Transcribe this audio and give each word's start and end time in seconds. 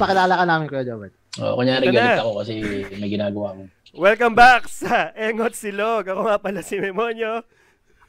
papakilala 0.00 0.32
ka 0.32 0.48
namin, 0.48 0.64
Kuya 0.72 0.88
Jobert. 0.88 1.12
Oh, 1.44 1.60
kunyari 1.60 1.92
Ito 1.92 1.92
na. 1.92 2.00
galit 2.00 2.24
ako 2.24 2.32
kasi 2.40 2.54
may 2.96 3.12
ginagawa 3.12 3.52
ko. 3.52 3.68
Welcome 4.00 4.32
back 4.32 4.64
sa 4.64 5.12
Engot 5.12 5.52
Silog. 5.52 6.08
Ako 6.08 6.24
nga 6.24 6.40
pala 6.40 6.64
si 6.64 6.80
Memonyo. 6.80 7.44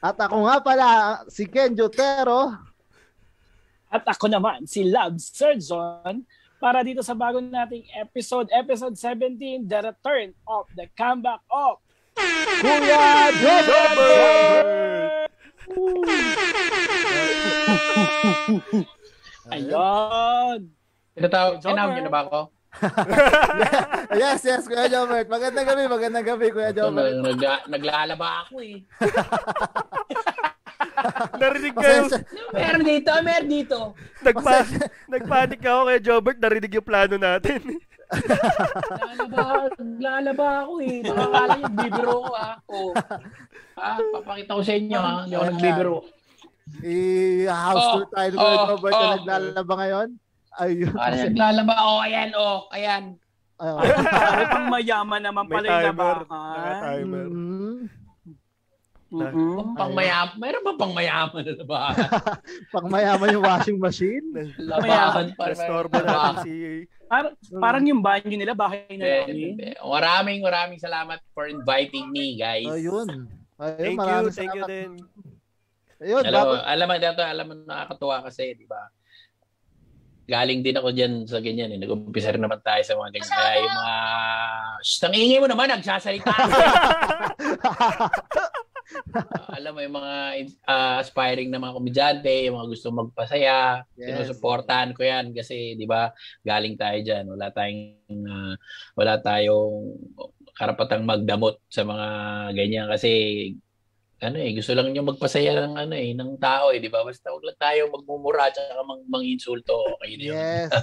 At 0.00 0.16
ako 0.16 0.48
nga 0.48 0.56
pala, 0.64 0.86
si 1.28 1.44
Ken 1.44 1.76
Jotero. 1.76 2.56
At 3.92 4.08
ako 4.08 4.32
naman, 4.32 4.64
si 4.64 4.88
Love 4.88 5.20
Surgeon, 5.20 6.24
para 6.56 6.80
dito 6.80 7.04
sa 7.04 7.12
bagong 7.12 7.52
nating 7.52 7.84
episode, 8.00 8.48
episode 8.56 8.96
17, 8.96 9.68
The 9.68 9.92
Return 9.92 10.32
of 10.48 10.64
the 10.72 10.88
Comeback 10.96 11.44
of 11.52 11.76
Kuya 12.64 13.36
Jobert! 13.36 15.28
Ayun! 19.52 20.81
Tinatawag, 21.12 21.60
tinawag 21.60 21.92
niyo 21.92 22.04
na 22.08 22.12
ba 22.12 22.22
ako? 22.24 22.40
yes, 24.16 24.40
yes, 24.48 24.64
Kuya 24.64 24.88
Jobert. 24.88 25.28
Magandang 25.28 25.66
gabi, 25.68 25.84
magandang 25.84 26.24
gabi, 26.24 26.48
Kuya 26.48 26.72
Ito, 26.72 26.88
Jobert. 26.88 27.20
nag, 27.20 27.36
nag- 27.36 27.68
naglalaba 27.68 28.48
ako 28.48 28.54
eh. 28.64 28.80
Narinig 31.36 31.74
kayo. 31.74 32.08
Pasensya, 32.08 32.20
Meron 32.52 32.84
dito, 32.84 33.10
meron 33.20 33.50
dito. 33.50 33.78
Nagpa 34.22 34.64
nagpanik 35.06 35.60
ako 35.60 35.80
kay 35.84 36.00
Jobert. 36.00 36.38
Narinig 36.40 36.72
yung 36.72 36.86
plano 36.86 37.16
natin. 37.20 37.60
Naglalaba, 38.12 39.44
naglalaba 39.76 40.48
ako 40.64 40.72
eh. 40.80 40.96
Nakakala 41.02 41.52
niyo, 41.52 41.68
bibiro 41.76 42.16
ko 42.24 42.32
ah. 42.32 42.54
Oh. 42.68 42.92
Ah, 43.72 43.96
papakita 44.00 44.56
ko 44.56 44.62
sa 44.62 44.74
inyo 44.74 44.98
ah. 44.98 45.16
Hindi 45.24 45.34
ako 45.36 45.44
nagbibiro. 45.50 45.96
i-house 46.80 47.84
tour 47.92 48.06
tayo 48.08 48.28
Kuya 48.32 48.48
Oh, 48.56 48.64
Jobert 48.72 48.94
oh. 48.94 49.00
na 49.00 49.08
naglalaba 49.16 49.74
ngayon. 49.76 50.08
Ayun. 50.58 50.92
Ah, 50.94 51.10
naglalaba. 51.10 51.74
Oh, 51.80 52.00
ayan, 52.00 52.30
oh, 52.34 52.68
ayan. 52.68 53.16
Ayun. 53.56 53.78
Ay, 54.36 54.46
pang 54.50 54.68
mayaman 54.68 55.22
naman 55.22 55.44
May 55.46 55.54
pala 55.54 55.66
yung 55.66 55.76
timer. 55.86 56.16
labakan. 56.18 56.52
Naka-timer. 56.52 57.26
Mm, 57.28 57.80
Mhm. 59.12 59.76
Pang 59.76 59.92
mayaman. 59.92 60.40
Mayroon 60.40 60.64
ba 60.64 60.72
pang 60.72 60.94
mayaman 60.96 61.44
na 61.44 61.52
labahan? 61.52 61.96
pang 62.72 62.88
mayaman 62.88 63.28
yung 63.28 63.44
washing 63.44 63.76
machine. 63.76 64.24
Labahan 64.72 65.36
pa. 65.36 65.52
Restorbo 65.52 66.00
natin 66.00 66.34
si... 66.40 66.52
Par- 67.12 67.36
parang 67.52 67.84
yung 67.84 68.00
banyo 68.00 68.32
nila, 68.32 68.56
bahay 68.56 68.88
na 68.96 69.28
hindi. 69.28 69.76
Maraming 69.76 70.40
maraming 70.40 70.80
salamat 70.80 71.20
for 71.36 71.44
inviting 71.44 72.08
me, 72.08 72.40
guys. 72.40 72.64
Ayun. 72.64 73.28
Ayun, 73.60 73.76
Thank 73.76 73.92
you, 73.92 74.00
maraming 74.00 74.32
thank 74.32 74.56
you 74.56 74.64
din. 74.64 74.90
Ayun, 76.00 76.22
Alam 76.24 76.32
mo, 76.32 76.52
dapat, 76.56 76.64
alam 76.64 76.86
mo 76.88 76.94
dito, 76.96 77.20
alam 77.22 77.44
mo 77.44 77.54
nakakatuwa 77.62 78.16
kasi, 78.24 78.56
di 78.56 78.64
ba? 78.64 78.80
Galing 80.32 80.64
din 80.64 80.80
ako 80.80 80.88
diyan 80.96 81.28
sa 81.28 81.44
ganyan 81.44 81.76
eh. 81.76 81.78
Nag-umpisa 81.78 82.32
rin 82.32 82.40
naman 82.40 82.64
tayo 82.64 82.80
sa 82.80 82.96
mga 82.96 83.10
ganyan. 83.12 83.36
Kaya 83.36 83.56
yung 83.60 83.76
mga... 83.76 83.96
Shh, 84.80 85.04
ang 85.04 85.14
ingay 85.14 85.38
mo 85.44 85.48
naman, 85.52 85.68
nagsasalita. 85.68 86.32
Ah, 89.12 89.56
alam 89.60 89.72
mo 89.72 89.80
yung 89.80 89.96
mga 89.96 90.14
ah, 90.68 91.00
aspiring 91.00 91.48
na 91.48 91.60
mga 91.60 91.76
komedyante, 91.76 92.32
yung 92.48 92.56
mga 92.60 92.68
gusto 92.76 92.86
magpasaya, 92.92 93.84
Yes. 93.96 94.08
sinusuportahan 94.08 94.92
ko 94.96 95.04
yan 95.04 95.32
kasi 95.36 95.76
'di 95.76 95.84
ba 95.88 96.12
galing 96.44 96.76
tayo 96.76 96.98
diyan, 97.00 97.24
wala 97.28 97.48
tayong 97.52 98.20
ah, 98.28 98.54
wala 98.96 99.14
tayong 99.20 99.96
karapatang 100.56 101.08
magdamot 101.08 101.56
sa 101.72 101.84
mga 101.88 102.08
ganyan 102.52 102.86
kasi 102.88 103.12
ano 104.22 104.38
eh 104.38 104.54
gusto 104.54 104.72
lang 104.72 104.94
niyo 104.94 105.02
magpasaya 105.02 105.66
ng 105.66 105.74
ano 105.74 105.94
eh 105.98 106.14
ng 106.14 106.38
tao 106.38 106.70
eh 106.70 106.78
'di 106.78 106.88
ba 106.88 107.02
basta 107.02 107.34
wag 107.34 107.42
lang 107.42 107.58
tayo 107.58 107.90
magmumura 107.90 108.48
at 108.48 108.54
saka 108.54 108.82
mang, 108.86 109.02
manginsulto 109.10 109.74
okay 109.98 110.14
na 110.16 110.24
yun. 110.24 110.34
yes. 110.38 110.70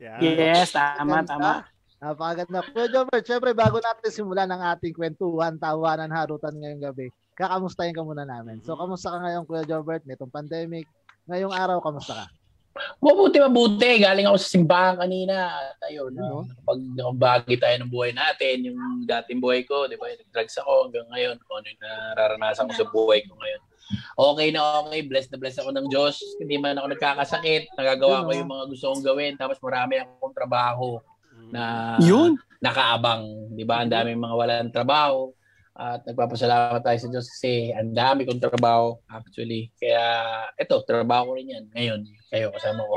Yeah. 0.00 0.16
Yes, 0.24 0.72
tama, 0.72 1.20
tama. 1.28 1.68
Napakaganda. 2.00 2.64
Kuya 2.72 2.88
Jobert, 2.88 3.20
syempre 3.28 3.52
bago 3.52 3.76
natin 3.76 4.08
simulan 4.08 4.48
ang 4.48 4.64
ating 4.72 4.96
kwentuhan, 4.96 5.60
tawanan, 5.60 6.08
harutan 6.08 6.56
ngayong 6.56 6.80
gabi, 6.80 7.12
kakamustahin 7.36 7.92
ka 7.92 8.00
muna 8.00 8.24
namin. 8.24 8.64
So, 8.64 8.80
kamusta 8.80 9.12
ka 9.12 9.20
ngayon, 9.20 9.44
Kuya 9.44 9.68
Jobert, 9.68 10.08
nitong 10.08 10.32
pandemic? 10.32 10.88
Ngayong 11.28 11.52
araw, 11.52 11.84
kamusta 11.84 12.16
ka? 12.16 12.26
Mabuti 13.02 13.36
mabuti. 13.42 13.98
Galing 13.98 14.30
ako 14.30 14.38
sa 14.38 14.50
simbahan 14.54 14.96
kanina. 14.96 15.58
At 15.58 15.80
ayun, 15.90 16.14
Ano? 16.14 16.46
pag 16.62 16.78
nakabagi 16.78 17.54
tayo 17.58 17.76
ng 17.82 17.90
buhay 17.90 18.12
natin, 18.14 18.70
yung 18.70 19.04
dating 19.04 19.42
buhay 19.42 19.66
ko, 19.66 19.90
di 19.90 19.98
ba, 19.98 20.06
nag-drugs 20.06 20.56
ako 20.62 20.88
hanggang 20.88 21.08
ngayon, 21.10 21.36
kung 21.44 21.56
ano 21.60 21.66
yung 21.66 21.82
nararanasan 21.82 22.66
ko 22.70 22.74
sa 22.74 22.86
buhay 22.88 23.20
ko 23.26 23.34
ngayon. 23.34 23.62
Okay 24.14 24.48
na 24.54 24.86
okay, 24.86 25.02
blessed 25.02 25.34
na 25.34 25.38
blessed 25.42 25.66
ako 25.66 25.70
ng 25.74 25.86
Diyos. 25.90 26.14
Hindi 26.38 26.56
man 26.62 26.78
ako 26.78 26.94
nagkakasakit, 26.94 27.74
nagagawa 27.74 28.22
ko 28.22 28.30
oh. 28.30 28.38
yung 28.38 28.50
mga 28.50 28.64
gusto 28.70 28.84
kong 28.94 29.02
gawin, 29.02 29.34
tapos 29.34 29.58
marami 29.58 29.98
akong 29.98 30.34
trabaho 30.36 31.02
na 31.50 31.96
Yun. 31.98 32.38
nakaabang. 32.62 33.50
Di 33.50 33.66
ba, 33.66 33.82
ang 33.82 33.90
daming 33.90 34.22
mga 34.22 34.34
walang 34.38 34.70
trabaho. 34.70 35.34
At 35.80 36.04
nagpapasalamat 36.04 36.84
tayo 36.84 36.98
sa 37.00 37.08
Diyos 37.08 37.24
kasi 37.24 37.72
ang 37.72 37.96
dami 37.96 38.28
kong 38.28 38.36
trabaho 38.36 39.00
actually. 39.08 39.72
Kaya 39.80 40.04
ito, 40.60 40.76
trabaho 40.84 41.32
ko 41.32 41.40
rin 41.40 41.56
yan. 41.56 41.64
Ngayon, 41.72 42.00
kayo 42.28 42.52
kasama 42.52 42.84
ko. 42.84 42.96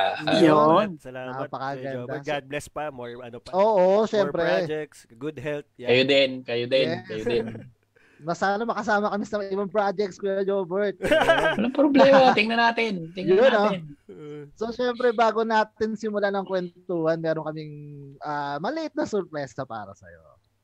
Yun. 0.40 0.96
Salamat. 0.96 1.44
Napakaganda. 1.44 2.16
God 2.24 2.44
bless 2.48 2.72
pa. 2.72 2.88
More 2.88 3.20
ano 3.20 3.36
pa. 3.36 3.52
Oo, 3.52 4.00
More 4.00 4.08
syempre. 4.08 4.40
projects. 4.48 5.04
Good 5.12 5.36
health. 5.44 5.68
kayo 5.76 5.92
Yeah. 5.92 6.08
din, 6.08 6.30
kayo 6.40 6.64
din, 6.64 6.88
Yes. 6.88 7.04
kayo 7.04 7.22
din. 7.28 7.46
Mas 8.22 8.38
sana 8.38 8.62
makasama 8.62 9.10
kami 9.10 9.26
sa 9.26 9.42
ibang 9.42 9.68
projects, 9.68 10.14
Kuya 10.14 10.46
Jobert. 10.46 10.94
Walang 11.58 11.74
problema, 11.74 12.30
tingnan 12.32 12.54
natin. 12.54 13.10
Tingnan 13.12 13.34
Yun, 13.34 13.50
ah. 13.50 13.52
natin. 13.74 13.82
Uh, 14.06 14.42
so, 14.54 14.70
syempre, 14.70 15.10
bago 15.10 15.42
natin 15.42 15.98
simulan 15.98 16.30
ng 16.30 16.46
kwentuhan, 16.46 17.18
meron 17.18 17.42
kaming 17.50 17.74
ah, 18.22 18.62
maliit 18.62 18.94
na 18.94 19.10
sorpresa 19.10 19.66
para 19.66 19.90
sa'yo. 19.98 20.22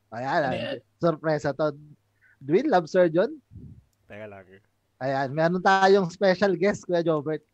Ayan, 0.09 0.41
ah, 0.43 0.53
yan? 0.53 0.79
sorpresa 0.97 1.53
to. 1.53 1.77
Dwin, 2.39 2.67
Love 2.67 2.89
Surgeon. 2.89 3.35
teka 4.09 4.25
lang. 4.25 4.47
Ayan, 4.99 5.29
meron 5.31 5.61
tayong 5.61 6.09
special 6.09 6.57
guest, 6.57 6.83
Kuya 6.83 7.05
Jobert. 7.05 7.45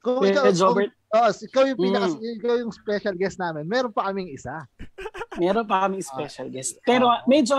Kung 0.00 0.22
Kuya 0.22 0.54
Jobert. 0.54 0.94
Kung, 1.10 1.18
oh, 1.18 1.30
ikaw 1.32 1.62
yung 1.66 1.80
pinaka, 1.80 2.06
Mm. 2.08 2.36
ikaw 2.38 2.54
yung 2.56 2.72
special 2.72 3.14
guest 3.16 3.36
namin. 3.36 3.66
Meron 3.66 3.90
pa 3.90 4.08
kaming 4.08 4.30
isa. 4.30 4.64
Meron 5.42 5.66
pa 5.66 5.84
kaming 5.84 6.00
special 6.00 6.46
guest. 6.48 6.78
Pero 6.86 7.10
medyo 7.26 7.52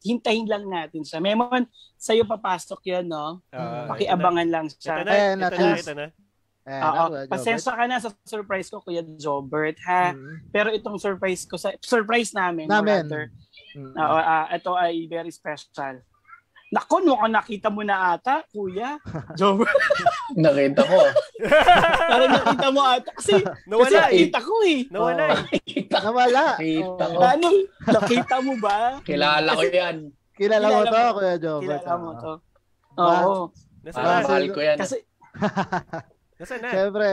hintayin 0.00 0.46
lang 0.46 0.68
natin 0.68 1.02
siya. 1.02 1.18
Memon, 1.18 1.64
sa'yo 1.96 2.22
papasok 2.22 2.80
yan, 2.84 3.08
no? 3.08 3.40
Ah, 3.50 3.88
Pakiabangan 3.90 4.46
lang 4.46 4.66
Ito 4.68 4.78
siya. 4.78 4.96
na, 5.00 5.10
Ayan, 5.10 5.36
ito 5.36 5.42
na, 5.42 5.48
natin. 5.48 5.80
ito 5.80 5.92
na. 5.94 6.06
Ayan, 6.64 6.80
Oo, 6.80 6.86
ah, 6.86 7.08
Jobert. 7.08 7.28
pasensya 7.32 7.72
ka 7.72 7.84
na 7.84 7.96
sa 7.98 8.10
surprise 8.22 8.68
ko, 8.68 8.78
Kuya 8.78 9.02
Jobert, 9.16 9.78
ha? 9.82 10.12
Mm. 10.12 10.34
Pero 10.50 10.68
itong 10.70 10.98
surprise 10.98 11.42
ko, 11.44 11.56
sa 11.56 11.72
surprise 11.80 12.30
namin, 12.30 12.68
Namin. 12.68 13.04
rather, 13.04 13.22
Mm. 13.74 13.94
Oo, 13.98 14.18
ah, 14.18 14.46
ito 14.54 14.72
ay 14.78 15.10
very 15.10 15.34
special. 15.34 15.98
Naku, 16.74 17.06
mukhang 17.06 17.30
nakita 17.30 17.68
mo 17.70 17.86
na 17.86 18.14
ata, 18.18 18.42
kuya. 18.50 18.98
Jobert, 19.38 19.70
Nakita 20.42 20.82
ko. 20.82 20.98
parang 22.10 22.30
nakita 22.34 22.66
mo 22.74 22.80
ata. 22.82 23.10
Kasi, 23.14 23.34
kasi 23.42 23.66
Nawala 23.70 23.98
eh. 23.98 24.02
nakita 24.02 24.38
ko 24.42 24.54
eh. 24.66 24.80
Nawala 24.90 25.22
eh. 25.22 25.38
Nakita 25.54 25.96
ko. 25.98 26.06
Nawala. 26.10 26.44
Nakita 26.58 27.04
ko. 27.06 27.18
Ano, 27.22 27.48
nakita 27.86 28.36
mo 28.42 28.52
ba? 28.58 28.78
Kilala 29.06 29.50
ko 29.54 29.62
yan. 29.70 29.96
Kilala 30.34 30.66
mo 30.66 30.80
to. 30.82 31.02
Kuya 31.14 31.34
Jobert. 31.38 31.82
Kilala 31.82 31.94
mo 31.98 32.10
to. 32.18 32.32
Oo. 32.98 33.34
Nasa 33.84 33.96
Parang 34.00 34.14
na? 34.16 34.26
mahal 34.26 34.46
ko 34.50 34.60
yan. 34.64 34.78
Kasi, 34.80 34.96
Nasa 36.34 36.54
na? 36.58 36.68
Siyempre, 36.74 37.10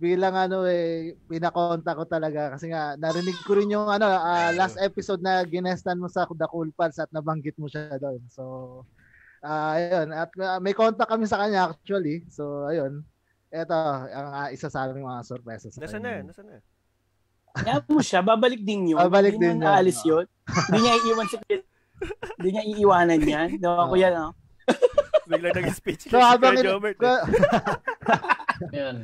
bilang 0.00 0.32
ano 0.32 0.64
eh, 0.64 1.12
pinakonta 1.28 1.92
ko 1.92 2.08
talaga 2.08 2.56
kasi 2.56 2.72
nga 2.72 2.96
narinig 2.96 3.36
ko 3.44 3.52
rin 3.52 3.68
yung 3.68 3.84
ano 3.84 4.08
ah, 4.08 4.48
last 4.50 4.80
episode 4.80 5.20
na 5.20 5.44
ginestan 5.44 6.00
mo 6.00 6.08
sa 6.08 6.24
The 6.24 6.48
Cool 6.48 6.72
Pals 6.72 6.96
at 6.96 7.12
nabanggit 7.12 7.60
mo 7.60 7.68
siya 7.68 8.00
doon. 8.00 8.24
So, 8.26 8.42
ah 9.40 9.76
ayun. 9.76 10.08
At 10.10 10.32
ah, 10.38 10.56
may 10.56 10.72
contact 10.72 11.06
kami 11.06 11.28
sa 11.28 11.36
kanya 11.36 11.68
actually. 11.68 12.24
So, 12.26 12.64
ayun. 12.64 13.04
Ito, 13.50 13.76
ang 14.08 14.28
ah, 14.32 14.48
isa 14.48 14.66
sa 14.66 14.88
aming 14.88 15.04
mga 15.04 15.20
sorpresa 15.22 15.68
sa 15.68 15.78
Nasa 15.78 16.00
kanya. 16.00 16.24
na? 16.24 16.28
Nasa 16.32 16.42
na? 16.42 16.58
kaya 17.50 17.82
mo 17.84 17.98
siya, 18.00 18.22
babalik 18.22 18.62
din 18.62 18.94
yun. 18.94 18.98
Babalik 19.00 19.34
Hindi 19.34 19.42
din 19.42 19.58
mo 19.58 19.58
yun. 19.58 19.66
naalis 19.68 20.00
yun. 20.00 20.24
Hindi 20.70 20.78
niya 20.80 20.94
iiwan 20.96 21.26
si 21.26 21.36
Hindi 22.38 22.48
niya 22.48 22.64
iiwanan 22.64 23.20
yan. 23.20 23.48
Ba, 23.58 23.84
Oo. 23.84 23.90
kuya, 23.92 24.08
no? 24.08 24.32
Bigla 25.28 25.50
naging 25.52 25.74
speech 25.76 26.06
So, 26.08 26.16
habang 26.16 26.56
Jobert. 26.56 26.96
eh. 26.96 27.20
Yan. 28.72 28.96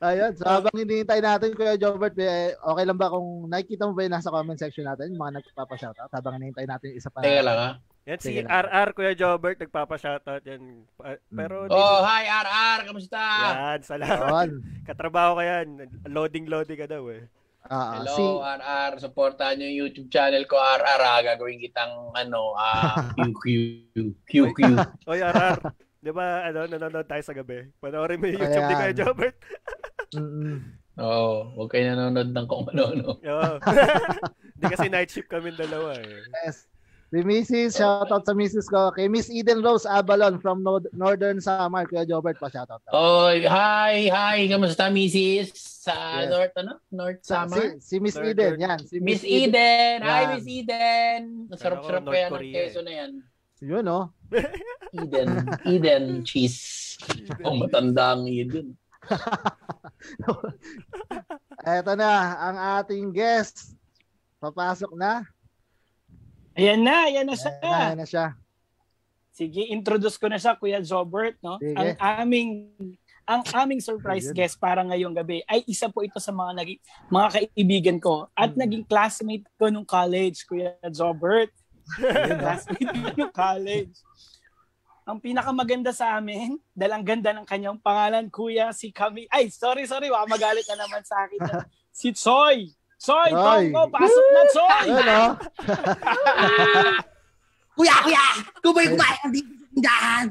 Ayun, 0.00 0.32
so 0.32 0.48
habang 0.48 0.72
hinihintay 0.72 1.20
natin 1.20 1.52
Kuya 1.52 1.76
Jobert, 1.76 2.16
eh, 2.16 2.56
okay 2.56 2.84
lang 2.84 2.96
ba 2.96 3.12
kung 3.12 3.44
nakikita 3.46 3.84
mo 3.84 3.92
ba 3.92 4.00
yung 4.00 4.16
nasa 4.16 4.32
comment 4.32 4.56
section 4.56 4.88
natin, 4.88 5.12
yung 5.12 5.20
mga 5.20 5.38
nagpapa-shoutout 5.38 6.08
habang 6.08 6.40
hinihintay 6.40 6.64
natin 6.64 6.86
yung 6.88 6.98
isa 6.98 7.12
pa. 7.12 7.20
Teka 7.20 7.44
lang 7.44 7.58
ha. 7.58 7.70
Yan 8.08 8.16
si 8.16 8.32
Sige. 8.32 8.48
RR 8.48 8.88
Kuya 8.90 9.12
Jobert 9.12 9.60
nagpapa-shoutout 9.60 10.40
yan. 10.42 10.88
Pa- 10.96 11.20
Pero 11.20 11.68
di- 11.68 11.76
Oh, 11.76 12.00
hi 12.00 12.24
RR, 12.24 12.88
kamusta? 12.88 13.20
yan, 13.20 13.80
salamat. 13.84 14.48
Katrabaho 14.88 15.36
ka 15.36 15.44
yan. 15.44 15.66
Loading 16.08 16.48
loading 16.48 16.80
ka 16.80 16.88
daw 16.88 17.04
eh. 17.12 17.28
Ah, 17.62 18.00
Hello, 18.00 18.16
si 18.16 18.24
RR. 18.40 18.92
Supportahan 18.98 19.60
niyo 19.60 19.68
yung 19.68 19.78
YouTube 19.84 20.08
channel 20.08 20.48
ko, 20.48 20.56
RR. 20.56 20.96
Ha? 20.98 21.14
Gagawin 21.22 21.60
kitang, 21.60 21.92
ano, 22.10 22.56
ah, 22.56 23.04
QQ. 23.20 23.44
QQ. 24.24 24.58
Oy, 25.04 25.20
RR. 25.20 25.60
Di 26.00 26.10
ba, 26.10 26.48
ano, 26.48 26.64
nanonood 26.64 27.04
tayo 27.04 27.20
sa 27.20 27.36
gabi? 27.36 27.68
Panoorin 27.76 28.16
mo 28.16 28.24
yung 28.24 28.40
YouTube 28.40 28.64
ni 28.64 28.72
Ayan. 28.72 28.80
Kuya 28.80 28.96
Jobert. 28.96 29.36
Mm-mm. 30.16 30.56
Oo, 30.96 31.54
huwag 31.54 31.70
kayo 31.70 31.92
nanonood 31.92 32.32
ng 32.32 32.46
kung 32.48 32.64
ano-ano. 32.66 33.20
Oo. 33.36 33.50
Hindi 34.56 34.64
kasi 34.64 34.88
night 34.88 35.12
shift 35.12 35.28
kami 35.28 35.52
dalawa 35.52 36.00
eh. 36.00 36.24
Yes. 36.40 36.64
Si 37.10 37.20
Mrs. 37.20 37.74
Shoutout 37.74 38.22
sa 38.22 38.32
Mrs. 38.32 38.70
ko. 38.70 38.94
Kay 38.94 39.10
Miss 39.10 39.26
Eden 39.28 39.60
Rose 39.60 39.82
Abalon 39.84 40.38
from 40.38 40.62
Northern 40.94 41.42
Samar. 41.42 41.84
Kuya 41.84 42.08
Jobert 42.08 42.40
pa 42.40 42.48
shoutout. 42.48 42.80
Oh, 42.96 43.28
hi, 43.28 44.08
hi, 44.08 44.48
kamusta 44.48 44.88
Mrs. 44.88 45.52
Sa 45.84 45.92
Yes. 46.24 46.32
North, 46.32 46.54
ano? 46.56 46.72
North 46.88 47.20
Si, 47.20 47.28
Samar? 47.28 47.76
si 47.76 47.96
Miss 48.00 48.16
Northern. 48.16 48.56
Eden. 48.56 48.64
Yan. 48.64 48.78
Si 48.80 48.96
Miss 49.00 49.20
Eden! 49.20 49.96
Hi, 50.00 50.22
Yan. 50.22 50.28
Miss 50.32 50.46
Eden! 50.48 51.20
Masarap-sarap 51.48 52.02
kaya 52.08 52.26
ng 52.32 52.52
keso 52.52 52.80
eh. 52.80 52.84
na 52.88 52.92
yan. 52.94 53.12
Yun, 53.60 53.84
oh. 53.88 54.08
Eden. 54.96 55.28
Eden 55.68 56.24
cheese. 56.24 56.96
Ang 57.44 57.60
matanda 57.62 58.16
ang 58.16 58.24
Eden. 58.26 58.74
Eto 61.60 61.92
na, 61.92 62.10
ang 62.40 62.56
ating 62.80 63.12
guest. 63.12 63.76
Papasok 64.40 64.96
na. 64.96 65.28
Ayan 66.56 66.80
na, 66.80 67.06
ayan 67.06 67.28
na 67.28 67.36
siya. 67.36 67.52
Ayan 67.60 67.70
na, 67.70 67.84
ayan 67.84 68.00
na 68.00 68.08
siya. 68.08 68.26
Sige, 69.30 69.62
introduce 69.70 70.18
ko 70.18 70.26
na 70.26 70.40
siya, 70.40 70.58
Kuya 70.58 70.80
Jobert, 70.82 71.38
no? 71.40 71.60
Sige. 71.60 71.76
Ang 71.76 71.90
aming 72.00 72.50
ang 73.30 73.46
aming 73.54 73.78
surprise 73.78 74.26
Ayun. 74.26 74.36
guest 74.42 74.58
para 74.58 74.82
ngayong 74.82 75.14
gabi 75.14 75.38
ay 75.46 75.62
isa 75.70 75.86
po 75.86 76.02
ito 76.02 76.18
sa 76.18 76.34
mga 76.34 76.50
naging 76.50 76.80
mga 77.06 77.28
kaibigan 77.30 77.98
ko 78.02 78.26
at 78.34 78.50
Hmm. 78.50 78.66
naging 78.66 78.82
classmate 78.82 79.46
ko 79.54 79.70
nung 79.70 79.86
college, 79.86 80.42
Kuya 80.50 80.74
Jobert. 80.90 81.54
Classmate 82.40 82.86
ko 82.86 83.08
nung 83.16 83.34
college. 83.34 83.94
Ang 85.08 85.18
pinakamaganda 85.18 85.90
sa 85.90 86.20
amin, 86.20 86.54
dahil 86.70 86.92
ang 86.94 87.02
ganda 87.02 87.34
ng 87.34 87.42
kanyang 87.42 87.80
pangalan, 87.82 88.30
Kuya, 88.30 88.70
si 88.70 88.94
Kami. 88.94 89.26
Ay, 89.26 89.50
sorry, 89.50 89.82
sorry, 89.88 90.06
baka 90.06 90.26
magalit 90.28 90.62
na 90.70 90.86
naman 90.86 91.02
sa 91.02 91.26
akin. 91.26 91.40
si 91.90 92.14
Choi. 92.14 92.70
Choi, 93.00 93.32
Choi. 93.32 93.72
Tongo, 93.72 93.82
pasok 93.90 94.26
na, 94.30 94.42
Choi! 94.52 94.86
Oh. 97.70 97.80
Kuya, 97.80 97.96
kuya! 98.04 98.24
Ang 98.60 98.74
dito 98.76 98.92
sa 99.00 99.08
tindahan! 99.72 100.26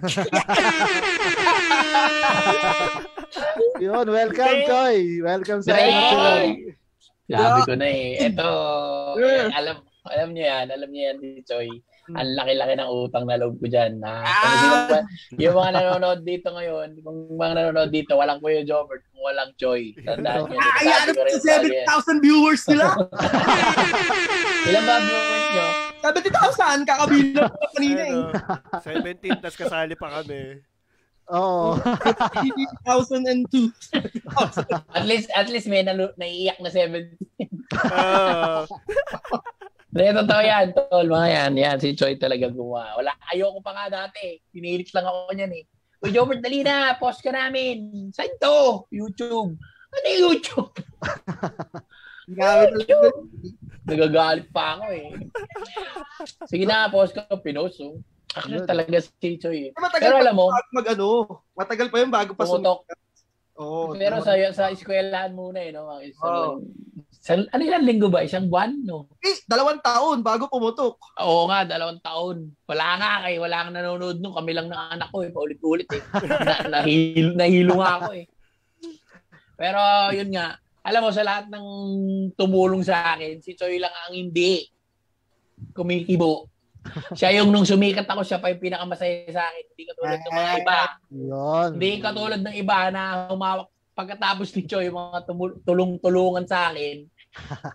Yun, 3.80 4.06
welcome, 4.12 4.46
Okay. 4.46 4.68
Koy. 4.68 4.98
Welcome 5.24 5.62
sa 5.64 5.74
episode. 5.74 6.76
Sabi 7.30 7.60
ko 7.66 7.74
na 7.74 7.88
eh. 7.88 8.26
Ito, 8.28 8.50
eh, 9.22 9.48
alam, 9.54 9.76
alam 10.06 10.32
niyo 10.32 10.46
yan, 10.46 10.68
alam 10.70 10.90
niyo 10.90 11.04
yan, 11.06 11.18
si 11.18 11.30
Choi. 11.44 11.70
Ang 12.10 12.34
laki-laki 12.34 12.74
ng 12.74 12.90
utang 12.90 13.26
na 13.26 13.38
loob 13.38 13.60
ko 13.60 13.68
dyan. 13.68 14.02
Na, 14.02 14.26
sino 14.26 14.76
ba- 14.88 15.06
yung 15.38 15.54
mga 15.54 15.72
nanonood 15.76 16.22
dito 16.24 16.50
ngayon, 16.50 16.90
kung 17.00 17.18
mga 17.38 17.54
nanonood 17.54 17.92
dito, 17.92 18.18
walang 18.18 18.40
Kuya 18.40 18.66
Jobert, 18.66 19.06
kung 19.10 19.22
walang 19.22 19.54
Choi. 19.56 19.94
Tandaan 19.94 20.50
ano 20.50 20.58
sa 20.58 21.62
lagi 21.62 21.70
yan. 21.70 21.86
7,000 21.86 22.18
viewers 22.20 22.64
nila? 22.66 22.86
Ilan 24.70 24.84
ba 24.84 24.96
viewers 25.00 25.46
nyo? 25.52 25.68
70,000, 26.02 26.88
kakabilang 26.88 27.52
ko 27.52 27.66
kanina 27.76 28.02
eh. 28.02 28.16
Ano, 28.16 28.32
17, 28.82 29.44
tas 29.44 29.54
kasali 29.54 29.94
pa 29.94 30.10
kami. 30.18 30.64
Oo. 31.30 31.78
80,002. 31.78 33.70
At 34.90 35.06
least, 35.06 35.30
at 35.30 35.46
least 35.46 35.70
may 35.70 35.86
nalu- 35.86 36.16
naiiyak 36.18 36.58
na 36.58 36.74
7. 36.74 37.14
Oo. 37.86 38.66
Hindi, 39.90 40.06
totoo 40.22 40.42
yan, 40.46 40.66
tol. 40.78 41.08
Mga 41.10 41.30
yan, 41.34 41.52
yan. 41.58 41.78
Si 41.82 41.98
Choi 41.98 42.14
talaga 42.22 42.46
gumawa. 42.54 43.02
Wala, 43.02 43.12
ayoko 43.34 43.60
pa 43.66 43.74
nga 43.74 43.86
dati. 43.90 44.38
Pinilit 44.54 44.94
lang 44.94 45.10
ako 45.10 45.34
niyan 45.34 45.54
eh. 45.58 45.66
Uy, 46.06 46.14
Jobert, 46.14 46.46
dali 46.46 46.62
na. 46.62 46.94
Post 47.02 47.26
ka 47.26 47.34
namin. 47.34 48.10
Saan 48.14 48.32
to? 48.38 48.86
YouTube. 48.94 49.58
Ano 49.90 50.06
yung 50.06 50.38
YouTube? 50.38 50.74
Talaga. 52.38 52.96
Nagagalit 53.90 54.48
pa 54.54 54.78
ako 54.78 54.86
eh. 54.94 55.10
Sige 56.46 56.70
na, 56.70 56.86
post 56.94 57.18
ko. 57.18 57.26
Pinost, 57.42 57.82
oh. 57.82 57.98
Actually, 58.38 58.70
talaga 58.70 59.02
si 59.02 59.42
Choi 59.42 59.60
eh. 59.68 59.72
Matagal 59.74 60.06
Pero 60.06 60.18
alam 60.22 60.36
mo, 60.38 60.54
mag 60.54 60.86
ano. 60.94 61.42
Matagal 61.58 61.90
pa 61.90 61.98
yun 61.98 62.14
bago 62.14 62.38
pa 62.38 62.46
pumutok. 62.46 62.86
Oo. 63.58 63.98
Pero 63.98 64.22
sa 64.22 64.38
sa 64.54 64.70
eskwelahan 64.70 65.34
muna 65.34 65.60
eh, 65.66 65.74
no? 65.74 65.90
Mga 65.90 66.14
Isang, 67.30 67.46
ano 67.54 67.62
ilang 67.62 67.86
linggo 67.86 68.10
ba? 68.10 68.26
Isang 68.26 68.50
buwan, 68.50 68.74
no? 68.82 69.06
Eh, 69.22 69.38
dalawang 69.46 69.78
taon 69.86 70.26
bago 70.26 70.50
pumutok. 70.50 70.98
Oo 71.22 71.46
nga, 71.46 71.62
dalawang 71.62 72.02
taon. 72.02 72.58
Wala 72.66 72.98
nga 72.98 73.12
kay, 73.22 73.38
wala 73.38 73.70
kang 73.70 73.78
nanonood 73.78 74.18
nung 74.18 74.34
kami 74.34 74.58
lang 74.58 74.66
ng 74.66 74.98
anak 74.98 75.14
ko 75.14 75.22
eh, 75.22 75.30
paulit-ulit 75.30 75.86
eh. 75.94 76.02
na, 76.42 76.82
nahilo, 76.82 77.38
nahilo 77.38 77.78
nga 77.78 78.02
ako 78.02 78.18
eh. 78.18 78.26
Pero 79.54 79.78
yun 80.10 80.34
nga, 80.34 80.58
alam 80.82 81.06
mo 81.06 81.14
sa 81.14 81.22
lahat 81.22 81.54
ng 81.54 81.66
tumulong 82.34 82.82
sa 82.82 83.14
akin, 83.14 83.46
si 83.46 83.54
Choi 83.54 83.78
lang 83.78 83.94
ang 83.94 84.18
hindi 84.18 84.66
kumikibo. 85.78 86.50
Siya 87.14 87.38
yung 87.38 87.54
nung 87.54 87.70
sumikat 87.70 88.10
ako, 88.10 88.26
siya 88.26 88.42
pa 88.42 88.50
yung 88.50 88.58
pinakamasaya 88.58 89.30
sa 89.30 89.54
akin. 89.54 89.64
Hindi 89.70 89.84
katulad 89.86 90.18
ng 90.18 90.34
mga 90.34 90.52
iba. 90.66 90.78
Yun. 91.14 91.70
Hindi 91.78 91.92
katulad 92.02 92.42
ng 92.42 92.56
iba 92.58 92.78
na 92.90 93.30
humawak 93.30 93.70
pagkatapos 93.94 94.50
ni 94.56 94.64
Choi, 94.64 94.88
yung 94.88 94.98
mga 94.98 95.28
tumul- 95.28 95.60
tulong-tulungan 95.62 96.48
sa 96.50 96.72
akin. 96.72 97.19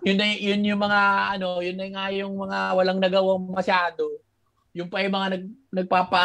Yun 0.06 0.16
na 0.18 0.26
yun 0.34 0.62
yung 0.66 0.80
mga 0.82 1.00
ano, 1.38 1.62
yun 1.62 1.78
na 1.78 1.86
nga 1.90 2.06
yung 2.10 2.34
mga 2.34 2.58
walang 2.74 3.00
nagawang 3.00 3.46
masyado. 3.50 4.04
Yung 4.74 4.90
pa 4.90 5.06
yung 5.06 5.14
mga 5.14 5.28
nag, 5.38 5.44
nagpapa 5.70 6.24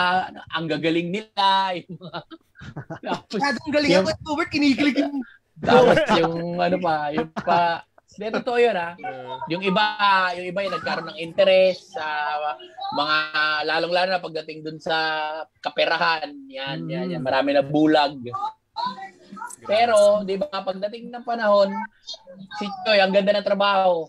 ang 0.50 0.66
gagaling 0.66 1.14
nila, 1.14 1.78
yung 1.78 1.98
mga 2.02 2.20
tapos, 3.08 3.40
Masyadong 3.40 3.72
galing 3.72 3.92
Yung- 3.94 4.08
ako. 4.10 4.28
Robert, 4.36 4.52
kinikilig 4.52 4.98
yung 5.00 5.16
tapos 5.68 6.00
yung 6.18 6.60
ano 6.60 6.78
pa, 6.80 6.96
yung 7.14 7.30
pa 7.32 7.84
hindi, 8.20 8.36
totoo 8.36 8.58
yun 8.58 8.74
ha. 8.74 8.98
Oo. 8.98 9.34
Yung 9.54 9.62
iba, 9.62 9.86
yung 10.34 10.48
iba 10.50 10.66
yung 10.66 10.76
nagkaroon 10.76 11.14
ng 11.14 11.22
interest 11.22 11.94
sa 11.94 12.36
mga 12.98 13.16
lalong-lalo 13.70 14.10
na 14.12 14.20
pagdating 14.20 14.66
dun 14.66 14.82
sa 14.82 14.98
kaperahan. 15.62 16.34
Yan, 16.50 16.90
yan, 16.90 17.14
yan. 17.14 17.22
Marami 17.22 17.54
na 17.54 17.62
bulag. 17.62 18.18
Pero, 19.66 20.24
di 20.24 20.40
ba, 20.40 20.48
pagdating 20.52 21.12
ng 21.12 21.26
panahon, 21.26 21.74
si 22.60 22.66
Choy, 22.86 23.00
ang 23.00 23.12
ganda 23.12 23.36
ng 23.36 23.48
trabaho. 23.48 24.08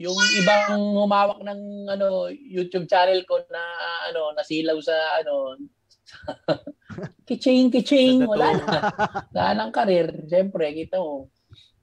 Yung 0.00 0.16
ibang 0.40 0.80
humawak 0.96 1.44
ng 1.44 1.92
ano 1.92 2.32
YouTube 2.32 2.88
channel 2.88 3.20
ko 3.28 3.36
na 3.52 3.60
ano 4.08 4.32
nasilaw 4.32 4.80
sa 4.80 4.96
ano 5.20 5.60
kiching 7.28 7.68
kiching 7.68 8.24
wala 8.24 8.56
na. 8.56 8.80
Wala 9.28 9.48
nang 9.52 9.72
karir. 9.76 10.08
Siyempre 10.24 10.72
kita 10.72 10.96
mo 10.96 11.28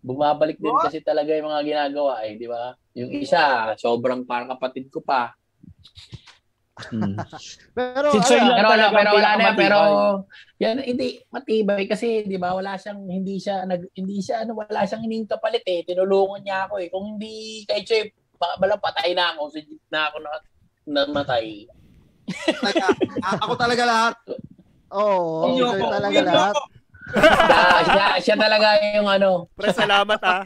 bumabalik 0.01 0.57
din 0.57 0.73
kasi 0.81 1.03
talaga 1.05 1.35
yung 1.37 1.45
mga 1.45 1.61
ginagawa 1.61 2.25
eh 2.25 2.41
di 2.41 2.49
ba? 2.49 2.73
Yung 2.97 3.13
isa 3.21 3.73
sobrang 3.77 4.25
parang 4.25 4.49
kapatid 4.57 4.89
ko 4.89 5.05
pa. 5.05 5.37
Hmm. 6.89 7.17
Pero, 7.77 8.07
Si 8.13 8.33
ano, 8.37 8.49
lang 8.49 8.57
pero 8.57 8.69
wala 8.69 8.85
talaga 8.85 8.97
pero 8.97 9.09
wala 9.13 9.31
na 9.33 9.49
pero 9.53 9.79
yan 10.57 10.81
hindi 10.81 11.21
matibay 11.29 11.85
kasi 11.85 12.25
'di 12.25 12.37
ba 12.41 12.57
wala 12.57 12.73
siyang 12.81 13.05
hindi 13.05 13.37
siya 13.37 13.61
nag 13.69 13.93
hindi 13.93 14.17
siya 14.17 14.41
ano 14.41 14.57
wala 14.57 14.89
siyang 14.89 15.05
hining 15.05 15.29
kapalit 15.29 15.61
eh 15.69 15.85
tinulungan 15.85 16.41
niya 16.41 16.65
ako 16.65 16.81
eh 16.81 16.89
kung 16.89 17.13
hindi 17.17 17.61
kay 17.69 17.85
Chef 17.85 18.09
baka 18.41 18.57
bala 18.57 18.75
patay 18.81 19.13
na 19.13 19.37
ako 19.37 19.53
sigit 19.53 19.81
na 19.93 20.09
ako 20.09 20.17
na 20.21 20.31
namatay 20.87 21.69
talaga. 22.27 22.85
A- 23.23 23.39
ako 23.43 23.53
talaga 23.55 23.83
lahat. 23.87 24.15
Oo, 24.97 25.51
Inyo 25.51 25.65
Choi 25.67 25.83
ako. 25.83 25.91
talaga 25.91 26.19
lahat. 26.23 26.55
ako. 26.55 26.63
Siya, 27.07 27.63
siya, 27.87 28.05
siya 28.19 28.35
talaga 28.35 28.67
yung 28.93 29.07
ano 29.07 29.47
Pre, 29.55 29.71
salamat 29.71 30.19
ah. 30.19 30.43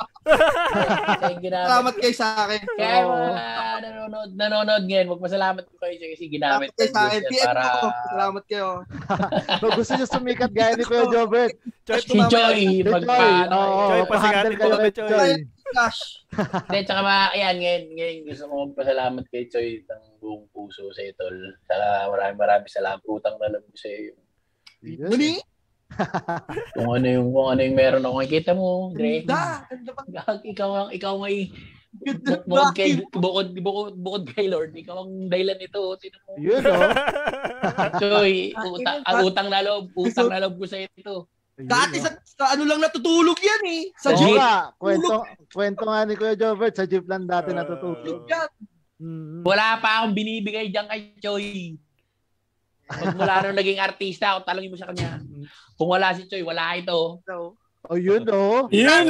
Salamat 1.42 1.94
kayo 1.98 2.14
sa 2.14 2.46
akin. 2.46 2.62
kaya 2.78 3.02
Oo. 3.02 3.34
mga 3.34 3.46
nanonood 3.82 4.30
nanonood 4.38 4.84
ngayon 4.86 5.08
magpasalamat 5.18 5.64
ko 5.66 5.74
kayo 5.82 5.98
kasi 5.98 6.26
ginamit 6.30 6.70
Salamat 6.70 6.78
kayo 6.78 6.92
sa 6.94 7.02
akin. 7.10 7.22
ko 7.22 7.30
PM 7.30 7.46
para 7.46 7.62
ako. 7.66 7.88
Salamat 7.90 8.44
kayo. 8.46 8.68
Kung 9.62 9.74
gusto 9.74 9.92
nyo 9.96 10.08
sumikat 10.08 10.52
gaya 10.54 10.74
ni 10.78 10.84
Kuya 10.86 11.06
Jobert, 11.10 11.54
Choy, 11.84 12.02
si 12.06 12.18
Joy 12.30 12.60
magpaano 12.86 13.58
oo, 13.58 13.82
Choi, 13.90 14.02
pahandle 14.06 14.54
pasigatin 14.54 14.54
kayo 14.56 14.70
mo 14.70 14.78
kay. 14.78 14.92
Choi. 14.94 15.32
Flash. 15.72 16.02
Hindi, 16.68 16.80
tsaka 16.84 17.02
mga, 17.02 17.26
ayan, 17.32 17.56
ngayon, 17.64 17.84
ngayon 17.96 18.18
gusto 18.28 18.44
ko 18.44 18.54
magpasalamat 18.70 19.24
kay 19.28 19.44
Choi 19.48 19.70
ng 19.82 20.04
buong 20.20 20.46
puso 20.52 20.86
sa 20.94 21.02
ito. 21.02 21.26
Saka 21.66 21.88
maraming 22.12 22.40
maraming 22.40 22.72
salamat. 22.72 23.02
Utang 23.04 23.40
na 23.42 23.50
loob 23.50 23.66
ko 23.66 23.78
sa 23.80 23.90
iyo. 23.90 24.14
Muli. 24.82 25.42
Kung 26.76 26.90
ano 26.98 27.08
yung, 27.08 27.28
kung 27.36 27.48
ano 27.52 27.62
yung 27.62 27.78
meron 27.78 28.06
ako. 28.06 28.16
Kita 28.28 28.52
mo, 28.56 28.92
Dre. 28.96 29.24
Ganda. 29.24 29.68
Ganda 29.68 29.92
pa. 29.92 30.02
Ikaw 30.42 30.70
ang, 30.72 30.90
ikaw 30.96 31.14
may, 31.20 31.52
Ganda. 31.92 32.40
bu- 32.40 32.46
bukod 32.48 32.72
kay, 32.74 32.92
bukod, 33.12 33.48
bukod, 33.60 33.94
bukod 34.00 34.24
kay 34.32 34.48
Lord, 34.48 34.72
ikaw 34.72 35.04
ang 35.04 35.28
dahilan 35.28 35.60
nito. 35.60 35.82
Sino 36.00 36.18
mo? 36.24 36.32
Yun, 36.40 36.62
oh. 36.64 36.92
Choi, 38.00 38.56
utang, 38.80 39.00
ang 39.04 39.20
utang 39.28 39.48
na 39.52 39.62
loob, 39.62 39.86
utang 40.00 40.30
na 40.32 40.42
loob 40.42 40.56
ko 40.58 40.66
sa 40.66 40.80
ito. 40.80 41.28
Dati 41.62 42.00
oh. 42.00 42.04
sa, 42.08 42.10
sa 42.24 42.46
ano 42.58 42.64
lang 42.66 42.82
natutulog 42.82 43.38
yan 43.38 43.64
eh. 43.70 43.84
Sa. 44.00 44.16
Oo 44.16 44.18
jeep. 44.18 44.38
nga, 44.40 44.74
kwento, 44.80 45.14
kwento 45.52 45.84
nga 45.86 46.00
ni 46.08 46.14
Kuya 46.18 46.36
Jobert, 46.40 46.74
sa 46.74 46.88
jeep 46.88 47.06
lang 47.06 47.28
dati 47.28 47.54
natutulog. 47.54 48.26
Yan. 48.26 48.50
Mm. 49.02 49.42
Wala 49.42 49.82
pa 49.82 50.02
akong 50.02 50.14
binibigay 50.14 50.70
dyan 50.70 50.86
kay 50.86 51.18
Choi. 51.18 51.76
Pag 52.92 53.16
mula 53.16 53.40
nung 53.42 53.58
naging 53.58 53.80
artista, 53.80 54.36
kung 54.36 54.46
talangin 54.46 54.72
mo 54.72 54.78
sa 54.78 54.92
kanya, 54.92 55.24
kung 55.82 55.90
wala 55.90 56.14
si 56.14 56.30
Choi, 56.30 56.46
wala 56.46 56.78
ito. 56.78 57.26
So, 57.26 57.58
Oh, 57.90 57.98
yun, 57.98 58.22
oh. 58.30 58.70
Yun, 58.70 59.10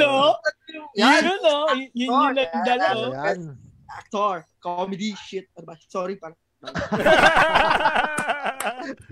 Yun? 0.96 1.28
Y- 1.76 1.92
Yun 1.92 2.08
yung 2.08 2.32
nagdala, 2.32 2.88
yan? 3.12 3.52
actor, 3.84 4.48
comedy, 4.64 5.12
shit. 5.12 5.44
Ano? 5.60 5.76
Sorry, 5.92 6.16
parang. 6.16 6.40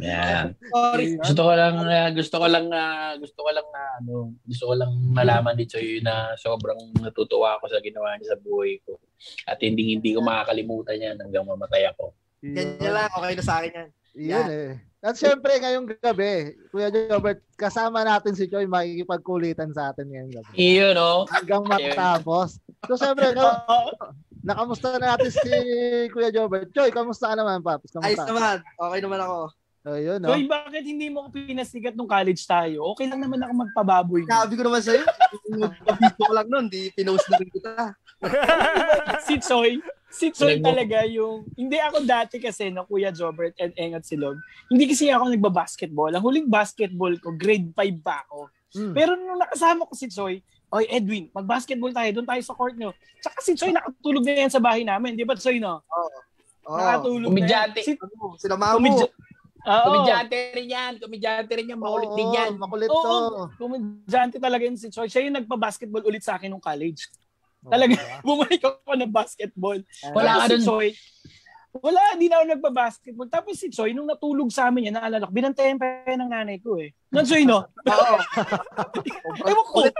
Yan. 0.00 0.56
Sorry. 0.56 1.18
Gusto 1.20 1.40
ko 1.44 1.52
lang 1.52 1.76
ah, 1.84 2.08
gusto 2.14 2.36
ko 2.40 2.46
lang 2.48 2.66
ah, 2.72 3.12
gusto 3.20 3.40
ko 3.42 3.50
lang 3.52 3.66
na 3.68 3.82
ano, 4.00 4.14
gusto 4.46 4.64
ko 4.70 4.74
lang 4.78 4.92
malaman 5.12 5.54
ni 5.58 5.66
Choi 5.68 6.00
na 6.00 6.32
sobrang 6.38 6.78
natutuwa 6.96 7.58
ako 7.58 7.68
sa 7.68 7.82
ginawa 7.84 8.16
niya 8.16 8.32
sa 8.32 8.40
buhay 8.40 8.80
ko. 8.86 8.96
At 9.44 9.60
hindi 9.60 9.92
hindi 9.98 10.16
ko 10.16 10.24
makakalimutan 10.24 10.96
yan 11.04 11.16
hanggang 11.20 11.44
mamatay 11.44 11.90
ako. 11.90 12.14
Ganyan 12.40 12.92
lang, 12.96 13.10
okay 13.12 13.34
na 13.36 13.44
sa 13.44 13.60
akin 13.60 13.72
yan. 13.76 13.88
Yun 14.14 14.46
eh. 14.50 14.72
At 15.00 15.16
syempre, 15.16 15.56
ngayong 15.56 15.96
gabi, 15.96 16.52
Kuya 16.68 16.92
Robert, 17.08 17.40
kasama 17.56 18.04
natin 18.04 18.36
si 18.36 18.44
Choi 18.44 18.68
makikipagkulitan 18.68 19.72
sa 19.72 19.96
atin 19.96 20.12
ngayong 20.12 20.32
gabi. 20.36 20.52
Iyon 20.60 20.92
no. 20.92 21.24
Hanggang 21.24 21.64
matapos. 21.64 22.60
So, 22.84 23.00
syempre, 23.00 23.32
ka- 23.36 23.64
nakamusta 24.44 25.00
na 25.00 25.16
natin 25.16 25.32
si 25.32 25.52
Kuya 26.12 26.28
Jobert. 26.28 26.68
Choi, 26.76 26.92
kamusta 26.92 27.32
ka 27.32 27.36
naman, 27.40 27.64
Paps? 27.64 27.96
Ayos 27.96 28.20
Kamusta? 28.20 28.28
naman. 28.28 28.56
Okay 28.76 29.00
naman 29.00 29.20
ako. 29.24 29.38
Yun, 29.80 30.20
no? 30.20 30.28
Joy, 30.36 30.44
bakit 30.44 30.84
hindi 30.84 31.08
mo 31.08 31.24
ko 31.24 31.28
pinasikat 31.32 31.96
nung 31.96 32.04
college 32.04 32.44
tayo? 32.44 32.92
Okay 32.92 33.08
lang 33.08 33.24
naman 33.24 33.40
ako 33.40 33.64
magpababoy. 33.64 34.28
Sabi 34.28 34.52
ko 34.60 34.68
naman 34.68 34.84
sa'yo, 34.84 35.00
video 35.96 36.24
ko 36.28 36.32
lang 36.36 36.48
nun, 36.52 36.68
di 36.68 36.92
pinost 36.92 37.24
na 37.32 37.40
rin 37.40 37.48
kita. 37.48 37.72
si 39.24 39.40
Choi, 39.40 39.80
si 40.10 40.28
mo- 40.28 40.60
talaga 40.60 41.06
yung, 41.06 41.46
hindi 41.54 41.78
ako 41.78 42.02
dati 42.02 42.36
kasi 42.36 42.68
na 42.68 42.82
Kuya 42.82 43.10
Jobert 43.10 43.54
and 43.56 43.72
Engat 43.74 44.04
Silog, 44.04 44.36
hindi 44.66 44.84
kasi 44.84 45.08
ako 45.08 45.30
nagba-basketball. 45.30 46.10
Ang 46.10 46.20
huling 46.20 46.46
basketball 46.46 47.14
ko, 47.16 47.30
grade 47.32 47.70
5 47.72 48.02
pa 48.02 48.22
ako. 48.24 48.50
Hmm. 48.70 48.92
Pero 48.92 49.14
nung 49.14 49.38
nakasama 49.38 49.82
ko 49.82 49.94
si 49.94 50.06
Choi, 50.06 50.38
Oy, 50.70 50.86
Edwin, 50.86 51.26
mag-basketball 51.32 51.90
tayo, 51.90 52.10
doon 52.12 52.28
tayo 52.28 52.42
sa 52.42 52.54
court 52.54 52.78
nyo. 52.78 52.94
Tsaka 53.18 53.42
si 53.42 53.54
Choi 53.54 53.74
nakatulog 53.74 54.22
na 54.22 54.38
yan 54.40 54.52
sa 54.52 54.62
bahay 54.62 54.86
namin, 54.86 55.18
di 55.18 55.26
ba 55.26 55.34
Choi, 55.34 55.58
no? 55.58 55.82
Oh, 56.62 56.78
Nakatulog 56.78 57.26
Komedyante. 57.26 57.82
na 57.82 57.82
yan. 57.82 57.86
Si, 57.88 57.92
ano, 57.98 58.38
sila 58.38 58.54
Mamu. 58.54 58.78
komedya- 58.78 59.14
Oo. 59.60 59.84
Komedyante 59.84 60.36
rin 60.54 60.68
yan. 60.70 60.92
Komedyante 60.96 61.52
rin 61.52 61.66
yan. 61.68 61.78
Makulit 61.78 62.08
Oo, 62.08 62.16
din 62.16 62.30
yan. 62.30 62.52
Makulit 62.54 62.88
Oo, 62.88 63.02
to. 63.02 63.12
komedyante 63.58 64.38
talaga 64.38 64.62
yun 64.62 64.78
si 64.78 64.88
Choi. 64.88 65.04
Siya 65.04 65.20
yung 65.20 65.36
nagpa-basketball 65.36 66.06
ulit 66.06 66.22
sa 66.22 66.38
akin 66.38 66.48
nung 66.48 66.62
college. 66.62 67.10
Talaga. 67.66 67.92
diba? 67.92 68.18
Bumalik 68.28 68.62
ako 68.64 68.92
ng 68.96 69.12
basketball. 69.12 69.78
Wala 70.16 70.28
Tapos 70.32 70.40
ka 70.40 70.46
si 70.48 70.54
dun. 70.56 70.64
Choi, 70.64 70.88
wala, 71.70 72.00
hindi 72.18 72.26
na 72.26 72.42
ako 72.42 72.46
nagpa-basketball. 72.50 73.28
Tapos 73.30 73.54
si 73.54 73.68
Choi, 73.70 73.94
nung 73.94 74.08
natulog 74.10 74.50
sa 74.50 74.66
amin 74.66 74.90
yan, 74.90 74.98
naalala 74.98 75.28
ko, 75.28 75.30
binantayan 75.30 75.78
pa 75.78 76.02
yan 76.08 76.26
ng 76.26 76.30
nanay 76.32 76.58
ko 76.58 76.80
eh. 76.80 76.90
Nan 77.14 77.22
Choi, 77.22 77.46
no? 77.46 77.62
Oo. 77.86 78.16
Ewan 79.50 79.66
ko, 79.70 79.78
eh. 79.86 79.92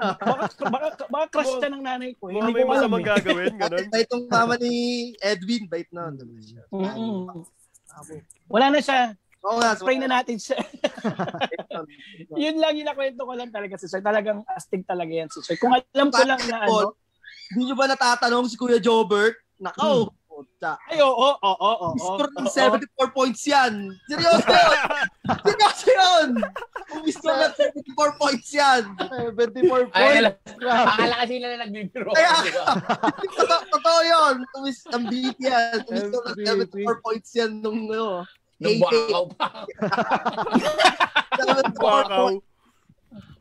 baka, 0.00 0.44
baka, 0.72 0.86
baka 1.10 1.26
crush 1.28 1.60
ka 1.60 1.68
ng 1.68 1.84
nanay 1.84 2.16
ko. 2.16 2.32
eh. 2.32 2.38
Hindi 2.38 2.52
may 2.56 2.64
ko 2.64 2.72
alam 2.72 2.88
masamang 2.88 3.04
eh. 3.04 3.08
gagawin, 3.12 3.54
ganun. 3.60 3.86
Bait 3.92 4.08
yung 4.08 4.24
mama 4.30 4.54
ni 4.56 4.72
Edwin, 5.20 5.64
bait 5.68 5.88
na. 5.92 6.08
Mm-mm. 6.72 7.44
Wala 8.48 8.66
na 8.72 8.80
siya. 8.80 9.12
Oo 9.44 9.60
nga. 9.60 9.76
Spray 9.76 9.98
na 10.00 10.08
natin 10.08 10.40
siya. 10.40 10.58
Yun 12.34 12.56
lang, 12.56 12.72
yung 12.74 12.88
nakwento 12.88 13.22
ko 13.22 13.32
lang 13.36 13.52
talaga 13.52 13.76
si 13.76 13.84
Choi. 13.84 14.00
Talagang 14.00 14.42
astig 14.48 14.88
talaga 14.88 15.12
yan 15.12 15.28
si 15.28 15.44
Choi. 15.44 15.60
Kung 15.60 15.76
alam 15.76 16.08
ko 16.08 16.22
lang 16.24 16.40
na 16.48 16.64
ano, 16.64 16.96
Hindi 17.48 17.62
nyo 17.64 17.76
ba 17.76 17.86
natatanong 17.88 18.46
si 18.46 18.56
Kuya 18.56 18.78
Jobert? 18.78 19.36
Nakaw. 19.58 20.08
Puta. 20.28 20.78
ay, 20.86 21.02
oo, 21.02 21.10
oo, 21.10 21.34
oo, 21.42 21.74
oo. 21.82 21.98
Score 21.98 22.30
ng 22.30 22.46
oo. 22.46 22.54
74 22.54 23.10
points 23.10 23.42
yan. 23.42 23.90
Seryoso 24.06 24.46
yun. 24.46 24.78
Seryoso 25.50 25.86
yun. 25.90 26.28
Umiscore 26.94 27.38
ng 27.42 27.54
74 27.58 28.22
points 28.22 28.48
yan. 28.54 28.82
74 29.34 29.90
Ay, 29.98 30.30
points. 30.30 30.38
akala 30.62 31.14
kasi 31.26 31.32
nila 31.42 31.58
nagbibiro. 31.58 32.14
Kaya? 32.14 32.38
Totoo, 33.34 33.62
totoo 33.66 34.00
yun. 34.06 34.34
Tumis, 34.54 34.78
ang 34.94 35.04
beat 35.10 35.38
yan. 35.42 35.74
Umiscore 35.90 36.26
ng 36.30 36.38
MVP. 36.38 36.74
74 36.86 37.02
points 37.02 37.30
yan 37.34 37.50
nung 37.58 37.90
ano. 37.90 38.22
Nung 38.62 38.78
bakaw 38.78 39.24
pa. 39.34 39.46
74 41.34 41.82
Wakaw. 41.82 42.18
points. 42.30 42.47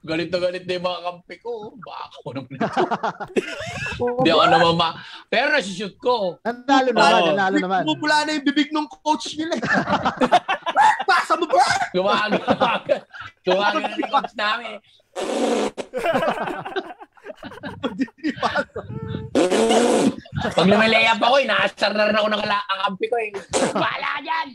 Galit 0.01 0.31
na 0.31 0.39
galit 0.39 0.63
na 0.63 0.73
yung 0.73 0.87
mga 0.87 1.01
kampi 1.03 1.35
ko. 1.37 1.51
Bakaw 1.75 2.31
naman 2.31 2.51
ito. 2.53 2.67
Hindi 4.17 4.29
ako 4.31 4.43
naman 4.47 4.73
ma... 4.75 4.89
Pero 5.27 5.47
nasushoot 5.51 5.95
ko. 5.97 6.39
Nanalo 6.41 6.89
naman, 6.89 7.11
Oo. 7.11 7.27
nanalo 7.27 7.57
naman. 7.59 7.81
Bumula 7.83 8.23
na 8.23 8.31
yung 8.33 8.45
bibig 8.45 8.71
ng 8.71 8.87
coach 8.87 9.35
nila. 9.35 9.53
eh. 9.53 9.63
Pasa 11.09 11.35
mo 11.35 11.45
ba? 11.45 11.65
Gumaga. 11.91 12.39
Gumaga 13.43 13.77
na 13.81 13.93
yung 13.93 14.07
coach 14.09 14.33
namin. 14.33 14.79
Pag 20.47 20.67
lumilayap 20.67 21.19
ako, 21.19 21.35
inaasar 21.41 21.91
na 21.93 22.07
rin 22.07 22.15
ako 22.15 22.27
ng 22.29 22.41
kala- 22.41 22.67
ang 22.67 22.79
kampi 22.87 23.05
ko 23.07 23.15
eh. 23.17 23.29
Bahala 23.73 24.07
ka 24.07 24.21
dyan! 24.23 24.47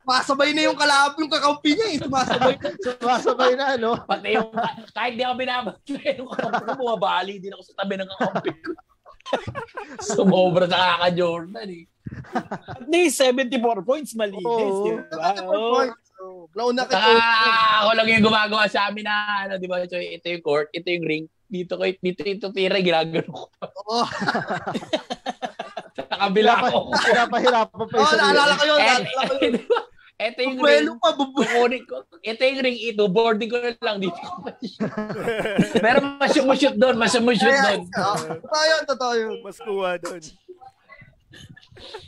Masabay 0.00 0.56
na 0.56 0.64
yung 0.64 0.78
kalab, 0.78 1.12
yung 1.20 1.28
kakampi 1.28 1.76
niya 1.76 1.86
eh. 1.92 1.98
Sumasabay. 2.00 2.54
Sumasabay 2.84 3.52
na, 3.54 3.76
no? 3.76 4.00
Pati 4.08 4.32
yung, 4.32 4.48
kahit 4.96 5.14
di 5.14 5.22
ako 5.22 5.34
binabati 5.36 5.92
yung 6.18 6.30
kakampi 6.32 6.62
ko, 6.64 6.72
bumabali 6.80 7.34
din 7.36 7.52
ako 7.52 7.62
sa 7.68 7.74
tabi 7.84 7.94
ng 8.00 8.08
kakampi 8.08 8.50
ko. 8.64 8.70
Sumobra 10.16 10.66
sa 10.66 10.96
kaka-Jordan 10.96 11.68
eh. 11.68 11.84
At 12.66 12.88
least 12.90 13.20
74 13.22 13.86
points 13.86 14.16
malinis, 14.16 14.42
Oo. 14.42 14.82
di 14.88 14.90
ba? 15.14 15.30
74 15.36 15.46
Oo. 15.46 15.70
points. 15.76 16.00
So, 16.20 16.24
nauna 16.52 16.84
ka 16.84 17.00
Saka 17.00 17.16
ako 17.80 17.90
lang 17.96 18.08
yung 18.12 18.24
gumagawa 18.26 18.64
sa 18.68 18.90
amin 18.90 19.04
na 19.06 19.14
ano, 19.46 19.52
di 19.56 19.68
ba? 19.70 19.80
So, 19.86 19.96
ito 19.96 20.26
yung 20.26 20.44
court, 20.44 20.68
ito 20.74 20.88
yung 20.90 21.06
ring. 21.06 21.24
Dito 21.46 21.78
ko, 21.78 21.82
dito 21.86 22.20
ito 22.24 22.48
tira, 22.50 22.76
ginagano 22.80 23.30
ko. 23.30 23.44
Oo. 23.88 24.04
Sa 25.96 26.16
kabila 26.18 26.52
ko. 26.66 26.90
Pinapahirapan 26.94 27.84
pa 27.86 27.94
Oo, 27.94 28.04
isa. 28.04 28.16
naalala 28.18 28.52
ko 28.56 28.64
yun. 28.66 28.78
Eh, 28.80 28.86
Naalala 28.86 29.22
ko 29.28 29.34
yun. 29.38 29.54
Ito 30.22 30.38
yung 30.40 30.56
ring. 30.56 30.84
Bubuelo 30.84 30.92
pa, 30.96 31.10
bubuelo. 31.12 31.76
Ko. 31.82 31.96
Ito 32.20 32.42
yung 32.42 32.60
ring 32.60 32.78
ito. 32.78 33.04
Boarding 33.06 33.48
ko 33.48 33.56
na 33.56 33.72
lang 33.80 33.98
dito. 33.98 34.20
Pero 35.84 35.98
masyumushoot 36.16 36.76
doon. 36.76 36.96
Masyumushoot 36.96 37.56
doon. 37.56 37.80
Oo. 37.86 38.16
Totoo 38.38 38.64
yun, 38.66 38.82
totoo 38.86 39.14
yun. 39.14 39.34
Mas 39.40 39.58
kuha 39.58 39.90
doon. 39.96 40.22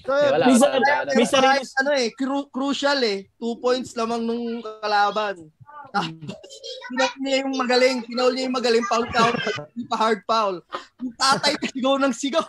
So, 0.04 0.12
Eh, 0.12 0.28
wala, 0.28 0.44
Minsan- 0.44 0.72
wala, 0.74 0.92
wala. 1.00 1.10
May 1.14 1.24
sarili- 1.24 1.64
Kahit 1.64 1.80
ano 1.80 1.90
eh, 1.94 2.08
cru- 2.12 2.48
crucial 2.48 3.00
eh. 3.00 3.24
Two 3.34 3.56
points 3.56 3.96
lamang 3.96 4.20
nung 4.20 4.44
kalaban. 4.60 5.48
Pinaul 5.92 7.16
niya 7.18 7.36
yung 7.44 7.54
magaling. 7.54 7.96
Pinaul 8.02 8.32
niya 8.32 8.44
yung 8.48 8.56
magaling. 8.56 8.84
Foul 8.84 9.08
count. 9.08 9.36
Hindi 9.72 9.84
pa 9.86 9.96
hard 9.98 10.20
foul. 10.24 10.56
Yung 11.00 11.12
tatay 11.14 11.52
sigaw 11.62 11.96
ng 11.96 12.12
sigaw. 12.12 12.44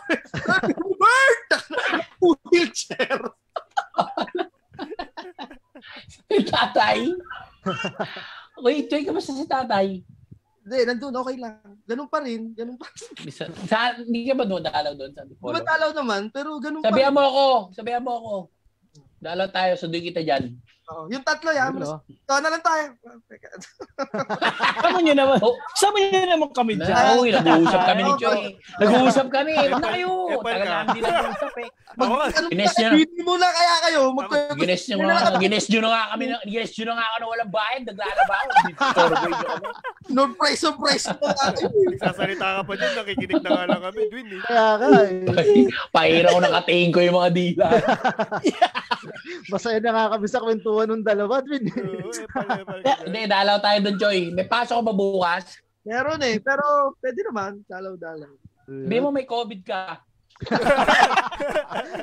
Bert! 1.00 1.48
Wheelchair. 2.20 3.20
Yung 6.30 6.48
tatay. 6.48 6.98
Wait, 8.64 8.86
Joy, 8.86 9.02
kamusta 9.02 9.34
si 9.34 9.46
tatay? 9.46 10.00
Hindi, 10.64 10.78
nandun, 10.88 11.12
okay 11.20 11.36
lang. 11.36 11.60
Ganun 11.84 12.08
pa 12.08 12.24
rin. 12.24 12.56
Ganun 12.56 12.80
pa 12.80 12.88
rin. 12.88 13.28
Sa, 13.28 13.44
sa, 13.68 13.78
hindi 14.00 14.24
ka 14.24 14.32
ba 14.32 14.48
doon 14.48 14.64
dalaw 14.64 14.92
doon 14.96 15.12
sa 15.12 15.20
Antipolo? 15.28 15.52
Tumatalaw 15.52 15.90
naman, 15.92 16.32
pero 16.32 16.56
ganun 16.56 16.80
pa 16.80 16.88
rin. 16.88 16.92
Sabihan 16.96 17.12
mo 17.12 17.20
ako. 17.20 17.46
Sabihan 17.76 18.02
mo 18.02 18.12
ako. 18.16 18.34
Dalaw 19.20 19.46
tayo. 19.52 19.72
Sunduin 19.76 20.08
kita 20.08 20.24
dyan. 20.24 20.56
Oo, 20.84 21.08
yung 21.08 21.24
tatlo 21.24 21.48
yan. 21.48 21.72
Ano? 21.80 22.04
Ito 22.04 22.32
na 22.44 22.48
lang 22.52 22.60
tayo. 22.60 22.84
Sama 24.84 24.98
niyo 25.00 25.14
naman. 25.16 25.40
Oh. 25.40 25.56
Sama 25.80 25.96
niyo 25.96 26.28
naman 26.28 26.52
kami 26.52 26.76
dyan. 26.76 26.92
Na, 26.92 27.16
uy, 27.16 27.32
nag-uusap 27.32 27.80
kami 27.88 28.00
ni 28.04 28.12
Joy. 28.20 28.40
Nag-uusap 28.84 29.26
kami. 29.32 29.52
Na 29.56 29.80
kayo. 29.80 30.10
Na 30.44 30.84
hindi 30.84 31.00
nag-uusap 31.00 31.54
eh. 31.56 31.68
Mag, 31.94 32.10
ano, 32.10 32.48
Gines 32.52 32.74
niya. 32.76 32.90
Hindi 32.92 33.22
mo 33.24 33.34
na 33.40 33.48
kaya 33.48 33.74
kayo. 33.88 34.00
Mag, 34.12 34.28
Gines 34.60 34.82
nyo 34.92 34.96
nga. 35.00 35.16
Gines 35.40 35.66
nyo 35.72 35.80
na 35.80 35.88
nga 35.88 36.02
kami. 36.12 36.24
na- 36.28 36.44
Gines 36.44 36.72
nyo 36.76 36.84
na 36.84 36.94
nga 37.00 37.06
ako 37.08 37.16
na 37.16 37.26
walang 37.32 37.52
bayad. 37.54 37.82
Naglalaba 37.88 38.34
ako. 38.36 38.52
Nyo 40.12 40.22
surprise, 40.34 40.60
surprise 40.60 41.06
mo 41.14 41.26
natin. 41.30 41.68
Nagsasalita 41.94 42.46
ka 42.58 42.62
pa 42.66 42.72
dyan, 42.74 42.92
nakikinig 42.98 43.40
na 43.40 43.50
nga 43.54 43.64
lang 43.70 43.82
kami, 43.88 44.00
Dwin 44.10 44.28
eh. 44.34 44.40
Kaya 44.42 44.66
ka, 44.76 44.86
eh. 45.06 45.64
Pahira 45.94 46.34
ko 46.34 46.40
nakatingin 46.42 46.90
ko 46.92 47.00
yung 47.00 47.16
mga 47.16 47.30
dila. 47.32 47.66
Masaya 49.52 49.78
na 49.80 49.92
nga 49.92 50.12
kami 50.16 50.26
sa 50.28 50.40
kwentuhan 50.40 50.88
ng 50.88 51.04
dalawa, 51.04 51.44
Twin. 51.44 51.68
Dyan. 51.68 52.00
Hindi, 53.08 53.20
dalaw 53.28 53.56
tayo 53.60 53.78
doon, 53.84 53.96
Joy. 54.00 54.18
May 54.32 54.48
pasok 54.48 54.80
ba 54.80 54.92
bukas? 54.92 55.60
Meron 55.84 56.20
eh, 56.24 56.40
pero 56.40 56.96
pwede 57.04 57.20
naman. 57.28 57.60
Dalaw-dalaw. 57.68 58.32
Sabi 58.64 58.96
mo 58.96 59.12
may 59.12 59.28
COVID 59.28 59.60
ka. 59.60 60.00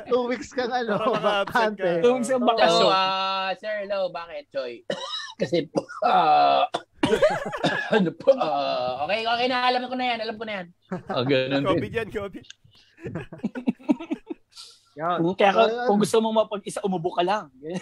Two 0.08 0.24
weeks 0.30 0.54
kang 0.54 0.72
ano, 0.72 0.96
bakante. 1.18 2.00
Two 2.00 2.16
weeks 2.16 2.30
ang 2.32 2.40
So, 2.40 2.48
bakasyon. 2.48 2.88
ah, 2.88 3.50
Sir 3.58 3.84
Lo, 3.90 4.08
bakit, 4.08 4.48
Joy? 4.48 4.86
Kasi 5.36 5.66
ah, 6.06 6.64
ano 7.96 8.10
po, 8.14 8.30
ah, 8.38 9.02
okay, 9.04 9.26
okay 9.26 9.46
na, 9.50 9.66
alam 9.66 9.84
ko 9.90 9.96
na 9.98 10.06
yan, 10.14 10.18
alam 10.22 10.36
ko 10.38 10.44
na 10.46 10.54
yan. 10.62 10.66
Oh, 11.10 11.26
ganun 11.26 11.60
din. 11.60 11.68
COVID 11.76 11.92
yan, 11.92 12.08
COVID. 12.08 12.44
Yan. 14.92 15.18
Kaya 15.34 15.50
ka- 15.50 15.88
kung 15.88 15.98
gusto 15.98 16.16
mo 16.20 16.30
mapag-isa, 16.32 16.84
umubo 16.84 17.10
ka 17.12 17.24
lang. 17.24 17.48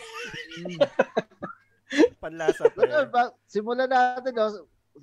Panlasa 2.22 2.70
pa. 2.70 2.80
Ano, 2.86 2.98
ba, 3.10 3.22
simulan 3.44 3.90
natin. 3.90 4.30
No? 4.30 4.46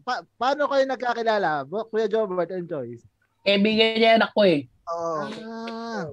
Pa- 0.07 0.23
paano 0.39 0.71
kayo 0.71 0.87
nagkakilala? 0.87 1.67
Kuya 1.67 2.07
Jobert 2.07 2.49
and 2.49 2.63
Joyce? 2.63 3.03
Kaibigan 3.43 3.97
niya 3.97 4.15
anak 4.15 4.31
ko 4.31 4.41
eh. 4.43 4.67
Oo. 4.87 5.23
Ah, 5.43 6.07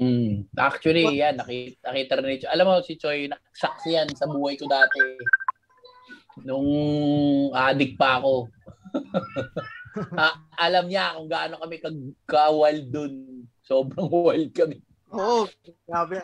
Mm. 0.00 0.48
Actually, 0.56 1.12
yan, 1.12 1.36
nakita, 1.36 1.92
nakita 1.92 2.16
rin 2.16 2.24
ni 2.24 2.40
Choi. 2.40 2.48
Alam 2.48 2.64
mo, 2.64 2.80
si 2.80 2.96
Choi, 2.96 3.28
nakasaksi 3.28 3.92
yan 3.92 4.08
sa 4.16 4.24
buhay 4.24 4.56
ko 4.56 4.64
dati. 4.64 4.96
Nung 6.40 6.64
adik 7.52 7.94
pa 7.94 8.16
ako. 8.16 8.48
Ah, 10.14 10.38
alam 10.56 10.86
niya 10.86 11.18
kung 11.18 11.26
gaano 11.26 11.58
kami 11.58 11.76
kag- 11.76 12.14
ka-wild 12.24 12.88
dun. 12.88 13.44
Sobrang 13.60 14.06
wild 14.06 14.54
kami. 14.54 14.78
Oo. 15.14 15.46
Grabe. 15.86 16.18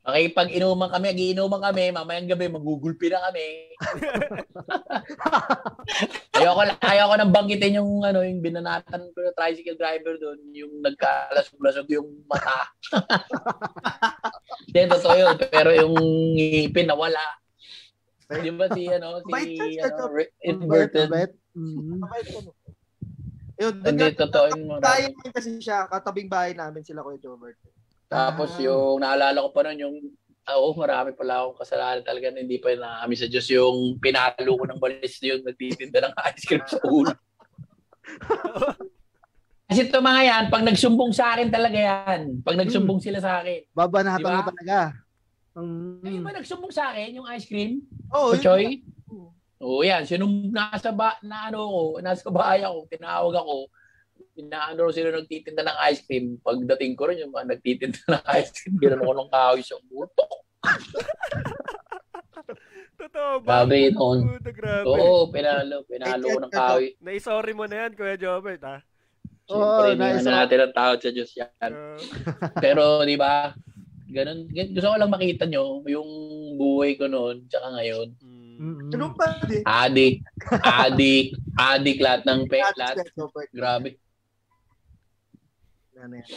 Okay, 0.00 0.32
pag 0.32 0.48
inuman 0.48 0.88
kami, 0.88 1.12
giinuman 1.12 1.60
kami, 1.60 1.92
mamayang 1.92 2.32
gabi, 2.32 2.48
magugulpi 2.48 3.12
na 3.12 3.20
kami. 3.28 3.76
ayoko, 6.40 6.62
ayoko 6.80 7.14
nang 7.20 7.34
banggitin 7.36 7.84
yung, 7.84 8.00
ano, 8.00 8.24
yung 8.24 8.40
binanatan 8.40 9.12
ko 9.12 9.18
na 9.20 9.36
tricycle 9.36 9.76
driver 9.76 10.16
doon, 10.16 10.40
yung 10.56 10.72
nagkalasog-lasog 10.80 11.84
yung 11.92 12.08
mata. 12.24 12.64
Hindi, 14.72 14.88
totoo 14.88 15.14
yun. 15.20 15.36
Pero 15.52 15.68
yung 15.76 15.92
ngipin 16.32 16.88
nawala. 16.88 17.20
Di 18.40 18.48
ba 18.56 18.72
si, 18.72 18.88
ano, 18.88 19.20
si, 19.20 19.76
ano, 19.84 20.02
re- 20.16 20.32
inverted. 20.48 21.12
Mhm. 21.52 22.00
Ko, 22.00 22.38
no? 22.40 22.50
Yun, 23.60 23.74
Hindi, 23.84 24.00
doon 24.00 24.16
totoo 24.16 24.44
yun. 24.48 24.80
bahay 24.80 25.12
kasi 25.28 25.60
siya, 25.60 25.84
katabing 25.92 26.32
bahay 26.32 26.56
namin 26.56 26.80
sila 26.80 27.04
Kuya 27.04 27.20
Jobert. 27.20 27.60
Tapos 28.10 28.58
Ah. 28.58 28.60
yung 28.60 28.98
naalala 28.98 29.38
ko 29.46 29.54
pa 29.54 29.62
noon 29.62 29.78
yung 29.78 29.96
ah, 30.42 30.58
Oo, 30.58 30.74
marami 30.74 31.14
pala 31.14 31.46
akong 31.46 31.62
kasalanan 31.62 32.02
talaga 32.02 32.34
na 32.34 32.42
hindi 32.42 32.58
pa 32.58 32.74
naami 32.74 33.14
sa 33.14 33.30
Diyos 33.30 33.46
yung 33.48 34.02
pinalo 34.02 34.58
ko 34.58 34.64
ng 34.66 34.82
balis 34.82 35.22
na 35.22 35.26
yun, 35.30 35.46
nagtitinda 35.46 36.02
ng 36.02 36.14
ice 36.26 36.42
cream 36.42 36.64
sa 36.66 36.82
ulo. 36.82 37.14
Kasi 39.70 39.86
ito 39.86 40.02
mga 40.02 40.22
yan, 40.26 40.44
pag 40.50 40.66
nagsumbong 40.66 41.14
sa 41.14 41.38
akin 41.38 41.46
talaga 41.46 41.78
yan. 41.78 42.42
Pag 42.42 42.58
nagsumbong 42.58 42.98
sila 42.98 43.22
sa 43.22 43.38
akin. 43.38 43.62
Babanatan 43.70 44.18
Di 44.18 44.24
ba? 44.26 44.34
mo 44.34 44.50
talaga. 44.50 44.78
Mm. 45.54 46.02
Ay, 46.02 46.18
ba 46.18 46.30
nagsumbong 46.34 46.72
sa 46.74 46.90
akin 46.90 47.14
yung 47.14 47.26
ice 47.30 47.46
cream? 47.46 47.86
Oo, 48.10 48.34
O 48.34 48.34
yun. 48.34 48.42
Choy? 48.42 48.64
Oo, 49.62 49.86
yan. 49.86 50.02
Sinum 50.02 50.50
nasa 50.50 50.90
ba, 50.90 51.14
na 51.22 51.46
ano 51.46 51.62
ko, 51.62 51.82
nasa 52.02 52.26
bahay 52.26 52.66
ako, 52.66 52.90
tinawag 52.90 53.38
ako. 53.38 53.70
Inaano 54.40 54.88
sila 54.88 55.12
nagtitinda 55.12 55.62
ng 55.62 55.78
ice 55.92 56.02
cream. 56.02 56.40
Pagdating 56.40 56.96
ko 56.96 57.06
rin 57.06 57.20
yung 57.20 57.30
mga 57.30 57.46
nagtitinda 57.52 58.00
ng 58.08 58.24
ice 58.34 58.50
cream, 58.56 58.74
gano'n 58.78 59.00
ako 59.00 59.12
ng 59.14 59.30
kahoy 59.30 59.60
sa 59.60 59.76
ulo. 59.84 60.08
Totoo 63.00 63.40
ba? 63.40 63.64
Grabe 63.64 63.76
yun. 63.80 63.94
on. 63.96 64.18
Puta, 64.28 64.50
grabe. 64.52 64.84
Oo, 64.84 65.32
pinalo, 65.32 65.76
pinalo 65.88 66.24
ko 66.26 66.38
ng 66.38 66.52
kahoy. 66.52 66.86
Naisorry 67.00 67.52
mo 67.52 67.64
na 67.64 67.86
yan, 67.86 67.92
Kuya 67.96 68.16
Jobert, 68.16 68.60
ha? 68.60 68.84
Oo, 69.48 69.56
Siyempre, 69.56 69.88
nice. 69.96 70.20
hindi 70.20 70.24
na 70.28 70.44
natin 70.44 70.58
ang 70.62 70.74
tawad 70.76 70.98
sa 71.00 71.10
Diyos 71.10 71.30
yan. 71.32 71.72
Uh, 71.72 71.98
Pero, 72.60 73.02
di 73.02 73.16
ba, 73.16 73.56
ganun, 74.06 74.46
gan- 74.46 74.70
gusto 74.70 74.86
ko 74.86 74.96
lang 75.00 75.10
makita 75.10 75.44
nyo 75.48 75.82
yung 75.88 76.10
buhay 76.54 76.94
ko 76.94 77.08
noon, 77.08 77.48
tsaka 77.48 77.72
ngayon. 77.74 78.08
mm. 78.20 78.38
Mm-mm. 78.60 78.92
Ganun 78.92 79.16
pa. 79.16 79.40
Adik, 79.64 80.20
adik, 80.60 81.32
adik 81.56 81.96
lahat 81.96 82.28
ng 82.28 82.44
pe, 82.44 82.60
lahat. 82.76 83.08
Grabe, 83.56 83.96
Ano 86.00 86.14
yan? 86.16 86.28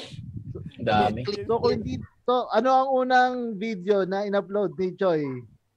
dami. 0.84 1.22
So, 1.26 1.58
kung 1.58 1.74
hindi, 1.82 1.98
so, 2.28 2.52
ano 2.52 2.70
ang 2.70 2.90
unang 2.94 3.36
video 3.58 4.04
na 4.04 4.28
in-upload 4.28 4.76
ni 4.78 4.94
Choi? 5.00 5.24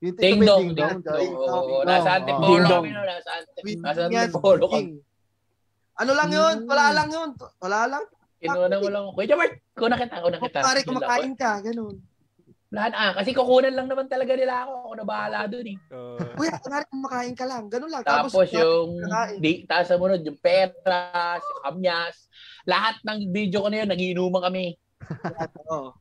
Yung 0.04 0.16
Ding 0.18 0.44
dong, 0.44 0.76
yung 0.76 0.76
ding 0.76 1.00
Dong, 1.00 1.88
nasa 1.88 2.20
dong, 2.20 2.28
Antipolo 2.28 2.68
kami 2.68 2.90
no, 2.92 3.02
nasa 3.06 3.30
Antipolo. 4.12 4.66
Kami. 4.68 5.00
Ano 5.96 6.12
lang 6.12 6.28
yun? 6.28 6.56
Mm. 6.62 6.68
Wala 6.68 6.86
lang 6.92 7.08
yun. 7.08 7.30
Wala 7.56 7.80
lang. 7.88 8.04
Kinuha 8.36 8.68
mo 8.68 8.88
lang. 8.92 9.04
Kuya 9.16 9.26
Jabert, 9.32 9.54
kuna 9.72 9.96
kita, 9.96 10.16
kuna 10.20 10.36
kita. 10.36 10.60
Pare, 10.60 10.80
kumakain 10.84 11.32
ka. 11.32 11.64
Ganun. 11.64 11.96
Lahat, 12.68 12.92
ah, 12.92 13.12
kasi 13.16 13.32
kukunan 13.32 13.72
lang 13.72 13.88
naman 13.88 14.04
talaga 14.04 14.36
nila 14.36 14.68
ako. 14.68 14.72
Ako 14.84 14.94
na 15.00 15.06
bahala 15.08 15.38
dun 15.48 15.64
eh. 15.64 15.78
Uh, 15.88 16.20
Kuya, 16.36 16.60
kunwari 16.60 16.84
kumakain 16.92 17.32
ka 17.32 17.46
lang. 17.48 17.64
Ganun 17.72 17.88
lang. 17.88 18.04
Tapos 18.04 18.52
yung, 18.52 19.00
kakain. 19.00 19.40
di, 19.40 19.64
tapos 19.64 19.86
sa 19.88 19.96
munod, 19.96 20.20
yung 20.20 20.36
pera, 20.36 21.40
yung 21.40 21.60
kamyas, 21.64 22.28
lahat 22.66 22.96
ng 23.00 23.30
video 23.30 23.62
ko 23.62 23.68
na 23.70 23.78
yun, 23.80 23.88
nagiinuman 23.88 24.42
kami. 24.42 24.74
Oo. 25.70 25.94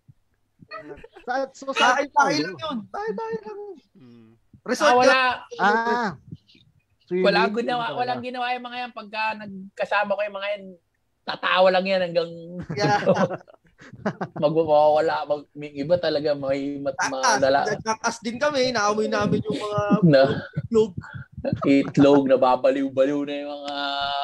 Sa, 1.23 1.33
so, 1.53 1.69
sa, 1.71 1.93
Bahay-bahay 1.95 2.41
lang 2.41 2.57
yun. 2.57 2.77
Bahay-bahay 2.89 3.37
lang. 3.39 3.59
mm. 3.95 4.29
Resort 4.65 4.89
Ah, 4.89 4.97
wala, 4.97 5.17
Ah. 5.61 6.09
Swimming, 7.05 7.21
walang 7.21 7.53
ginawa, 7.53 7.85
walang 7.93 8.21
ginawa 8.25 8.49
yung 8.51 8.65
mga 8.65 8.77
yan. 8.81 8.91
Pagka 8.91 9.21
nagkasama 9.37 10.17
ko 10.17 10.21
yung 10.25 10.37
mga 10.41 10.49
yan, 10.51 10.63
tatawa 11.21 11.67
lang 11.69 11.85
yan 11.85 12.01
hanggang 12.01 12.31
Yeah. 12.73 12.97
magwawala. 14.41 15.27
Mag, 15.29 15.45
may 15.53 15.69
iba 15.69 15.95
talaga, 15.95 16.33
may 16.33 16.81
mat, 16.81 16.97
madala. 17.05 17.69
Takas 17.77 18.17
din 18.25 18.41
kami. 18.41 18.73
Naamoy 18.73 19.05
namin 19.05 19.45
yung 19.45 19.59
mga 19.59 19.81
Na, 20.01 20.21
itlog. 20.57 20.97
itlog, 21.61 22.25
nababaliw-baliw 22.25 23.21
na 23.21 23.33
yung 23.37 23.51
mga 23.53 23.75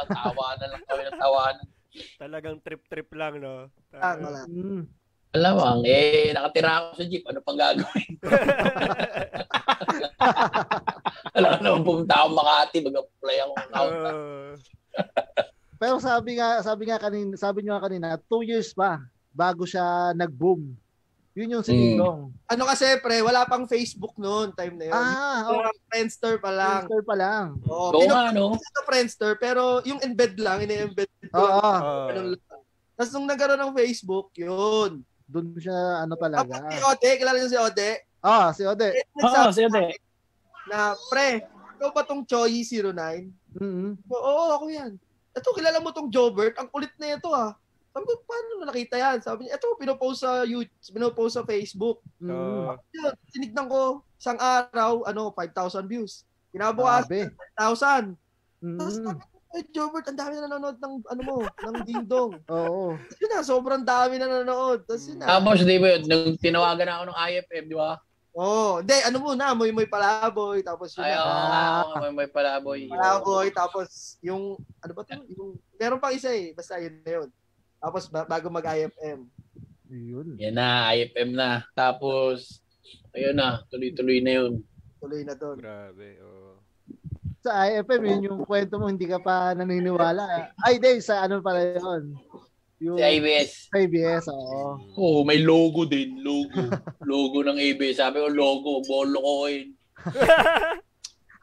tawanan 0.09 0.69
lang 0.73 0.83
kami 0.89 1.01
ng 1.05 1.19
tawanan. 1.21 1.67
Talagang 2.15 2.63
trip-trip 2.63 3.09
lang, 3.15 3.43
no? 3.43 3.67
Ah, 3.95 4.15
wala. 4.15 4.47
Mm. 4.47 4.87
Alam 5.31 5.51
mo, 5.55 5.63
ang, 5.63 5.83
eh, 5.87 6.35
nakatira 6.35 6.71
ako 6.75 6.87
sa 6.99 7.05
jeep, 7.07 7.23
ano 7.23 7.39
pang 7.39 7.55
gagawin? 7.55 8.11
Alam 11.31 11.49
ko 11.55 11.61
naman 11.65 11.81
pumunta 11.87 12.13
ako 12.19 12.27
Makati, 12.35 12.77
mag-apply 12.83 13.37
ako. 13.39 13.53
ng. 13.55 13.71
Uh, 13.71 14.51
Pero 15.81 15.95
sabi 16.03 16.35
nga, 16.35 16.59
sabi 16.59 16.83
nga 16.91 16.99
kanina, 16.99 17.33
sabi 17.39 17.63
niyo 17.63 17.79
nga 17.79 17.85
kanina, 17.87 18.07
two 18.27 18.43
years 18.43 18.75
pa 18.75 18.99
bago 19.31 19.63
siya 19.63 20.11
nag-boom. 20.13 20.75
Yun 21.31 21.47
yung 21.49 21.63
si 21.63 21.71
Mm. 21.71 21.79
Ding 21.79 21.95
Dong. 21.95 22.21
Ano 22.45 22.63
kasi, 22.67 22.99
pre, 22.99 23.23
wala 23.23 23.47
pang 23.47 23.63
Facebook 23.63 24.19
noon, 24.19 24.51
time 24.51 24.75
na 24.75 24.85
yun. 24.91 24.95
Ah, 24.95 25.39
oh, 25.47 25.63
Friendster 25.87 26.35
pa 26.37 26.51
lang. 26.51 26.83
Friendster 26.83 27.01
pa 27.07 27.15
lang. 27.15 27.45
Oo, 27.63 27.95
Oo 27.95 28.03
oh, 28.03 28.07
nga, 28.09 28.35
no? 28.35 28.59
sa 28.59 28.83
Friendster, 28.83 29.39
pero 29.39 29.79
yung 29.83 30.03
embed 30.03 30.35
lang, 30.35 30.59
ini-embed 30.59 31.07
ko 31.31 31.39
Oo, 31.39 31.71
Ganun 32.11 32.27
lang. 32.35 32.59
Tapos 32.93 33.11
nung 33.15 33.25
nagkaroon 33.25 33.61
ng 33.61 33.73
Facebook, 33.73 34.35
yun. 34.35 34.99
doon 35.25 35.47
siya 35.55 36.03
ano 36.03 36.19
Tapos 36.19 36.43
talaga. 36.43 36.67
si 36.67 36.83
Ode, 36.83 37.09
kilala 37.15 37.37
niyo 37.39 37.47
si 37.47 37.55
Ode? 37.55 37.89
Ah, 38.19 38.51
si 38.51 38.67
Ode. 38.67 38.91
Eh, 38.91 39.03
Oo, 39.15 39.23
nagsabi 39.23 39.51
sige, 39.55 39.69
de. 39.71 39.83
na, 40.67 40.91
pre, 41.07 41.47
ikaw 41.79 41.89
ba 41.89 42.03
tong 42.03 42.27
Choi 42.27 42.59
09? 42.61 43.31
Mm. 43.55 43.95
Oo, 44.05 44.19
oo, 44.19 44.51
ako 44.53 44.65
yan. 44.67 44.99
Ito, 45.31 45.55
kilala 45.55 45.79
mo 45.79 45.95
tong 45.95 46.11
Jobert? 46.11 46.59
Ang 46.59 46.67
kulit 46.67 46.91
na 46.99 47.15
ito 47.15 47.31
ah. 47.31 47.55
Sabi 47.91 48.07
ko, 48.07 48.13
paano 48.23 48.51
mo 48.55 48.63
nakita 48.63 48.95
yan? 48.95 49.17
Sabi 49.19 49.39
niya, 49.45 49.59
ito, 49.59 49.67
pinopost 49.75 50.23
sa 50.23 50.47
YouTube, 50.47 50.95
pinopost 50.95 51.35
sa 51.35 51.43
Facebook. 51.43 51.99
Mm. 52.23 52.31
uh, 52.31 52.73
Yun, 52.95 53.13
tinignan 53.35 53.67
ko, 53.67 54.07
isang 54.15 54.39
araw, 54.39 55.03
ano, 55.03 55.35
5,000 55.35 55.83
views. 55.83 56.23
Kinabukas, 56.55 57.03
Grabe. 57.11 57.35
1,000. 57.59 58.15
Tapos 58.79 58.95
Mm. 58.95 59.03
sabi 59.03 59.19
ko, 59.19 59.35
"Ay, 59.51 59.61
Jobert, 59.75 60.07
ang 60.07 60.19
dami 60.21 60.33
na 60.39 60.47
nanonood 60.47 60.77
ng, 60.79 60.93
ano 61.03 61.21
mo, 61.27 61.35
ng 61.43 61.75
dingdong. 61.83 62.31
Oo. 62.55 62.95
Yun 62.95 63.29
na, 63.29 63.43
sobrang 63.43 63.83
dami 63.83 64.15
na 64.15 64.27
nanonood. 64.31 64.87
Tapos 64.87 65.03
yun 65.11 65.19
na. 65.19 65.27
Tapos, 65.27 65.59
di 65.59 65.75
ba 65.75 65.87
yun, 65.91 66.03
nung 66.07 66.39
tinawagan 66.39 66.87
ako 66.87 67.03
ng 67.11 67.17
IFM, 67.27 67.65
di 67.67 67.75
ba? 67.75 67.99
Oo, 68.31 68.47
oh, 68.47 68.73
hindi, 68.79 68.95
ano 69.03 69.17
muna, 69.19 69.51
moy 69.51 69.75
moy 69.75 69.91
palaboy, 69.91 70.63
tapos 70.63 70.95
yun 70.95 71.03
Ay, 71.03 71.11
na. 71.11 71.19
oo, 71.19 71.27
Ah. 71.27 71.81
oo, 71.83 71.95
may, 71.99 72.11
may 72.15 72.29
palaboy. 72.31 72.87
Palaboy, 72.87 73.51
tapos 73.51 74.15
yung, 74.23 74.55
ano 74.79 74.91
ba 74.95 75.03
to? 75.03 75.19
Yung, 75.35 75.59
meron 75.75 75.99
pang 75.99 76.15
isa 76.15 76.31
eh, 76.31 76.55
basta 76.55 76.79
yun 76.79 76.95
na 77.03 77.11
yun. 77.19 77.27
Tapos 77.81 78.05
ba- 78.07 78.29
bago 78.29 78.47
mag-IFM. 78.53 79.25
Yun. 79.91 80.37
Yan 80.37 80.55
na, 80.55 80.93
IFM 80.93 81.33
na. 81.33 81.65
Tapos, 81.73 82.61
ayun 83.11 83.35
na, 83.35 83.65
tuloy-tuloy 83.67 84.21
na 84.21 84.31
yun. 84.39 84.61
Tuloy 85.01 85.25
na 85.25 85.33
doon. 85.33 85.57
grabe, 85.57 86.21
oh. 86.21 86.61
Sa 87.41 87.65
IFM, 87.65 88.05
yun 88.05 88.27
yung 88.29 88.39
kwento 88.45 88.77
mo, 88.77 88.85
hindi 88.85 89.09
ka 89.09 89.17
pa 89.17 89.57
naniniwala. 89.57 90.53
Ay, 90.61 90.77
di, 90.77 91.01
sa 91.01 91.25
ano 91.25 91.41
pala 91.41 91.73
yun? 91.73 92.13
Yung 92.81 92.97
Si 92.97 93.03
ABS. 93.03 93.51
ABS, 93.73 94.25
oo. 94.29 94.77
Oo, 94.93 95.21
oh, 95.21 95.21
may 95.25 95.41
logo 95.41 95.89
din, 95.89 96.21
logo. 96.21 96.69
logo 97.01 97.41
ng 97.41 97.57
ABS. 97.57 97.97
Sabi 97.97 98.21
ko, 98.21 98.29
logo, 98.29 98.85
bolo 98.85 99.17
ko 99.17 99.49
yun. 99.49 99.69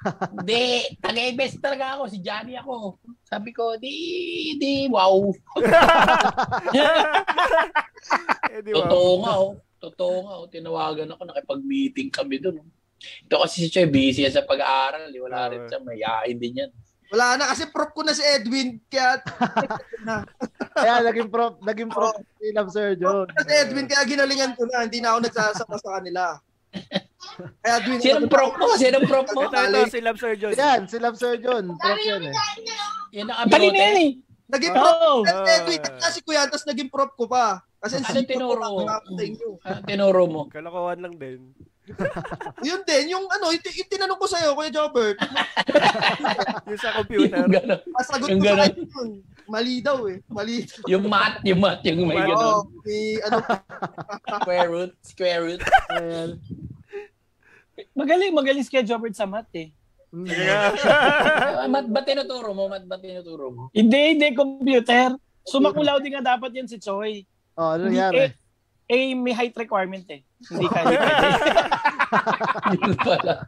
Hindi, 0.06 0.94
taga-ABS 1.02 1.58
talaga 1.58 1.98
ako, 1.98 2.02
si 2.06 2.22
Johnny 2.22 2.54
ako. 2.54 3.02
Sabi 3.26 3.50
ko, 3.50 3.74
di, 3.74 3.90
di, 4.54 4.86
wow. 4.86 5.26
eh, 8.54 8.62
di? 8.62 8.70
Totoo 8.70 9.10
nga, 9.26 9.32
oh. 9.42 9.58
Totoo 9.82 10.16
nga, 10.22 10.34
oh. 10.38 10.46
Tinawagan 10.46 11.10
ako, 11.10 11.22
nakipag-meeting 11.26 12.14
kami 12.14 12.38
doon. 12.38 12.62
Ito 13.26 13.42
kasi 13.42 13.66
si 13.66 13.68
Choy, 13.70 13.90
busy 13.90 14.26
yan 14.26 14.34
sa 14.34 14.46
pag-aaral. 14.46 15.10
eh. 15.10 15.22
Wala 15.22 15.50
rin 15.50 15.66
siya, 15.66 15.82
mayayain 15.82 16.38
din 16.38 16.62
yan. 16.62 16.70
Wala 17.08 17.40
na 17.40 17.48
kasi 17.48 17.64
prop 17.72 17.96
ko 17.96 18.04
na 18.04 18.12
si 18.12 18.20
Edwin 18.20 18.84
kaya 18.84 19.16
Kaya 20.76 21.00
naging 21.08 21.32
prof, 21.32 21.56
naging 21.64 21.88
prof 21.88 22.12
si 22.36 22.52
Love 22.52 22.68
Sir 22.68 23.00
John. 23.00 23.24
kasi 23.32 23.64
Edwin 23.64 23.88
kaya 23.88 24.04
ginalingan 24.04 24.52
ko 24.52 24.68
na 24.68 24.84
hindi 24.84 25.00
na 25.00 25.16
ako 25.16 25.24
nagsasama 25.24 25.76
sa 25.80 25.96
kanila. 25.96 26.36
Kaya 27.38 27.74
Edwin 27.78 27.98
Sinong 28.02 28.26
prop 28.26 28.52
mo? 28.54 28.66
Sinong 28.74 29.06
prop 29.06 29.26
mo? 29.30 29.40
Ito, 29.46 29.56
ito, 29.56 29.80
si 29.88 29.98
Love 30.02 30.18
Sir 30.18 30.34
John. 30.34 30.52
Yan, 30.54 30.80
si 30.86 30.96
Love 30.98 31.18
Sir 31.18 31.34
John. 31.38 31.64
Prof 31.74 31.98
yan 32.00 32.22
eh. 32.26 32.34
Yun 33.14 33.30
ang 33.30 33.48
Kanina 33.48 33.78
yan 33.78 33.98
eh. 33.98 34.10
Naging 34.48 34.72
prop 34.72 34.96
Oo. 34.96 35.14
si 35.22 35.34
Edwin 35.52 35.80
kasi 36.00 36.18
kuya 36.24 36.48
tapos 36.48 36.64
naging 36.64 36.88
prop 36.88 37.12
ko 37.14 37.28
pa. 37.28 37.62
Kasi 37.78 38.02
Ano 38.02 38.26
tinuro? 38.26 38.58
sa 38.82 38.98
inyo. 39.22 39.48
Ah, 39.62 39.78
Tinuro 39.86 40.22
mo. 40.26 40.40
Kalokohan 40.50 40.98
lang 40.98 41.14
din. 41.14 41.54
Yun 42.68 42.84
din, 42.84 43.16
yung 43.16 43.24
ano, 43.30 43.48
yung, 43.48 43.64
yung 43.64 43.88
tinanong 43.88 44.20
ko 44.20 44.28
sa'yo, 44.28 44.52
Kuya 44.52 44.68
Jobert, 44.68 45.16
Yung 46.68 46.76
sa 46.76 46.92
computer. 46.92 47.48
Yung 47.48 47.54
gano'n. 47.54 47.80
masagot 47.88 48.28
Yung 48.28 48.40
ko 48.40 48.44
sa 48.44 48.56
kanya 48.60 48.76
yun. 48.76 49.10
Mali 49.48 49.74
daw 49.80 50.04
eh. 50.04 50.20
Mali. 50.28 50.68
Yung 50.84 51.08
mat, 51.08 51.40
yung 51.40 51.60
mat, 51.64 51.80
yung 51.80 52.04
may 52.04 52.20
gano'n. 52.20 52.36
Oo, 52.36 52.60
may 52.84 53.16
ano, 53.24 53.36
Square 54.28 54.68
root, 54.68 54.92
square 55.00 55.40
root. 55.40 55.60
Ayan. 55.96 56.30
Magaling, 57.92 58.32
magaling 58.32 58.62
si 58.62 58.70
Kuya 58.70 58.82
Jobert 58.82 59.12
sa 59.12 59.24
math 59.24 59.50
eh. 59.52 59.70
Mm. 60.08 60.24
Sige 60.24 60.42
nga. 60.42 60.60
Ah, 61.58 61.68
Mat 61.68 61.86
ba 61.86 62.00
tinuturo 62.00 62.50
mo? 62.50 62.64
Mat 62.66 62.82
ba 62.82 62.96
tinuturo 62.96 63.46
mo? 63.50 63.62
Hindi, 63.70 64.16
hindi, 64.16 64.32
computer. 64.32 65.12
Sumakulaw 65.44 66.00
din 66.00 66.14
nga 66.14 66.34
dapat 66.34 66.50
yan 66.50 66.64
si 66.64 66.76
Choi. 66.76 67.22
Oh, 67.54 67.74
ano 67.74 67.88
nangyari? 67.88 68.16
eh, 68.24 68.32
eh, 68.88 69.12
may 69.12 69.32
height 69.32 69.52
requirement 69.52 70.04
eh. 70.08 70.24
Hindi 70.42 70.64
ka. 70.64 70.78
Yun 72.74 72.96
pala. 72.96 73.44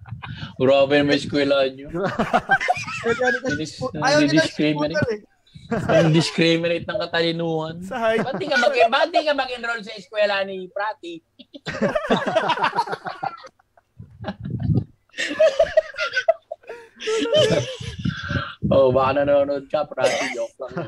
Grabe 0.55 0.93
yung 0.95 1.11
eskwelahan 1.11 1.73
nyo. 1.73 1.89
Dinis- 3.49 3.81
ayaw 3.95 4.21
nila 4.21 4.33
discriminate. 4.37 5.01
eh. 5.09 5.21
Ang 5.71 6.11
discriminate 6.13 6.85
ng 6.85 6.99
katalinuhan. 7.01 7.77
Sa 7.81 7.97
height. 7.97 8.21
Ba't 8.21 8.37
di 8.37 8.45
ka 8.45 8.59
mag 8.59 8.75
ba't 8.75 9.09
di 9.09 9.23
ka 9.23 9.33
mag-enroll 9.33 9.81
sa 9.81 9.95
eskwela 9.95 10.43
ni 10.43 10.69
Prati? 10.69 11.15
oh, 18.75 18.93
baka 18.93 19.11
nanonood 19.23 19.65
ka, 19.73 19.89
Prati. 19.89 20.37
Joke 20.37 20.57
lang. 20.61 20.75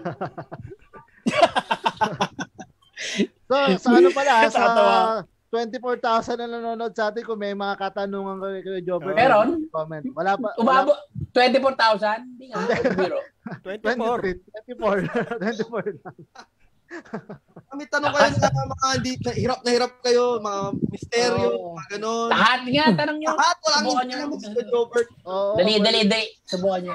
So, 3.53 3.77
sa 3.77 4.01
ano 4.01 4.09
pala, 4.15 4.33
sa 4.49 4.73
Tatawa. 4.73 5.29
24,000 5.53 6.41
na 6.41 6.49
nanonood 6.49 6.97
sa 6.97 7.13
atin 7.13 7.29
kung 7.29 7.37
may 7.37 7.53
mga 7.53 7.77
katanungan 7.77 8.41
ko 8.41 8.49
kay 8.49 8.81
Jobert. 8.81 9.13
Meron? 9.13 9.69
Comment. 9.69 10.01
Wala 10.17 10.41
pa. 10.41 10.57
Umabo, 10.57 10.97
24,000? 11.37 12.25
Hindi 12.25 12.49
nga, 12.49 12.65
biro. 12.97 13.21
24. 13.61 14.73
24. 14.73 15.05
24. 15.37 16.01
24 16.01 17.52
Kami 17.83 17.91
tanong 17.91 18.15
kayo 18.15 18.31
sa 18.39 18.47
mga 18.47 18.87
hindi, 18.95 19.13
na, 19.19 19.31
hirap 19.35 19.59
na 19.61 19.71
hirap 19.75 19.93
kayo, 19.99 20.39
mga 20.39 20.61
misteryo, 20.87 21.47
Oo. 21.51 21.75
mga 21.75 21.87
ganon. 21.91 22.29
Lahat 22.31 22.61
nga, 22.63 22.87
tanong 22.95 23.19
nyo. 23.19 23.31
Lahat, 23.35 23.57
walang 23.59 23.83
Subukan 23.83 24.07
hindi 24.07 24.63
Jobert. 24.71 25.09
Oo. 25.27 25.53
Dali, 25.59 25.73
dali, 25.83 26.01
dali. 26.07 26.27
Subukan 26.47 26.79
nyo. 26.79 26.95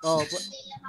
Oh, 0.00 0.24
pu- 0.24 0.46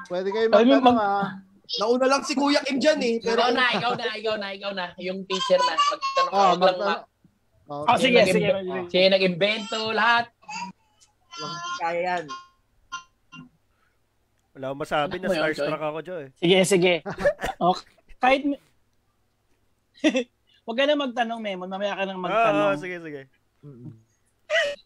pwede 0.07 0.27
kayo 0.31 0.47
Ay, 0.47 0.63
magtanong 0.63 0.87
mag- 0.87 1.03
ah. 1.03 1.27
Nauna 1.75 2.05
lang 2.07 2.23
si 2.23 2.31
Kuya 2.31 2.63
Kim 2.63 2.79
dyan 2.79 2.95
eh. 3.03 3.15
Pero 3.19 3.43
Ikaw 3.43 3.51
na, 3.51 3.65
ikaw 3.75 3.91
na, 3.93 4.05
ikaw 4.15 4.35
na, 4.37 4.47
ikaw 4.55 4.71
na. 4.71 4.85
Yung 5.03 5.27
teacher 5.27 5.59
na. 5.59 5.73
Magtanong 5.75 6.31
Oh, 6.31 6.39
wag 6.47 6.59
lang 6.61 6.77
ma. 6.79 6.95
Oh, 7.67 7.83
Ah, 7.83 7.99
sige, 7.99 8.19
Sino 8.21 8.31
sige. 8.31 8.47
nag-imbe- 8.47 8.87
Sino 8.87 9.07
nag-invento 9.11 9.79
lahat? 9.91 10.31
kaya 11.83 11.99
yan. 11.99 12.23
Wala 14.55 14.65
akong 14.71 14.79
masabi 14.79 15.15
na 15.19 15.27
Ano 15.27 15.35
starstruck 15.35 15.83
ako, 15.83 15.99
Joe. 15.99 16.21
eh. 16.23 16.29
Sige, 16.37 16.57
sige. 16.63 16.93
Okay. 17.59 17.83
Kahit... 18.15 18.41
Huwag 20.65 20.77
ka 20.77 20.85
na 20.89 20.97
magtanong, 20.97 21.41
Memon. 21.41 21.69
Mamaya 21.69 21.93
ka 21.93 22.03
nang 22.09 22.19
Oo, 22.19 22.25
magtanong. 22.25 22.77
sige, 22.81 22.97
sige. 23.01 23.21
Mm. 23.61 23.93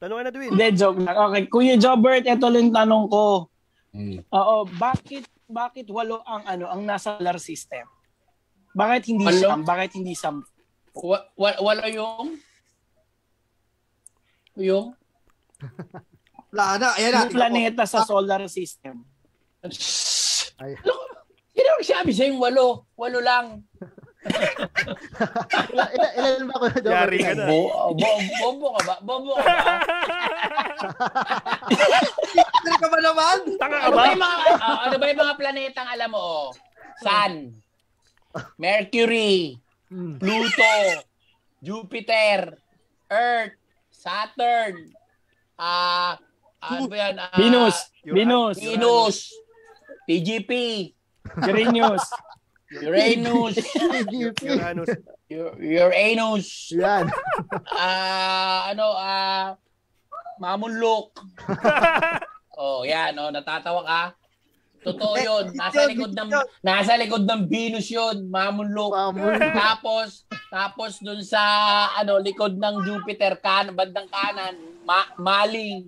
Tanungan 0.00 0.24
na, 0.26 0.32
Dwin. 0.32 0.50
Hindi, 0.54 0.66
joke 0.78 1.02
lang. 1.02 1.12
Okay, 1.12 1.42
Kuya 1.50 1.76
Jobert, 1.76 2.24
ito 2.24 2.46
lang 2.48 2.70
yung 2.70 2.74
tanong 2.74 3.04
ko. 3.10 3.50
Oo, 4.32 4.56
bakit 4.78 5.26
bakit 5.50 5.90
walo 5.90 6.22
ang 6.22 6.46
ano 6.46 6.70
ang 6.70 6.86
nasa 6.86 7.18
solar 7.18 7.42
system? 7.42 7.82
Bakit 8.70 9.02
hindi 9.10 9.26
Walo? 9.26 9.34
siyam? 9.34 9.60
Bakit 9.66 9.98
hindi 9.98 10.14
sam? 10.14 10.46
Wa- 10.94 11.26
wa- 11.34 11.58
wala 11.58 11.90
yung... 11.90 12.38
Yung... 14.54 14.94
Wala 16.54 16.78
na, 16.78 16.94
ayan 16.94 17.10
na. 17.10 17.20
Yung 17.26 17.34
planeta 17.34 17.82
sa 17.82 18.06
solar 18.06 18.46
system. 18.46 19.02
Ay. 20.62 20.78
Sino 21.60 21.76
ang 21.76 21.84
sabi 21.84 22.10
sa'yo 22.10 22.32
yung 22.32 22.40
walo? 22.40 22.88
Walo 22.96 23.20
lang. 23.20 23.60
Ilan, 25.68 25.88
ilan, 25.92 26.12
ilan 26.16 26.42
ba 26.48 26.54
ko 26.56 26.64
na 26.64 26.72
Jobert? 26.74 26.96
Yari 26.96 27.18
ka 27.20 27.32
na. 27.36 27.44
Bo, 27.44 27.60
bo, 27.92 28.08
bobo 28.40 28.66
ka 28.72 28.82
ba? 28.82 28.94
Bobo 29.00 29.30
ka 29.36 29.44
ba? 29.44 29.76
Ano 32.40 32.76
ka 32.76 32.88
ba 32.88 32.98
naman? 32.98 33.36
Tanga 33.60 33.76
ka 33.76 33.86
Ano 33.86 33.92
ba? 33.92 34.00
ba 34.00 34.08
yung 34.08 34.20
mga, 34.20 34.36
ah, 34.56 34.78
ano 34.88 34.94
ba 34.96 35.04
yung 35.04 35.20
mga 35.20 35.34
planetang 35.36 35.88
alam 35.88 36.08
mo? 36.10 36.20
Oh? 36.20 36.48
Sun, 37.00 37.32
Mercury, 38.56 39.60
Mm. 39.90 40.16
Pluto, 40.16 40.76
Jupiter, 41.60 42.56
Earth, 43.10 43.58
Saturn, 43.90 44.96
ah, 45.58 46.16
ano 46.62 46.86
ba 46.86 46.96
yan? 46.96 47.14
Ah, 47.18 47.36
Venus. 47.36 47.76
Venus, 48.00 48.56
Venus, 48.56 49.16
TGP, 50.06 50.52
Uranus, 51.38 52.04
Uranus, 52.70 53.56
Uranus. 54.40 54.90
Ur- 55.30 55.56
Uranus, 55.58 56.48
Yan. 56.72 57.06
ah, 57.70 58.70
ano, 58.70 58.86
ah, 58.94 59.54
Mamunlok. 60.40 61.14
oh, 62.56 62.82
yan, 62.82 63.14
oh, 63.14 63.30
natatawa 63.30 63.82
ka. 63.84 64.02
Totoo 64.80 65.12
'yun. 65.12 65.52
Nasa 65.52 65.84
likod 65.84 66.16
ng 66.16 66.30
nasa 66.64 66.96
likod 66.96 67.28
ng 67.28 67.44
Venus 67.44 67.92
'yun, 67.92 68.32
Mamunlok. 68.32 68.96
Mamunlok. 68.96 69.52
tapos 69.52 70.24
tapos 70.48 70.96
dun 71.04 71.20
sa 71.20 71.42
ano 71.94 72.16
likod 72.16 72.56
ng 72.56 72.88
Jupiter 72.88 73.36
kan 73.36 73.76
bandang 73.76 74.08
kanan, 74.08 74.56
ma- 74.88 75.12
Maling. 75.20 75.84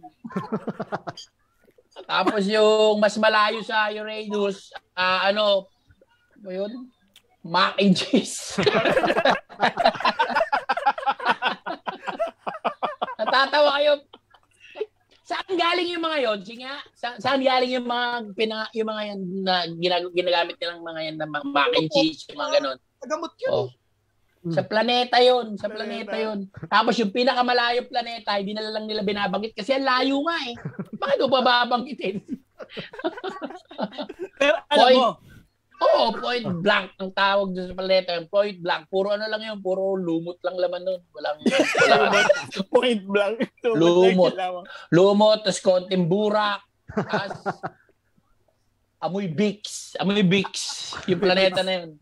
Tapos 2.09 2.48
yung 2.48 2.98
mas 3.00 3.16
malayo 3.20 3.61
sa 3.64 3.92
Uranus, 3.92 4.72
ah, 4.96 5.28
ano 5.28 5.68
ba 6.40 6.50
'yun? 6.52 6.88
Mac 7.42 7.74
and 7.83 7.98
cheese. 7.98 8.55
Natatawa 13.18 13.70
kayo. 13.78 13.92
Saan 15.22 15.55
galing 15.55 15.88
yung 15.90 16.05
mga 16.05 16.18
yon? 16.22 16.38
Sige 16.44 16.66
nga, 16.66 16.78
sa, 16.92 17.16
saan 17.18 17.40
galing 17.40 17.72
yung 17.72 17.87
mga 17.87 18.37
pina, 18.37 18.68
yung 18.74 18.88
mga 18.90 19.02
yan 19.14 19.20
na 19.42 19.55
ginag- 19.70 20.14
ginagamit 20.14 20.57
nilang 20.59 20.83
mga 20.83 21.00
yan 21.09 21.16
na 21.16 21.26
ma- 21.31 21.46
mac 21.46 21.72
and 21.72 21.88
cheese, 21.90 22.26
yung 22.28 22.42
mga 22.42 22.61
ganun. 22.61 22.78
Nagamot 23.02 23.33
yun. 23.40 23.50
Oh. 23.50 23.68
Sa 24.50 24.66
planeta 24.66 25.22
yon, 25.22 25.55
sa 25.55 25.70
planeta 25.70 26.18
yon. 26.18 26.50
Tapos 26.66 26.98
yung 26.98 27.14
pinakamalayong 27.14 27.87
planeta, 27.87 28.35
hindi 28.35 28.59
na 28.59 28.66
lang 28.66 28.90
nila 28.90 29.07
binabanggit 29.07 29.55
kasi 29.55 29.78
ang 29.78 29.87
layo 29.87 30.18
nga 30.26 30.37
eh. 30.50 30.55
Bakit 31.02 31.18
mo 31.22 31.28
pa 31.31 31.46
babanggitin? 31.46 32.18
Pero 34.42 34.59
alam 34.66 34.83
Point. 34.83 34.98
mo, 34.98 35.09
Oo, 35.83 36.14
point 36.14 36.46
blank 36.62 36.94
ang 37.02 37.11
tawag 37.11 37.59
doon 37.59 37.66
sa 37.66 37.74
planeta. 37.74 38.14
Point 38.31 38.62
blank. 38.62 38.87
Puro 38.87 39.11
ano 39.11 39.26
lang 39.26 39.42
yun, 39.42 39.59
puro 39.59 39.98
lumot 39.98 40.38
lang 40.46 40.55
laman 40.55 40.87
nun. 40.87 41.02
Walang, 41.11 41.42
walang 41.42 42.22
point 42.70 43.02
blank. 43.02 43.50
Lumot. 43.66 44.31
lumot, 44.94 45.42
tas 45.42 45.59
konting 45.59 46.07
burak, 46.07 46.62
tas 46.87 47.35
amoy 49.02 49.26
Bix. 49.26 49.98
Amoy 49.98 50.22
Bix. 50.22 50.55
Yung 51.11 51.18
planeta 51.18 51.66
na 51.66 51.83
yun. 51.83 51.98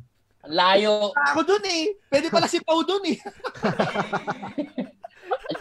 Layo. 0.48 1.12
Ako 1.12 1.44
dun 1.44 1.64
eh. 1.68 1.92
Pwede 2.08 2.32
pala 2.32 2.48
si 2.48 2.62
Pau 2.64 2.80
dun 2.80 3.04
eh. 3.04 3.18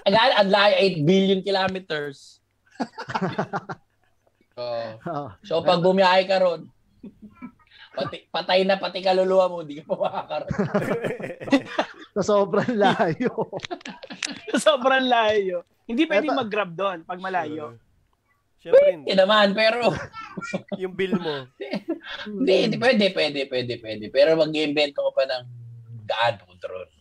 Ang, 0.08 0.16
ang 0.40 0.50
layo, 0.50 0.74
8 1.04 1.04
billion 1.08 1.42
kilometers. 1.44 2.40
Oh. 4.60 5.32
So 5.48 5.64
pag 5.64 5.80
bumiyahe 5.80 6.28
ka 6.28 6.36
ron, 6.44 6.68
pati, 7.96 8.28
patay 8.28 8.68
na 8.68 8.76
pati 8.76 9.00
kaluluwa 9.00 9.48
mo, 9.48 9.64
hindi 9.64 9.80
ka 9.80 9.88
pa 9.88 9.96
makakaroon. 9.96 10.52
Sa 12.20 12.24
sobrang 12.28 12.76
layo. 12.76 13.32
Sobrang 14.60 15.08
layo. 15.08 15.64
Hindi 15.88 16.04
pwedeng 16.12 16.36
mag-grab 16.36 16.76
doon 16.76 17.08
pag 17.08 17.24
malayo. 17.24 17.80
Siyempre, 18.60 18.92
hindi. 18.92 19.08
Hindi 19.08 19.16
naman, 19.16 19.56
pero 19.56 19.96
yung 20.82 20.92
bill 20.96 21.16
mo. 21.16 21.48
hindi, 22.28 22.68
hindi, 22.68 22.76
pwede, 22.76 23.16
pwede, 23.16 23.48
pwede, 23.48 23.80
pwede. 23.80 24.12
Pero 24.12 24.36
mag-invento 24.36 25.00
ko 25.00 25.16
pa 25.16 25.24
ng 25.24 25.48
daan 26.04 26.36
punta 26.44 26.68
ron. 26.68 26.92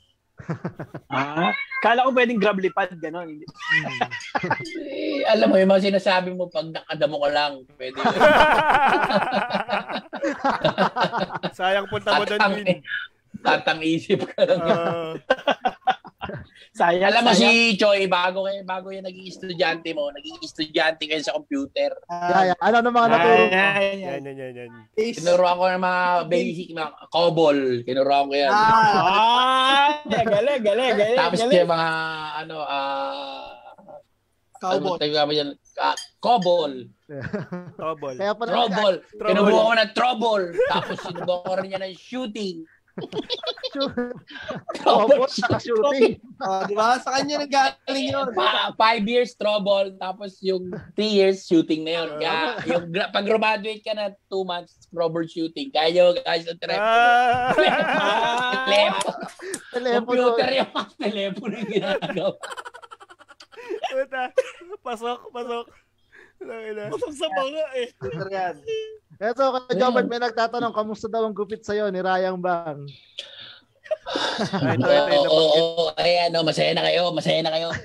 Ah, 1.10 1.50
kala 1.82 2.06
ko 2.06 2.14
pwedeng 2.14 2.38
grab 2.38 2.62
lipad, 2.62 2.94
gano'n. 2.94 3.26
Hindi. 3.26 3.42
Eh, 4.86 5.26
alam 5.26 5.50
mo, 5.50 5.58
yung 5.58 5.66
mga 5.66 5.90
sinasabi 5.90 6.30
mo, 6.30 6.46
pag 6.46 6.70
nakadamo 6.70 7.26
ka 7.26 7.30
lang, 7.34 7.66
pwede. 7.74 7.98
Sayang 11.58 11.90
punta 11.90 12.14
mo 12.16 12.22
doon, 12.22 12.38
Tatang, 12.38 12.54
Win. 12.54 12.78
tatang 13.42 13.82
isip 13.82 14.30
ka 14.30 14.46
lang. 14.46 14.62
Ah, 14.62 15.18
Sayang, 16.78 17.10
alam 17.10 17.22
mo 17.24 17.32
sayang. 17.32 17.50
si 17.50 17.76
Choi, 17.80 18.04
bago, 18.06 18.44
kayo, 18.46 18.60
bago 18.62 18.88
yung 18.92 19.06
naging 19.06 19.26
estudyante 19.28 19.90
mo, 19.96 20.12
naging 20.12 20.38
estudyante 20.44 21.08
kayo 21.08 21.22
sa 21.24 21.34
computer. 21.34 21.90
Yeah, 22.06 22.52
yeah. 22.52 22.58
Ano 22.60 22.76
ng 22.84 22.94
mga 22.94 23.08
naturo 23.08 23.44
ay. 23.48 23.88
yan, 23.98 24.20
yan, 24.22 24.36
yan, 24.36 24.52
yan. 24.54 24.70
Ace. 24.94 25.16
Tinuruan 25.18 25.56
ko 25.56 25.64
ng 25.66 25.84
mga 25.84 26.02
basic, 26.28 26.68
mga 26.76 26.90
COBOL. 27.10 27.58
Tinuruan 27.82 28.24
ko 28.28 28.34
yan. 28.36 28.50
Ah, 28.52 28.66
Ah, 30.08 30.24
galing, 30.24 30.62
galing, 30.62 30.94
galing. 30.94 31.18
Tapos 31.18 31.38
galing. 31.40 31.58
yung 31.64 31.70
mga, 31.72 31.88
ano, 32.44 32.56
ah... 32.62 33.48
cowboy. 34.58 34.98
Ano 34.98 35.00
tayo 35.00 35.32
yan? 35.32 35.48
Ah, 35.78 35.96
COBOL. 36.20 36.72
Tobol. 37.78 38.14
Kaya 38.20 38.36
pala, 38.36 38.50
Trouble. 38.52 38.96
Trouble. 39.16 39.52
Ko 39.56 39.72
ng 39.72 39.92
trouble. 39.96 40.44
Tapos 40.68 40.96
sinubukan 41.00 41.40
ko 41.40 41.52
rin 41.56 41.68
niya 41.72 41.80
ng 41.80 41.96
shooting. 41.96 42.56
Opo, 44.82 45.24
saka 45.28 45.58
shooting. 45.60 46.18
Ah, 46.40 46.64
di 46.66 46.74
ba? 46.74 46.98
Sa 46.98 47.14
kanya 47.14 47.44
nang 47.44 47.52
galing 47.52 48.08
yun. 48.10 48.28
Pa- 48.32 48.74
five 48.74 49.04
years 49.04 49.34
trouble, 49.36 49.92
tapos 49.96 50.38
yung 50.40 50.70
three 50.94 51.12
years 51.14 51.44
shooting 51.44 51.84
na 51.84 51.92
yun. 52.02 52.08
Kaya 52.18 52.38
yung 52.66 52.84
gra- 52.90 53.10
pag 53.10 53.26
graduate 53.26 53.82
ka 53.84 53.92
na 53.94 54.10
two 54.30 54.42
months 54.42 54.88
troubleshooting, 54.90 55.70
kaya 55.70 55.92
nyo 55.92 56.16
guys 56.16 56.46
ang 56.46 56.58
telepono. 56.58 56.88
Ah! 56.88 57.52
Telepono. 57.54 59.12
Telepono. 59.72 59.98
Computer 60.06 60.48
yung 60.54 60.70
mga 60.72 60.90
telepono 60.98 61.54
yung 61.54 61.70
ginagawa. 61.70 62.34
Puta. 63.88 64.22
Pasok, 64.80 65.20
pasok. 65.30 65.64
Pasok 66.38 67.10
sa 67.12 67.26
mga 67.26 67.62
eh. 67.74 67.88
Twitter 67.98 68.28
yan. 68.30 68.54
Eto, 69.18 69.42
kay 69.66 69.74
Jobert, 69.74 70.06
may 70.06 70.22
nagtatanong, 70.22 70.70
kamusta 70.70 71.10
daw 71.10 71.26
ang 71.26 71.34
gupit 71.34 71.66
sa'yo 71.66 71.90
ni 71.90 71.98
Rayang 71.98 72.38
Bang? 72.38 72.86
Ito, 74.38 74.84
ito, 74.84 74.84
Oo, 74.84 75.10
ito. 75.10 75.30
oo, 75.32 75.48
oo. 75.58 75.84
Ay, 75.98 76.28
ano, 76.28 76.44
masaya 76.46 76.70
na 76.70 76.86
kayo, 76.86 77.10
masaya 77.10 77.40
na 77.42 77.50
kayo. 77.50 77.68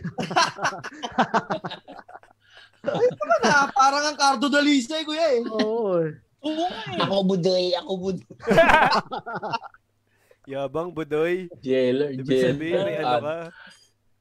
Na, 3.43 3.67
parang 3.71 4.03
ang 4.11 4.17
Cardo 4.19 4.51
Dalisay, 4.51 5.07
kuya 5.07 5.39
eh. 5.39 5.41
Oo. 5.47 6.03
eh. 6.03 6.11
Oo 6.43 6.67
eh. 6.67 6.99
Ako 6.99 7.23
budoy, 7.23 7.71
ako 7.73 7.91
budoy. 7.97 8.27
Yabang, 10.51 10.91
budoy. 10.91 11.47
Jailer, 11.63 12.11
Ibig 12.11 12.27
sabihin, 12.51 12.83
may 12.83 12.99
ano 12.99 13.23
ka. 13.23 13.35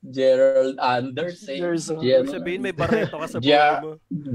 Gerald 0.02 0.82
Anders. 0.82 1.46
Eh. 1.46 1.62
Years 1.62 1.86
old. 1.86 2.02
Gen- 2.02 2.26
Ibig 2.26 2.34
sabihin, 2.34 2.60
may 2.60 2.74
bareto 2.74 3.14
ka 3.16 3.26
sa 3.26 3.38
buhay 3.38 3.78
mo. 3.78 3.90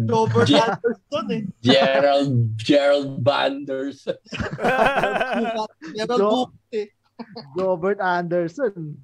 Robert 0.07 0.47
Ge- 0.47 0.55
Anderson 0.57 1.25
eh. 1.27 1.41
Gerald, 1.59 2.31
Gerald 2.55 3.11
Banders. 3.19 4.07
Gerald 5.91 6.51
eh. 6.71 6.87
Jobert 7.53 7.99
Anderson. 7.99 8.95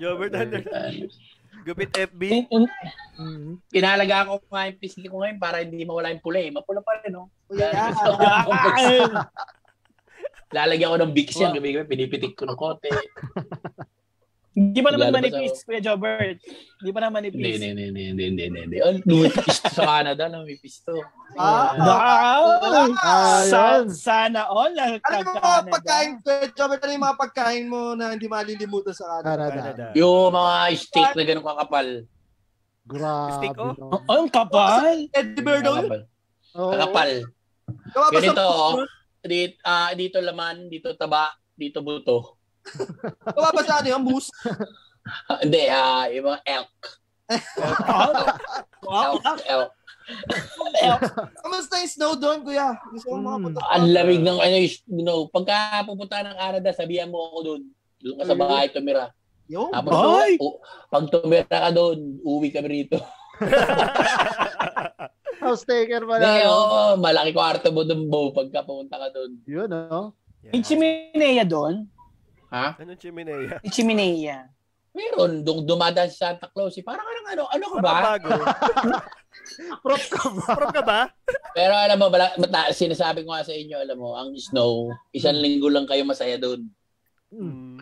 Jobert 0.00 0.32
Anderson. 0.32 1.12
Gupit 1.60 1.92
FB. 1.92 2.48
Mm. 2.48 3.60
Pinalaga 3.68 4.24
ko 4.24 4.40
nga 4.48 4.64
yung 4.64 4.80
pisngi 4.80 5.12
ko 5.12 5.20
ngayon 5.20 5.36
para 5.36 5.60
hindi 5.60 5.84
mawala 5.84 6.08
yung 6.08 6.24
pula 6.24 6.40
eh. 6.40 6.48
Mapula 6.48 6.80
pa 6.80 6.96
rin, 7.04 7.12
no? 7.12 7.28
Kuya, 7.44 7.68
Ah, 7.68 9.28
Lalagyan 10.50 10.90
ko 10.90 10.98
ng 10.98 11.12
Vicks 11.12 11.36
yan. 11.36 11.52
Gabi-gabi, 11.52 11.84
pinipitik 11.86 12.32
ko 12.32 12.48
ng 12.48 12.56
kote. 12.56 12.88
Hindi 14.50 14.82
pa 14.82 14.90
naman 14.90 15.14
manipis, 15.14 15.62
Kuya 15.62 15.78
Jobert. 15.78 16.42
Hindi 16.82 16.90
pa 16.90 17.00
naman 17.06 17.22
manipis. 17.22 17.38
hindi, 17.38 17.70
hindi, 17.70 17.84
hindi, 17.86 18.02
hindi, 18.26 18.42
hindi, 18.50 18.60
hindi. 18.66 18.76
Oh, 18.82 18.98
lumipis 19.06 19.62
to 19.62 19.70
sa 19.70 19.82
Canada, 19.86 20.26
lumipis 20.26 20.82
to. 20.82 20.98
Ah, 21.38 21.70
Wow! 21.78 22.42
Ah, 22.98 23.46
Sa, 23.46 23.86
sana 23.86 24.50
all 24.50 24.74
Ano 24.74 24.98
yung 24.98 25.38
mga 25.38 25.62
pagkain, 25.70 26.10
Kuya 26.26 26.50
Jobert, 26.50 26.82
ano 26.82 26.90
yung 26.90 27.06
mga 27.06 27.18
pagkain 27.22 27.66
mo 27.70 27.94
na 27.94 28.10
hindi 28.10 28.26
malilimutan 28.26 28.90
sa 28.90 29.22
Canada? 29.22 29.30
Canada. 29.30 29.54
Canada. 29.54 29.84
Yung 29.94 30.34
mga 30.34 30.54
steak 30.74 31.10
na 31.14 31.22
ganun 31.22 31.46
kakapal. 31.46 31.88
Grabe. 32.90 33.32
Stick, 33.38 33.54
oh. 33.54 33.74
Oh, 33.78 34.02
ang 34.10 34.26
kapal. 34.26 35.06
Eddie 35.14 35.44
Bird 35.46 35.62
daw 35.62 35.78
yun. 35.78 36.02
Kakapal. 36.50 37.10
Ganito, 38.10 38.42
oh. 38.42 38.82
Dito, 39.20 39.54
ah, 39.62 39.92
dito 39.94 40.18
laman, 40.18 40.66
dito 40.66 40.90
taba, 40.98 41.30
dito 41.54 41.84
buto. 41.84 42.39
Gawa 43.26 43.50
ba 43.50 43.62
sa 43.62 43.80
ano 43.80 43.88
yung 43.88 44.04
moose? 44.04 44.30
Hindi, 45.42 45.62
ah, 45.66 46.06
yung 46.08 46.26
mga 46.26 46.40
elk. 46.44 46.74
Wow. 48.80 49.22
Elk, 49.22 49.70
elk. 50.82 51.02
Kamusta 51.36 51.78
yung 51.78 51.92
snow 51.92 52.12
doon, 52.16 52.42
kuya? 52.42 52.74
Gusto 52.90 53.06
ko 53.06 53.16
Mm. 53.16 53.22
makapunta. 53.22 53.60
Ang 53.70 53.86
lamig 53.92 54.20
ng 54.20 54.38
ano, 54.40 54.56
you 54.58 55.04
know, 55.04 55.28
pagka 55.28 55.54
pupunta 55.84 56.20
ng 56.20 56.34
Canada, 56.34 56.68
sabihan 56.72 57.06
mo 57.06 57.30
ako 57.30 57.38
doon. 57.44 57.62
Doon 58.00 58.16
ka 58.18 58.24
sa 58.24 58.34
bahay 58.34 58.66
tumira. 58.66 59.14
Yo, 59.46 59.68
Tapos, 59.68 59.94
Ay! 60.18 60.34
u- 60.38 60.58
pag 60.88 61.06
tumira 61.06 61.46
ka 61.46 61.70
doon, 61.70 62.18
uwi 62.20 62.50
kami 62.50 62.68
rito. 62.82 62.98
House 65.40 65.64
taker 65.64 66.04
pala. 66.04 66.20
Hindi, 66.20 66.42
oo, 66.44 66.80
malaki 66.96 67.30
kwarto 67.30 67.68
mo 67.70 67.82
doon, 67.82 68.02
Bo, 68.06 68.30
pagka 68.30 68.60
pumunta 68.60 68.96
ka 68.96 69.08
doon. 69.10 69.30
Yun, 69.44 69.68
no? 69.68 70.12
May 70.42 70.60
chimenea 70.60 71.44
doon. 71.44 71.86
Ha? 72.50 72.74
Anong 72.82 72.98
chimenea? 72.98 73.62
Chimenea. 73.70 74.38
Meron, 74.90 75.46
doon 75.46 75.62
dumadaan 75.62 76.10
sa 76.10 76.34
Santa 76.34 76.50
Claus. 76.50 76.74
eh. 76.74 76.82
Parang 76.82 77.06
anong 77.06 77.28
ano, 77.30 77.42
ano 77.46 77.64
ka 77.70 77.76
Parang 77.78 77.86
ba? 77.86 78.10
bago. 78.18 78.30
Prop 79.86 80.04
ka 80.10 80.24
ba? 80.34 80.46
Prop 80.58 80.72
ka 80.74 80.82
ba? 80.82 81.00
Pero 81.54 81.74
alam 81.78 81.94
mo, 81.94 82.10
bala, 82.10 82.34
mata, 82.42 82.74
sinasabi 82.74 83.22
ko 83.22 83.30
nga 83.30 83.46
sa 83.46 83.54
inyo, 83.54 83.78
alam 83.78 83.98
mo, 83.98 84.18
ang 84.18 84.34
snow, 84.34 84.90
isang 85.14 85.38
linggo 85.38 85.70
lang 85.70 85.86
kayo 85.86 86.02
masaya 86.02 86.34
doon. 86.42 86.66
Hmm. 87.30 87.78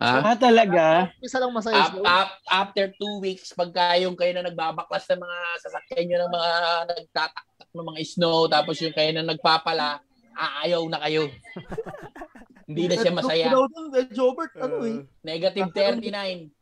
Ha? 0.00 0.32
Ah, 0.32 0.36
talaga? 0.36 1.12
Isa 1.20 1.40
lang 1.40 1.52
masaya. 1.52 1.80
Up, 1.80 1.96
up, 2.04 2.30
after 2.48 2.92
two 2.96 3.20
weeks, 3.24 3.56
pagka 3.56 3.96
yung 4.00 4.16
kayo 4.16 4.32
na 4.36 4.48
nagbabaklas 4.48 5.08
ng 5.08 5.20
mga 5.20 5.38
sasakyan 5.64 6.04
nyo 6.08 6.18
ng 6.24 6.32
mga 6.32 6.50
nagtataktak 6.92 7.68
ng 7.72 7.88
mga 7.88 8.00
snow, 8.04 8.38
tapos 8.48 8.76
yung 8.84 8.96
kayo 8.96 9.12
na 9.16 9.24
nagpapala, 9.24 10.00
aayaw 10.36 10.84
na 10.88 11.00
kayo. 11.04 11.24
Hindi 12.70 12.86
na 12.86 12.94
siya 12.96 13.12
masaya. 13.12 13.44
Kuya 13.50 14.02
Jobert, 14.08 14.54
ano 14.54 14.76
eh. 14.86 15.02
Negative 15.26 15.68
39. 15.74 16.54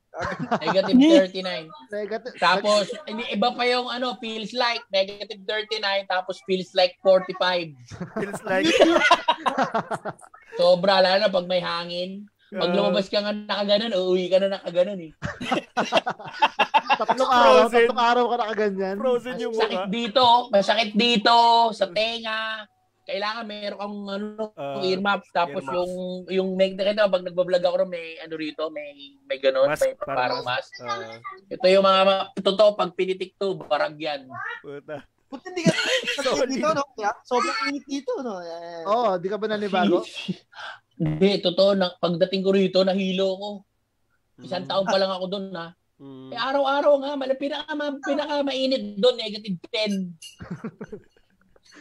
Negative 0.58 0.96
39. 0.96 1.68
Negative. 1.92 2.34
Tapos, 2.40 2.88
iba 3.28 3.48
pa 3.52 3.62
yung 3.62 3.86
ano, 3.86 4.16
feels 4.18 4.56
like 4.56 4.80
negative 4.88 5.44
39, 5.44 5.78
tapos 6.08 6.40
feels 6.48 6.72
like 6.72 6.96
45. 7.04 7.76
Feels 8.16 8.40
like... 8.42 8.66
Sobra, 10.58 10.98
lalo 10.98 11.22
na 11.22 11.30
pag 11.30 11.46
may 11.46 11.60
hangin. 11.60 12.26
Pag 12.48 12.72
Ah. 12.72 12.74
lumabas 12.74 13.06
ka 13.06 13.20
nga 13.20 13.36
nakaganon, 13.36 13.92
uuwi 13.92 14.32
ka 14.32 14.40
na 14.40 14.56
nakaganon 14.56 15.00
eh. 15.04 15.12
tatlong 16.96 17.28
araw, 17.36 17.68
tatlong 17.68 18.00
araw 18.00 18.24
ka 18.24 18.36
nakaganyan. 18.40 18.96
Frozen 18.96 19.36
yung 19.36 19.52
Sakit 19.54 19.84
mukha. 19.84 19.92
dito, 19.92 20.26
masakit 20.48 20.90
dito, 20.96 21.36
sa 21.76 21.86
tenga. 21.92 22.64
Kailangan 23.08 23.44
meron 23.44 23.78
kang 23.78 23.96
ano, 24.06 24.52
Ah, 24.52 24.84
earmuffs. 24.84 25.32
Tapos 25.32 25.64
earmuffs. 25.64 25.72
yung, 25.74 25.92
yung 26.28 26.48
may, 26.52 26.70
nakita 26.70 27.08
pag 27.08 27.24
nagbablog 27.24 27.64
ako 27.64 27.76
rin, 27.78 27.90
may 27.90 28.06
ano 28.20 28.34
rito, 28.36 28.68
may, 28.68 28.90
may 29.24 29.38
ganon, 29.38 29.64
Mask, 29.66 29.80
may 29.82 29.96
parang 29.96 30.12
parang 30.12 30.40
mask. 30.44 30.72
mask. 30.76 30.84
Ah, 30.84 31.16
Ito 31.48 31.66
yung 31.66 31.82
mga, 31.82 32.02
totoo, 32.38 32.70
pag 32.74 32.92
pinitik 32.92 33.32
to, 33.34 33.56
barag 33.56 33.96
yan. 33.96 34.28
puta. 34.60 35.00
Buti 35.26 35.44
hindi 35.46 35.60
ka 35.62 35.72
kasi 36.24 36.44
dito, 36.46 36.68
no? 36.70 36.84
Sobrang 37.22 37.58
init 37.66 37.84
dito, 37.84 38.12
no? 38.20 38.40
Eh, 38.40 38.84
Oo, 38.84 38.92
oh, 39.06 39.14
di 39.16 39.26
ka 39.26 39.36
ba 39.36 39.44
nanibago? 39.46 40.04
Hindi, 40.98 41.38
totoo, 41.38 41.72
na, 41.72 41.94
pagdating 41.94 42.42
ko 42.42 42.50
rito, 42.50 42.82
nahilo 42.82 43.28
ko. 43.36 43.50
Isang 44.40 44.66
Hmm. 44.66 44.70
taon 44.72 44.84
pa 44.84 44.98
lang 44.98 45.08
ako 45.08 45.24
doon, 45.28 45.46
ha. 45.52 45.70
Hmm. 45.94 46.26
Eh, 46.28 46.38
araw-araw 46.38 46.94
nga, 46.96 47.12
mal, 47.14 47.30
pinaka, 47.34 47.70
pinaka 48.00 48.34
mainit 48.40 48.96
doon, 48.96 49.14
negative 49.14 49.58
10. 49.64 50.14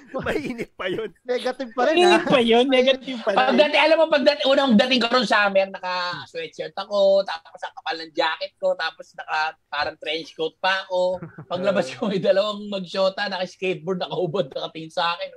Mainit 0.26 0.72
pa 0.76 0.88
yun. 0.88 1.10
Negative 1.28 1.72
pa 1.76 1.82
rin, 1.88 1.96
ha? 2.00 2.02
Init 2.08 2.24
pa 2.28 2.39
yun, 2.39 2.65
negative 2.72 3.20
pa 3.24 3.30
rin. 3.34 3.38
Pagdating, 3.38 3.82
alam 3.82 3.98
mo, 4.00 4.06
pagdating, 4.08 4.48
unang 4.48 4.72
dating 4.80 5.02
ko 5.04 5.08
ron 5.12 5.28
summer, 5.28 5.67
naka-sweatshirt 5.67 6.76
ako, 6.78 7.24
tapos 7.28 7.60
ang 7.63 7.74
kapal 7.76 7.96
ng 8.00 8.12
jacket 8.15 8.54
ko, 8.56 8.72
tapos 8.80 9.12
naka, 9.20 9.39
parang 9.67 9.98
trench 10.00 10.32
coat 10.38 10.56
pa 10.63 10.88
ako. 10.88 11.20
Paglabas 11.52 11.91
ko, 11.91 12.08
may 12.08 12.22
dalawang 12.24 12.72
magshota, 12.72 13.28
naka-skateboard, 13.28 14.00
nakahubad, 14.04 14.48
nakatingin 14.52 14.93
sa 14.93 15.15
akin. 15.15 15.32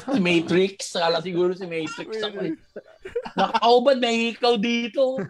Si 0.00 0.18
Matrix, 0.24 0.96
kala 0.96 1.20
siguro 1.20 1.52
si 1.52 1.68
Matrix 1.68 2.16
ako 2.16 2.38
eh. 2.48 2.56
Nakahubad, 3.36 3.96
may 4.00 4.32
ikaw 4.32 4.56
dito. 4.56 5.20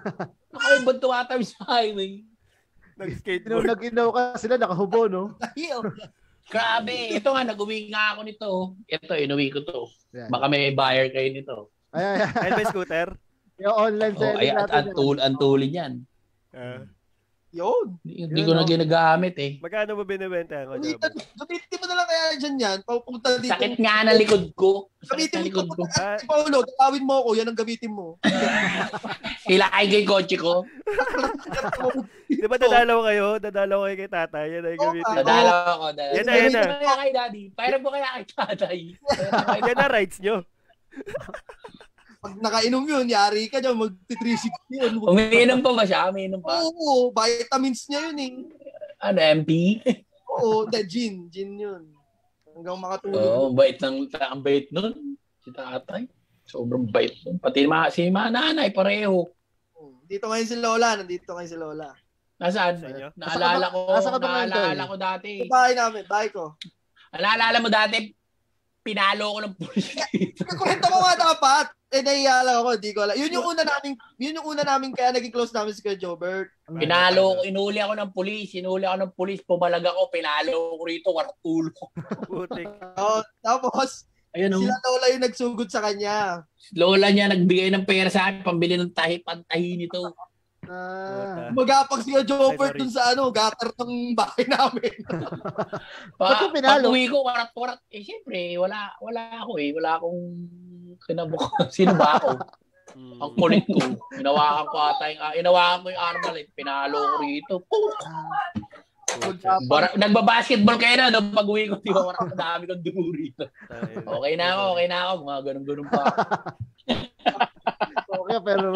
Nakahubad 0.55 0.97
tumatawid 1.03 1.47
sa 1.51 1.67
highway. 1.67 2.23
Nag-skateboard. 3.01 3.65
Nag-inaw 3.65 4.09
ka 4.13 4.23
sila, 4.37 4.61
nakahubo, 4.61 5.09
no? 5.09 5.33
dahil. 5.41 5.81
Grabe, 6.51 7.17
ito 7.17 7.31
nga, 7.31 7.43
nag-uwi 7.47 7.89
nga 7.89 8.13
ako 8.13 8.21
nito. 8.27 8.51
Ito, 8.85 9.13
inuwi 9.17 9.49
ko 9.49 9.65
to. 9.65 9.89
Baka 10.29 10.51
may 10.51 10.75
buyer 10.75 11.09
kayo 11.09 11.29
nito. 11.31 11.57
Ay, 11.91 12.05
ay, 12.05 12.17
ay. 12.21 12.31
Ayun 12.45 12.53
ba 12.53 12.61
yung 12.61 12.73
scooter? 12.75 13.09
Yung 13.61 13.77
online 13.77 14.15
Oh, 14.17 14.21
selling 14.21 14.41
ay, 14.41 14.49
at, 14.51 14.69
natin. 14.69 14.77
at, 14.77 14.87
tul, 14.93 15.17
ang 15.17 15.37
tulin 15.39 15.71
yan. 15.73 15.93
Ah, 16.51 16.83
Yun. 17.51 17.99
Hindi, 18.07 18.41
ko 18.47 18.55
na 18.55 18.63
oh. 18.63 18.69
ginagamit 18.69 19.35
eh. 19.43 19.59
magkano 19.59 19.99
mo 19.99 20.07
binibenta 20.07 20.63
ko, 20.71 20.79
Gamitin, 20.79 21.79
mo 21.83 21.85
na 21.91 21.95
lang 21.99 22.07
kaya 22.07 22.25
dyan 22.39 22.55
yan. 22.63 22.79
Papunta 22.87 23.43
dito. 23.43 23.51
Sakit 23.51 23.75
nga 23.83 24.07
na 24.07 24.15
likod 24.15 24.55
ko. 24.55 24.87
Sakit 25.03 25.35
Gamitin 25.35 25.35
na 25.35 25.43
mo 25.43 25.47
likod 25.51 25.69
ko. 25.75 25.83
Ah, 25.99 26.15
Si 26.15 26.27
Paolo, 26.31 26.63
dalawin 26.63 27.03
mo 27.03 27.15
ako. 27.27 27.31
Yan 27.35 27.51
ang 27.51 27.59
gamitin 27.59 27.91
mo. 27.91 28.23
Ilakay 29.55 29.85
ko 29.91 29.95
yung 29.99 30.11
kotse 30.15 30.37
ko. 30.39 30.55
Di 32.31 32.47
ba 32.47 32.55
dadalaw 32.55 32.99
kayo? 33.11 33.27
Dadalaw 33.43 33.79
kayo 33.91 33.97
kay 33.99 34.11
tatay. 34.15 34.47
Yan 34.55 34.65
ay 34.71 34.77
gamitin. 34.79 35.11
Mo. 35.11 35.19
Dadalaw 35.19 35.59
ako. 35.75 35.87
Dadalaw. 35.99 36.15
Yan 36.15 36.25
na, 36.31 36.35
yan 36.39 36.53
na. 36.55 36.63
Kaya 36.71 36.95
kay 37.03 37.11
daddy. 37.11 37.43
Pairam 37.59 37.81
mo 37.83 37.91
kaya 37.91 38.09
kay 38.15 38.25
tatay. 38.31 38.79
Yan 39.67 39.79
na 39.79 39.89
rights 39.91 40.23
nyo. 40.23 40.47
Pag 42.21 42.37
nakainom 42.37 42.85
yun, 42.85 43.09
yari 43.09 43.49
ka 43.49 43.65
dyan. 43.65 43.81
Magti-360 43.81 44.77
yun. 44.77 44.93
Umiinom 45.01 45.65
pa 45.65 45.73
ba 45.73 45.85
siya? 45.89 46.13
Umiinom 46.13 46.45
pa. 46.45 46.61
Oo, 46.61 47.09
vitamins 47.17 47.89
niya 47.89 48.13
yun 48.13 48.19
eh. 48.21 48.33
Ano, 49.01 49.19
MP? 49.41 49.81
Oo, 50.29 50.69
the 50.69 50.85
gin. 50.85 51.33
Gin 51.33 51.57
yun. 51.57 51.89
Hanggang 52.53 52.77
makatulog. 52.77 53.17
Oo, 53.17 53.49
oh, 53.49 53.51
bait 53.57 53.81
ng, 53.81 54.05
ang 54.21 54.45
bait 54.45 54.69
nun. 54.69 55.17
Si 55.41 55.49
tatay. 55.49 56.05
Sobrang 56.45 56.85
bait 56.85 57.17
nun. 57.25 57.41
Pati 57.41 57.65
ma, 57.65 57.89
si 57.89 58.13
ma 58.13 58.29
nanay, 58.29 58.69
pareho. 58.69 59.25
Dito 60.05 60.29
ngayon 60.29 60.49
si 60.49 60.57
Lola. 60.61 61.01
Nandito 61.01 61.33
ngayon 61.33 61.49
si 61.49 61.57
Lola. 61.57 61.89
Nasaan? 62.37 62.85
Naalala 63.17 63.73
ko, 63.73 63.79
Nasa 63.97 64.13
ka 64.13 64.19
ba 64.21 64.29
ngayon, 64.29 64.49
naalala 64.53 64.85
Tol? 64.85 64.91
ko 64.93 64.97
dati. 65.01 65.33
Sa 65.41 65.49
bahay 65.49 65.73
namin, 65.73 66.03
bahay 66.05 66.29
ko. 66.29 66.45
Naalala 67.17 67.59
mo 67.65 67.69
dati, 67.73 68.13
pinalo 68.81 69.37
ko 69.37 69.39
ng 69.45 69.55
pulis 69.57 69.87
dito. 70.13 70.45
Kwento 70.57 70.87
ko 70.89 70.99
nga 71.05 71.17
dapat. 71.17 71.67
Eh, 71.91 72.07
nahiya 72.07 72.47
lang 72.47 72.63
ako. 72.63 72.71
Hindi 72.79 72.91
ko 72.95 73.01
alam. 73.03 73.17
Yun 73.19 73.35
yung 73.35 73.47
una 73.51 73.63
namin, 73.67 73.93
yun 74.15 74.37
yung 74.39 74.47
una 74.47 74.63
namin 74.63 74.95
kaya 74.95 75.11
naging 75.11 75.35
close 75.35 75.51
namin 75.51 75.75
si 75.75 75.83
Kuya 75.83 75.99
Jobert. 75.99 76.55
Pinalo 76.71 77.39
ko, 77.39 77.43
inuli 77.43 77.83
ako 77.83 77.95
ng 77.99 78.11
pulis, 78.15 78.55
inuli 78.55 78.87
ako 78.87 78.97
ng 79.03 79.13
pulis, 79.19 79.41
pumalag 79.43 79.83
ako, 79.83 80.07
pinalo 80.15 80.79
ko 80.79 80.83
rito, 80.87 81.09
warak 81.11 81.39
ulo. 81.43 81.75
Putik. 82.31 82.71
Oo, 82.95 83.21
tapos, 83.43 84.07
Ayun 84.31 84.55
oh. 84.55 84.63
sila 84.63 84.79
Lola 84.87 85.07
yung 85.11 85.25
nagsugod 85.27 85.69
sa 85.75 85.83
kanya. 85.83 86.47
Lola 86.79 87.11
niya 87.11 87.27
nagbigay 87.27 87.75
ng 87.75 87.83
pera 87.83 88.07
sa 88.07 88.31
akin, 88.31 88.47
pambili 88.47 88.79
ng 88.79 88.95
tahi, 88.95 89.19
pantahi 89.27 89.75
nito. 89.75 89.99
Ah, 90.71 91.51
Magapag 91.51 92.07
si 92.07 92.15
sorry. 92.15 92.79
dun 92.79 92.93
sa 92.95 93.11
ano, 93.11 93.35
gutter 93.35 93.75
ng 93.75 94.15
bahay 94.15 94.47
namin. 94.47 94.95
Ba't 96.19 96.31
Pa, 96.31 96.47
ko 96.47 96.55
pinalo? 96.55 96.87
pag 96.87 96.95
uwi 96.95 97.11
ko, 97.11 97.27
warat-warat. 97.27 97.83
Eh, 97.91 98.07
siyempre, 98.07 98.55
wala, 98.55 98.95
wala 99.03 99.43
ako 99.43 99.59
eh. 99.59 99.75
Wala 99.75 99.99
akong 99.99 100.21
kinabuk. 101.03 101.43
Sino 101.75 101.99
ba 101.99 102.23
ako? 102.23 102.39
Hmm. 102.95 103.19
Ang 103.19 103.33
kulit 103.35 103.67
ko. 103.67 103.83
Inawakan 104.15 104.67
ko 104.71 104.77
ata 104.79 105.05
yung, 105.11 105.23
ah, 105.27 105.35
inawakan 105.35 105.79
ko 105.83 105.89
yung 105.91 106.05
armalite. 106.07 106.53
Pinalo 106.55 106.97
ko 107.03 107.15
rito. 107.19 107.55
Magapag. 109.11 109.67
Bara, 109.67 109.87
nagbabasketball 109.99 110.79
kayo 110.79 110.95
na, 111.03 111.11
no? 111.11 111.35
Pag 111.35 111.51
uwi 111.51 111.67
ko, 111.67 111.83
di 111.83 111.91
ba, 111.91 112.15
warak 112.15 112.31
dami 112.39 112.71
kong 112.71 113.11
rito. 113.19 113.43
Okay 114.07 114.35
na 114.39 114.55
ako, 114.55 114.63
okay 114.79 114.87
na 114.87 114.99
ako. 115.03 115.13
Mga 115.27 115.41
ganun-ganun 115.51 115.89
pa. 115.91 116.03
ako. 116.07 116.23
okay, 118.23 118.39
pero 118.47 118.71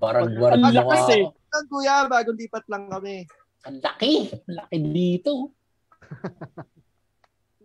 Parang 0.00 0.32
warak 0.40 0.56
Ang 0.56 0.72
lakas 0.72 1.06
eh. 1.12 1.24
Lang, 1.28 1.66
kuya, 1.68 1.96
bagong 2.08 2.40
lipat 2.40 2.64
lang 2.72 2.88
kami. 2.88 3.28
Ang 3.68 3.78
laki. 3.84 4.32
Ang 4.48 4.56
laki 4.56 4.76
dito. 4.80 5.52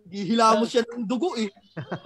Gihilamos 0.06 0.70
siya 0.70 0.86
ng 0.86 1.02
dugo 1.02 1.34
eh. 1.34 1.50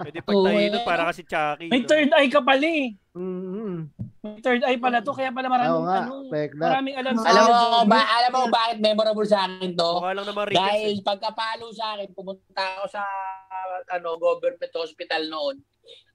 Pwede 0.01 0.25
pagtahi 0.25 0.73
nun 0.73 0.81
para 0.81 1.05
kasi 1.05 1.21
Chucky. 1.21 1.69
May 1.69 1.85
no? 1.85 1.87
third 1.87 2.09
eye 2.17 2.31
ka 2.33 2.41
pala 2.41 2.65
eh. 2.65 2.97
mm, 3.13 3.77
May 4.25 4.41
third 4.41 4.63
eye 4.65 4.81
pala 4.81 5.05
to. 5.05 5.13
Kaya 5.13 5.29
pala 5.29 5.45
Oo 5.45 5.53
maraming, 5.53 5.85
nga, 5.85 5.97
ano, 6.01 6.13
maraming 6.57 6.95
alam 6.97 7.13
sa 7.21 7.29
Alam 7.29 7.45
mo, 7.45 7.79
ba, 7.85 7.99
alam 8.01 8.31
mo 8.33 8.41
bakit 8.49 8.77
memorable 8.81 9.27
sa 9.29 9.45
akin 9.45 9.77
to? 9.77 9.91
Mukha 10.01 10.17
lang 10.17 10.25
naman. 10.25 10.43
Dahil 10.49 10.97
pagkapalo 11.05 11.69
sa 11.77 11.93
akin, 11.93 12.09
pumunta 12.17 12.63
ako 12.81 12.85
sa 12.89 13.03
ano 13.93 14.17
government 14.17 14.73
hospital 14.73 15.21
noon. 15.29 15.55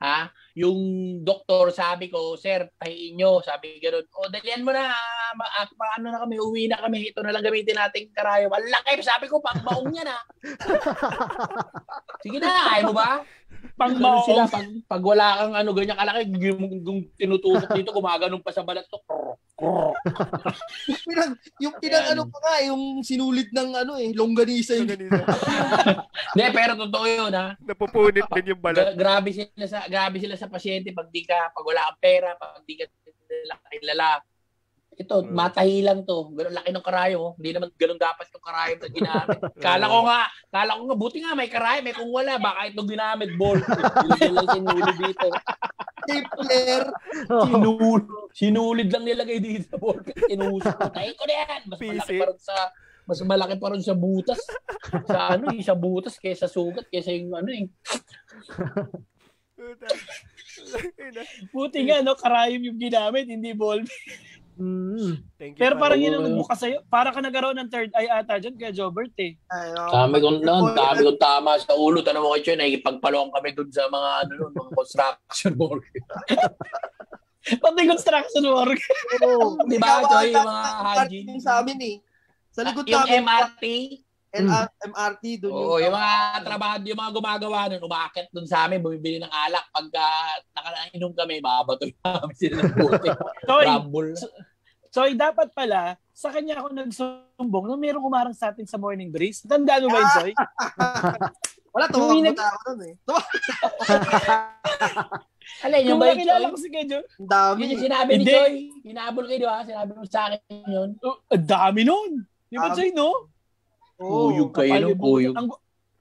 Ha? 0.03 0.27
Yung 0.57 0.81
doktor 1.21 1.69
sabi 1.69 2.09
ko, 2.09 2.33
sir, 2.41 2.73
tahiin 2.81 3.21
nyo. 3.21 3.45
Sabi 3.45 3.77
gano'n, 3.77 4.09
o 4.09 4.33
dalian 4.33 4.65
mo 4.65 4.73
na, 4.73 4.89
ma, 5.37 5.45
ah, 5.45 5.69
ma- 5.77 5.95
ano 6.01 6.09
na 6.09 6.23
kami, 6.25 6.41
uwi 6.41 6.65
na 6.65 6.81
kami. 6.81 7.13
Ito 7.13 7.21
na 7.21 7.37
lang 7.37 7.45
gamitin 7.45 7.77
nating 7.77 8.09
karayom. 8.17 8.49
Ang 8.49 8.73
laki, 8.73 9.05
sabi 9.05 9.29
ko, 9.29 9.45
pang 9.45 9.61
maong 9.61 9.93
yan 9.93 10.09
ha. 10.09 10.21
Sige 12.25 12.41
na, 12.41 12.73
kaya 12.73 12.89
mo 12.89 12.97
ba? 12.97 13.21
Pang 13.77 13.93
Ganun 13.93 14.25
sila, 14.25 14.49
pag, 14.49 14.67
pag 14.89 15.03
wala 15.05 15.27
kang 15.37 15.55
ano, 15.61 15.71
ganyan 15.77 16.01
kalaki, 16.01 16.25
yung, 16.41 16.65
yung 16.81 16.99
tinutusok 17.21 17.77
dito, 17.77 17.93
gumaganon 17.93 18.41
pa 18.41 18.49
sa 18.49 18.65
balat 18.65 18.89
to. 18.89 18.97
Krr, 19.57 19.93
krr. 20.05 20.53
Yung 20.89 21.01
pinag, 21.05 21.33
yung 21.61 21.75
pinag 21.81 22.07
ano 22.13 22.23
pa 22.29 22.39
nga, 22.45 22.57
yung 22.69 23.01
sinulid 23.01 23.49
ng 23.53 23.71
ano 23.73 23.97
eh, 23.97 24.13
longganisa 24.13 24.77
yung 24.77 24.89
Ganito. 24.89 25.17
Hindi, 26.37 26.45
pero 26.53 26.73
totoo 26.77 27.05
yun 27.09 27.33
ha. 27.33 27.57
Napupunit 27.57 28.25
din 28.37 28.53
yung 28.53 28.61
balat. 28.61 28.93
Gra- 28.93 28.97
grabe 28.97 29.33
sila 29.33 29.65
sa 29.65 29.89
grabe 29.89 30.17
sila 30.21 30.37
sa 30.37 30.46
pasyente 30.49 30.91
pag 30.91 31.09
di 31.09 31.23
ka 31.23 31.51
pag 31.51 31.65
wala 31.65 31.87
kang 31.91 32.01
pera, 32.01 32.35
pag 32.35 32.63
di 32.63 32.75
ka 32.77 32.85
kilala. 33.71 34.21
Ito, 34.97 35.21
Mm. 35.21 35.29
matahi 35.29 35.85
lang 35.85 36.09
to. 36.09 36.33
Ganun 36.33 36.57
laki 36.57 36.73
ng 36.73 36.81
karayom. 36.81 37.21
oh. 37.21 37.33
Hindi 37.37 37.53
naman 37.53 37.69
ganun 37.77 38.01
dapat 38.01 38.33
yung 38.33 38.41
karayom 38.41 38.81
na 38.81 38.89
ginamit. 38.89 39.39
Kala 39.69 39.93
ko 39.93 39.99
nga, 40.09 40.25
kala 40.49 40.73
ko 40.73 40.83
nga, 40.89 40.97
buti 40.97 41.21
nga 41.21 41.37
may 41.37 41.53
karayom. 41.53 41.85
Eh, 41.85 41.93
kung 41.93 42.09
wala, 42.09 42.41
baka 42.41 42.73
ito 42.73 42.81
ginamit, 42.81 43.29
ball. 43.37 43.61
Yun 44.17 44.33
lang 44.33 44.49
sinuli 44.49 44.93
dito. 44.97 45.29
stapler. 46.01 46.85
Sinul, 47.29 48.01
sinulid 48.33 48.89
lang 48.89 49.05
nilagay 49.05 49.37
dito 49.37 49.69
sa 49.69 49.77
ball. 49.77 50.01
Tinusok 50.01 50.77
ko. 50.81 50.89
Tayo 50.89 51.13
ko 51.13 51.25
na 51.29 51.35
yan. 51.45 51.61
Mas 51.69 51.77
malaki 51.77 52.01
Pisi. 52.01 52.17
pa 52.17 52.33
rin 52.33 52.41
sa 52.41 52.57
mas 53.07 53.21
malaki 53.23 53.55
pa 53.61 53.69
rin 53.71 53.85
sa 53.85 53.95
butas. 53.95 54.41
Sa 55.05 55.19
ano, 55.37 55.53
eh, 55.53 55.61
sa 55.61 55.77
butas 55.77 56.17
kaysa 56.17 56.49
sugat, 56.49 56.89
kaysa 56.89 57.13
yung 57.13 57.37
ano 57.37 57.53
eh. 57.53 57.69
Buti 61.55 61.79
nga, 61.87 62.03
no, 62.03 62.19
karayom 62.19 62.63
yung 62.67 62.79
ginamit, 62.81 63.27
hindi 63.29 63.53
ball. 63.53 63.83
Mm. 64.57 65.21
Thank 65.37 65.53
you, 65.57 65.61
Pero 65.61 65.77
parang 65.77 66.01
yun 66.01 66.17
ang 66.17 66.25
nagbukas 66.25 66.57
sa'yo. 66.57 66.81
Para 66.89 67.13
ka 67.13 67.21
nagkaroon 67.21 67.61
ng 67.61 67.69
third 67.69 67.93
eye 67.93 68.09
ata 68.09 68.41
dyan 68.41 68.57
kaya 68.57 68.73
Jobert 68.73 69.13
eh. 69.21 69.37
Ay, 69.53 69.69
oh. 69.77 69.93
Dami 69.93 70.17
kong, 70.17 70.41
no, 70.41 70.73
dami 70.73 71.05
kong 71.05 71.21
tama 71.21 71.61
sa 71.61 71.77
ulo. 71.77 72.01
Tanong 72.01 72.25
mo 72.25 72.33
kayo, 72.33 72.57
nakikipagpalong 72.57 73.29
kami 73.37 73.53
dun 73.53 73.69
sa 73.69 73.85
mga, 73.93 74.09
ano, 74.25 74.33
nun, 74.33 74.53
mga 74.57 74.73
construction 74.73 75.53
worker. 75.61 76.01
Pati 77.63 77.83
construction 77.85 78.45
work. 78.49 78.81
Oo. 79.23 79.61
Di 79.69 79.77
ba, 79.77 80.03
Joy, 80.09 80.33
yung 80.33 80.49
mga? 80.49 80.63
MRT 81.05 81.15
sa 81.45 81.61
amin 81.61 81.79
eh. 81.85 81.97
Sa 82.51 82.65
likod 82.65 82.89
yung 82.89 83.05
namin, 83.05 83.23
MRT, 83.29 83.65
LR, 84.37 84.67
MRT, 84.91 85.25
doon 85.41 85.53
oo, 85.55 85.77
yung 85.81 85.95
mga 85.95 86.13
trabaho, 86.43 86.75
yung 86.83 87.01
mga 87.01 87.13
gumagawa 87.13 87.59
nun, 87.69 87.83
umakit 87.83 88.27
dun 88.29 88.45
sa 88.45 88.67
amin, 88.67 88.81
bumibili 88.81 89.17
ng 89.17 89.33
alak. 89.33 89.65
Pagka 89.71 90.05
nakainom 90.53 91.13
kami, 91.13 91.41
babatoy 91.41 91.93
namin 91.97 92.35
sila 92.37 92.55
ng 92.61 92.75
puti. 92.75 93.09
Soy, 93.49 93.65
Rumble. 93.65 94.13
Soy, 94.91 95.11
dapat 95.13 95.53
pala, 95.53 95.97
sa 96.11 96.33
kanya 96.33 96.61
ako 96.61 96.73
nagsumbong 96.73 97.65
na 97.69 97.77
mayroong 97.77 98.07
umarang 98.07 98.37
sa 98.37 98.49
atin 98.49 98.65
sa 98.65 98.81
morning 98.81 99.13
breeze. 99.13 99.45
Tandaan 99.45 99.85
mo 99.85 99.93
ba 99.93 100.01
yun, 100.01 100.13
Soy? 100.17 100.33
Wala, 101.77 101.93
Yung 101.93 102.25
nag- 102.25 102.41
na 102.41 102.49
ako 102.57 102.69
nun 102.73 102.89
eh. 102.89 102.95
Alin, 105.65 105.83
yung 105.87 106.01
ba 106.01 106.11
nakilala 106.11 106.49
Joy? 106.49 106.53
ko 106.53 106.59
si 106.59 106.69
Kejo, 106.73 106.99
Ang 107.21 107.29
dami. 107.31 107.59
Yun 107.63 107.73
yung 107.77 107.85
sinabi 107.85 108.11
ni 108.11 108.17
Hindi. 108.25 108.33
Joy. 108.35 108.55
Hinabol 108.83 109.25
kayo, 109.29 109.39
di 109.39 109.47
ba? 109.47 109.61
Sinabi 109.63 109.91
mo 109.95 110.05
sa 110.09 110.21
akin 110.27 110.41
yun. 110.67 110.91
oh, 111.05 111.17
ang 111.29 111.47
dami 111.47 111.81
nun. 111.85 112.11
Di 112.49 112.57
ba. 112.57 112.73
Soy, 112.73 112.91
no? 112.91 113.31
Oo. 113.99 114.29
Kuyog 114.29 114.51
kayo? 114.53 114.73
Kapalibutan. 114.73 115.01
Kuyog. 115.01 115.35
Ang, 115.35 115.49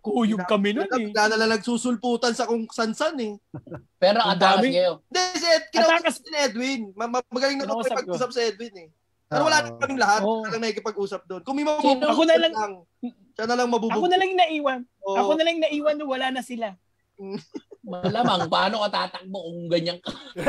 kuyog 0.02 0.44
kami 0.46 0.70
nun 0.72 0.86
eh. 0.86 1.00
Bigla 1.02 1.24
na 1.26 1.38
lang 1.38 1.52
nagsusulputan 1.52 2.32
sa 2.32 2.46
kung 2.46 2.68
san-san 2.70 3.16
eh. 3.18 3.34
Pero 4.02 4.20
Ang 4.20 4.38
dami. 4.38 4.70
Hindi, 4.70 5.22
si 5.34 5.48
Ed, 5.48 5.64
kinausap 5.70 6.14
si 6.14 6.36
Edwin. 6.36 6.82
Ma- 6.94 7.10
ma- 7.10 7.26
Magaling 7.28 7.58
na 7.58 7.66
Kinausap 7.66 7.96
ko. 7.96 8.00
pag-usap 8.06 8.30
si 8.30 8.40
Edwin 8.44 8.76
eh. 8.78 8.90
Pero 9.26 9.42
wala 9.44 9.58
na 9.58 9.74
kaming 9.74 9.98
lahat. 9.98 10.22
Oo. 10.22 10.46
Wala 10.46 10.54
lang 10.54 10.62
nakikipag-usap 10.62 11.22
doon. 11.26 11.42
Kung 11.42 11.58
may 11.58 11.66
Sino? 11.66 11.74
mabubog, 11.74 12.06
Ako 12.08 12.22
na 12.24 12.36
lang- 12.38 12.54
Siya 13.34 13.46
na 13.46 13.56
lang 13.58 13.68
mabubog. 13.68 13.98
Ako 13.98 14.06
na 14.06 14.18
lang 14.18 14.32
naiwan. 14.32 14.80
Oo. 15.02 15.18
Ako 15.18 15.32
na 15.34 15.44
lang 15.44 15.58
naiwan 15.58 15.96
na 15.98 16.06
wala 16.06 16.28
na 16.30 16.42
sila. 16.42 16.78
Malamang, 17.86 18.46
paano 18.46 18.82
ka 18.82 18.90
tatakbo 18.92 19.38
kung 19.42 19.66
ganyan 19.68 19.98
ka? 19.98 20.10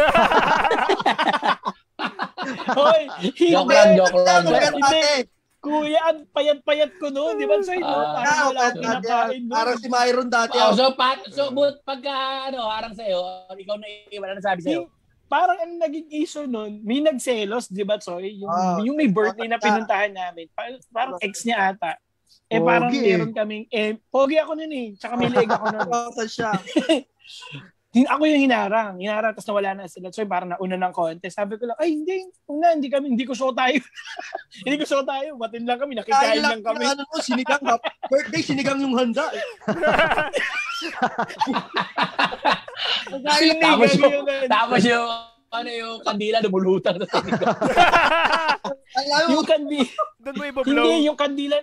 Hoy, 2.72 3.02
Joke 3.34 3.66
hindi. 3.66 3.74
lang, 3.74 3.90
joke 3.96 4.18
lang. 4.22 4.42
Joke 4.44 4.60
ka 4.60 4.70
lang. 4.70 5.24
Kuya, 5.66 6.00
ang 6.06 6.20
payat-payat 6.30 6.92
ko 6.96 7.10
no. 7.10 7.34
Di 7.34 7.42
ba, 7.42 7.58
Soy, 7.58 7.82
no? 7.82 7.90
Ah. 7.90 8.14
Parang 8.14 8.30
Ah, 8.32 8.44
wala 8.46 8.60
akong 8.62 8.70
okay, 8.70 8.82
kinakain 8.86 9.42
no. 9.42 9.52
Parang 9.52 9.76
si 9.76 9.88
Myron 9.90 10.28
dati. 10.30 10.56
Oh, 10.56 10.62
ah. 10.62 10.72
so, 10.72 10.84
pat, 10.94 11.18
so, 11.28 11.50
but, 11.50 11.82
pagka, 11.82 12.14
ano, 12.46 12.58
harang 12.64 12.94
sa'yo, 12.94 13.18
ikaw 13.52 13.74
na 13.74 13.86
iwan, 14.08 14.30
ano 14.30 14.40
sabi 14.40 14.62
sa'yo? 14.62 14.86
Yung- 14.86 14.90
parang 15.26 15.58
ang 15.58 15.74
naging 15.76 16.06
issue 16.14 16.46
nun, 16.46 16.86
may 16.86 17.02
nagselos, 17.02 17.66
di 17.66 17.82
ba, 17.82 17.98
Soy? 17.98 18.38
Yung, 18.38 18.46
Ah. 18.48 18.78
yung 18.78 18.94
may 18.94 19.10
birthday 19.10 19.50
na 19.50 19.58
Ah. 19.58 19.64
pinuntahan 19.66 20.14
namin. 20.14 20.46
Parang, 20.54 20.78
parang 20.88 21.16
ex 21.18 21.42
niya 21.42 21.74
ata. 21.74 21.98
Eh, 22.46 22.62
parang 22.62 22.94
Pogi 22.94 23.02
eh. 23.02 23.06
meron 23.10 23.32
kaming, 23.34 23.64
eh, 23.68 23.98
pogi 24.06 24.38
ako 24.38 24.54
nun 24.54 24.70
eh. 24.70 24.94
Tsaka 24.94 25.18
may 25.18 25.26
leg 25.26 25.50
ako 25.50 25.66
nun. 25.66 25.88
Saan 26.14 26.30
siya? 26.38 26.50
hin- 27.96 28.06
ako 28.06 28.22
yung 28.26 28.44
hinarang. 28.44 29.00
Hinarang, 29.00 29.32
tapos 29.32 29.48
nawala 29.48 29.72
na 29.74 29.88
sila. 29.88 30.12
So, 30.12 30.20
parang 30.22 30.52
nauna 30.52 30.76
ng 30.76 30.92
contest. 30.92 31.32
Sabi 31.34 31.56
ko 31.56 31.64
lang, 31.64 31.80
ay, 31.80 31.88
hindi, 31.90 32.20
una, 32.44 32.76
hindi 32.76 32.86
kami, 32.86 33.08
hindi 33.10 33.24
ko 33.24 33.32
show 33.32 33.50
tayo. 33.50 33.80
hindi 34.60 34.76
ko 34.76 34.84
show 34.84 35.00
tayo. 35.02 35.32
Matin 35.34 35.64
lang 35.64 35.80
kami, 35.80 35.96
Kain 35.96 36.04
nakikain 36.04 36.38
lang 36.38 36.60
lang 36.60 36.62
kami. 36.62 36.84
ano 36.84 37.02
mo, 37.02 37.16
sinigang. 37.18 37.62
ha? 37.64 37.76
Birthday, 38.12 38.42
sinigang 38.44 38.78
yung 38.78 38.92
handa. 38.92 39.24
Eh. 39.32 39.44
Kain 43.16 43.46
lang. 43.48 43.60
Tapos 43.64 43.88
Sinigang 43.88 44.12
yung, 44.12 44.26
yun. 44.28 44.46
tapos 44.46 44.82
yung, 44.84 45.08
ano 45.46 45.70
yung 45.70 45.96
kandila 46.02 46.36
lumulutang 46.42 46.96
sa 47.00 47.06
sinigang. 47.16 47.56
Yung 49.30 49.46
kandila, 49.46 49.88
Doon 50.20 50.34
mo 50.34 50.42
ibablow. 50.44 50.66
hindi, 50.68 51.06
yung 51.06 51.16
kandila, 51.16 51.56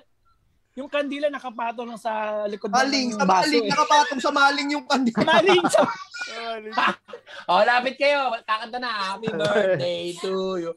yung 0.74 0.89
kandila 0.89 1.30
nakapatong 1.30 1.86
lang 1.93 2.01
sa 2.01 2.43
likod 2.49 2.74
maling, 2.74 3.13
ng 3.13 3.21
sa 3.21 3.26
baso. 3.30 3.45
maling, 3.45 3.65
eh. 3.65 3.69
nakapatong 3.69 4.21
sa 4.21 4.32
maling 4.34 4.69
yung 4.74 4.86
kandila. 4.89 5.21
Maling 5.21 5.65
sa 5.69 5.82
O, 7.51 7.61
lapit 7.61 7.95
kayo. 7.99 8.34
Kakanta 8.47 8.78
na. 8.82 9.13
Happy 9.13 9.30
birthday 9.38 10.15
to 10.17 10.57
you. 10.57 10.71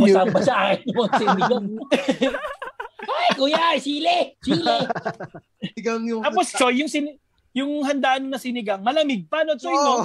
Basa-basa 0.00 0.80
yung 0.82 1.10
sinigang. 1.14 1.66
Ay, 3.02 3.28
kuya, 3.34 3.76
sili! 3.78 4.34
Sili! 4.42 4.78
Tapos, 6.22 6.46
Choy, 6.54 6.82
yung, 6.82 6.90
sin- 6.90 7.18
yung 7.52 7.84
handaan 7.84 8.32
na 8.32 8.40
sinigang, 8.40 8.80
malamig 8.80 9.28
pa, 9.28 9.44
no, 9.44 9.60
Choy, 9.60 9.68
no? 9.70 10.00
Oo. 10.00 10.04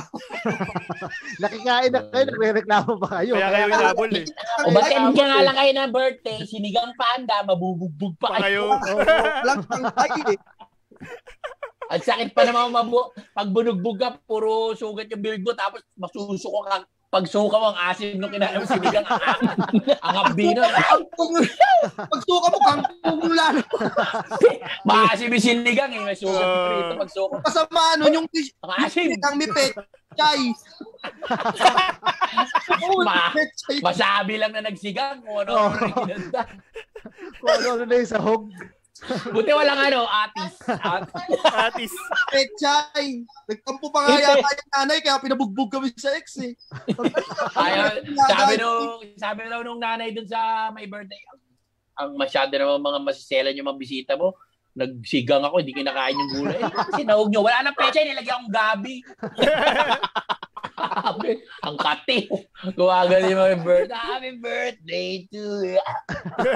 Nakikain 1.41 1.95
na 1.95 2.03
kayo, 2.03 2.23
nagre-reklamo 2.27 2.91
pa 2.99 3.07
kayo. 3.19 3.39
Kaya 3.39 3.49
kayo 3.49 3.65
inabol 3.71 4.11
eh. 4.11 4.25
O, 4.67 4.71
ba't 4.75 4.87
ka 4.91 5.23
nga 5.23 5.39
lang 5.47 5.55
kayo 5.55 5.71
ng 5.71 5.91
birthday? 5.95 6.39
Sinigang 6.43 6.91
panda, 6.99 7.47
mabubugbog 7.47 8.19
pa 8.19 8.35
Pa 8.35 8.43
kayo. 8.43 8.75
kayo. 8.75 8.95
Oo, 8.95 8.99
Walang 9.43 9.63
tangkay 9.63 10.35
eh. 10.35 10.39
Ang 11.87 12.03
sakit 12.03 12.35
pa 12.35 12.43
naman 12.43 12.67
mabu 12.67 12.99
pag 13.31 13.47
bunugbog 13.47 13.95
ka, 13.95 14.19
puro 14.27 14.75
sugat 14.75 15.07
yung 15.07 15.23
bilbo, 15.23 15.55
tapos 15.55 15.79
masusuko 15.95 16.67
ka. 16.67 16.83
Pag 17.07 17.23
suka 17.23 17.55
mo, 17.55 17.71
ang 17.71 17.79
asim 17.87 18.19
nung 18.19 18.27
kinain 18.27 18.59
mo 18.59 18.67
sinigang, 18.67 19.07
ang, 19.07 19.39
ang 20.03 20.15
abino. 20.27 20.59
Pag 21.95 22.21
suka 22.27 22.47
mo, 22.51 22.57
kangkong 22.59 23.19
mo 23.23 23.31
lalo. 23.31 23.63
Maasim 24.83 25.31
yung 25.31 25.39
sinigang 25.39 25.95
eh. 25.95 26.03
May 26.03 26.19
sugat 26.19 26.43
uh, 26.43 26.67
rito 26.67 26.93
pag 26.99 27.11
suka. 27.15 27.35
Kasama 27.47 27.79
ano 27.95 28.11
yung 28.11 28.27
Ang 28.27 28.71
asim. 28.83 29.07
sinigang 29.07 29.35
may 29.39 29.47
pet. 29.47 29.71
Chay. 30.19 30.51
Oo, 32.83 32.99
Ma-. 33.07 33.31
Masabi 33.79 34.35
lang 34.35 34.51
na 34.51 34.67
nagsigang 34.67 35.23
kung 35.23 35.47
ano 35.47 35.71
ang 35.71 35.79
kinanta. 36.03 36.43
Kung 37.39 37.49
ano 37.55 37.87
na 37.87 37.95
yung 38.03 38.11
sahog. 38.11 38.43
Buti 39.35 39.51
walang 39.53 39.77
ano, 39.77 40.05
atis. 40.05 40.53
At, 40.67 41.07
Atis. 41.69 41.93
Pet 42.33 42.49
chay. 42.57 43.23
Nagtampo 43.47 43.87
pa 43.93 44.05
nga 44.05 44.17
yata 44.17 44.41
yung 44.41 44.71
nanay, 44.73 44.97
kaya 45.03 45.21
pinabugbog 45.21 45.69
kami 45.69 45.93
sa 45.95 46.13
ex 46.17 46.41
eh. 46.41 46.53
ayaw, 47.55 48.01
sabi 48.27 48.53
nung, 48.59 49.01
sabi 49.15 49.39
daw 49.47 49.61
nung 49.61 49.81
nanay 49.81 50.11
dun 50.11 50.27
sa 50.27 50.69
may 50.73 50.89
birthday, 50.89 51.19
ang, 51.97 52.13
masyado 52.13 52.53
naman 52.53 52.81
mga 52.81 52.99
masiselan 53.01 53.57
yung 53.57 53.69
mga 53.73 53.81
bisita 53.81 54.13
mo, 54.13 54.37
nagsigang 54.77 55.41
ako, 55.41 55.57
hindi 55.57 55.73
kinakain 55.73 56.13
yung 56.13 56.31
gulay. 56.37 56.61
Kasi 56.61 57.01
naog 57.01 57.33
nyo, 57.33 57.41
wala 57.41 57.65
na 57.65 57.73
pecha, 57.73 58.05
nilagyan 58.05 58.37
akong 58.37 58.53
gabi. 58.53 58.95
Sabi, 60.77 61.31
ang 61.65 61.73
kati. 61.75 62.29
Gumagal 62.71 63.21
yung 63.25 63.41
mga 63.41 63.57
birthday. 63.59 63.97
Happy 63.97 64.31
birthday 64.37 65.09
to 65.27 65.43
you. 65.65 65.81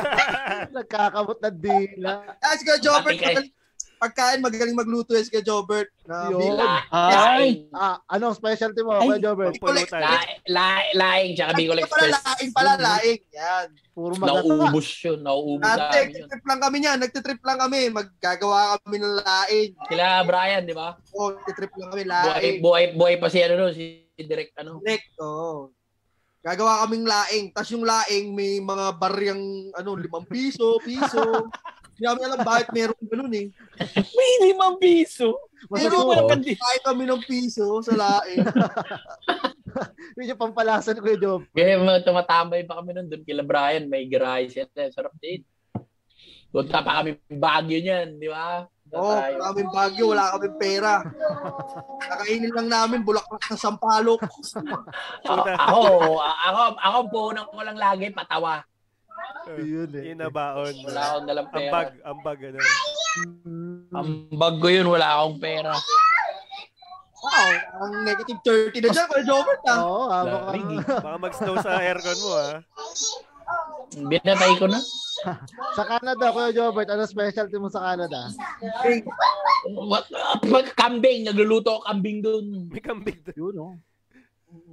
Nagkakamot 0.78 1.42
ng 1.42 1.58
dila. 1.58 2.38
Ah, 2.38 2.54
si 2.54 2.64
Kuya 2.64 2.78
Jobert, 2.78 3.18
magaling- 3.18 3.54
pagkain, 3.98 4.42
magaling 4.42 4.74
magluto 4.74 5.14
eh 5.14 5.22
si 5.22 5.30
Kuya 5.30 5.42
Jobert. 5.42 5.90
Na 6.06 6.30
Yun. 6.30 6.38
bila. 6.38 6.86
Laing. 6.90 7.70
Ah, 7.72 7.98
anong 8.08 8.34
specialty 8.34 8.82
mo, 8.82 8.94
Ay. 8.96 9.06
Kuya 9.08 9.22
Jobert? 9.24 9.54
Pulutan. 9.58 10.02
Laing, 10.46 10.94
laing, 10.94 11.32
tsaka 11.34 11.52
Bicol 11.54 11.78
Pala 11.78 11.86
Express. 11.86 12.14
laing 12.14 12.52
pala, 12.52 12.72
laing. 12.78 13.20
Yan. 13.32 13.68
Puro 13.92 14.14
magata. 14.16 14.48
Nauubos 14.48 14.88
yun, 15.02 15.20
nauubos 15.20 15.68
Ate, 15.68 15.98
nagtitrip 16.08 16.44
lang 16.46 16.60
kami 16.60 16.78
niyan. 16.80 16.98
Nagtitrip 16.98 17.42
lang 17.44 17.60
kami. 17.60 17.80
Maggagawa 17.90 18.60
kami 18.80 18.96
ng 18.98 19.16
laing. 19.20 19.70
Sila 19.86 20.06
Brian, 20.24 20.64
di 20.64 20.72
ba? 20.72 20.96
Oo, 21.12 21.36
nagtitrip 21.36 21.72
lang 21.76 21.90
kami, 21.90 22.04
Buhay, 22.04 22.14
laing. 22.40 22.58
buhay, 22.60 22.84
buhay 22.96 23.16
pa 23.18 23.28
si 23.28 23.42
ano 23.42 23.54
no, 23.58 23.70
si 23.70 24.08
Direk 24.26 24.52
ano. 24.58 24.80
Correct, 24.80 25.08
oo. 25.20 25.72
Gagawa 26.42 26.82
kaming 26.86 27.06
laing. 27.06 27.46
Tapos 27.54 27.70
yung 27.70 27.86
laing, 27.86 28.34
may 28.34 28.58
mga 28.58 28.86
baryang, 28.98 29.44
ano, 29.78 29.94
limang 29.94 30.26
piso, 30.26 30.82
piso. 30.82 31.22
Hindi 32.02 32.10
namin 32.10 32.26
alam 32.34 32.42
bakit 32.42 32.68
meron 32.74 32.98
ganun 33.06 33.30
eh. 33.38 33.46
May 34.18 34.32
limang 34.50 34.82
piso. 34.82 35.38
Masasuko. 35.70 36.10
walang 36.10 36.34
kandi. 36.34 36.58
Kahit 36.58 36.82
kami 36.82 37.06
ng 37.06 37.22
piso 37.30 37.78
sa 37.86 37.94
laing. 37.94 38.42
Yun 40.18 40.34
yung 40.34 40.42
pampalasan, 40.42 40.98
Kuya 40.98 41.22
Job. 41.22 41.46
Kaya 41.54 41.78
mga 41.78 42.02
tumatambay 42.02 42.66
pa 42.66 42.82
kami 42.82 42.98
nun 42.98 43.06
doon 43.06 43.22
kila 43.22 43.46
Brian, 43.46 43.86
may 43.86 44.10
garage 44.10 44.58
yan. 44.58 44.70
eh, 44.82 44.90
Sarap 44.90 45.14
din. 45.22 45.46
Punta 46.50 46.82
pa 46.82 47.00
kami 47.00 47.22
Baguio 47.30 47.80
niyan, 47.80 48.18
di 48.18 48.28
ba? 48.28 48.66
Oo, 48.92 49.08
oh, 49.08 49.16
Tayo. 49.16 49.40
kaming 49.40 49.72
bagyo, 49.72 50.04
wala 50.12 50.36
kaming 50.36 50.58
pera. 50.60 50.94
Nakainin 52.12 52.52
lang 52.52 52.68
namin, 52.68 53.00
bulaklak 53.08 53.44
ng 53.48 53.62
sampalok. 53.62 54.20
ako, 55.24 55.48
ako, 55.56 56.20
ako, 56.20 56.62
ako 56.76 56.98
punan 57.08 57.46
ko 57.48 57.60
lang 57.64 57.80
lagi 57.80 58.12
patawa. 58.12 58.68
Yun 59.48 59.90
eh. 59.96 60.04
Yun 60.12 60.20
na 60.20 60.28
baon. 60.28 60.76
Wala 60.84 61.02
akong 61.08 61.28
dalang 61.28 61.50
pera. 61.50 61.72
Ambag, 61.72 61.90
ambag, 62.04 62.40
ano. 62.52 62.60
Ang 63.96 64.10
bag 64.36 64.56
ko 64.60 64.68
yun, 64.68 64.88
wala 64.92 65.08
akong 65.20 65.40
pera. 65.40 65.74
Wow, 67.22 67.50
ang 67.86 67.94
negative 68.02 68.40
30 68.74 68.82
na 68.82 68.90
dyan, 68.90 69.08
Kuya 69.08 69.24
Jobert 69.30 69.62
ah. 69.70 69.78
Oo, 69.86 70.10
habang 70.10 70.42
Lamig 70.50 70.82
Baka 70.90 71.18
mag-snow 71.22 71.56
sa 71.62 71.78
aircon 71.78 72.18
mo, 72.18 72.32
ha? 72.34 72.54
Binatay 73.94 74.52
ko 74.58 74.66
na. 74.66 74.82
sa 75.78 75.84
Canada, 75.86 76.34
Kuya 76.34 76.50
Jobert, 76.54 76.90
ano 76.90 77.06
specialty 77.06 77.58
mo 77.58 77.70
sa 77.70 77.94
Canada? 77.94 78.30
Pag 80.42 80.68
kambing, 80.74 81.30
nagluluto 81.30 81.78
ako 81.78 81.82
kambing 81.86 82.20
doon. 82.26 82.46
May 82.70 82.82
kambing 82.82 83.20
doon. 83.26 83.38
Yun, 83.38 83.56
oh. 83.62 83.76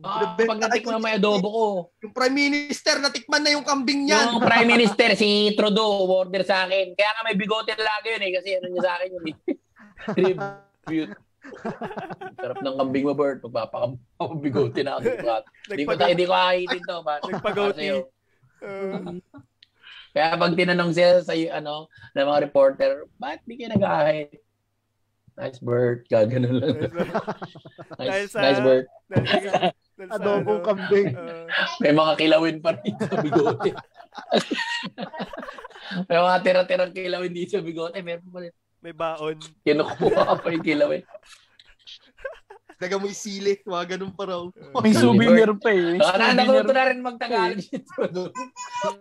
Ah, 0.03 0.35
pag 0.35 0.59
natikman 0.59 0.99
mo 0.99 1.07
yung 1.07 1.19
adobo 1.23 1.49
ko, 1.51 1.67
yung 2.03 2.11
Prime 2.11 2.35
Minister, 2.35 2.99
natikman 2.99 3.47
na 3.47 3.55
yung 3.55 3.63
kambing 3.63 4.11
niyan. 4.11 4.35
Yung 4.35 4.43
Prime 4.43 4.69
Minister, 4.75 5.15
si 5.15 5.55
Trudeau, 5.55 6.07
order 6.07 6.43
sa 6.43 6.67
akin. 6.67 6.99
Kaya 6.99 7.11
nga 7.15 7.23
may 7.23 7.39
bigote 7.39 7.75
lagi 7.79 8.09
yun 8.15 8.23
eh, 8.27 8.33
kasi 8.35 8.49
ano 8.59 8.67
niya 8.71 8.83
sa 8.83 8.93
akin 8.99 9.09
yun 9.15 9.27
eh. 9.27 9.37
Tribute. 10.19 11.15
Sarap 12.39 12.59
ng 12.63 12.77
kambing 12.79 13.07
mo, 13.07 13.15
Bert. 13.15 13.39
Magpapabigote 13.43 14.83
na 14.83 14.99
ako. 14.99 15.03
Hindi 15.71 15.83
ko, 15.87 15.91
hindi 15.95 16.25
ko 16.27 16.33
kakainin 16.35 16.83
to. 16.83 16.97
Pa, 17.03 17.15
Nagpagoti. 17.23 17.87
Uh, 18.59 19.23
Kaya 20.19 20.35
pag 20.35 20.59
tinanong 20.59 20.91
siya 20.91 21.23
sa 21.23 21.31
ano, 21.31 21.87
ng 22.11 22.27
mga 22.27 22.43
reporter, 22.51 23.07
bakit 23.23 23.47
di 23.47 23.55
kayo 23.55 23.71
nag-ahit? 23.71 24.35
Nice 25.39 25.63
Bert. 25.63 26.03
Gaganon 26.11 26.59
lang. 26.59 26.91
Nice, 28.03 28.27
sa- 28.35 28.43
nice 28.43 28.59
sa 28.59 29.71
Adobong 30.19 30.63
ano, 30.63 30.67
kambing. 30.67 31.15
uh, 31.15 31.47
May 31.79 31.95
mga 31.95 32.13
kilawin 32.19 32.59
pa 32.59 32.75
rin 32.75 32.95
sa 32.99 33.19
bigote. 33.23 33.71
May 36.11 36.19
mga 36.19 36.39
tira-tirang 36.43 36.93
kilawin 36.95 37.31
dito 37.31 37.55
sa 37.55 37.63
bigote. 37.63 38.03
Meron 38.03 38.27
pa 38.35 38.39
rin. 38.43 38.55
may 38.79 38.95
baon. 38.95 39.39
Kinukuha 39.63 40.39
pa 40.39 40.49
yung 40.51 40.67
kilawin. 40.67 41.03
Daga 42.79 42.95
mo 42.95 43.11
isili, 43.11 43.59
mga 43.67 43.99
ganun 43.99 44.15
pa 44.15 44.23
raw. 44.31 44.47
May 44.87 44.95
souvenir 44.95 45.51
pa 45.59 45.75
eh. 45.75 45.99
May 45.99 46.01
Ah, 46.01 46.31
na, 46.31 46.87
rin 46.87 47.03
mag-Tagalog 47.03 47.59
dito. 47.67 48.31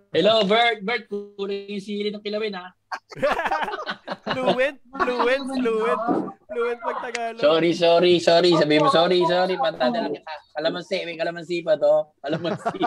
Hello, 0.09 0.41
Bert. 0.49 0.81
Bert, 0.81 1.05
kunin 1.05 1.69
yung 1.77 1.85
sili 1.85 2.09
ng 2.09 2.25
kilawin, 2.25 2.57
ha? 2.57 2.73
Fluent, 4.33 4.81
fluent, 4.81 5.45
fluent. 5.45 6.01
Fluent 6.49 6.79
pag 6.81 6.97
Tagalog. 7.05 7.37
Sorry, 7.37 7.71
sorry, 7.77 8.13
sorry. 8.17 8.51
Sabi 8.57 8.81
mo, 8.81 8.89
sorry, 8.89 9.21
sorry. 9.29 9.53
Patadala 9.61 10.09
kita. 10.09 10.33
Kalamansi, 10.57 10.97
may 11.05 11.13
kalamansi 11.13 11.61
pa 11.61 11.77
to. 11.77 12.17
Kalamansi. 12.25 12.81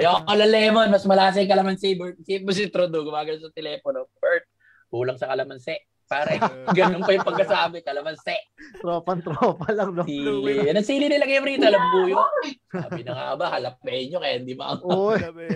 Yung 0.00 0.24
kala 0.24 0.46
lemon, 0.48 0.88
mas 0.88 1.04
malasa 1.04 1.44
yung 1.44 1.52
kalamansi. 1.52 2.00
Bert, 2.00 2.16
isip 2.24 2.48
mo 2.48 2.52
si 2.56 2.64
Trudeau, 2.72 3.04
gumagano 3.04 3.36
sa 3.36 3.52
telepono. 3.52 4.08
Bert, 4.24 4.48
kulang 4.88 5.20
sa 5.20 5.28
kalamansi. 5.28 5.76
Pare, 6.10 6.42
ganun 6.78 7.06
pa 7.06 7.14
yung 7.14 7.22
pagkasabi, 7.22 7.86
kalamansi. 7.86 8.34
Tropan-tropa 8.82 9.70
lang, 9.70 9.94
no? 9.94 10.02
Sili. 10.02 10.66
Yan 10.66 10.74
ang 10.74 10.88
sili 10.88 11.06
nilagay 11.06 11.38
mo 11.38 11.46
rito, 11.46 11.70
alam 11.70 11.86
buyo. 11.94 12.18
Sabi 12.66 13.06
na 13.06 13.14
nga 13.14 13.38
ba, 13.38 13.46
halapenyo, 13.54 14.18
kaya 14.18 14.42
hindi 14.42 14.58
ma 14.58 14.74
Uy, 14.82 15.22
Sabi, 15.22 15.46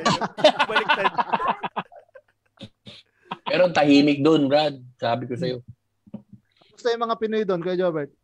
Baliktad. 0.70 1.10
Pero 3.50 3.66
tahimik 3.74 4.22
doon, 4.22 4.46
Brad. 4.46 4.78
Sabi 4.94 5.26
ko 5.26 5.34
sa'yo. 5.34 5.58
gusto 6.70 6.86
yung 6.86 7.02
mga 7.02 7.18
Pinoy 7.18 7.42
doon, 7.42 7.58
Kuya 7.58 7.74
Jobert? 7.74 8.14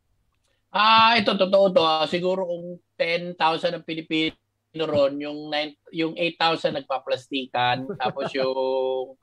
Ah, 0.71 1.19
ito 1.19 1.35
totoo 1.35 1.67
to. 1.75 1.83
ah. 1.83 2.07
Siguro 2.07 2.47
kung 2.47 2.79
10,000 2.95 3.35
ang 3.75 3.83
Pilipino 3.83 4.87
ron, 4.87 5.19
yung 5.19 5.51
9, 5.51 5.99
yung 5.99 6.15
8,000 6.15 6.79
nagpaplastikan, 6.79 7.91
tapos 7.99 8.31
yung 8.39 9.19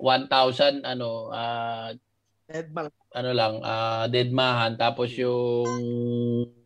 1,000 0.00 0.80
ano, 0.88 1.28
ah 1.28 1.92
Edman. 2.48 2.88
ano 3.12 3.30
lang, 3.30 3.60
ah, 3.60 4.08
deadmahan. 4.08 4.72
Tapos 4.74 5.12
yung 5.12 5.68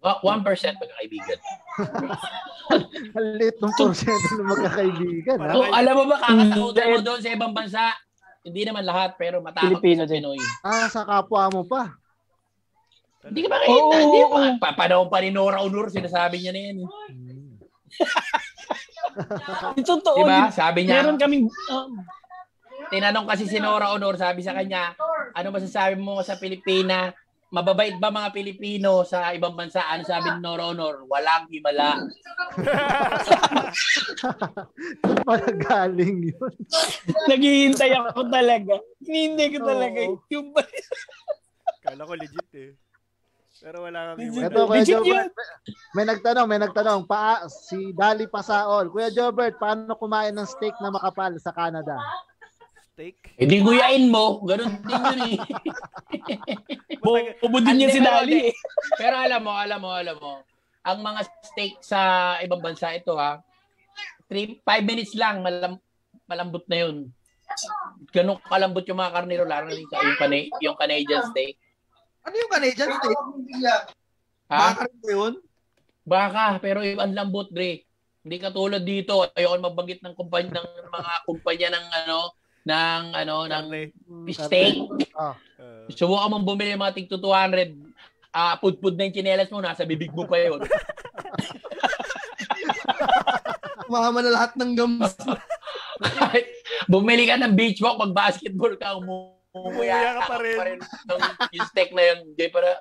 ah, 0.00 0.22
1% 0.22 0.46
magkakaibigan. 0.78 1.38
Liit 3.36 3.58
ng 3.58 3.74
porsyento 3.74 4.30
ng 4.32 4.46
magkakaibigan. 4.48 5.38
Ha? 5.38 5.52
Oh, 5.52 5.66
alam 5.68 5.94
mo 5.96 6.04
ba, 6.06 6.16
kakatakutan 6.18 6.86
mo 6.86 6.96
Mm, 6.96 7.04
doon 7.04 7.20
sa 7.20 7.30
ibang 7.30 7.52
bansa. 7.52 7.82
Hindi 8.42 8.62
naman 8.62 8.82
lahat, 8.82 9.14
pero 9.16 9.38
matakot 9.38 9.78
Pilipino 9.78 10.02
sa. 10.02 10.12
Pinoy. 10.12 10.38
Ah, 10.62 10.86
sa 10.86 11.02
kapwa 11.02 11.50
mo 11.50 11.62
pa. 11.62 11.94
Hindi 13.22 13.42
ka 13.42 13.48
makita. 13.48 13.70
Oo, 13.72 13.90
Hindi 13.92 14.20
oo, 14.20 14.28
pa. 14.28 14.38
oo. 14.40 14.58
Pa, 14.58 14.68
panahon 14.76 15.06
pa 15.06 15.18
ni 15.18 15.30
Nora 15.30 15.58
Honor, 15.58 15.86
sinasabi 15.88 16.38
niya 16.38 16.50
na 16.50 16.60
yan. 16.60 16.76
Hmm. 16.78 17.58
Totoo. 19.84 20.16
Di 20.16 20.24
ba? 20.24 20.46
din. 20.46 20.52
Sabi 20.52 20.78
niya, 20.82 21.02
Meron 21.02 21.18
kaming 21.18 21.44
um, 21.68 21.90
tinanong 22.92 23.24
kasi 23.24 23.48
si 23.48 23.56
Nora 23.56 23.88
Honor, 23.88 24.20
sabi 24.20 24.44
sa 24.44 24.52
kanya, 24.52 24.92
ano 25.32 25.48
masasabi 25.48 25.96
mo 25.96 26.20
sa 26.20 26.36
Pilipina? 26.36 27.08
Mababait 27.52 27.96
ba 28.00 28.08
mga 28.08 28.32
Pilipino 28.32 29.04
sa 29.04 29.32
ibang 29.36 29.52
bansa? 29.52 29.84
Ano 29.88 30.04
sabi 30.04 30.28
ni 30.28 30.40
Nora 30.40 30.68
Honor? 30.68 31.08
Walang 31.08 31.48
himala. 31.48 32.00
Saan 34.20 35.20
pala 35.24 35.48
galing 35.56 36.32
yun? 36.32 36.54
naghihintay 37.32 37.92
ako 37.96 38.28
talaga. 38.28 38.76
Hinihintay 39.04 39.48
ko 39.52 39.58
talaga 39.64 40.00
Oo. 40.04 40.20
yung 40.28 40.52
ba- 40.52 40.68
Kala 41.84 42.08
ko 42.08 42.12
legit 42.16 42.52
eh. 42.56 42.72
Pero 43.62 43.86
wala 43.86 44.10
kang 44.10 44.18
Legit. 44.18 44.42
Ito, 44.50 44.66
Kuya 44.66 44.82
Jobert, 44.82 45.30
may, 45.30 45.46
may 45.94 46.04
nagtanong, 46.10 46.46
may 46.50 46.58
nagtanong, 46.58 47.06
pa, 47.06 47.46
si 47.46 47.94
Dali 47.94 48.26
Pasaol. 48.26 48.90
Kuya 48.90 49.14
Jobert, 49.14 49.54
paano 49.54 49.94
kumain 49.94 50.34
ng 50.34 50.48
steak 50.50 50.74
na 50.82 50.90
makapal 50.90 51.30
sa 51.38 51.54
Canada? 51.54 51.94
Steak. 52.92 53.40
Hindi 53.40 53.64
guyain 53.64 54.04
mo. 54.12 54.44
Ganun 54.44 54.84
din 54.84 55.00
yun 55.00 55.20
eh. 55.32 55.36
Bobo 57.40 57.58
din 57.64 57.88
yan 57.88 57.88
si 57.88 58.04
Dali 58.04 58.52
eh. 58.52 58.54
Pero 59.00 59.16
alam 59.16 59.40
mo, 59.40 59.56
alam 59.56 59.80
mo, 59.80 59.96
alam 59.96 60.16
mo, 60.20 60.44
ang 60.84 61.00
mga 61.00 61.24
steak 61.40 61.80
sa 61.80 62.36
ibang 62.44 62.60
bansa 62.60 62.92
ito 62.92 63.16
ha, 63.16 63.40
3 64.28 64.60
5 64.60 64.84
minutes 64.84 65.16
lang 65.16 65.40
malam, 65.40 65.80
malambot 66.28 66.68
na 66.68 66.84
'yun. 66.84 66.96
Ganun 68.12 68.36
kalambot 68.44 68.84
yung 68.84 69.00
mga 69.00 69.14
karnero 69.16 69.44
lalo 69.48 69.72
na 69.72 69.76
sa 69.88 70.04
yung, 70.04 70.20
Cana- 70.20 70.52
yung 70.60 70.76
Canadian 70.76 71.24
steak. 71.32 71.56
Ano 72.28 72.34
yung 72.36 72.52
Canadian 72.52 72.92
steak? 72.92 73.18
Ha? 74.52 74.56
Baka 74.68 74.84
rin 74.84 75.00
yun? 75.08 75.34
Baka, 76.04 76.60
pero 76.60 76.84
yung 76.84 77.00
ang 77.00 77.16
lambot, 77.16 77.48
Dre. 77.48 77.88
Hindi 78.20 78.36
katulad 78.36 78.84
dito. 78.84 79.24
Ayoko 79.32 79.56
mabanggit 79.64 80.04
ng 80.04 80.12
kumpanya 80.12 80.60
ng 80.60 80.68
mga 80.92 81.12
kumpanya 81.24 81.68
ng 81.72 81.86
ano 82.04 82.41
ng 82.62 83.02
ano 83.12 83.46
ng 83.50 83.66
Karne. 83.68 83.82
steak. 84.30 84.76
Uh, 85.14 85.34
Subukan 85.90 86.30
mong 86.30 86.46
bumili 86.46 86.74
ng 86.74 86.82
mga 86.82 86.94
tig 86.94 87.10
200 87.10 87.74
ah 88.32 88.56
pudpud 88.56 88.96
na 88.96 89.04
yung 89.04 89.14
tsinelas 89.14 89.50
mo 89.52 89.60
nasa 89.60 89.84
bibig 89.84 90.14
mo 90.14 90.24
pa 90.24 90.40
yun. 90.40 90.62
Kumama 93.86 94.24
na 94.24 94.32
lahat 94.32 94.56
ng 94.56 94.72
gums. 94.72 95.12
Bumili 96.88 97.28
ka 97.28 97.36
ng 97.36 97.52
beach 97.52 97.82
walk, 97.84 98.00
mag-basketball 98.00 98.72
ka, 98.80 98.96
umuya 99.52 100.16
ka 100.16 100.22
pa 100.32 100.36
rin. 100.40 100.80
ng, 100.80 101.20
yung 101.52 101.66
steak 101.68 101.92
na 101.92 102.02
yun. 102.14 102.18
Di 102.32 102.48
para, 102.48 102.80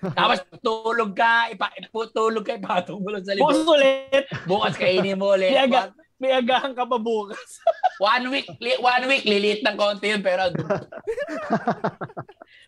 tapos 0.00 0.40
tulog 0.64 1.12
ka, 1.12 1.52
ipa, 1.52 1.70
tulog 2.10 2.44
ka, 2.44 2.56
ipatong 2.56 3.00
mo 3.04 3.08
lang 3.12 3.22
sa 3.24 3.36
Bukas 3.36 3.60
libro. 3.60 3.74
ulit. 3.76 4.24
Bukas 4.48 4.74
kainin 4.74 5.20
mo 5.20 5.36
ulit. 5.36 5.52
May, 5.52 5.62
aga, 5.68 5.92
may 6.20 6.30
agahan 6.30 6.72
ka 6.72 6.84
pa 6.84 6.96
bukas. 6.96 7.58
One 7.98 8.28
week, 8.30 8.48
li, 8.56 8.76
one 8.78 9.04
week, 9.06 9.24
lilit 9.24 9.60
ng 9.60 9.74
konti 9.74 10.08
yun, 10.08 10.20
pero 10.20 10.48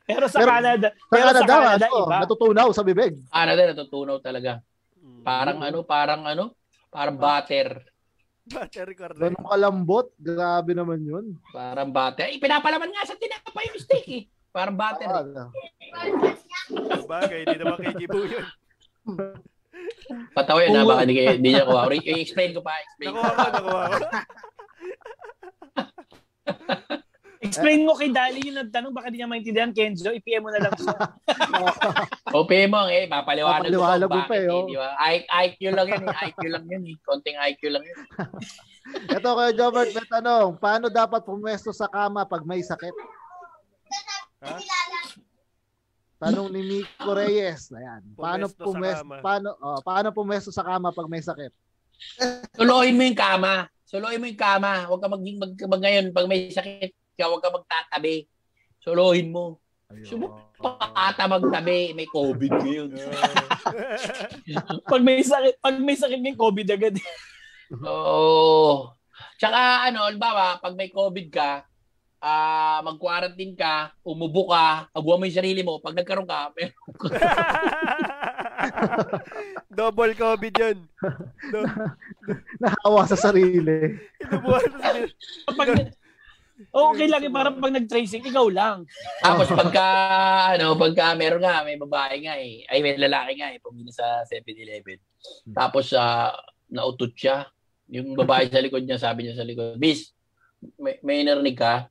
Pero 0.03 0.27
sa 0.27 0.39
Pero- 0.41 0.51
Canada, 0.51 0.89
Sa 0.91 1.09
pero 1.09 1.29
sa 1.31 1.41
Canada, 1.41 1.47
Canada, 1.47 1.87
ano, 1.87 1.99
iba. 2.03 2.17
natutunaw 2.21 2.69
sa 2.71 2.83
bibig. 2.83 3.13
ano 3.31 3.51
din, 3.51 3.67
natutunaw 3.71 4.17
talaga. 4.19 4.53
Parang 5.23 5.59
ano, 5.61 5.79
parang 5.83 6.23
ano, 6.25 6.45
parang 6.89 7.15
butter. 7.15 7.81
Battery 8.43 8.93
karne. 8.93 9.23
Ganun 9.23 9.47
kalambot. 9.47 10.11
Grabe 10.19 10.75
naman 10.75 10.99
yun. 11.01 11.39
Parang 11.49 11.89
butter. 11.89 12.27
Eh, 12.27 12.37
pinapalaman 12.37 12.91
nga 12.91 13.07
sa 13.07 13.15
tinapay 13.15 13.71
yung 13.71 13.79
steak 13.79 14.07
eh. 14.11 14.23
Parang 14.51 14.75
butter. 14.75 15.07
eh. 15.07 15.15
Ah, 15.95 16.11
Bagay, 17.07 17.47
hindi 17.47 17.57
naman 17.57 17.79
kay 17.79 17.95
Gibu 17.95 18.21
yun. 18.27 18.47
Patawa 20.37 20.61
yun 20.65 20.77
ha, 20.77 20.83
Oo. 20.85 20.91
baka 20.93 21.03
di, 21.09 21.15
di 21.41 21.49
niya 21.53 21.65
kuha. 21.65 21.83
Or, 21.89 21.95
i-explain 21.95 22.53
ko 22.57 22.61
pa, 22.61 22.77
explain 22.83 23.13
ko. 23.13 23.21
Nakuha 23.21 23.33
ko, 23.33 23.49
nakuha 23.53 23.83
ko. 23.87 23.99
Explain 27.43 27.83
mo 27.83 27.99
kay 27.99 28.15
Dali 28.15 28.39
yung 28.39 28.55
nagtanong, 28.55 28.95
baka 28.95 29.11
di 29.11 29.19
niya 29.19 29.27
maintindihan, 29.27 29.75
Kenzo, 29.75 30.15
i-PM 30.15 30.47
mo 30.47 30.55
na 30.55 30.63
lang 30.63 30.75
siya. 30.79 30.95
O, 32.33 32.47
mo, 32.49 32.81
eh, 32.89 33.11
papaliwanag 33.11 33.69
ko 33.69 33.83
Papaliwanag 33.83 34.09
mo 34.09 34.23
pa, 34.25 34.37
eh, 34.39 34.47
oh. 34.49 34.65
di 34.71 34.79
ba? 34.79 34.95
I- 35.05 35.29
IQ 35.29 35.75
lang 35.75 35.91
yan, 35.91 36.07
eh. 36.07 36.17
IQ 36.31 36.41
lang 36.49 36.65
yan, 36.71 36.83
eh. 36.87 36.97
Konting 37.03 37.37
IQ 37.37 37.63
lang 37.75 37.85
yan. 37.85 37.99
Ito 39.11 39.29
kay 39.37 39.51
Jobert, 39.59 39.91
may 39.91 40.07
tanong. 40.07 40.57
Paano 40.63 40.87
dapat 40.87 41.27
pumwesto 41.27 41.75
sa 41.75 41.91
kama 41.91 42.25
pag 42.25 42.47
may 42.47 42.63
sakit? 42.63 42.95
Ha? 44.43 44.57
Tanong 46.23 46.49
ni 46.55 46.61
Nico 46.63 47.11
Reyes. 47.19 47.75
Ayan. 47.75 48.03
Paano 48.15 48.47
kama. 48.47 49.19
paano 49.19 49.49
oh, 49.59 49.83
paano 49.83 50.15
pumwesto 50.15 50.55
sa 50.55 50.63
kama 50.63 50.95
pag 50.95 51.11
may 51.11 51.19
sakit? 51.19 51.51
Suluhin 52.55 52.95
mo 52.95 53.03
yung 53.03 53.19
kama. 53.19 53.67
Suluhin 53.83 54.23
mo 54.23 54.31
yung 54.31 54.39
kama. 54.39 54.87
Huwag 54.87 55.03
ka 55.03 55.11
mag, 55.11 55.19
mag, 55.19 55.53
mag 55.59 55.83
ngayon, 55.83 56.15
pag 56.15 56.27
may 56.31 56.47
sakit 56.55 56.95
ka, 57.19 57.27
huwag 57.27 57.43
ka 57.43 57.51
magtatabi. 57.51 58.31
Suluhin 58.79 59.35
mo. 59.35 59.59
Pakata 60.63 61.27
magtabi, 61.27 61.93
may 61.93 62.07
COVID 62.09 62.53
ngayon. 62.65 62.91
Pag 64.89 65.03
may 65.05 65.21
sakit, 65.21 65.61
pag 65.61 65.77
may 65.77 65.97
sakit 65.99 66.21
ng 66.23 66.39
COVID 66.39 66.69
agad. 66.73 66.97
Oo. 67.85 68.89
Tsaka 69.37 69.91
ano, 69.91 70.09
halimbawa, 70.09 70.57
pag 70.65 70.73
may 70.73 70.89
COVID 70.89 71.29
ka, 71.29 71.67
ah 72.23 72.79
mag-quarantine 72.87 73.59
ka, 73.59 73.91
umubo 74.07 74.47
ka, 74.47 74.87
abuha 74.95 75.19
mo 75.19 75.27
yung 75.27 75.41
sarili 75.43 75.67
mo, 75.67 75.83
pag 75.83 75.99
nagkaroon 75.99 76.31
ka, 76.31 76.55
meron 76.55 76.79
Double 79.73 80.15
COVID 80.15 80.55
yun. 80.55 80.79
Do- 81.51 81.67
Nahawa 82.63 83.11
sa 83.11 83.19
sarili. 83.19 83.99
Inubuhan 84.23 84.71
sa 84.71 84.79
sarili. 84.87 85.11
Pag, 85.51 85.69
okay 86.71 87.07
lang 87.11 87.27
yun, 87.27 87.35
parang 87.35 87.59
pag 87.59 87.75
nag-tracing, 87.75 88.23
ikaw 88.23 88.47
lang. 88.47 88.87
Tapos 89.19 89.51
pagka, 89.51 89.87
ano, 90.55 90.79
pagka 90.79 91.19
meron 91.19 91.43
nga, 91.43 91.67
may 91.67 91.75
babae 91.75 92.23
nga 92.23 92.39
eh, 92.39 92.63
ay 92.71 92.87
may 92.87 92.95
lalaki 93.03 93.43
nga 93.43 93.51
eh, 93.51 93.59
pumili 93.59 93.91
sa 93.91 94.23
7-Eleven. 94.31 95.03
Tapos, 95.51 95.91
ah, 95.99 96.31
nautot 96.71 97.19
siya. 97.19 97.51
Yung 97.91 98.15
babae 98.15 98.47
sa 98.47 98.63
likod 98.63 98.87
niya, 98.87 99.03
sabi 99.03 99.27
niya 99.27 99.43
sa 99.43 99.49
likod, 99.49 99.75
Bis, 99.75 100.15
may, 100.79 101.03
may 101.03 101.27
narinig 101.27 101.59
ka? 101.59 101.91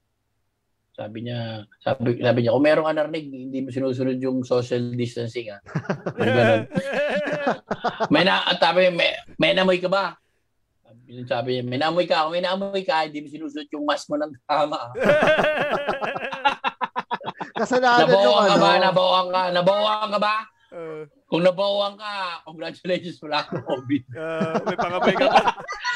Sabi 1.02 1.26
niya, 1.26 1.40
sabi, 1.82 2.22
sabi 2.22 2.40
niya, 2.40 2.54
kung 2.54 2.62
meron 2.62 2.86
ka 2.86 2.94
narinig, 2.94 3.26
hindi 3.26 3.58
mo 3.60 3.74
sinusunod 3.74 4.22
yung 4.22 4.46
social 4.46 4.94
distancing, 4.94 5.50
ah. 5.50 5.58
Yung 6.14 6.30
ganun. 6.30 6.62
may 8.14 8.22
na, 8.22 8.46
at 8.46 8.62
sabi, 8.62 8.94
may, 8.94 9.10
may 9.36 9.58
namoy 9.58 9.82
ka 9.82 9.90
ba? 9.90 10.14
Sabi- 10.86 11.26
Sabi 11.26 11.50
niya, 11.58 11.64
may 11.66 11.76
naamoy 11.76 12.06
ka. 12.06 12.24
Kung 12.24 12.32
may 12.32 12.44
naamoy 12.46 12.86
ka, 12.86 13.04
hindi 13.04 13.20
mo 13.20 13.28
sinusunod 13.28 13.68
yung 13.68 13.84
mask 13.84 14.08
mo 14.08 14.16
ng 14.16 14.32
tama. 14.46 14.78
ah. 14.78 14.92
Kasalanan 17.58 18.06
yung 18.06 18.14
Nabawahan 18.14 18.48
ka 18.48 18.54
ano. 18.54 18.62
ba? 18.62 18.72
Nabawahan 18.80 19.28
ka? 19.28 19.42
Nabawahan 19.52 20.10
ka 20.10 20.20
ba? 20.20 20.36
Uh, 20.72 21.04
Kung 21.32 21.42
nabawahan 21.42 21.96
ka, 21.96 22.12
congratulations, 22.44 23.16
wala 23.24 23.40
kang 23.42 23.64
COVID. 23.64 24.04
uh, 24.12 24.52
may 24.62 24.76
pangabay 24.76 25.16
ka 25.16 25.26
pa. 25.26 25.42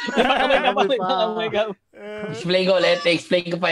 May 0.08 0.24
makamay 0.24 0.58
ka 0.58 0.70
pa, 0.70 0.80
may 0.80 0.88
May 0.88 0.96
pa. 0.96 1.06
makamay 1.06 1.48
ka 1.50 1.62
pa. 1.66 1.74
Uh, 1.92 2.28
Explain 2.32 2.64
ko 2.64 2.74
ulit. 2.74 3.00
Explain 3.04 3.46
ko 3.46 3.58
pa 3.58 3.70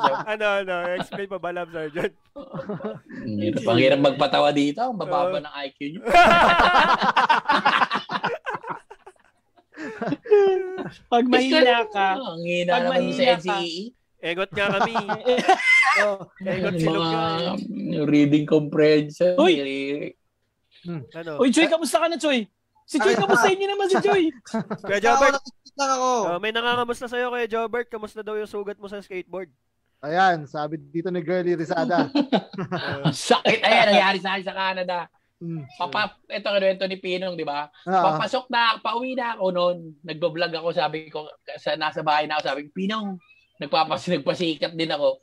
show. 0.00 0.16
ano, 0.32 0.46
ano, 0.56 0.74
explain 0.96 1.28
pa 1.28 1.36
ba, 1.36 1.52
Lab 1.52 1.68
Sergeant? 1.68 2.14
Ang 3.68 3.76
hirap 3.78 4.00
magpatawa 4.00 4.48
dito. 4.50 4.80
Ang 4.80 4.96
bababa 4.96 5.36
ng 5.38 5.54
IQ 5.68 5.78
nyo. 5.90 6.00
Pag 11.08 11.24
mahina 11.26 11.84
ka, 11.86 12.08
Ah, 12.16 12.34
Ang 12.34 12.44
hina 12.44 12.70
Pag 12.72 12.84
mahina 12.88 13.36
ka. 13.36 13.56
Egot 14.20 14.50
nga 14.52 14.78
kami. 14.78 14.94
Oh, 15.90 16.22
Egot 16.38 16.78
silog 16.78 17.02
mga 17.02 17.34
reading 18.06 18.46
comprehension. 18.46 19.34
Uy! 19.34 19.58
eh, 19.58 20.14
Ano? 21.18 21.42
Uy, 21.42 21.50
Choy, 21.50 21.66
kamusta 21.66 21.98
ka 21.98 22.06
na, 22.06 22.14
Choy? 22.14 22.46
Si 22.86 22.96
Choy, 22.96 23.18
kamusta 23.18 23.50
niyo 23.50 23.68
naman 23.68 23.90
si 23.90 23.98
Choy? 23.98 24.30
Kuya 24.86 24.98
Ako, 24.98 25.04
Jobert, 25.04 25.34
lang 25.74 25.90
ako. 25.90 26.10
uh, 26.24 26.38
may 26.38 26.54
nangangamusta 26.54 27.10
sa'yo, 27.10 27.26
Kuya 27.28 27.50
Jobert. 27.50 27.90
Kamusta 27.90 28.22
daw 28.22 28.38
yung 28.38 28.46
sugat 28.46 28.78
mo 28.78 28.86
sa 28.86 29.02
skateboard? 29.02 29.50
ayan, 30.00 30.46
sabi 30.46 30.78
dito 30.78 31.10
ni 31.10 31.20
Girlie 31.20 31.58
Rizada. 31.58 32.06
Uh, 32.08 33.10
sakit. 33.10 33.60
Ayan, 33.60 33.86
nangyari 33.90 34.18
sa 34.22 34.38
akin 34.38 34.46
sa 34.46 34.54
Canada. 34.54 34.98
Hmm. 35.40 35.64
Papa, 35.74 36.20
ito 36.28 36.46
kinuwento 36.46 36.84
ni 36.84 36.96
Pinong, 36.96 37.34
di 37.34 37.42
ba? 37.42 37.66
Ah, 37.82 38.14
Papasok 38.14 38.46
na, 38.46 38.76
pauwi 38.78 39.16
na 39.16 39.34
ako 39.34 39.44
noon. 39.50 39.76
Nagbo-vlog 40.04 40.52
ako, 40.52 40.68
sabi 40.70 41.08
ko, 41.08 41.26
sa, 41.56 41.74
nasa 41.74 42.04
bahay 42.04 42.28
na 42.28 42.36
ako, 42.36 42.42
sabi 42.46 42.60
ko, 42.68 42.76
Pinong, 42.76 43.16
nagpapas, 43.60 44.08
nagpasikat 44.08 44.72
din 44.72 44.88
ako. 44.88 45.20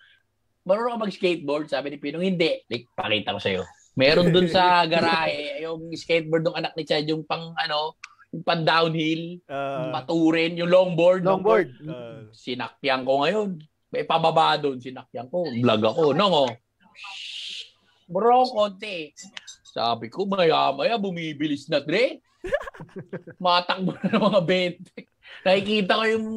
marunong 0.62 0.94
ka 0.94 1.04
mag-skateboard? 1.04 1.66
Sabi 1.66 1.90
ni 1.90 1.98
Pinong, 1.98 2.24
hindi. 2.24 2.62
Like, 2.68 2.92
pakita 2.92 3.34
ko 3.34 3.40
sa'yo. 3.40 3.64
Meron 3.96 4.30
dun 4.30 4.46
sa 4.46 4.82
garahe, 4.92 5.64
yung 5.64 5.90
skateboard 5.90 6.46
ng 6.46 6.54
anak 6.56 6.76
ni 6.76 6.84
Chad, 6.84 7.08
yung 7.08 7.24
pang 7.24 7.56
ano, 7.56 7.98
yung 8.30 8.44
pang 8.44 8.62
downhill, 8.62 9.40
Ah, 9.48 9.90
maturin, 9.90 10.54
yung 10.54 10.68
longboard. 10.68 11.24
Longboard. 11.24 11.72
ah, 11.88 12.28
Sinakyan 12.30 13.02
ko 13.02 13.24
ngayon. 13.24 13.50
May 13.88 14.04
pababa 14.04 14.60
doon, 14.60 14.78
sinakyan 14.78 15.32
ko. 15.32 15.48
Vlog 15.48 15.82
ako. 15.88 16.12
No, 16.12 16.46
oh. 16.46 16.52
Bro, 18.06 18.52
konti. 18.52 19.16
Sabi 19.64 20.08
ko, 20.08 20.24
maya-maya, 20.24 21.00
bumibilis 21.00 21.68
na, 21.68 21.80
Dre. 21.80 22.20
Matakbo 23.44 23.96
na 23.96 24.08
ng 24.10 24.24
mga 24.24 24.42
20. 24.44 25.17
Nakikita 25.42 25.92
ko 25.96 26.04
yung 26.06 26.28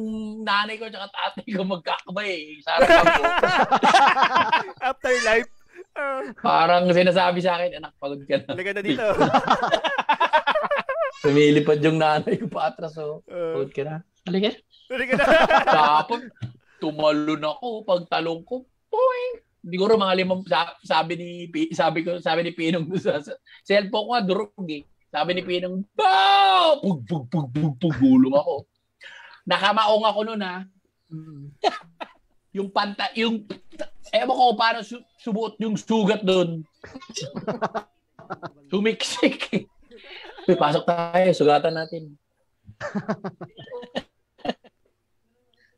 nanay 0.41 0.75
ko 0.75 0.87
at 0.87 0.95
tatay 0.95 1.47
ko 1.47 1.61
magkakabay. 1.63 2.59
Sa 2.61 2.69
harapan 2.77 3.05
ko. 3.05 3.23
afterlife. 4.89 5.51
Ah, 5.91 6.23
Parang 6.39 6.87
sinasabi 6.87 7.39
sa 7.39 7.59
akin, 7.59 7.77
anak, 7.77 7.91
pagod 7.99 8.23
ka 8.23 8.39
na. 8.39 8.55
Halika 8.55 8.71
na 8.71 8.81
dito. 8.81 9.03
Sumilipad 11.21 11.79
yung 11.83 11.99
nanay 11.99 12.39
ko 12.39 12.47
pa 12.47 12.71
atras. 12.71 12.95
Oh. 12.97 13.21
Ah, 13.27 13.59
Pagod 13.59 13.71
ka 13.71 13.83
na. 13.83 13.95
Halika. 14.25 14.49
halika 14.89 15.13
na. 15.17 15.25
Tapos, 15.77 16.21
tumalon 16.79 17.43
ako. 17.43 17.83
Pagtalong 17.83 18.41
ko, 18.41 18.65
poing! 18.87 19.43
Siguro 19.61 19.93
mga 19.93 20.17
limang, 20.17 20.41
sa- 20.47 20.73
sabi 20.81 21.13
ni, 21.13 21.29
sabi 21.69 22.01
ko, 22.01 22.17
sabi 22.17 22.41
ni 22.41 22.51
Pinong 22.51 22.89
sa, 22.97 23.21
sa 23.21 23.35
cellphone 23.61 24.07
ko, 24.07 24.13
durog 24.25 24.65
eh. 24.65 24.81
Sabi 25.11 25.35
ni 25.35 25.43
Pinong, 25.43 25.85
Bow! 25.93 26.79
Pug, 26.81 26.99
pug, 27.05 27.25
pug, 27.27 27.47
pug, 27.51 27.75
pug, 27.77 27.95
gulong 27.99 28.33
ako. 28.33 28.65
Nakamaong 29.45 30.05
ako 30.05 30.19
noon 30.25 30.41
ha. 30.45 30.57
Mm. 31.11 31.45
Yung 32.51 32.69
panta, 32.69 33.07
yung, 33.15 33.47
ewan 34.11 34.35
ko 34.35 34.55
paano 34.59 34.79
su- 34.83 35.03
subuot 35.19 35.55
yung 35.63 35.79
sugat 35.79 36.19
doon. 36.21 36.67
Sumiksik. 38.71 39.67
Pasok 40.59 40.83
tayo, 40.83 41.29
sugatan 41.31 41.75
natin. 41.75 42.03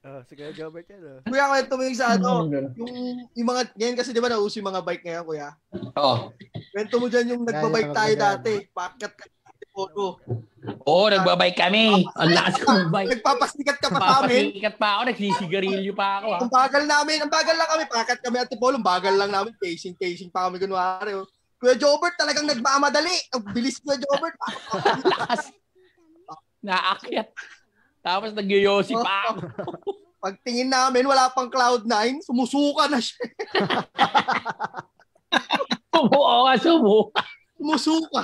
Ah, 0.03 0.20
sige, 0.28 0.43
Gilbert 0.51 0.84
yan. 0.91 0.99
ah. 0.99 1.20
Kuya, 1.24 1.47
mo 1.47 1.84
yung 1.88 1.95
sa 1.95 2.20
ano, 2.20 2.43
yung, 2.76 3.24
yung 3.32 3.47
mga, 3.47 3.72
ngayon 3.72 3.95
kasi 3.95 4.11
di 4.11 4.20
ba 4.20 4.28
nauso 4.28 4.59
yung 4.59 4.68
mga 4.68 4.84
bike 4.84 5.03
ngayon, 5.07 5.24
kuya? 5.24 5.49
Oo. 5.95 6.16
Kwento 6.76 6.95
mo 6.99 7.07
dyan 7.07 7.32
yung 7.32 7.47
nagbabike 7.47 7.95
tayo 7.95 8.14
dati. 8.20 8.68
Pakat 8.76 9.16
ka 9.16 9.26
photo. 9.74 10.22
Oo, 10.84 11.07
nagbabike 11.07 11.55
kami. 11.55 12.03
Ang 12.19 12.31
lakas 12.36 12.59
ng 12.59 12.91
bike. 12.95 13.09
Nagpapasikat 13.19 13.77
ka 13.79 13.88
pa 13.88 13.99
sa 13.99 14.07
amin. 14.27 14.51
Papasikat 14.51 14.75
pa 14.75 14.88
ako, 14.95 15.01
nagsisigarilyo 15.07 15.93
pa 15.95 16.07
ako. 16.19 16.27
ah. 16.36 16.39
Ang 16.43 16.51
bagal 16.51 16.84
namin, 16.84 17.17
ang 17.23 17.31
bagal 17.31 17.55
lang 17.55 17.69
kami. 17.71 17.84
Pakat 17.88 18.19
kami 18.19 18.36
at 18.39 18.49
Tipolo, 18.51 18.75
ang 18.75 18.86
bagal 18.86 19.15
lang 19.15 19.31
namin. 19.31 19.55
Casing, 19.55 19.95
casing 19.95 20.27
pa 20.27 20.51
kami 20.51 20.59
kunwari. 20.59 21.15
Oh. 21.15 21.23
Kuya 21.57 21.79
Jobert 21.79 22.19
talagang 22.19 22.43
nagmamadali. 22.43 23.15
Ang 23.31 23.41
bilis 23.55 23.79
Kuya 23.79 23.95
Jobert. 23.95 24.36
Naakyat. 26.59 27.31
Tapos 28.03 28.36
nagyoyosi 28.36 28.95
pa 28.99 29.31
ako. 29.31 29.39
Pagtingin 30.23 30.71
namin, 30.71 31.03
wala 31.03 31.27
pang 31.31 31.51
Cloud9. 31.51 32.23
Sumusuka 32.23 32.88
na 32.88 32.99
siya. 32.99 33.23
Sumuo 35.93 36.47
ka, 36.47 36.53
sumuo. 36.59 37.01
Sumusuka. 37.59 38.23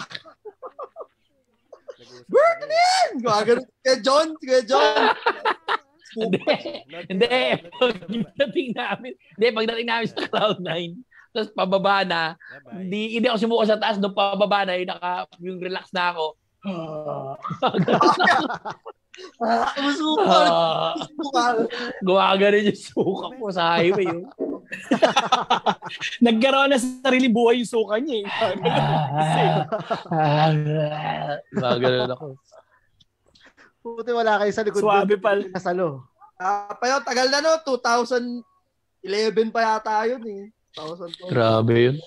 Berlin! 2.29 3.09
Gumagano. 3.19 3.61
Kuya 3.83 3.95
John, 3.99 4.27
Kuya 4.39 4.61
John. 4.63 5.13
Hindi. 6.19 6.41
Hindi. 7.05 7.37
Pagdating 7.77 8.69
namin, 8.73 9.11
hindi, 9.37 9.45
pagdating 9.53 9.87
namin 9.87 10.07
sa 10.09 10.25
Cloud9, 10.25 10.69
tapos 11.29 11.49
pababa 11.53 12.01
na, 12.01 12.33
hindi, 12.73 13.13
hindi 13.13 13.29
ako 13.29 13.37
sumuko 13.37 13.63
sa 13.69 13.77
taas, 13.77 14.01
nung 14.01 14.17
pababa 14.17 14.65
na, 14.65 14.73
yung, 14.81 14.89
naka, 14.89 15.29
yung 15.37 15.61
relax 15.61 15.93
na 15.93 16.15
ako. 16.15 16.25
Ah. 19.43 19.75
Ah. 20.23 20.95
Gumagano 21.99 22.55
yung 22.55 22.79
suka 22.79 23.35
ko 23.35 23.51
sa 23.51 23.75
highway. 23.75 24.07
Yung, 24.07 24.31
Nagkaroon 26.25 26.69
na 26.69 26.77
sa 26.77 26.87
sarili 27.09 27.29
buhay 27.29 27.61
yung 27.61 27.69
suka 27.69 27.97
niya 27.97 28.21
eh. 28.21 28.27
Gumagano 31.53 32.13
ako. 32.13 32.27
Puti 33.79 34.11
wala 34.11 34.37
kayo 34.43 34.51
sa 34.53 34.61
likod. 34.61 34.83
Suwabe 34.83 35.15
pal. 35.17 35.49
Nasalo. 35.49 36.05
Ah, 36.39 36.71
pa 36.77 36.85
yun, 36.87 37.01
tagal 37.03 37.27
na 37.31 37.41
no. 37.41 37.51
2011 37.65 39.51
pa 39.51 39.61
yata 39.65 40.05
yun 40.07 40.23
eh. 40.23 40.43
2012. 40.77 41.31
Grabe 41.33 41.75
yun. 41.75 41.97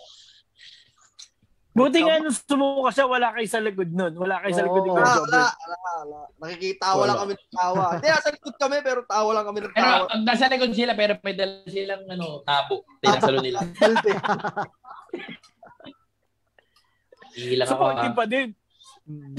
Buti 1.73 2.05
nga 2.05 2.21
nung 2.21 2.37
sumuka 2.37 2.93
siya, 2.93 3.09
wala 3.09 3.33
kayo 3.33 3.49
sa 3.49 3.65
likod 3.65 3.89
nun. 3.97 4.13
Wala 4.21 4.45
kayo 4.45 4.53
sa 4.53 4.65
likod 4.69 4.85
ni 4.85 4.91
Oo. 4.93 4.97
Kuya 5.01 5.09
Wala, 5.09 5.17
Jobert. 5.17 5.33
wala, 5.33 5.49
wala, 5.57 5.91
wala. 6.05 6.19
Nakikitawa 6.37 7.03
lang 7.09 7.19
kami 7.25 7.33
ng 7.33 7.49
tawa. 7.49 7.85
Hindi, 7.97 8.09
nasa 8.13 8.29
likod 8.29 8.57
kami, 8.61 8.77
pero 8.85 9.01
tawa 9.09 9.31
lang 9.33 9.47
kami 9.49 9.59
ng 9.65 9.73
Pero 9.73 9.81
tawa. 9.89 10.05
ang 10.13 10.23
nasa 10.29 10.45
likod 10.53 10.73
sila, 10.77 10.93
pero 10.93 11.13
may 11.25 11.33
dala 11.33 11.65
silang 11.65 12.05
ano, 12.13 12.27
tabo. 12.45 12.75
Tinasalo 13.01 13.39
nila. 13.41 13.59
Healthy. 13.81 14.13
Ilang 17.57 17.69
ako. 17.69 17.73
Supportive 17.73 18.13
ah. 18.13 18.19
pa 18.21 18.25
din. 18.29 18.49
Mm. 19.09 19.35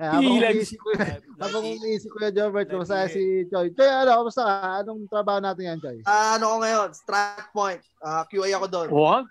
Ay, 0.00 0.64
habang 1.44 1.64
umiisip 1.76 2.08
ko, 2.08 2.24
yung 2.24 2.32
Jobert, 2.32 2.72
kumusta 2.72 3.04
si 3.12 3.44
Choy? 3.52 3.68
Choy, 3.76 3.84
ano, 3.84 4.24
kumusta 4.24 4.48
ka? 4.48 4.80
Anong 4.80 5.04
trabaho 5.12 5.44
natin 5.44 5.76
yan, 5.76 5.78
Choy? 5.84 6.00
Ah, 6.08 6.40
ano 6.40 6.56
ko 6.56 6.64
ngayon? 6.64 6.88
Strat 6.96 7.52
Point. 7.52 7.84
Ah, 8.00 8.24
QA 8.24 8.48
ako 8.56 8.66
doon. 8.72 8.88
What? 8.88 9.28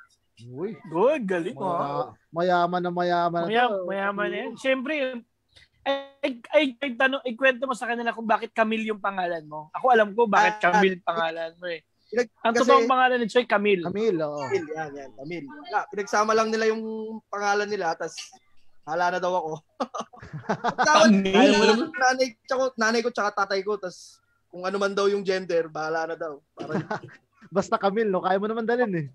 Uy, 0.47 0.73
Good, 0.87 1.21
galing. 1.23 1.53
maya- 1.53 2.13
mayaman 2.31 2.81
na 2.81 2.89
mayaman. 2.89 3.41
na 3.43 3.47
Maya, 3.47 3.65
to. 3.67 3.85
mayaman 3.85 4.27
na 4.27 4.37
yan. 4.39 4.51
Siyempre, 4.55 4.93
ay, 5.81 6.33
ay, 6.77 6.91
tanong, 6.93 7.21
ikwento 7.25 7.65
mo 7.65 7.73
sa 7.73 7.85
kanila 7.85 8.13
kung 8.13 8.25
bakit 8.25 8.49
Camille 8.51 8.85
yung 8.85 9.01
pangalan 9.01 9.43
mo. 9.43 9.69
Ako 9.71 9.85
alam 9.89 10.13
ko 10.13 10.25
bakit 10.25 10.57
Ah, 10.57 10.71
Camille 10.71 11.01
pangalan 11.01 11.53
mo 11.57 11.65
eh. 11.65 11.81
Pinag- 12.07 12.33
Ang 12.41 12.53
kasi- 12.53 12.61
totoong 12.65 12.89
pangalan 12.89 13.17
ni 13.17 13.27
Choy, 13.27 13.45
Camille. 13.45 13.83
Camille, 13.83 14.19
oo. 14.19 14.39
Tamil, 14.39 14.65
yan, 14.67 14.91
yan. 14.93 15.11
Tamil. 15.15 15.43
Wala, 15.47 15.79
pinagsama 15.87 16.31
lang 16.31 16.49
nila 16.49 16.65
yung 16.67 16.83
pangalan 17.27 17.65
nila, 17.65 17.93
tas 17.93 18.13
hala 18.83 19.09
na 19.09 19.19
daw 19.19 19.31
ako. 19.31 19.51
Tamil? 20.87 21.87
nanay, 21.91 22.27
tsaka, 22.43 22.63
nanay 22.75 22.99
ko 23.01 23.09
tsaka 23.09 23.29
tatay 23.45 23.61
ko, 23.61 23.77
tas 23.77 24.17
kung 24.49 24.61
ano 24.61 24.75
man 24.75 24.91
daw 24.91 25.07
yung 25.07 25.23
gender, 25.23 25.65
bahala 25.65 26.11
na 26.11 26.15
daw. 26.15 26.37
Para, 26.51 26.75
Basta 27.49 27.75
Camille, 27.75 28.07
no? 28.07 28.21
Kaya 28.21 28.37
mo 28.37 28.45
naman 28.45 28.63
dalhin 28.63 28.91
eh. 28.93 29.07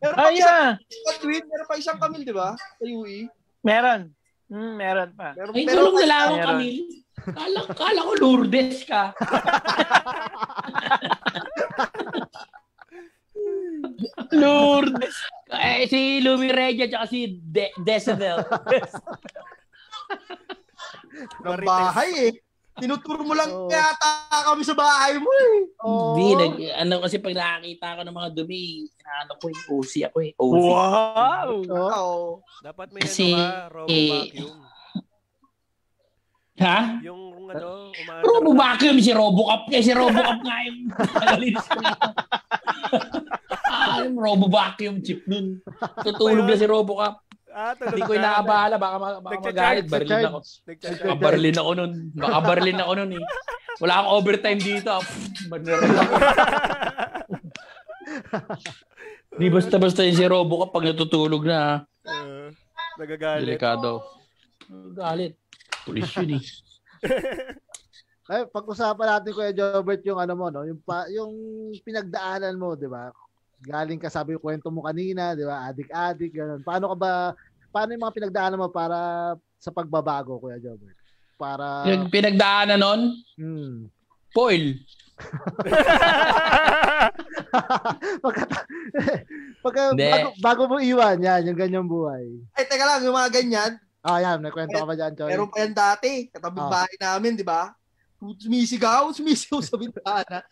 Meron 0.00 0.14
pa 0.14 0.28
Ay, 0.28 0.36
isang 0.38 0.76
yeah. 0.78 1.18
tweet, 1.22 1.44
meron 1.46 1.66
pa 1.66 1.74
isang 1.78 1.98
Camille, 1.98 2.26
di 2.26 2.34
ba? 2.34 2.54
Sa 2.58 2.84
UE. 2.84 3.28
Meron. 3.62 4.00
Hmm, 4.48 4.72
meron 4.76 5.10
pa. 5.14 5.32
Meron, 5.36 5.52
Ay, 5.54 5.64
meron 5.64 5.92
pa 5.92 5.98
na 6.00 6.06
lang 6.06 6.20
ako, 6.20 6.34
Meron. 6.34 6.48
Camille. 6.48 6.84
Kala, 7.18 7.60
kala 7.74 8.00
ko 8.06 8.12
Lourdes 8.16 8.78
ka. 8.86 9.02
Lourdes. 14.32 15.16
Eh, 15.50 15.86
si 15.88 16.20
Lumi 16.20 16.52
Regia 16.52 16.86
at 17.00 17.08
si 17.08 17.40
De- 17.40 17.72
Decibel. 17.80 18.44
ng 21.42 21.58
bahay 21.66 22.30
eh. 22.30 22.32
Tinuturo 22.78 23.22
mo 23.26 23.34
lang 23.34 23.50
Oo. 23.50 23.68
yata 23.68 24.10
kami 24.46 24.62
sa 24.62 24.74
bahay 24.74 25.18
mo 25.18 25.30
eh. 25.30 25.56
Oo. 25.82 26.14
Hindi, 26.14 26.28
nag, 26.38 26.54
ano 26.78 26.94
kasi 27.02 27.18
pag 27.18 27.34
nakakita 27.34 27.98
ko 27.98 28.02
ng 28.06 28.16
mga 28.16 28.30
dumi, 28.34 28.62
ano 29.04 29.32
ko 29.36 29.44
yung 29.50 29.64
OC 29.78 29.92
ako 30.08 30.18
eh. 30.22 30.32
OC. 30.38 30.54
Wow! 30.62 31.50
Oo. 31.66 32.16
Dapat 32.62 32.88
may 32.94 33.02
Kasi, 33.02 33.34
ano 33.34 33.42
ka, 33.42 33.68
robo 33.74 33.88
eh, 33.90 34.10
vacuum. 34.10 34.58
Ha? 36.58 36.78
Yung 37.06 37.22
ano, 37.54 37.94
umaandar. 37.94 38.22
Pero 38.26 38.38
bumakium 38.42 38.98
si 38.98 39.12
Robocop. 39.14 39.62
Eh, 39.70 39.82
si 39.82 39.92
Robocop 39.94 40.38
nga 40.42 40.56
yung 40.66 40.78
nagalinis 40.90 41.66
ko 41.70 41.78
ah, 43.68 44.02
yung 44.04 44.16
Robo 44.18 44.46
Vacuum 44.50 45.00
chip 45.04 45.24
nun. 45.28 45.60
Tutulog 46.02 46.46
na 46.48 46.56
si 46.58 46.66
Robocop. 46.66 47.27
Ah, 47.58 47.74
Hindi 47.74 48.06
ko 48.06 48.14
na. 48.14 48.18
inaabala. 48.38 48.74
Baka, 48.78 48.96
baka 49.18 49.38
magalit. 49.42 49.84
Barilin 49.90 50.24
ako. 50.24 50.38
Baka 50.78 51.16
barilin 51.18 51.58
ako 51.58 51.70
nun. 51.74 51.92
Baka 52.14 52.38
barilin 52.40 52.78
ako 52.78 52.92
nun 52.94 53.10
eh. 53.18 53.24
Wala 53.78 53.92
akong 53.98 54.12
overtime 54.14 54.60
dito. 54.62 54.88
ah. 54.88 55.02
Pff, 55.02 55.50
Banaril 55.50 55.90
ako. 55.92 56.14
Di 59.34 59.46
basta-basta 59.48 60.02
yung 60.02 60.14
si 60.14 60.24
Robocop 60.24 60.70
pag 60.70 60.86
natutulog 60.86 61.42
na. 61.42 61.58
ah. 61.58 61.78
Uh, 62.06 62.48
nagagalit. 62.96 63.42
Delikado. 63.42 64.06
Galit. 64.94 65.34
Pulis 65.82 66.08
yun 66.16 66.38
eh. 66.38 66.42
Ay, 68.28 68.42
pag-usapan 68.54 69.06
natin 69.08 69.32
Kuya 69.32 69.52
Jobert 69.52 70.02
yung 70.04 70.18
ano 70.18 70.34
mo 70.34 70.46
no, 70.48 70.62
yung 70.62 70.78
pa, 70.78 71.06
yung 71.08 71.32
pinagdaanan 71.80 72.54
mo, 72.54 72.74
'di 72.74 72.86
ba? 72.86 73.08
Galing 73.58 73.98
ka 73.98 74.06
sabi 74.06 74.34
yung 74.34 74.42
kwento 74.42 74.68
mo 74.68 74.82
kanina, 74.82 75.32
'di 75.32 75.46
ba? 75.46 75.70
Adik-adik 75.70 76.32
ganun. 76.34 76.60
Paano 76.60 76.92
ka 76.92 76.96
ba 76.98 77.12
paano 77.72 77.92
yung 77.94 78.04
mga 78.04 78.16
pinagdaanan 78.16 78.60
mo 78.60 78.68
para 78.72 78.98
sa 79.58 79.70
pagbabago, 79.70 80.38
Kuya 80.40 80.58
Jobert? 80.60 80.96
Para 81.38 81.86
Yung 81.86 82.10
pinagdaanan 82.10 82.80
nun, 82.80 83.00
hmm. 83.38 83.86
foil. 84.34 84.74
pagka, 88.22 88.44
pagka 89.62 89.82
bago, 89.94 90.28
bago 90.38 90.62
mo 90.70 90.76
iwan, 90.82 91.18
yan, 91.18 91.46
yung 91.50 91.58
ganyang 91.58 91.86
buhay. 91.86 92.26
Ay, 92.54 92.66
teka 92.66 92.86
lang, 92.86 93.02
yung 93.02 93.14
mga 93.14 93.32
ganyan, 93.34 93.72
Ah, 94.08 94.22
yan, 94.22 94.38
nakwento 94.38 94.78
ka 94.78 94.86
ba 94.86 94.94
dyan, 94.94 95.12
Choy? 95.18 95.28
meron 95.34 95.50
pa 95.50 95.58
yan 95.58 95.74
dati, 95.74 96.30
katabing 96.30 96.64
Ah. 96.64 96.70
bahay 96.70 96.94
namin, 97.02 97.34
di 97.34 97.42
ba? 97.42 97.74
Sumisigaw, 98.18 99.14
sumisigaw 99.14 99.62
sa 99.62 99.78
bintana. 99.78 100.42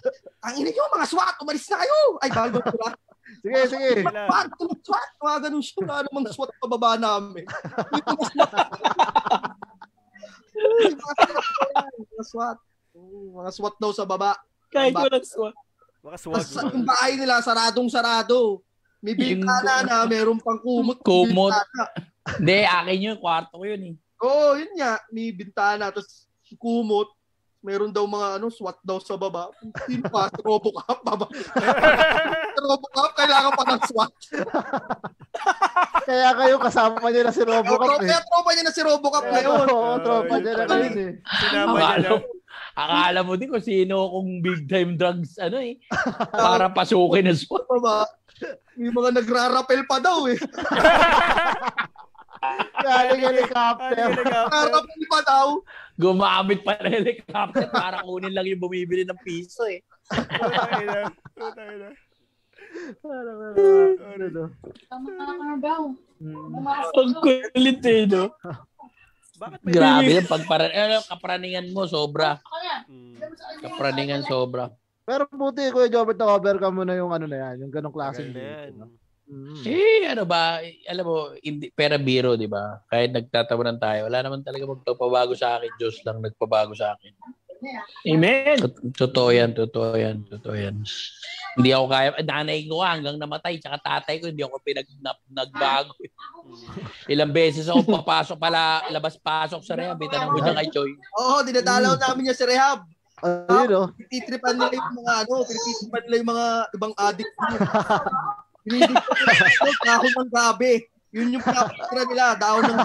Ang 0.43 0.55
ina 0.63 0.71
nyo, 0.71 0.87
mga 0.93 1.07
SWAT, 1.09 1.35
umalis 1.43 1.67
na 1.71 1.83
kayo! 1.83 1.99
Ay, 2.23 2.31
bago 2.31 2.59
ko 2.63 2.75
na. 2.79 2.95
Sige, 3.43 3.61
sige. 3.67 3.89
Kailan? 4.07 4.27
SWAT, 4.27 4.49
mga 4.55 4.77
SWAT, 4.83 5.11
mga 5.19 5.39
ganun 5.47 5.63
siya. 5.63 5.77
Wala 5.83 6.03
namang 6.07 6.27
SWAT 6.31 6.51
pa 6.57 6.67
baba 6.71 6.91
namin. 6.99 7.45
May 7.47 8.03
mga 8.15 8.25
SWAT. 8.31 8.69
Mga 12.17 12.25
SWAT 12.25 12.59
mga 12.97 13.51
SWAT. 13.53 13.55
SWAT 13.57 13.75
daw 13.81 13.91
sa 13.93 14.05
baba. 14.09 14.33
Kahit 14.73 14.95
walang 14.97 15.27
swat. 15.27 15.55
Mga. 16.03 16.17
Tapos 16.23 16.55
yung 16.73 16.87
bahay 16.87 17.13
nila, 17.19 17.43
saradong 17.43 17.91
sarado. 17.91 18.63
May 19.03 19.15
bintana 19.15 19.85
na, 19.85 20.07
meron 20.09 20.41
pang 20.41 20.59
kumot. 20.59 20.99
Kumot. 21.05 21.53
Hindi, 22.41 22.65
akin 22.67 22.99
yun. 22.99 23.17
Kwarto 23.21 23.55
ko 23.61 23.65
yun 23.67 23.83
eh. 23.93 23.95
Oo, 24.25 24.57
yun 24.59 24.73
nga. 24.79 24.99
May 25.13 25.31
bintana, 25.35 25.93
tapos 25.93 26.27
kumot. 26.59 27.13
Meron 27.67 27.91
daw 27.91 28.07
mga 28.07 28.39
ano, 28.39 28.47
SWAT 28.47 28.79
daw 28.81 29.03
sa 29.03 29.19
baba. 29.19 29.51
Sino 29.85 30.07
pa? 30.15 30.31
Robocop, 30.39 31.03
baba. 31.03 31.27
Robocop, 32.63 33.11
kailangan 33.13 33.53
pa 33.53 33.65
ng 33.67 33.83
SWAT. 33.85 34.13
Kaya 36.07 36.31
kayo 36.33 36.57
kasama 36.57 37.03
niyo 37.11 37.27
na 37.27 37.35
si 37.35 37.43
Oh, 37.43 37.51
Robocop 37.51 37.99
eh. 37.99 38.07
Kaya 38.07 38.23
tropa 38.23 38.51
niya 38.55 38.63
na 38.63 38.71
si 38.71 38.81
Robocop 38.81 39.25
ngayon. 39.27 39.67
Oo, 39.67 39.99
tropa 39.99 40.35
niya 40.39 40.53
na 40.55 40.65
ngayon 40.65 40.95
eh. 40.97 41.11
Sinama 41.43 41.75
niya 41.75 41.99
na. 41.99 42.11
mo- 42.15 42.31
akala 42.77 43.21
mo 43.25 43.33
din 43.35 43.49
kung 43.49 43.65
sino 43.65 44.13
kung 44.13 44.29
big 44.39 44.65
time 44.65 44.95
drugs 44.95 45.35
ano 45.37 45.59
eh. 45.59 45.83
Para 46.31 46.71
pasukin 46.71 47.27
na. 47.27 47.35
Baba. 47.67 48.07
May 48.77 48.93
mga 48.93 49.11
nagrarapel 49.13 49.83
pa 49.83 49.99
daw 49.99 50.29
eh. 50.29 50.39
Galing 52.79 53.23
helicopter. 53.23 54.07
Nagrarapel 54.13 55.03
pa 55.09 55.21
daw. 55.25 55.47
Gumamit 55.97 56.61
pa 56.61 56.77
ng 56.77 56.93
helicopter 56.93 57.69
para 57.73 58.05
kunin 58.05 58.37
lang 58.37 58.45
yung 58.45 58.61
bumibili 58.61 59.03
ng 59.09 59.21
piso 59.25 59.65
eh. 59.65 59.81
Putangina. 60.13 61.09
Putangina. 61.33 61.89
Parang, 63.01 63.39
ano, 63.41 64.25
ano. 64.29 64.43
Tama 64.89 65.09
ka 65.17 65.33
na 65.33 65.57
daw. 65.57 65.83
Hmm. 66.21 66.69
Ang 66.69 67.15
kulit 67.21 67.81
eh, 67.85 68.05
no? 68.05 68.33
Bakit 69.37 69.61
may... 69.65 69.73
Grabe 69.73 70.11
yung 70.17 70.29
pagpara 70.29 70.67
ano, 70.73 70.97
kapraningan 71.05 71.69
mo 71.73 71.85
sobra. 71.89 72.41
Kapraningan 73.61 74.25
sobra. 74.25 74.73
Pero 75.07 75.29
buti, 75.31 75.71
Kuya 75.71 75.87
Jobert, 75.87 76.19
na-overcome 76.19 76.83
mo 76.83 76.85
na 76.85 76.99
yung 76.99 77.15
ano 77.15 77.31
na 77.31 77.39
yan, 77.39 77.63
yung 77.63 77.73
ganong 77.73 77.95
klaseng 77.95 78.35
na 78.35 78.43
date, 78.43 78.75
no? 78.75 78.91
Mm. 79.27 79.63
Eh, 79.67 80.07
ano 80.07 80.23
ba, 80.23 80.63
alam 80.87 81.05
mo, 81.05 81.35
hindi, 81.43 81.67
pera 81.75 81.99
biro, 81.99 82.39
di 82.39 82.47
ba? 82.47 82.79
Kahit 82.87 83.11
nagtatawanan 83.11 83.83
tayo, 83.83 84.07
wala 84.07 84.23
naman 84.23 84.47
talaga 84.47 84.71
magpapabago 84.71 85.35
sa 85.35 85.59
akin. 85.59 85.71
Diyos 85.83 85.99
lang 86.07 86.23
nagpabago 86.23 86.71
sa 86.79 86.95
akin. 86.95 87.11
Amen. 88.07 88.57
Tot- 88.63 88.95
Totoo 88.95 89.35
yan, 89.35 89.51
totoo 89.51 89.99
yan, 89.99 90.23
totoo 90.31 90.55
yan. 90.55 90.79
Hindi 91.57 91.71
ako 91.73 91.87
kaya, 91.91 92.09
nanay 92.23 92.69
ko 92.69 92.85
hanggang 92.85 93.17
namatay, 93.19 93.59
tsaka 93.59 93.83
tatay 93.83 94.23
ko, 94.23 94.31
hindi 94.31 94.47
ako 94.47 94.63
pinag, 94.63 94.87
na, 95.03 95.17
nagbago. 95.27 95.97
Ilang 97.13 97.35
beses 97.35 97.67
ako 97.67 97.83
papasok 97.83 98.39
pala, 98.39 98.87
labas-pasok 98.93 99.65
sa 99.65 99.75
rehab, 99.75 99.99
itanong 99.99 100.37
ko 100.37 100.39
dyan 100.39 100.59
kay 100.63 100.71
Choy. 100.71 100.93
Oo, 101.19 101.43
dinadalaw 101.43 101.99
namin 101.99 102.31
niya 102.31 102.37
si 102.37 102.45
Rehab. 102.47 102.87
Ayun, 103.25 103.69
no? 103.73 103.83
Pinititripan 103.97 104.61
nila 104.61 104.77
yung 104.77 104.97
mga 105.01 105.13
ano, 105.25 105.35
pinititripan 105.49 106.01
nila 106.05 106.15
yung 106.21 106.31
mga 106.37 106.47
ibang 106.77 106.95
addict. 107.01 107.33
Yung 108.67 109.81
dahon 109.83 110.13
ng 110.13 110.31
gabi. 110.31 110.73
Yun 111.15 111.39
yung 111.39 111.45
pinapatira 111.45 112.03
nila, 112.11 112.25
dahon 112.37 112.63
ng 112.67 112.79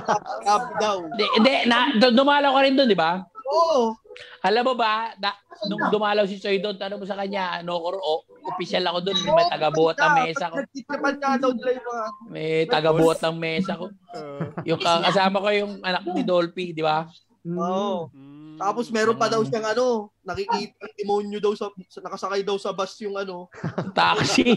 gabi 0.45 0.71
daw. 0.77 0.97
Hindi, 1.03 1.25
hindi, 1.35 1.51
na, 1.67 1.77
dumalaw 2.13 2.51
ka 2.55 2.61
rin 2.63 2.75
doon, 2.77 2.89
di 2.89 2.95
ba? 2.95 3.25
Oo. 3.51 3.97
Alam 4.45 4.63
mo 4.71 4.73
ba, 4.77 5.11
da, 5.17 5.35
nung 5.67 5.91
dumalaw 5.91 6.23
si 6.25 6.37
Choy 6.39 6.61
doon, 6.61 6.77
tanong 6.77 7.01
mo 7.01 7.05
sa 7.05 7.17
kanya, 7.17 7.61
ano 7.61 7.77
ko, 7.77 7.89
o, 7.97 8.11
official 8.55 8.85
ako 8.87 8.99
doon, 9.05 9.17
may 9.35 9.47
tagabuhat 9.49 9.95
ng 9.97 10.13
mesa 10.23 10.45
ko. 10.49 10.55
Pinititripan 10.61 11.15
nga 11.17 11.31
daw 11.37 11.49
nila 11.53 11.69
yung 11.77 11.87
mga 11.87 12.05
May 12.31 12.51
tagabuhat 12.65 13.19
ng 13.21 13.35
mesa 13.37 13.73
ko. 13.77 13.85
Yung 14.67 14.81
ka- 14.83 15.07
kasama 15.07 15.39
ko 15.39 15.47
yung 15.55 15.73
anak 15.87 16.03
ni 16.03 16.21
Dolphy, 16.27 16.75
di 16.75 16.83
ba? 16.83 17.07
Mm. 17.41 17.57
Oo. 17.57 18.13
mm. 18.13 18.61
Tapos 18.61 18.93
meron 18.93 19.17
pa 19.17 19.25
daw 19.25 19.41
siyang 19.41 19.73
ano, 19.73 20.13
nakikita 20.21 20.85
yung 20.85 20.97
demonyo 21.01 21.41
daw 21.41 21.57
sa, 21.57 21.73
sa- 21.89 22.05
nakasakay 22.05 22.45
daw 22.45 22.53
sa 22.61 22.69
bus 22.69 22.93
yung 23.01 23.17
ano. 23.17 23.49
Taxi. 23.97 24.53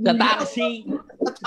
sa 0.00 0.16
taxi. 0.16 0.88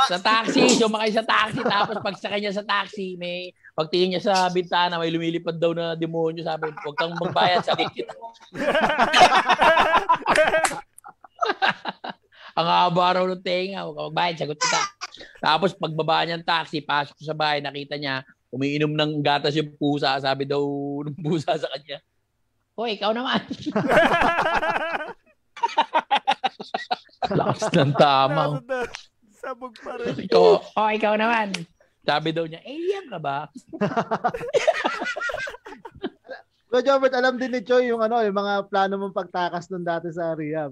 Sa 0.05 0.21
taxi, 0.21 0.61
sumakay 0.77 1.09
sa 1.09 1.25
taxi. 1.25 1.65
Tapos 1.65 1.97
pagsakay 2.05 2.37
niya 2.37 2.53
sa 2.53 2.61
taxi, 2.61 3.17
may 3.17 3.49
pagtingin 3.73 4.13
niya 4.13 4.21
sa 4.21 4.45
bintana, 4.53 5.01
may 5.01 5.09
lumilipad 5.09 5.57
daw 5.57 5.73
na 5.73 5.97
demonyo. 5.97 6.45
Sabi, 6.45 6.69
huwag 6.69 6.93
kang 6.93 7.17
magbayad 7.17 7.65
sa 7.65 7.73
kita. 7.73 8.13
Ang 12.59 12.67
haba 12.67 13.15
raw 13.17 13.25
ng 13.25 13.41
tenga, 13.41 13.81
huwag 13.87 13.95
kang 13.97 14.07
magbayad, 14.13 14.35
sagot 14.37 14.59
kita. 14.61 14.81
Tapos 15.41 15.73
pagbaba 15.73 16.21
niya 16.27 16.37
ng 16.37 16.45
taxi, 16.45 16.83
pasok 16.85 17.17
sa 17.17 17.33
bahay, 17.33 17.63
nakita 17.63 17.97
niya, 17.97 18.21
umiinom 18.49 18.93
ng 18.93 19.21
gatas 19.21 19.55
yung 19.57 19.73
pusa. 19.77 20.17
Sabi 20.21 20.45
daw 20.45 20.61
ng 21.05 21.17
pusa 21.21 21.57
sa 21.57 21.69
kanya, 21.73 22.01
Hoy, 22.79 22.95
ikaw 22.95 23.11
naman. 23.11 23.43
Lakas 27.35 27.67
ng 27.75 27.91
tama. 27.99 28.63
Sabog 29.35 29.75
pa 29.83 29.99
rin. 29.99 30.15
Ikaw, 30.15 30.43
oh, 30.79 30.89
ikaw 30.95 31.19
naman. 31.19 31.51
Sabi 32.07 32.31
daw 32.31 32.47
niya, 32.47 32.63
alien 32.63 33.11
ka 33.11 33.19
ba? 33.19 33.51
Kuya 36.71 36.85
Jobert, 36.85 37.17
alam 37.17 37.35
din 37.35 37.51
ni 37.51 37.59
Choy 37.67 37.91
yung 37.91 37.99
ano, 37.99 38.23
yung 38.23 38.37
mga 38.39 38.71
plano 38.71 38.95
mong 38.95 39.11
pagtakas 39.11 39.67
nun 39.67 39.83
dati 39.83 40.07
sa 40.15 40.31
rehab. 40.31 40.71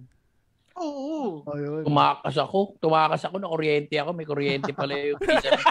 Oo. 0.80 1.42
Oh, 1.44 1.58
yun. 1.58 1.84
Tumakas 1.84 2.38
ako. 2.40 2.78
Tumakas 2.80 3.26
ako 3.26 3.36
na 3.42 3.50
kuryente 3.50 3.98
ako. 3.98 4.14
May 4.14 4.30
kuryente 4.30 4.72
pala 4.72 4.94
yung 4.96 5.20
pizza. 5.20 5.58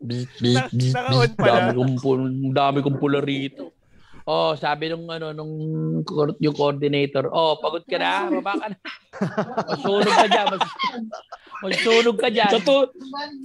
Bzz, 0.00 0.40
naka-on 0.40 1.28
bzz. 1.28 1.36
pala. 1.36 1.70
Dami 1.76 1.92
kong, 2.00 2.24
dami 2.50 2.78
kong 2.80 2.96
pula 2.96 3.20
rito. 3.20 3.76
Oh, 4.24 4.54
sabi 4.54 4.88
nung 4.88 5.08
ano 5.10 5.32
nung 5.32 5.52
yung 6.38 6.54
coordinator, 6.54 7.26
"Oh, 7.28 7.58
pagod 7.58 7.82
ka 7.82 7.98
na, 7.98 8.28
baba 8.30 8.52
ka 8.56 8.66
na. 8.70 8.78
Masunog 9.74 10.12
ka 10.12 10.26
diyan, 10.28 10.46
mas, 10.54 10.62
masunog 11.60 12.16
ka 12.16 12.28
diyan." 12.30 12.52
Tutu- 12.52 12.92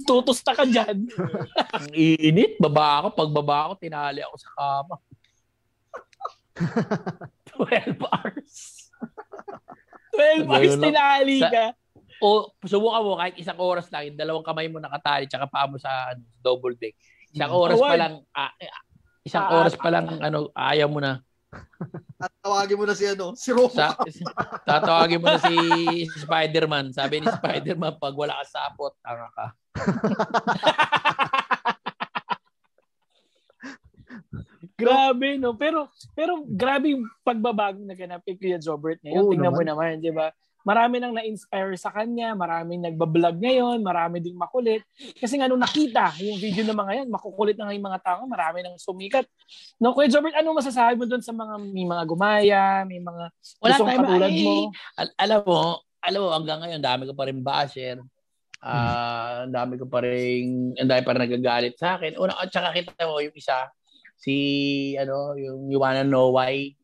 tutusta 0.06 0.52
ka 0.54 0.62
dyan. 0.62 1.08
Ang 1.74 1.88
init, 1.92 2.54
baba 2.56 3.02
ako, 3.02 3.08
pagbaba 3.18 3.56
ako, 3.66 3.72
tinali 3.82 4.20
ako 4.22 4.36
sa 4.38 4.50
kama. 4.54 4.96
12 7.56 8.00
hours. 8.00 8.54
12 10.12 10.48
hours 10.48 10.74
tinali 10.78 11.36
Sa- 11.40 11.52
ka. 11.52 11.64
O 12.22 12.48
subukan 12.64 13.02
mo 13.04 13.20
kahit 13.20 13.36
isang 13.36 13.58
oras 13.60 13.92
lang, 13.92 14.12
yung 14.12 14.18
dalawang 14.18 14.46
kamay 14.46 14.66
mo 14.72 14.80
nakatali 14.80 15.28
tsaka 15.28 15.46
paa 15.48 15.68
mo 15.68 15.76
sa 15.76 16.12
ano, 16.14 16.24
double 16.40 16.76
deck. 16.80 16.96
Isang 17.32 17.52
oras 17.52 17.76
pa 17.76 17.96
lang, 17.96 18.24
ah, 18.32 18.52
eh, 18.56 18.72
isang 19.26 19.44
Ah, 19.44 19.60
oras 19.60 19.74
pa 19.76 19.88
lang 19.92 20.06
ano, 20.24 20.48
ayaw 20.56 20.88
mo 20.88 21.00
na. 21.02 21.20
At 22.16 22.32
tawagin 22.40 22.80
mo 22.80 22.88
na 22.88 22.96
si 22.96 23.04
ano, 23.04 23.36
si 23.36 23.52
Robo. 23.52 23.76
Sa, 23.76 23.92
tatawagin 24.64 25.20
mo 25.20 25.28
na 25.28 25.40
si 25.40 25.56
Spider-Man. 26.24 26.96
Sabi 26.96 27.20
ni 27.20 27.28
Spider-Man, 27.28 28.00
pag 28.00 28.16
wala 28.16 28.40
ka 28.40 28.44
sapot, 28.48 28.96
tanga 29.04 29.28
ka. 29.36 29.46
Grabe, 34.76 35.40
no? 35.40 35.56
Pero, 35.56 35.88
pero 36.12 36.44
grabe 36.44 36.92
yung 36.92 37.08
pagbabago 37.24 37.80
na 37.80 37.96
ganap 37.96 38.20
kay 38.28 38.36
Kuya 38.36 38.60
Jobert 38.60 39.00
ngayon. 39.00 39.24
Oo 39.24 39.32
Tingnan 39.32 39.52
mo 39.56 39.64
naman. 39.64 39.96
naman, 39.96 40.04
di 40.04 40.12
ba? 40.12 40.28
Marami 40.66 40.98
nang 40.98 41.14
na-inspire 41.14 41.78
sa 41.78 41.94
kanya, 41.94 42.34
maraming 42.34 42.82
nagbablog 42.82 43.38
ngayon, 43.38 43.78
marami 43.86 44.18
ding 44.18 44.34
makulit. 44.34 44.82
Kasi 45.14 45.38
nga 45.38 45.46
nung 45.46 45.62
nakita 45.62 46.10
yung 46.18 46.42
video 46.42 46.66
ng 46.66 46.74
mga 46.74 46.92
yan, 46.98 47.08
makukulit 47.08 47.54
na 47.54 47.70
nga 47.70 47.76
yung 47.78 47.86
mga 47.86 48.02
tao, 48.02 48.26
marami 48.26 48.66
nang 48.66 48.74
sumikat. 48.74 49.30
No, 49.78 49.94
Kuya 49.94 50.10
Jobert, 50.10 50.34
ano 50.34 50.58
masasabi 50.58 50.98
mo 50.98 51.06
doon 51.06 51.22
sa 51.22 51.30
mga 51.30 51.54
may 51.70 51.86
mga 51.86 52.04
gumaya, 52.10 52.62
may 52.82 52.98
mga 52.98 53.30
Wala 53.62 53.78
gustong 53.78 53.90
katulad 53.94 54.26
ay, 54.34 54.42
mo? 54.42 54.54
Al- 54.98 55.16
alam 55.22 55.40
mo, 55.46 55.58
alam 56.02 56.18
mo, 56.18 56.28
hanggang 56.34 56.60
ngayon, 56.66 56.82
dami 56.82 57.02
ko 57.06 57.12
pa 57.14 57.24
rin 57.30 57.38
basher. 57.38 57.96
Ah, 58.58 59.46
ang 59.46 59.54
dami 59.54 59.78
ko 59.78 59.86
pa 59.86 60.02
rin, 60.02 60.74
ang 60.74 60.90
dami 60.90 61.02
pa 61.06 61.14
rin 61.14 61.22
nagagalit 61.30 61.78
sa 61.78 61.94
akin. 61.94 62.18
Una, 62.18 62.34
at 62.42 62.50
saka 62.50 62.74
kita 62.74 63.06
mo, 63.06 63.22
yung 63.22 63.38
isa, 63.38 63.70
si, 64.18 64.34
ano, 64.98 65.38
yung 65.38 65.70
You 65.70 65.78
Wanna 65.78 66.02
Know 66.02 66.34
Why. 66.34 66.74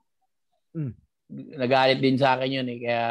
Mm. 0.70 1.01
Nagalit 1.32 2.04
din 2.04 2.20
sa 2.20 2.36
akin 2.36 2.60
yun 2.60 2.68
eh, 2.68 2.78
kaya 2.84 3.06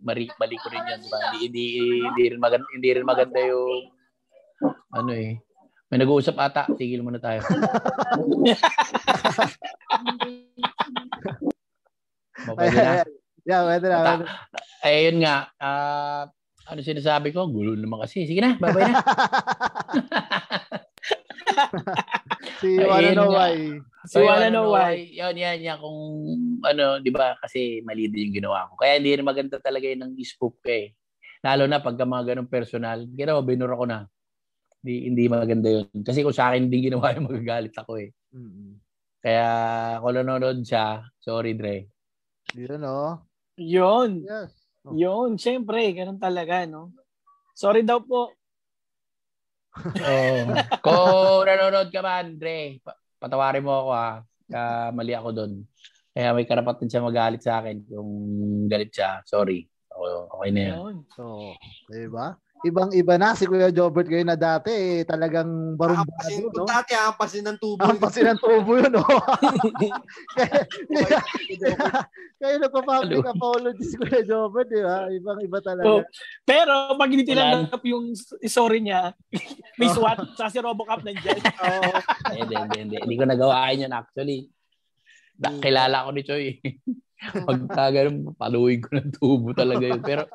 mali, 0.00 0.24
mali 0.40 0.56
ko 0.56 0.72
rin 0.72 0.88
yun. 0.88 1.00
Diba? 1.04 1.18
Hindi, 1.20 1.38
hindi, 1.44 1.66
hindi, 2.00 2.22
rin 2.32 2.40
maganda, 2.40 2.64
hindi 2.72 2.88
rin 2.96 3.04
maganda 3.04 3.40
yung, 3.44 3.92
ano 4.96 5.10
eh, 5.12 5.36
may 5.92 5.98
nag-uusap 6.00 6.36
ata, 6.40 6.64
tigil 6.76 7.04
muna 7.04 7.20
tayo. 7.20 7.44
Mapwede 12.48 12.76
na. 12.76 13.04
yeah, 13.44 13.62
pwede 13.64 13.86
na. 13.88 13.96
Pwede. 14.00 14.24
Eh, 14.84 15.10
yun 15.10 15.20
nga. 15.24 15.52
ah, 15.60 16.24
ano 16.68 16.80
sinasabi 16.84 17.32
ko? 17.32 17.48
Gulo 17.48 17.72
naman 17.76 18.04
kasi. 18.04 18.28
Sige 18.28 18.40
na, 18.40 18.56
babay 18.60 18.84
na. 18.88 19.00
Si 22.58 22.74
Ay, 22.74 22.86
Wanna 22.86 23.10
yun 23.10 23.14
Know 23.14 23.30
nga. 23.30 23.38
Why. 23.38 23.56
Si 24.08 24.16
Wanna 24.18 24.48
Know 24.50 24.66
Why. 24.74 24.94
Yan, 25.14 25.34
yan, 25.38 25.58
yan. 25.62 25.78
Kung 25.78 25.98
ano, 26.66 26.98
di 26.98 27.10
ba? 27.14 27.38
Kasi 27.38 27.82
mali 27.86 28.10
din 28.10 28.30
yung 28.30 28.36
ginawa 28.42 28.66
ko. 28.70 28.82
Kaya 28.82 28.98
hindi 28.98 29.14
rin 29.14 29.26
maganda 29.26 29.62
talaga 29.62 29.86
yun 29.86 30.02
ng 30.02 30.12
spook 30.26 30.58
eh. 30.66 30.94
Lalo 31.42 31.70
na 31.70 31.78
pagka 31.78 32.02
mga 32.02 32.34
ganong 32.34 32.50
personal. 32.50 33.06
Ginawa, 33.14 33.46
binura 33.46 33.78
ko 33.78 33.86
na. 33.86 34.10
Hindi, 34.82 34.94
hindi 35.10 35.24
maganda 35.30 35.68
yun. 35.70 36.02
Kasi 36.02 36.26
kung 36.26 36.34
sa 36.34 36.50
akin 36.50 36.66
hindi 36.66 36.90
ginawa 36.90 37.14
yung 37.14 37.26
magagalit 37.30 37.74
ako 37.74 37.92
eh. 38.02 38.10
Mm-mm. 38.34 38.78
Kaya 39.18 39.46
kung 40.02 40.14
nanonood 40.14 40.62
siya, 40.62 41.02
sorry 41.18 41.54
Dre. 41.54 41.90
Yun, 42.54 42.82
oh. 42.86 43.22
Yun. 43.58 44.22
Yes. 44.24 44.54
Yun, 44.88 45.36
syempre, 45.36 45.82
ganun 45.92 46.22
talaga, 46.22 46.64
no? 46.64 46.94
Sorry 47.52 47.82
daw 47.82 48.00
po. 48.00 48.37
Oh. 49.84 50.42
kung 50.86 51.44
nanonood 51.46 51.88
ka 51.90 52.00
man, 52.02 52.36
Dre, 52.38 52.78
pa- 52.82 52.98
patawarin 53.18 53.64
mo 53.64 53.86
ako 53.86 53.90
ha. 53.94 54.10
Ka 54.48 54.60
mali 54.90 55.12
ako 55.12 55.28
doon. 55.34 55.52
Kaya 56.12 56.34
may 56.34 56.48
karapatan 56.48 56.88
siya 56.90 57.04
magalit 57.04 57.42
sa 57.44 57.62
akin 57.62 57.84
kung 57.86 58.10
galit 58.66 58.90
siya. 58.90 59.22
Sorry. 59.22 59.66
O- 59.94 60.26
Okay 60.38 60.50
na 60.50 60.60
yan. 60.60 60.74
Yun. 60.78 60.96
So, 61.14 61.54
di 61.90 62.06
ba? 62.10 62.34
Ibang-iba 62.66 63.14
na 63.14 63.38
si 63.38 63.46
Kuya 63.46 63.70
Jobert 63.70 64.10
ngayon 64.10 64.34
na 64.34 64.38
dati 64.38 64.70
eh, 64.74 65.06
talagang 65.06 65.78
barumbado, 65.78 66.10
Hampasin, 66.10 66.42
no? 66.50 66.66
dati 66.66 66.92
hampasin 66.98 67.44
ng 67.46 67.58
tubo. 67.62 67.80
Ang 67.86 68.02
pasin 68.02 68.26
ng 68.34 68.40
tubo 68.42 68.72
yun, 68.74 68.90
no? 68.90 69.06
kaya, 70.90 71.18
kaya 72.42 72.54
nagpa-public 72.58 73.22
Hello. 73.22 73.34
apology 73.34 73.84
si 73.86 73.94
Kuya 73.94 74.26
Jobert, 74.26 74.66
di 74.66 74.82
ba? 74.82 75.06
Ibang-iba 75.06 75.58
talaga. 75.62 75.86
So, 75.86 76.02
pero 76.42 76.98
pag 76.98 77.10
hindi 77.14 77.22
Wala 77.30 77.30
tinanggap 77.30 77.82
yung 77.86 78.18
sorry 78.50 78.82
niya, 78.82 79.14
may 79.78 79.86
SWAT 79.86 80.34
sa 80.34 80.50
si 80.50 80.58
Robocop 80.58 81.06
nandiyan. 81.06 81.38
Oo. 81.62 81.92
Hindi, 82.34 82.54
hindi, 82.58 82.78
hindi. 82.82 82.96
Hindi 82.98 83.14
ko 83.14 83.24
nagawain 83.26 83.86
yan 83.86 83.94
actually. 83.94 84.50
Da, 85.38 85.54
kilala 85.62 86.02
ko 86.02 86.10
ni 86.10 86.22
Choy. 86.26 86.58
Pagka 87.18 87.90
ganun, 87.94 88.34
paluin 88.38 88.78
ko 88.78 88.94
ng 88.94 89.10
tubo 89.14 89.50
talaga 89.50 89.82
yun. 89.86 90.02
Pero 90.02 90.26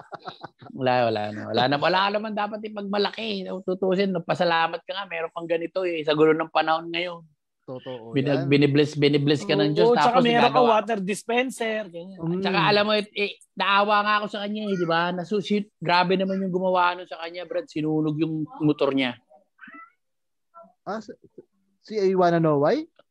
wala, 0.76 1.08
wala 1.08 1.22
na. 1.32 1.42
Wala 1.52 1.64
na. 1.68 1.76
Wala 1.80 2.00
ka 2.08 2.10
naman 2.16 2.34
dapat 2.36 2.60
ipagmalaki. 2.64 3.48
Tutusin, 3.64 4.16
pasalamat 4.24 4.84
ka 4.84 4.92
nga. 4.92 5.08
Meron 5.08 5.32
pang 5.32 5.48
ganito 5.48 5.88
eh. 5.88 6.04
Sa 6.04 6.16
gulo 6.16 6.36
ng 6.36 6.52
panahon 6.52 6.92
ngayon. 6.92 7.24
Totoo 7.64 8.12
Binag, 8.12 8.44
yan. 8.44 8.52
binibless, 8.52 9.00
binibless 9.00 9.48
ka 9.48 9.56
ng 9.56 9.72
Oo, 9.72 9.76
Diyos. 9.76 9.96
tsaka 9.96 10.20
tapos 10.20 10.28
meron 10.28 10.52
ka 10.52 10.64
water 10.68 11.00
dispenser. 11.00 11.88
Ganyan. 11.88 12.20
Mm. 12.20 12.44
Tsaka 12.44 12.60
alam 12.60 12.84
mo, 12.84 12.92
eh, 13.00 13.40
naawa 13.56 13.96
nga 14.04 14.14
ako 14.20 14.26
sa 14.36 14.40
kanya 14.44 14.68
eh, 14.68 14.76
di 14.76 14.84
ba? 14.84 15.16
Nasusit, 15.16 15.72
grabe 15.80 16.20
naman 16.20 16.44
yung 16.44 16.52
gumawa 16.52 17.00
nun 17.00 17.08
sa 17.08 17.24
kanya, 17.24 17.48
Brad. 17.48 17.72
Sinunog 17.72 18.20
yung 18.20 18.44
motor 18.60 18.92
niya. 18.92 19.16
Ah, 20.84 21.00
si, 21.00 21.16
si 21.88 21.96
I 21.96 22.12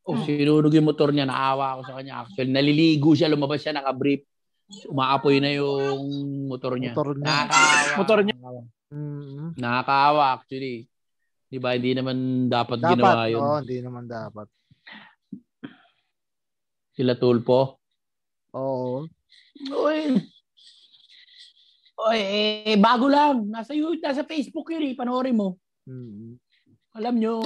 Oh, 0.03 0.19
sinunog 0.19 0.75
yung 0.75 0.83
motor 0.87 1.15
niya, 1.15 1.23
naawa 1.23 1.79
ako 1.79 1.81
sa 1.87 1.95
kanya. 1.95 2.13
Actually, 2.27 2.51
naliligo 2.51 3.15
siya, 3.15 3.31
lumabas 3.31 3.63
siya, 3.63 3.71
nakabrief. 3.71 4.27
Umaapoy 4.91 5.39
na 5.39 5.51
yung 5.55 6.03
motor 6.51 6.75
niya. 6.75 6.91
Motor 6.91 7.15
niya. 7.15 7.27
Nakakaawa. 7.27 7.95
Motor 7.99 8.19
niya. 8.23 8.35
Mm. 8.93 9.47
Nakakaawa 9.57 10.23
actually. 10.39 10.77
'Di 11.47 11.57
ba? 11.61 11.77
Hindi 11.77 11.91
naman 11.93 12.17
dapat, 12.49 12.77
Dapat, 12.81 12.93
ginawa 12.97 13.23
'yun. 13.29 13.41
oo, 13.41 13.57
hindi 13.61 13.77
naman 13.79 14.03
dapat. 14.09 14.47
Sila 16.93 17.13
tulpo. 17.17 17.77
Oo. 18.57 19.05
Oy. 19.69 20.17
Oy, 22.03 22.19
eh, 22.19 22.77
bago 22.81 23.05
lang. 23.05 23.45
Nasa 23.49 23.77
YouTube, 23.77 24.01
nasa 24.01 24.25
Facebook 24.25 24.67
'yun 24.73 24.89
eh. 24.89 24.93
Panoorin 24.97 25.37
mo. 25.37 25.61
Mm. 25.85 26.37
Alam 26.93 27.17
nyo, 27.17 27.41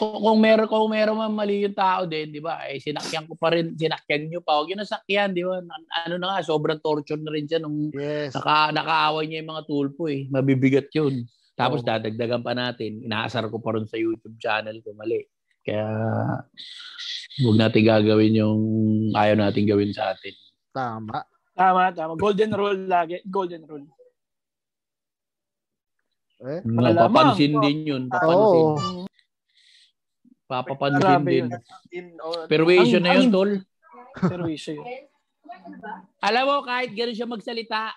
kung, 0.00 0.16
kung 0.24 0.40
meron 0.40 0.64
kung 0.64 0.88
meron 0.88 1.20
man 1.20 1.36
mali 1.36 1.60
yung 1.60 1.76
tao 1.76 2.08
din, 2.08 2.32
'di 2.32 2.40
ba? 2.40 2.64
Eh 2.72 2.80
sinakyan 2.80 3.28
ko 3.28 3.36
pa 3.36 3.52
rin, 3.52 3.76
sinakyan 3.76 4.32
niyo 4.32 4.40
pa. 4.40 4.56
Huwag 4.56 4.72
yun 4.72 4.80
nasakyan, 4.80 5.36
'di 5.36 5.44
ba? 5.44 5.60
Ano 6.08 6.16
na 6.16 6.32
nga, 6.32 6.40
sobrang 6.40 6.80
torture 6.80 7.20
na 7.20 7.28
rin 7.36 7.44
siya 7.44 7.60
nung 7.60 7.92
Yes. 7.92 8.32
Naka, 8.32 8.72
nakaaway 8.72 9.28
niya 9.28 9.44
yung 9.44 9.52
mga 9.52 9.64
tulpo 9.68 10.08
eh. 10.08 10.24
Mabibigat 10.32 10.88
yun. 10.96 11.28
Tapos 11.52 11.84
Oo. 11.84 11.86
dadagdagan 11.86 12.40
pa 12.40 12.56
natin. 12.56 13.04
Inaasar 13.04 13.52
ko 13.52 13.60
pa 13.60 13.76
rin 13.76 13.84
sa 13.84 14.00
YouTube 14.00 14.40
channel 14.40 14.80
ko. 14.80 14.96
Mali. 14.96 15.20
Kaya 15.60 15.84
huwag 17.44 17.56
natin 17.60 17.82
gagawin 17.84 18.40
yung 18.40 18.60
ayaw 19.12 19.36
natin 19.36 19.68
gawin 19.68 19.92
sa 19.92 20.16
atin. 20.16 20.32
Tama. 20.72 21.28
Tama, 21.52 21.92
tama. 21.92 22.16
Golden 22.16 22.56
rule 22.56 22.88
lagi. 22.88 23.20
Golden 23.28 23.68
rule. 23.68 23.84
Eh? 26.38 26.60
Malamang. 26.62 27.10
Papapansin 27.10 27.52
din 27.58 27.78
yun. 27.82 28.02
Papansin. 28.06 28.66
Oo. 28.70 29.02
Papapansin 30.46 31.02
Grabe 31.02 31.26
din. 31.28 31.38
yun. 31.44 31.50
In, 31.90 32.06
oh, 32.22 32.46
Persuasion 32.46 33.02
na 33.02 33.18
yun, 33.18 33.28
tol. 33.28 33.50
Pero 34.16 34.46
issue 34.46 34.78
yun. 34.78 34.86
Alam 36.22 36.42
mo, 36.46 36.56
kahit 36.62 36.94
gano'n 36.94 37.16
siya 37.16 37.28
magsalita, 37.28 37.90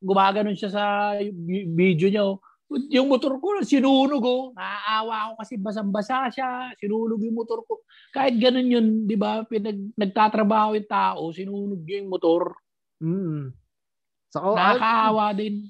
gumaganon 0.00 0.56
siya 0.56 0.70
sa 0.72 0.84
vi- 1.20 1.68
video 1.68 2.08
niya. 2.08 2.24
oh. 2.24 2.40
Yung 2.88 3.12
motor 3.12 3.36
ko, 3.36 3.60
sinunog 3.60 4.24
oh. 4.24 4.56
Naaawa 4.56 5.28
ako 5.28 5.32
kasi 5.44 5.54
basang-basa 5.60 6.32
siya. 6.32 6.72
Sinunog 6.80 7.20
yung 7.20 7.36
motor 7.36 7.60
ko. 7.68 7.84
Kahit 8.10 8.40
ganun 8.40 8.72
yun, 8.72 8.86
di 9.04 9.14
ba? 9.14 9.44
Pinag, 9.44 9.92
nagtatrabaho 9.92 10.74
yung 10.80 10.88
tao, 10.88 11.28
sinunog 11.30 11.84
niya 11.84 12.00
yung 12.00 12.10
motor. 12.10 12.56
Mm. 13.04 13.52
Saka, 14.32 14.48
Nakakaawa 14.56 15.26
din. 15.36 15.68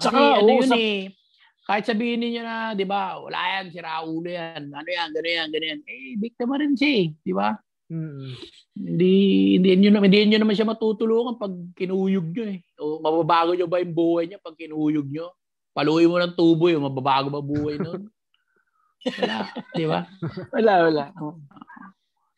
Kasi 0.00 0.08
Tsaka, 0.08 0.40
ano 0.40 0.48
yun 0.48 0.70
sa- 0.72 0.80
eh. 0.80 1.00
Kahit 1.60 1.84
sabihin 1.86 2.18
niyo 2.24 2.42
na, 2.42 2.72
di 2.74 2.82
ba, 2.82 3.20
wala 3.20 3.38
yan, 3.60 3.70
sira 3.70 4.00
ulo 4.02 4.26
yan. 4.26 4.74
Ano 4.74 4.88
yan, 4.90 5.12
gano'n 5.14 5.36
yan, 5.38 5.48
gano'n 5.54 5.70
yan. 5.76 5.80
Eh, 5.86 6.18
biktima 6.18 6.58
rin 6.58 6.74
siya 6.74 6.90
eh. 7.04 7.06
Di 7.20 7.30
ba? 7.30 7.54
Mm. 7.90 8.26
Hindi 8.80 9.12
hindi 9.60 9.86
naman 9.90 10.06
hindi 10.10 10.18
niyo 10.30 10.38
naman 10.40 10.54
siya 10.54 10.66
matutulungan 10.66 11.36
pag 11.36 11.50
kinuyog 11.74 12.26
niyo 12.30 12.44
eh. 12.54 12.58
O 12.78 13.02
mababago 13.02 13.52
niyo 13.54 13.66
ba 13.66 13.82
yung 13.82 13.94
buhay 13.94 14.24
niya 14.30 14.38
pag 14.38 14.54
kinuyog 14.54 15.10
niyo? 15.10 15.34
Paluin 15.74 16.06
mo 16.10 16.18
ng 16.18 16.34
tubo 16.38 16.70
yun, 16.70 16.82
mababago 16.82 17.28
ba 17.30 17.42
buhay 17.42 17.78
nun? 17.82 18.06
Wala, 19.20 19.36
di 19.74 19.84
ba? 19.90 20.06
Wala, 20.54 20.72
wala. 20.86 21.04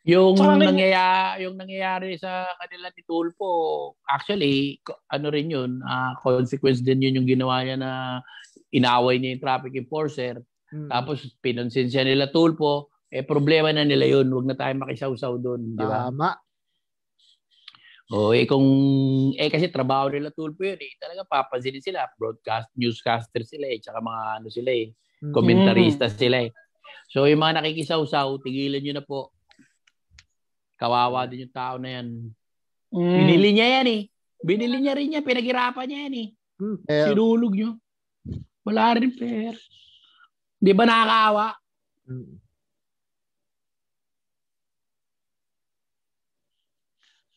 Yung 0.03 0.34
Tsaka 0.34 0.59
may- 0.59 0.66
nangyayari, 0.66 1.46
yung 1.46 1.55
nangyayari 1.55 2.18
sa 2.18 2.50
kanila 2.59 2.90
ni 2.90 3.03
Tulpo, 3.07 3.50
actually, 4.11 4.82
ano 5.07 5.30
rin 5.30 5.46
yun, 5.46 5.78
ah, 5.86 6.18
consequence 6.18 6.82
din 6.82 7.07
yun 7.07 7.22
yung 7.22 7.28
ginawa 7.30 7.62
niya 7.62 7.78
na 7.78 7.90
inaway 8.74 9.22
niya 9.22 9.38
yung 9.38 9.44
traffic 9.46 9.74
enforcer, 9.78 10.42
Mm. 10.74 10.90
tapos 10.90 11.22
pinonsin 11.38 11.86
siya 11.86 12.03
nila 12.03 12.34
Tulpo, 12.34 12.90
eh 13.07 13.22
problema 13.22 13.70
na 13.70 13.86
nila 13.86 14.09
yun, 14.09 14.26
wag 14.34 14.48
na 14.50 14.59
tayo 14.59 14.74
makisawsaw 14.74 15.38
doon, 15.38 15.78
di 15.78 15.86
ba? 15.86 16.11
Tama. 16.11 16.34
O 18.12 18.34
eh 18.34 18.44
kung 18.44 18.66
eh 19.38 19.48
kasi 19.48 19.72
trabaho 19.72 20.12
nila 20.12 20.28
tulpo 20.28 20.68
yun 20.68 20.76
eh. 20.76 20.92
Talaga 21.00 21.24
papansinin 21.24 21.80
sila, 21.80 22.05
broadcast 22.20 22.68
newscaster 22.76 23.40
sila 23.40 23.64
eh, 23.72 23.80
tsaka 23.80 24.05
mga 24.05 24.22
ano 24.36 24.48
sila 24.53 24.68
eh, 24.68 24.92
Mm. 25.22 25.30
komentarista 25.32 26.11
sila 26.11 26.44
eh. 26.44 26.50
So 27.09 27.24
yung 27.24 27.40
mga 27.40 27.62
nakikisaw-saw, 27.62 28.36
tigilan 28.42 28.82
niyo 28.82 28.98
na 28.98 29.05
po. 29.07 29.30
Kawawa 30.83 31.30
din 31.30 31.47
yung 31.47 31.55
tao 31.55 31.78
na 31.78 31.89
yan. 31.95 32.35
Mm. 32.91 33.16
Binili 33.22 33.49
niya 33.55 33.68
yan 33.78 33.87
eh. 33.87 34.03
Binili 34.43 34.76
niya 34.83 34.99
rin 34.99 35.14
yan, 35.14 35.22
pinaghirapan 35.22 35.87
niya 35.87 36.01
yan 36.11 36.14
eh. 36.18 36.28
Mm. 36.59 36.76
Eh, 36.91 37.05
Sinulog 37.07 37.55
niyo. 37.55 37.70
Wala 38.66 38.99
rin 38.99 39.14
fair. 39.14 39.55
Di 40.59 40.74
ba 40.74 40.83
nakakaawa? 40.83 41.47
mm. 42.11 42.35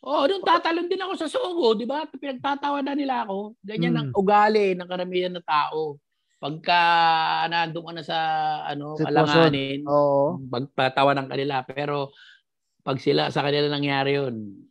Oo, 0.05 0.21
doon 0.29 0.45
tatalon 0.45 0.85
din 0.85 1.01
ako 1.01 1.13
sa 1.17 1.25
sugo, 1.25 1.73
di 1.73 1.89
ba? 1.89 2.05
Pinagtatawa 2.05 2.85
na 2.85 2.93
nila 2.93 3.25
ako. 3.25 3.57
Ganyan 3.65 3.97
ang 3.97 4.09
Mm. 4.13 4.19
ugali 4.21 4.77
ng 4.77 4.85
karamihan 4.85 5.33
na 5.33 5.41
tao. 5.41 5.97
Pagka 6.37 6.79
nandun 7.49 7.89
ka 7.89 7.91
na 7.95 8.03
sa 8.05 8.19
ano, 8.69 8.93
Sitwasyon. 8.93 9.09
alanganin, 9.09 9.81
Oo. 9.89 10.37
magpatawa 10.45 11.17
ng 11.17 11.25
kanila. 11.25 11.65
Pero 11.65 12.13
pag 12.85 13.01
sila, 13.01 13.33
sa 13.33 13.41
kanila 13.41 13.65
nangyari 13.65 14.21
yun. 14.21 14.61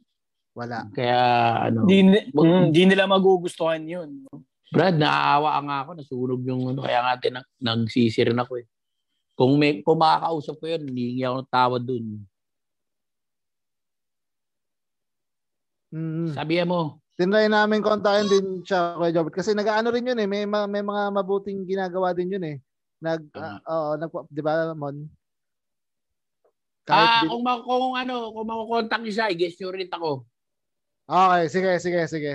Wala. 0.55 0.87
Kaya 0.95 1.19
ano, 1.67 1.83
Di, 1.83 2.07
Wag- 2.31 2.47
mm, 2.47 2.67
di 2.71 2.83
nila 2.87 3.11
magugustuhan 3.11 3.83
yun. 3.83 4.23
Brad, 4.71 4.95
naaawa 4.95 5.59
nga 5.67 5.77
ako, 5.83 5.91
nasunog 5.99 6.43
yung 6.47 6.71
ano, 6.71 6.87
kaya 6.87 7.03
nga 7.03 7.19
tin 7.19 7.43
nagsisi 7.59 8.23
rin 8.31 8.39
ako 8.39 8.63
eh. 8.63 8.67
Kung 9.35 9.59
may 9.59 9.83
kung 9.83 9.99
makakausap 9.99 10.63
ko 10.63 10.67
yun, 10.71 10.87
hindi 10.87 11.19
ako 11.27 11.43
ng 11.43 11.51
tawad 11.51 11.83
dun. 11.83 12.07
Mm. 15.91 16.31
Sabihan 16.35 16.71
mo, 16.71 17.03
Tinry 17.15 17.47
namin 17.47 17.79
kontakin 17.79 18.27
din 18.27 18.47
siya 18.67 18.99
Kuya 18.99 19.15
Jobert 19.15 19.39
kasi 19.39 19.55
nag-ano 19.55 19.95
rin 19.95 20.11
yun 20.11 20.19
eh 20.19 20.27
may 20.27 20.43
ma- 20.51 20.67
may 20.67 20.83
mga 20.83 21.15
mabuting 21.15 21.63
ginagawa 21.63 22.11
din 22.11 22.35
yun 22.35 22.43
eh. 22.43 22.57
Nag 22.99 23.31
ah, 23.39 23.63
oo, 23.71 23.91
nag 23.95 24.11
'di 24.11 24.43
ba 24.43 24.75
Mon? 24.75 25.07
Ah, 26.93 27.23
di- 27.25 27.31
kung, 27.31 27.43
ma- 27.43 27.65
kung 27.65 27.97
ano, 27.97 28.35
kung 28.35 28.47
makukontak 28.47 29.01
siya, 29.09 29.33
i-guess 29.33 29.57
nyo 29.57 29.69
rin 29.73 29.89
ako. 29.89 30.11
Okay, 31.05 31.43
sige, 31.49 31.71
sige, 31.81 32.01
sige. 32.09 32.35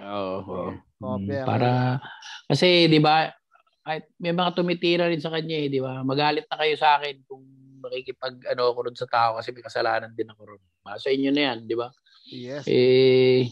Oo. 0.00 0.76
Copy, 1.00 1.32
Mm, 1.32 1.32
okay. 1.32 1.48
para 1.48 1.96
kasi 2.44 2.84
'di 2.84 3.00
ba 3.00 3.32
kahit 3.80 4.04
may 4.20 4.36
mga 4.36 4.52
tumitira 4.52 5.08
rin 5.08 5.16
sa 5.16 5.32
kanya 5.32 5.56
eh, 5.56 5.72
'di 5.72 5.80
ba? 5.80 6.04
Magalit 6.04 6.44
na 6.44 6.60
kayo 6.60 6.76
sa 6.76 7.00
akin 7.00 7.24
kung 7.24 7.40
makikipag 7.80 8.36
ano 8.52 8.68
ako 8.68 8.78
ron 8.84 8.96
sa 9.00 9.08
tao 9.08 9.40
kasi 9.40 9.48
may 9.56 9.64
kasalanan 9.64 10.12
din 10.12 10.28
ako 10.28 10.44
ron. 10.44 10.62
Ah, 10.84 11.00
Sa 11.00 11.08
inyo 11.08 11.32
na 11.32 11.40
'yan, 11.40 11.58
'di 11.64 11.76
ba? 11.80 11.88
Yes. 12.28 12.68
Eh 12.68 13.48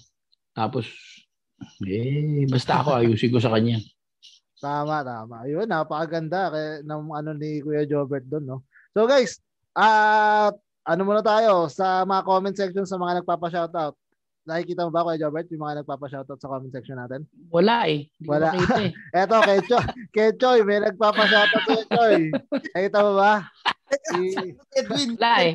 tapos 0.53 0.92
eh 1.88 2.44
basta 2.53 2.84
ako 2.84 3.01
ayusin 3.01 3.32
ko 3.32 3.40
sa 3.40 3.49
kanya. 3.57 3.80
Tama, 4.61 5.01
tama. 5.01 5.49
Ayun, 5.49 5.64
napakaganda 5.64 6.53
kay 6.53 6.84
ng 6.84 7.03
ano 7.09 7.30
ni 7.32 7.64
Kuya 7.64 7.88
Jobert 7.88 8.28
doon, 8.28 8.44
no. 8.44 8.59
So 8.92 9.09
guys, 9.09 9.40
ah 9.78 10.50
ano 10.88 11.02
muna 11.04 11.22
tayo 11.22 11.70
sa 11.70 12.02
mga 12.02 12.22
comment 12.26 12.56
section 12.56 12.88
sa 12.88 12.96
mga 12.98 13.22
nagpapa-shoutout. 13.22 13.94
Nakikita 14.48 14.88
mo 14.88 14.90
ba 14.90 15.04
Kuya 15.04 15.20
Jobert 15.20 15.44
yung 15.52 15.60
mga 15.60 15.84
nagpapa-shoutout 15.84 16.40
sa 16.40 16.48
comment 16.48 16.72
section 16.72 16.96
natin? 16.96 17.28
Wala 17.52 17.84
eh. 17.84 18.08
Hindi 18.16 18.28
Wala. 18.32 18.48
ko 18.56 18.80
eh. 18.80 18.90
Eto, 19.20 19.36
kay 19.44 19.60
Choy, 19.68 19.86
kay 20.16 20.30
Choy, 20.40 20.58
may 20.64 20.80
nagpapa-shoutout 20.80 21.64
kay 21.68 21.82
Choy. 21.92 22.14
Nakita 22.72 22.98
mo 23.04 23.12
ba? 23.20 23.44
Si, 23.92 24.56
Edwin. 24.80 25.20
Wala 25.20 25.32
eh. 25.44 25.54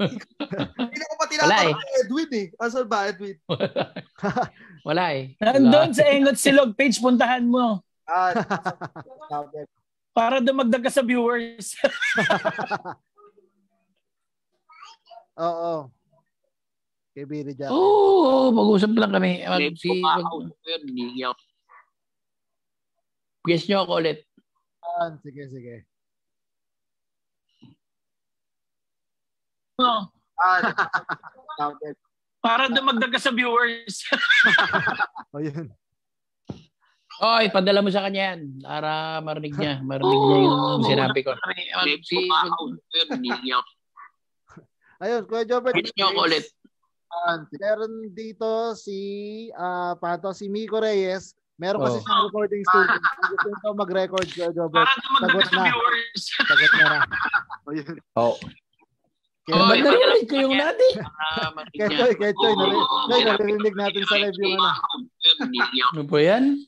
Hindi 0.00 1.04
ko 1.04 1.14
pa 1.16 1.24
Wala 1.24 1.32
tinatanong 1.32 1.72
eh. 1.72 1.74
kay 1.80 1.92
Edwin 2.04 2.30
eh. 2.36 2.46
Asan 2.60 2.84
ba, 2.84 2.98
Edwin? 3.08 3.36
Wala 4.88 5.04
eh. 5.16 5.24
Nandun 5.40 5.90
sa 5.96 6.04
Engot 6.08 6.36
Silog 6.36 6.76
page, 6.76 7.00
puntahan 7.00 7.44
mo. 7.48 7.80
Ah, 8.04 8.32
Para 10.16 10.42
dumagdag 10.44 10.82
ka 10.84 10.90
sa 10.92 11.00
viewers. 11.00 11.80
Oo. 15.40 15.74
Kay 17.10 17.24
Billy 17.26 17.52
Jack. 17.56 17.72
Oo, 17.74 18.48
oh, 18.48 18.54
mag-usap 18.54 18.94
lang 18.94 19.10
kami. 19.10 19.42
Mag, 19.42 19.74
si, 19.74 19.90
guess 23.42 23.66
nyo 23.66 23.82
ako 23.82 23.92
ulit. 23.98 24.18
Yan, 24.80 25.18
Sige, 25.24 25.42
sige. 25.50 25.74
Oh, 29.80 30.04
ah, 30.44 30.60
para 32.44 32.68
dumagdag 32.68 33.16
sa 33.16 33.32
viewers. 33.32 34.04
O 35.32 35.38
yun. 35.38 35.70
Oy, 37.22 37.52
padala 37.54 37.84
mo 37.84 37.92
sa 37.92 38.02
kanya 38.02 38.34
yan. 38.34 38.58
Para 38.64 39.22
marinig 39.22 39.54
niya. 39.54 39.78
Marinig 39.78 40.10
niya 40.10 40.38
yung 40.42 40.82
sinabi 40.82 41.20
ko. 41.22 41.36
Si, 42.02 42.18
Ayun, 45.00 45.22
Kuya 45.24 45.44
Jobert. 45.44 45.74
guess 45.74 45.92
nyo 45.94 46.06
ako 46.08 46.20
ulit. 46.26 46.44
Meron 47.54 47.92
dito 48.12 48.50
si 48.74 48.98
ah 49.52 49.92
pato 49.94 50.30
si 50.30 50.46
Miko 50.46 50.78
Reyes. 50.78 51.32
Meron 51.56 51.82
kasi 51.82 51.98
Oh. 51.98 52.02
siyang 52.02 52.22
recording 52.26 52.62
studio. 52.64 52.96
Kung 52.96 53.28
Gusto 53.30 53.46
nito 53.48 53.68
mag-record 53.74 54.26
Kuya 54.26 54.50
Jobert. 54.50 54.88
Sagot 55.18 55.44
sa 55.44 55.54
na. 55.54 55.64
viewers. 55.66 56.22
Sagot 56.38 56.72
na. 56.74 56.86
Oh. 58.14 58.36
Kaya 59.42 59.56
Oh, 59.56 59.72
narinig 59.72 60.24
ko 60.24 60.36
yung 60.38 60.54
nati. 60.54 60.88
kay 61.74 61.88
Choy, 61.90 62.12
kay 62.14 62.30
Choy, 62.30 62.52
nari- 62.54 62.86
Choy, 63.08 63.20
naririnig 63.24 63.74
natin 63.74 64.02
sa 64.04 64.16
live 64.16 64.36
yung 64.38 64.54
ano. 64.54 64.70
Ano 65.90 66.02
po 66.06 66.16
yan? 66.16 66.60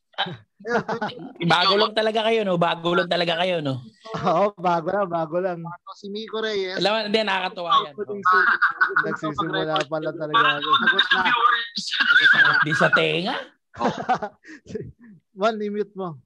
Bago 1.52 1.74
lang 1.74 1.92
talaga 1.94 2.20
kayo, 2.30 2.46
no? 2.46 2.54
Bago 2.54 2.94
lang 2.94 3.10
talaga 3.10 3.34
kayo, 3.42 3.58
no? 3.58 3.82
Oo, 4.22 4.54
bago 4.54 4.88
lang, 4.94 5.08
bago 5.10 5.36
lang. 5.42 5.58
Si 5.98 6.06
Miko 6.06 6.38
Reyes. 6.38 6.78
Alam 6.78 6.90
mo, 6.92 6.98
hindi, 7.10 7.18
nakakatawa 7.22 7.70
yan. 7.82 7.94
Nagsisimula 9.06 9.82
pala 9.90 10.10
talaga 10.14 10.44
ako. 10.58 10.70
Sagot 11.82 12.30
na. 12.30 12.52
Di 12.62 12.72
sa 12.78 12.88
tenga. 12.94 13.36
One, 15.48 15.58
i-mute 15.64 15.94
mo. 15.96 16.20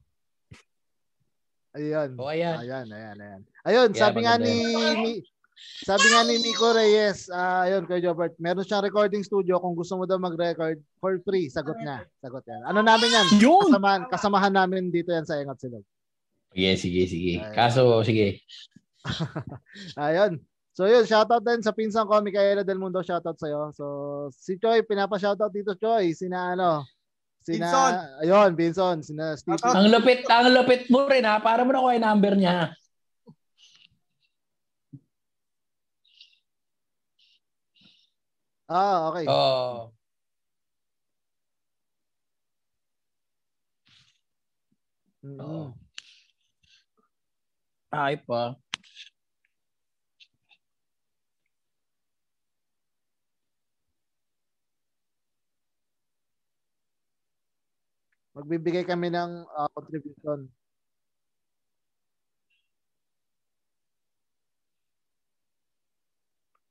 Ayun. 1.77 2.11
O, 2.17 2.29
ayan. 2.33 2.57
Ayan, 2.61 2.87
ayan, 2.89 3.17
ayan. 3.21 3.41
Ayun, 3.69 3.89
sabi 3.93 4.25
nga 4.25 4.41
ni- 4.41 5.21
sabi 5.85 6.07
nga 6.13 6.23
ni 6.25 6.41
Miko 6.45 6.69
Reyes, 6.73 7.33
ah 7.33 7.65
ayun 7.65 7.89
kay 7.89 8.05
Jobert, 8.05 8.37
meron 8.37 8.65
siyang 8.65 8.85
recording 8.85 9.25
studio 9.25 9.57
kung 9.57 9.73
gusto 9.73 9.97
mo 9.97 10.05
daw 10.05 10.21
mag-record 10.21 10.79
for 11.01 11.17
free, 11.25 11.49
sagot 11.49 11.81
niya. 11.81 12.05
Sagot 12.21 12.45
yan. 12.45 12.63
Ano 12.69 12.85
namin 12.85 13.09
yan? 13.09 13.27
Yun. 13.41 13.73
Kasamahan, 13.73 14.03
kasamahan 14.13 14.55
namin 14.55 14.93
dito 14.93 15.11
yan 15.13 15.25
sa 15.25 15.41
Engot 15.41 15.59
Silog. 15.59 15.85
Sige, 16.57 16.73
sige, 16.81 17.03
sige. 17.05 17.33
Ayan. 17.41 17.53
Kaso, 17.53 18.01
sige. 18.05 18.41
Ayun. 20.01 20.41
So 20.77 20.85
yun, 20.85 21.09
shoutout 21.09 21.41
din 21.41 21.65
sa 21.65 21.73
pinsang 21.73 22.05
ko, 22.05 22.21
Micaela 22.21 22.61
Del 22.61 22.77
Mundo, 22.77 23.01
shoutout 23.01 23.41
sa'yo. 23.41 23.73
So 23.73 23.85
si 24.29 24.61
Choi, 24.61 24.85
pinapa-shoutout 24.85 25.49
dito 25.49 25.73
Choi, 25.73 26.13
sina 26.13 26.53
ano, 26.53 26.85
sina, 27.41 27.65
Binson. 27.65 27.93
ayun, 28.21 28.51
Binson, 28.53 28.97
sina 29.01 29.41
Steve. 29.41 29.57
Ang 29.65 29.89
lupit, 29.89 30.29
ang 30.29 30.53
lupit 30.53 30.85
mo 30.93 31.09
rin, 31.09 31.25
ha? 31.25 31.41
Para 31.41 31.65
mo 31.65 31.73
na 31.73 31.81
ko 31.81 31.89
yung 31.97 32.05
number 32.05 32.37
niya. 32.37 32.77
Ah, 38.69 39.09
okay. 39.11 39.27
Oh. 39.29 39.93
Mm. 45.25 45.41
Oo. 45.41 45.77
Ay 47.93 48.17
pa. 48.27 48.57
Magbibigay 58.35 58.85
kami 58.91 59.09
ng 59.13 59.31
ah, 59.55 59.69
contribution. 59.75 60.51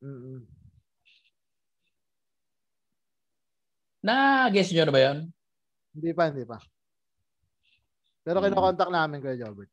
Mm. 0.03 0.54
Na-guess 4.05 4.69
nyo 4.69 4.83
na 4.85 4.93
ba 4.93 5.01
yun? 5.01 5.17
Hindi 5.97 6.11
pa, 6.13 6.29
hindi 6.29 6.45
pa. 6.45 6.61
Pero 8.21 8.37
Hmm. 8.37 8.45
kinokontak 8.53 8.89
namin 8.93 9.17
Kuya 9.17 9.41
Jobert. 9.41 9.71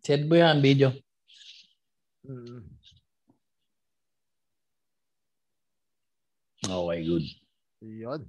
Send 0.00 0.24
mo 0.24 0.40
yan, 0.40 0.64
video. 0.64 0.88
Mm. 2.24 2.64
Okay, 6.64 6.98
good. 7.04 7.26
Yun. 7.84 8.20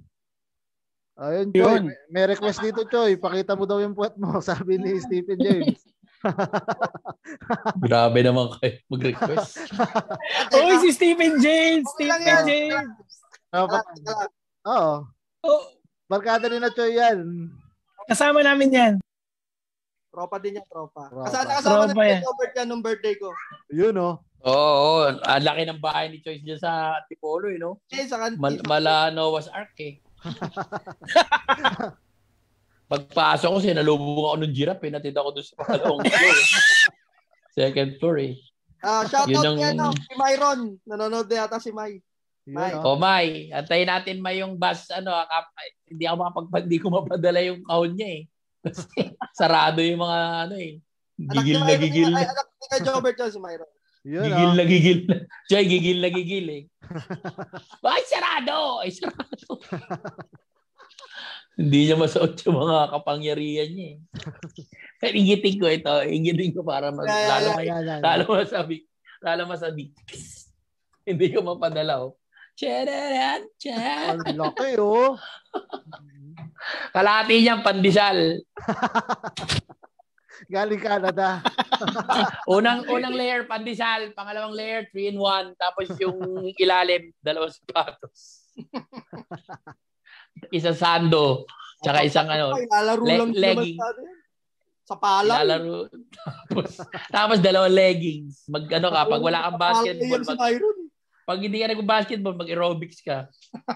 Ayun, 1.20 1.48
Yun. 1.52 1.56
Choy. 1.56 1.80
May, 1.84 1.96
may 2.08 2.24
request 2.32 2.60
dito, 2.60 2.84
Choy. 2.88 3.16
Pakita 3.16 3.56
mo 3.56 3.64
daw 3.64 3.80
yung 3.80 3.96
puwet 3.96 4.16
mo, 4.20 4.40
sabi 4.44 4.76
ni 4.76 4.96
Stephen 5.00 5.40
James. 5.40 5.89
Grabe 7.84 8.18
naman 8.20 8.52
kayo 8.60 8.76
mag-request. 8.92 9.64
Oy, 10.56 10.74
si 10.84 10.90
Stephen 10.92 11.40
James. 11.40 11.86
Stephen 11.96 12.20
yan. 12.22 12.44
James. 12.44 12.90
Oo. 14.68 15.08
Oh, 15.40 15.62
Barkada 16.10 16.50
rin 16.50 16.58
na, 16.58 16.74
Choy, 16.74 16.98
yan. 16.98 17.48
kasama 18.10 18.42
namin 18.42 18.74
yan. 18.74 18.94
Tropa 20.10 20.42
din 20.42 20.58
niya, 20.58 20.66
tropa. 20.66 21.06
Tropa. 21.06 21.30
Kasama, 21.30 21.50
kasama 21.54 21.86
Tropa 21.86 22.02
na 22.02 22.10
yan. 22.10 22.22
Robert 22.26 22.52
yan 22.58 22.66
nung 22.66 22.82
birthday 22.82 23.14
ko. 23.14 23.30
Yun, 23.70 23.94
oh. 23.94 24.18
Oo, 24.40 25.04
oh, 25.04 25.20
ang 25.22 25.44
laki 25.44 25.68
ng 25.68 25.78
bahay 25.84 26.10
ni 26.10 26.18
Choice 26.24 26.42
dyan 26.42 26.58
sa 26.58 26.98
Tipolo, 27.06 27.46
eh, 27.46 27.60
no? 27.60 27.78
Eh, 27.92 28.08
sa 28.08 28.18
kantin. 28.18 28.40
Mal- 28.42 28.64
mala 28.66 29.14
Noah's 29.14 29.46
Ark, 29.52 29.76
eh. 29.78 30.02
Pagpasok 32.90 33.48
ko, 33.54 33.58
sinalubong 33.62 34.26
ako 34.26 34.36
ng 34.42 34.54
giraffe, 34.54 34.90
eh. 34.90 34.92
Natid 34.92 35.14
ako 35.14 35.38
doon 35.38 35.46
sa 35.46 35.54
pangalawang 35.62 36.02
floor. 36.10 36.38
Second 37.54 37.90
floor, 38.02 38.16
eh. 38.18 38.34
Ah, 38.82 39.06
shoutout 39.06 39.30
Yun 39.30 39.54
niya, 39.54 39.70
ang- 39.70 39.78
no, 39.78 39.94
si 39.94 40.14
Myron. 40.18 40.60
Nanonood 40.82 41.30
na 41.30 41.36
yata 41.46 41.62
si 41.62 41.70
May. 41.70 42.02
Ay. 42.50 42.72
oh. 42.74 42.98
May, 42.98 43.46
antayin 43.54 43.86
natin 43.86 44.18
May 44.18 44.42
yung 44.42 44.58
bus, 44.58 44.90
ano, 44.90 45.14
kap- 45.14 45.54
hindi 45.86 46.02
ako 46.02 46.16
makapag, 46.18 46.64
hindi 46.66 46.78
ko 46.82 46.86
mapadala 46.90 47.40
yung 47.46 47.62
kahon 47.62 47.94
niya, 47.94 48.08
eh. 48.10 48.22
Kasi 48.66 49.14
sarado 49.38 49.78
yung 49.86 50.02
mga, 50.02 50.18
ano, 50.50 50.54
eh. 50.58 50.82
Gigil 51.20 51.60
na 51.60 51.76
gigil 51.76 52.10
anak 52.16 52.48
ni 52.48 52.66
kay 52.72 52.80
Jobert 52.80 53.18
yun, 53.20 53.30
si 53.30 53.38
Myron. 53.38 53.70
Yun, 54.00 54.24
Gigil 54.24 54.50
oh. 54.50 54.56
na 54.56 54.64
gigil. 54.64 55.00
Choy, 55.52 55.64
gigil 55.68 55.98
na 56.00 56.08
gigil 56.08 56.46
eh. 56.48 56.62
Ay, 57.84 58.02
sarado! 58.08 58.80
Ay, 58.80 58.90
sarado. 58.96 59.60
Hindi 61.60 61.92
niya 61.92 61.96
masuot 62.00 62.40
yung 62.48 62.56
mga 62.56 62.88
kapangyarihan 62.88 63.68
niya 63.68 63.88
eh. 63.92 63.98
Kaya 64.96 65.12
ingitin 65.12 65.60
ko 65.60 65.68
ito. 65.68 65.92
Ingitin 66.08 66.56
ko 66.56 66.64
para 66.64 66.88
mas, 66.88 67.04
Yeah, 67.04 67.20
yeah, 67.20 67.28
lalo, 67.28 67.50
yeah. 67.60 67.80
yan. 67.84 68.00
lalo 68.00 68.24
masabi. 68.32 68.76
Lalo 69.20 69.42
masabi. 69.44 69.84
Hindi 71.04 71.26
ko 71.36 71.44
mapadala 71.44 72.00
oh. 72.00 72.16
Chararan, 72.56 73.44
chan. 73.60 74.20
Ang 74.24 74.40
laki, 74.40 74.80
oh. 74.80 75.20
Kalahati 76.96 77.44
niyang 77.44 77.64
pandesal. 77.64 78.40
Galing 80.48 80.80
Canada. 80.80 81.44
Unang 82.56 82.88
unang 82.88 83.16
layer 83.16 83.44
pandesal, 83.44 84.12
pangalawang 84.16 84.56
layer 84.56 84.88
3 84.92 85.12
in 85.12 85.18
1, 85.20 85.56
tapos 85.56 85.86
yung 86.00 86.16
ilalim 86.56 87.12
dalawang 87.20 87.52
sapatos. 87.52 88.48
Isang 90.50 90.78
sando, 90.78 91.46
tsaka 91.80 92.02
isang 92.02 92.26
ano, 92.26 92.54
Ay, 92.54 92.66
lalaro 92.66 93.02
le- 93.04 93.18
lang 93.18 93.32
legging. 93.34 93.78
sa 94.86 94.96
pala. 94.98 95.42
lalaro. 95.42 95.86
tapos, 96.16 96.70
tapos 97.08 97.38
dalawang 97.38 97.74
leggings. 97.74 98.42
Mag 98.50 98.66
ano 98.66 98.88
ka, 98.90 99.00
pag 99.06 99.22
wala 99.22 99.46
kang 99.46 99.60
basketball, 99.60 100.22
mag, 100.26 100.38
pag 101.30 101.38
hindi 101.38 101.58
ka 101.62 101.70
nag-basketball, 101.70 102.34
mag-aerobics 102.34 103.00
ka. 103.06 103.30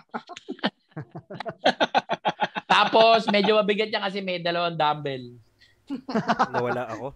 tapos, 2.74 3.30
medyo 3.30 3.55
mabigat 3.55 3.90
niya 3.90 4.02
kasi 4.02 4.18
may 4.18 4.42
dalawang 4.42 4.74
dumbbell. 4.74 5.38
Nawala 6.55 6.90
ako. 6.90 7.14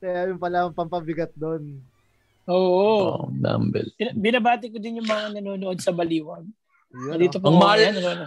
Kaya 0.00 0.30
yun 0.30 0.38
pala 0.40 0.66
ang 0.66 0.74
pampabigat 0.74 1.30
doon. 1.36 1.82
Oo. 2.48 3.22
Oh, 3.22 3.30
dumbbell. 3.30 3.86
Bin- 3.94 4.18
Binabati 4.18 4.72
ko 4.72 4.80
din 4.80 4.98
yung 4.98 5.06
mga 5.06 5.38
nanonood 5.38 5.78
sa 5.78 5.94
Baliwag. 5.94 6.42
Yun, 6.92 7.18
Dito 7.18 7.38
oh. 7.38 7.40
po 7.40 7.46
Ang 7.48 7.58
mahal. 7.58 7.78
yan, 7.80 7.94
ano, 7.98 8.26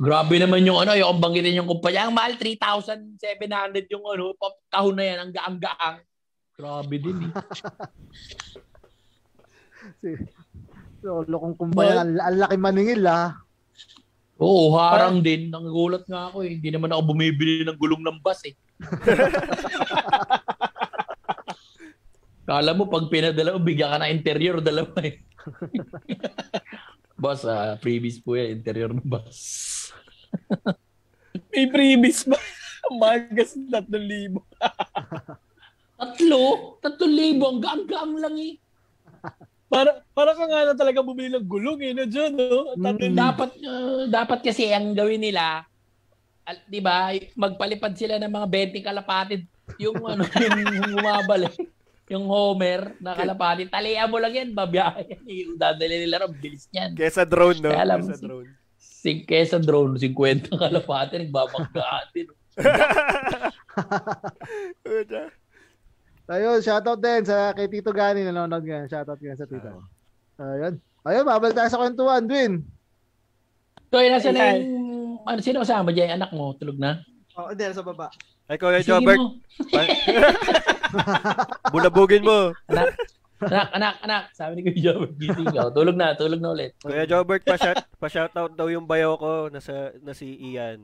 Grabe 0.00 0.40
naman 0.40 0.64
yung 0.64 0.80
ano, 0.80 0.96
yung 0.96 1.20
banggitin 1.20 1.60
yung 1.60 1.68
kumpanya. 1.68 2.08
Ang 2.08 2.16
mahal, 2.16 2.32
3,700 2.40 3.84
yung 3.92 4.04
ano, 4.08 4.32
pa- 4.32 4.56
kahon 4.72 4.96
na 4.96 5.04
yan, 5.04 5.18
ang 5.20 5.32
gaang-gaang. 5.32 5.98
Grabe 6.56 6.96
din 6.96 7.28
eh. 7.28 7.32
Si- 10.00 10.28
So, 11.00 11.24
lokong 11.24 11.56
kumpanya, 11.56 12.04
ang, 12.04 12.12
ang 12.20 12.36
laki 12.44 12.56
maningil 12.60 13.04
ah. 13.08 13.32
Oo, 14.36 14.76
harang 14.76 15.20
din. 15.20 15.48
Nangulat 15.48 16.04
nga 16.04 16.28
ako 16.28 16.44
eh. 16.44 16.56
Hindi 16.56 16.68
naman 16.72 16.92
ako 16.92 17.12
bumibili 17.12 17.64
ng 17.64 17.76
gulong 17.76 18.04
ng 18.04 18.20
bus 18.20 18.40
eh. 18.44 18.54
Kala 22.48 22.72
mo, 22.72 22.88
pag 22.88 23.08
pinadala 23.08 23.56
mo, 23.56 23.60
bigyan 23.64 23.92
ka 23.92 23.98
na 24.00 24.12
interior, 24.12 24.60
dalawa 24.60 24.92
eh. 25.00 25.24
Boss, 27.20 27.44
ah, 27.44 27.76
previous 27.76 28.16
po 28.16 28.32
yan, 28.32 28.56
interior 28.56 28.88
ng 28.96 29.04
bus. 29.04 29.92
May 31.52 31.68
previous 31.68 32.24
ba? 32.24 32.40
Magas 33.00 33.52
3,000. 33.52 34.40
Tatlo? 36.00 36.44
Tatlo 36.80 37.04
libo, 37.04 37.44
ang 37.44 37.60
gaang-gaang 37.60 38.16
lang 38.16 38.36
eh. 38.40 38.56
Para 39.70 40.02
para 40.16 40.32
ka 40.34 40.44
nga 40.48 40.72
na 40.72 40.74
talaga 40.74 41.04
bumili 41.04 41.30
ng 41.30 41.46
gulong 41.46 41.78
eh, 41.84 41.92
no, 41.94 42.08
John, 42.08 42.32
no? 42.34 42.74
At 42.74 42.96
Mm. 42.98 43.14
dapat 43.14 43.50
uh, 43.62 44.02
dapat 44.10 44.38
kasi 44.42 44.72
ang 44.72 44.96
gawin 44.96 45.22
nila 45.22 45.62
al- 46.42 46.64
'di 46.66 46.80
ba 46.82 47.14
magpalipad 47.38 47.94
sila 47.94 48.18
ng 48.18 48.32
mga 48.32 48.46
20 48.50 48.82
kalapatid 48.82 49.46
yung 49.78 49.94
ano 50.02 50.26
yung 50.42 50.98
bumabalik 50.98 51.54
yung 52.10 52.26
Homer 52.26 52.98
na 52.98 53.14
kalapatid 53.14 53.70
talian 53.70 54.10
mo 54.10 54.18
lang 54.18 54.34
yan 54.34 54.50
babiyahe 54.50 55.06
yan 55.06 55.22
yung 55.24 55.54
dadali 55.54 56.02
nila 56.02 56.26
ron 56.26 56.34
bilis 56.34 56.66
niyan 56.74 56.98
Kesa 56.98 57.22
drone, 57.22 57.62
no? 57.62 57.70
Kaya 57.70 57.86
alam 57.86 58.02
Kesa 58.02 58.18
drone. 58.18 58.50
Sing 58.76 59.24
kesa 59.24 59.56
drone 59.56 59.96
50 59.96 60.52
kalapatid 60.52 61.24
nagbabanggaan. 61.24 62.04
Ayun, 66.30 66.62
shoutout 66.62 67.00
din 67.00 67.26
sa 67.26 67.50
kay 67.56 67.66
Tito 67.66 67.90
Gani 67.90 68.22
nanonood 68.22 68.62
ngayon. 68.62 68.86
Shoutout 68.86 69.18
nga 69.18 69.34
sa 69.34 69.48
Tito. 69.48 69.82
Ayun. 70.38 70.78
Ayun, 71.02 71.24
babalik 71.26 71.56
tayo 71.56 71.72
sa 71.72 71.80
kwentuhan, 71.80 72.28
Dwin. 72.28 72.62
so 73.90 73.98
yun 73.98 74.14
nasa 74.14 74.30
na 74.30 74.54
yung 74.54 75.18
ano 75.26 75.42
sino 75.42 75.66
kasama 75.66 75.90
diyan 75.90 76.14
anak 76.14 76.30
mo 76.30 76.54
tulog 76.54 76.78
na 76.78 77.02
Oh, 77.34 77.50
hindi, 77.50 77.66
sa 77.72 77.82
baba. 77.82 78.12
Ay, 78.50 78.58
Kuya 78.58 78.82
Sige 78.82 78.98
Jobert, 78.98 79.22
bulabugin 81.72 82.26
mo. 82.26 82.50
anak 82.66 82.98
anak 83.40 83.68
anak 83.72 83.94
anak 84.02 84.22
sabi 84.34 84.58
ni 84.58 84.66
Kuya 84.66 84.90
Jobert 84.90 85.12
gising 85.16 85.48
ka 85.54 85.70
tulog 85.70 85.94
na 85.94 86.18
tulog 86.18 86.42
na 86.42 86.50
ulit 86.50 86.74
Kuya 86.82 87.06
Jobert, 87.06 87.46
pa-shout, 87.46 87.78
pa-shoutout 88.02 88.52
daw 88.58 88.66
yung 88.66 88.90
bayaw 88.90 89.14
ko 89.14 89.46
na, 89.48 89.62
sa, 89.62 89.94
na 90.02 90.10
si 90.10 90.34
Ian. 90.34 90.82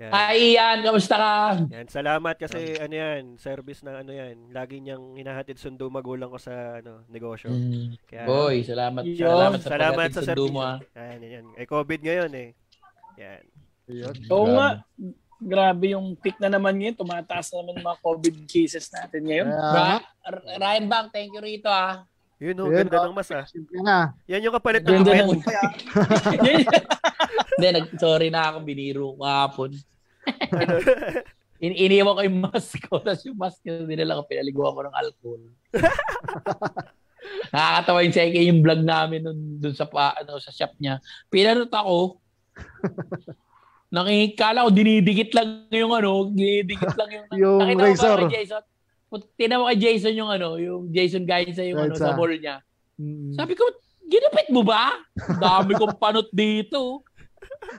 Yan. 0.00 0.10
Hi 0.10 0.56
Ian 0.56 0.80
kamusta 0.80 1.14
ka 1.20 1.32
Yan, 1.70 1.86
salamat 1.92 2.34
kasi 2.40 2.80
ano 2.80 2.94
yan, 2.96 3.36
service 3.36 3.84
na 3.84 4.00
ano 4.00 4.10
yan. 4.10 4.48
Lagi 4.50 4.80
niyang 4.80 5.12
hinahatid 5.14 5.60
sundo 5.60 5.92
magulang 5.92 6.32
ko 6.32 6.40
sa 6.40 6.80
ano, 6.80 7.04
negosyo. 7.12 7.52
Mm. 7.52 8.00
Kaya, 8.08 8.24
Boy, 8.24 8.64
salamat. 8.64 9.04
Yun. 9.04 9.28
Salamat 9.28 9.58
sa 9.60 9.68
salamat 9.76 10.08
sa 10.08 10.20
sundo 10.24 10.48
mo. 10.48 10.64
ah. 10.64 10.80
Yan, 10.96 11.20
yan, 11.20 11.32
yan. 11.36 11.44
Eh, 11.54 11.68
COVID 11.68 12.00
ngayon 12.00 12.32
eh. 12.32 12.48
Yan. 13.20 13.42
Ayun. 13.92 14.14
Oo 14.32 14.46
nga. 14.56 14.68
Grabe 15.42 15.98
yung 15.98 16.14
peak 16.14 16.38
na 16.38 16.46
naman 16.46 16.78
ngayon. 16.78 16.94
Tumataas 16.94 17.50
na 17.50 17.66
naman 17.66 17.82
yung 17.82 17.88
mga 17.90 18.00
COVID 18.02 18.36
cases 18.46 18.86
natin 18.94 19.20
ngayon. 19.26 19.48
Kaya, 19.50 19.98
Ra- 20.22 20.48
Ryan 20.62 20.86
Bang, 20.86 21.06
thank 21.10 21.34
you 21.34 21.42
rito 21.42 21.66
ah. 21.66 22.06
Yun 22.42 22.58
oh, 22.58 22.70
Yun, 22.70 22.86
ganda 22.86 22.98
oh. 23.02 23.10
ng 23.10 23.16
mas 23.18 23.30
ah. 23.30 23.46
simple 23.46 23.78
na. 23.82 24.14
Yan 24.26 24.42
yung 24.42 24.54
kapalit 24.54 24.82
ng 24.82 25.02
ng- 25.02 25.42
Kaya, 25.42 25.62
Hindi, 27.54 27.66
nag 27.70 27.86
sorry 27.98 28.28
na 28.30 28.50
ako 28.50 28.58
biniro 28.66 29.14
ko 29.14 29.22
kahapon. 29.22 29.70
Ano? 30.50 30.74
In 31.62 31.78
iniwan 31.78 32.18
ko 32.18 32.22
yung 32.26 32.38
mask 32.42 32.74
ko, 32.90 32.98
tapos 32.98 33.22
yung 33.22 33.38
mask 33.38 33.62
ko, 33.62 33.86
dinala 33.86 34.18
ko, 34.18 34.26
pinaliguan 34.26 34.74
ko 34.74 34.82
ng 34.82 34.96
alcohol. 34.98 35.42
Nakakatawa 37.54 38.02
yung 38.02 38.16
second 38.18 38.44
yung 38.50 38.62
vlog 38.66 38.82
namin 38.82 39.20
nun, 39.22 39.38
dun 39.62 39.70
sa, 39.70 39.86
pa, 39.86 40.10
ano, 40.18 40.42
sa 40.42 40.50
shop 40.50 40.74
niya. 40.82 40.98
Pinanot 41.30 41.70
ako, 41.70 42.18
nakikala 43.92 44.64
ko, 44.64 44.70
dinidikit 44.72 45.36
lang 45.36 45.68
yung 45.68 45.92
ano, 45.92 46.32
dinidikit 46.32 46.96
lang 46.96 47.10
yung, 47.12 47.26
Yung 47.40 47.58
nakita 47.60 47.76
mo 47.76 47.84
razor. 47.84 48.18
kay 48.24 48.32
Jason? 48.40 48.62
Tina 49.36 49.60
mo 49.60 49.68
kay 49.68 49.76
Jason 49.76 50.16
yung 50.16 50.32
ano, 50.32 50.56
yung 50.56 50.88
Jason 50.88 51.28
Gainsa 51.28 51.60
yung 51.68 51.76
ano, 51.76 51.92
Gainsa. 51.92 52.10
sa 52.10 52.16
mall 52.16 52.32
niya. 52.32 52.64
Mm. 52.96 53.36
Sabi 53.36 53.52
ko, 53.52 53.68
ginapit 54.08 54.48
mo 54.48 54.64
ba? 54.64 54.96
Dami 55.36 55.76
kong 55.76 56.00
panot 56.00 56.32
dito. 56.32 57.04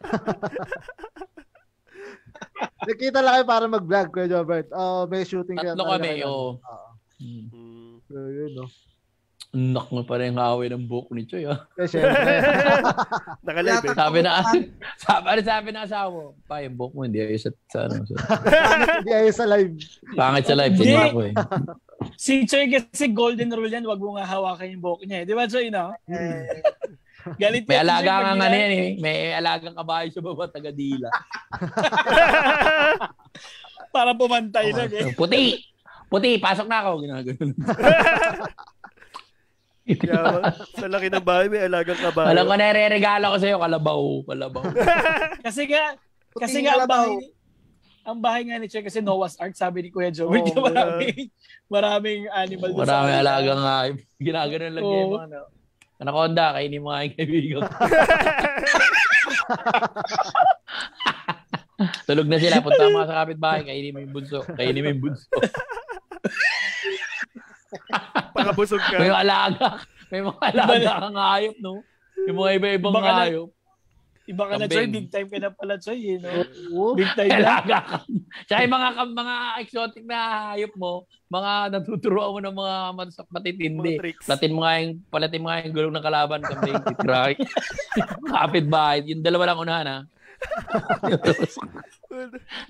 Nakita 2.85 3.23
lang 3.23 3.41
kayo 3.41 3.45
para 3.47 3.65
mag-vlog, 3.65 4.11
Kuya 4.13 4.27
Jobert. 4.29 4.67
Oh, 4.75 5.07
may 5.09 5.25
shooting 5.25 5.57
kayo. 5.57 5.73
Tatlo 5.73 5.97
kami, 5.97 6.21
oo. 6.21 6.59
Oo. 6.59 6.87
Hmm. 7.17 7.45
Hmm. 7.49 7.93
So, 8.05 8.15
yun, 8.29 8.51
no. 8.53 8.65
Nak 9.53 9.93
mo 9.93 10.01
pa 10.01 10.17
rin 10.17 10.33
hawi 10.33 10.65
ng 10.65 10.89
buhok 10.89 11.13
ni 11.13 11.29
Choy. 11.29 11.45
Ah. 11.45 11.61
Eh, 11.77 11.85
syempre. 11.85 12.41
Nakalive 13.45 13.85
eh. 13.85 13.93
Sabi 13.93 14.19
na, 14.19 14.41
sabi, 15.05 15.25
ano 15.29 15.41
sabi 15.45 15.69
na 15.69 15.85
asawa 15.85 16.09
mo, 16.09 16.23
pa 16.43 16.57
yung 16.59 16.73
buhok 16.73 16.91
mo, 16.91 17.01
hindi 17.05 17.21
ayos 17.21 17.45
sa, 17.45 17.53
sa, 17.69 17.85
ano, 17.85 18.01
sa 18.01 18.17
Hindi 18.97 19.13
ayos 19.13 19.37
sa 19.37 19.45
live. 19.45 19.77
pangit 20.17 20.49
sa 20.49 20.57
live, 20.57 20.73
sinira 20.73 21.13
ko 21.13 21.21
eh. 21.21 21.33
Si 22.17 22.43
Choy 22.43 22.65
kasi 22.67 23.13
golden 23.13 23.47
rule 23.47 23.69
yan, 23.69 23.85
wag 23.85 24.01
mo 24.01 24.17
nga 24.17 24.25
hawakan 24.25 24.73
yung 24.73 24.81
buhok 24.81 25.05
niya. 25.05 25.21
eh. 25.21 25.25
Di 25.29 25.33
ba 25.33 25.45
Choy, 25.45 25.69
no? 25.69 25.93
eh, 26.03 26.65
Galit 27.37 27.63
May 27.63 27.77
alaga 27.77 28.11
nga 28.25 28.33
nila- 28.33 28.43
ano 28.43 28.55
yan 28.57 28.73
eh. 28.73 28.89
May 28.97 29.17
alagang 29.31 29.77
kabayo 29.77 30.09
sa 30.09 30.19
baba, 30.19 30.49
taga 30.49 30.73
Dila. 30.73 31.07
Para 33.87 34.17
pumantay 34.17 34.73
lang 34.73 34.89
eh. 34.89 35.13
Puti! 35.13 35.61
Puti, 36.09 36.41
pasok 36.41 36.65
na 36.65 36.81
ako. 36.81 36.91
Ginagano. 36.99 37.53
Kaya, 39.83 40.47
sa 40.79 40.87
laki 40.87 41.11
ng 41.11 41.25
bahay, 41.27 41.51
may 41.51 41.67
alagang 41.67 41.99
kabayo. 41.99 42.31
Alam 42.31 42.47
ko 42.47 42.55
na 42.55 42.71
regalo 42.71 43.35
ko 43.35 43.37
sa'yo, 43.37 43.59
kalabaw. 43.59 44.01
Kalabaw. 44.23 44.63
Kasi 45.45 45.67
nga, 45.67 45.99
kasi 46.33 46.55
puting 46.55 46.63
nga 46.63 46.71
ang 46.71 46.87
kalabaw. 46.87 47.07
bahay, 47.11 47.27
ang 48.03 48.19
bahay 48.19 48.41
nga 48.47 48.57
ni 48.59 48.67
Choy 48.67 48.83
kasi 48.83 48.99
Noah's 48.99 49.35
Ark, 49.39 49.55
sabi 49.55 49.83
ni 49.83 49.89
Kuya 49.91 50.11
Joe. 50.11 50.27
Oo, 50.27 50.35
Hindi 50.35 50.51
maraming, 50.51 51.31
maraming 51.67 52.21
animal 52.31 52.69
doon 52.71 52.79
sa 52.79 52.83
Marami 52.83 53.07
kanila. 53.07 53.21
alagang 53.21 53.61
nga. 53.61 53.75
Ginagano 54.19 54.65
lang 54.65 54.83
Oo. 54.83 54.91
yung 54.91 55.11
mga 55.13 55.25
ano. 55.27 55.39
Anaconda, 56.03 56.45
kainin 56.51 56.83
mo 56.83 56.91
nga 56.91 57.05
yung 57.05 57.15
kaibigan. 57.15 57.63
Tulog 62.07 62.27
na 62.27 62.37
sila. 62.39 62.59
Punta 62.59 62.87
mga 62.87 63.07
sa 63.07 63.19
kapitbahay. 63.23 63.61
Kainin 63.63 63.93
mo 63.93 63.99
yung 63.99 64.13
bunso. 64.13 64.39
Kainin 64.47 64.83
mo 64.83 64.89
yung 64.89 65.03
bunso. 65.03 65.27
Pakabusog 68.35 68.81
ka. 68.81 68.97
May 68.99 69.09
mga 69.09 69.21
alaga. 69.23 69.67
May 70.09 70.21
mga 70.21 70.41
alaga 70.53 70.91
kang 71.01 71.17
hayop, 71.17 71.57
no? 71.59 71.73
Yung 72.23 72.37
mga 72.37 72.51
iba-ibang 72.57 72.93
Baka 72.93 73.09
na- 73.09 73.21
hayop. 73.27 73.49
Iba 74.23 74.47
ka 74.47 74.55
na 74.55 74.71
Choy, 74.71 74.87
big 74.87 75.11
time 75.11 75.27
ka 75.27 75.35
na 75.35 75.51
pala 75.51 75.75
Choy. 75.75 76.15
Eh, 76.15 76.15
no? 76.15 76.31
Oo. 76.71 76.95
Big 76.95 77.11
time 77.11 77.27
alaga 77.27 77.77
ka. 77.83 77.97
Tsaka 78.47 78.63
yung 78.63 78.71
mga, 78.71 78.87
mga 79.11 79.35
exotic 79.59 80.03
na 80.07 80.17
hayop 80.55 80.71
mo, 80.79 81.03
mga 81.27 81.51
natuturuan 81.75 82.31
mo 82.31 82.39
ng 82.39 82.55
mga 82.55 82.75
mat- 82.95 83.27
matitindi. 83.35 83.93
Mga. 83.99 84.23
Platin 84.23 84.55
mo 84.55 84.63
nga 84.63 84.79
yung, 84.79 85.03
palatin 85.11 85.41
mo 85.43 85.51
nga 85.51 85.59
yung 85.59 85.75
gulong 85.75 85.95
ng 85.99 86.05
kalaban, 86.07 86.39
kambing, 86.39 86.79
titray. 86.87 87.33
Kapit-bahay. 88.23 89.03
Yung 89.11 89.19
dalawa 89.27 89.43
lang 89.51 89.59
unahan, 89.59 89.87
ha? 89.91 89.99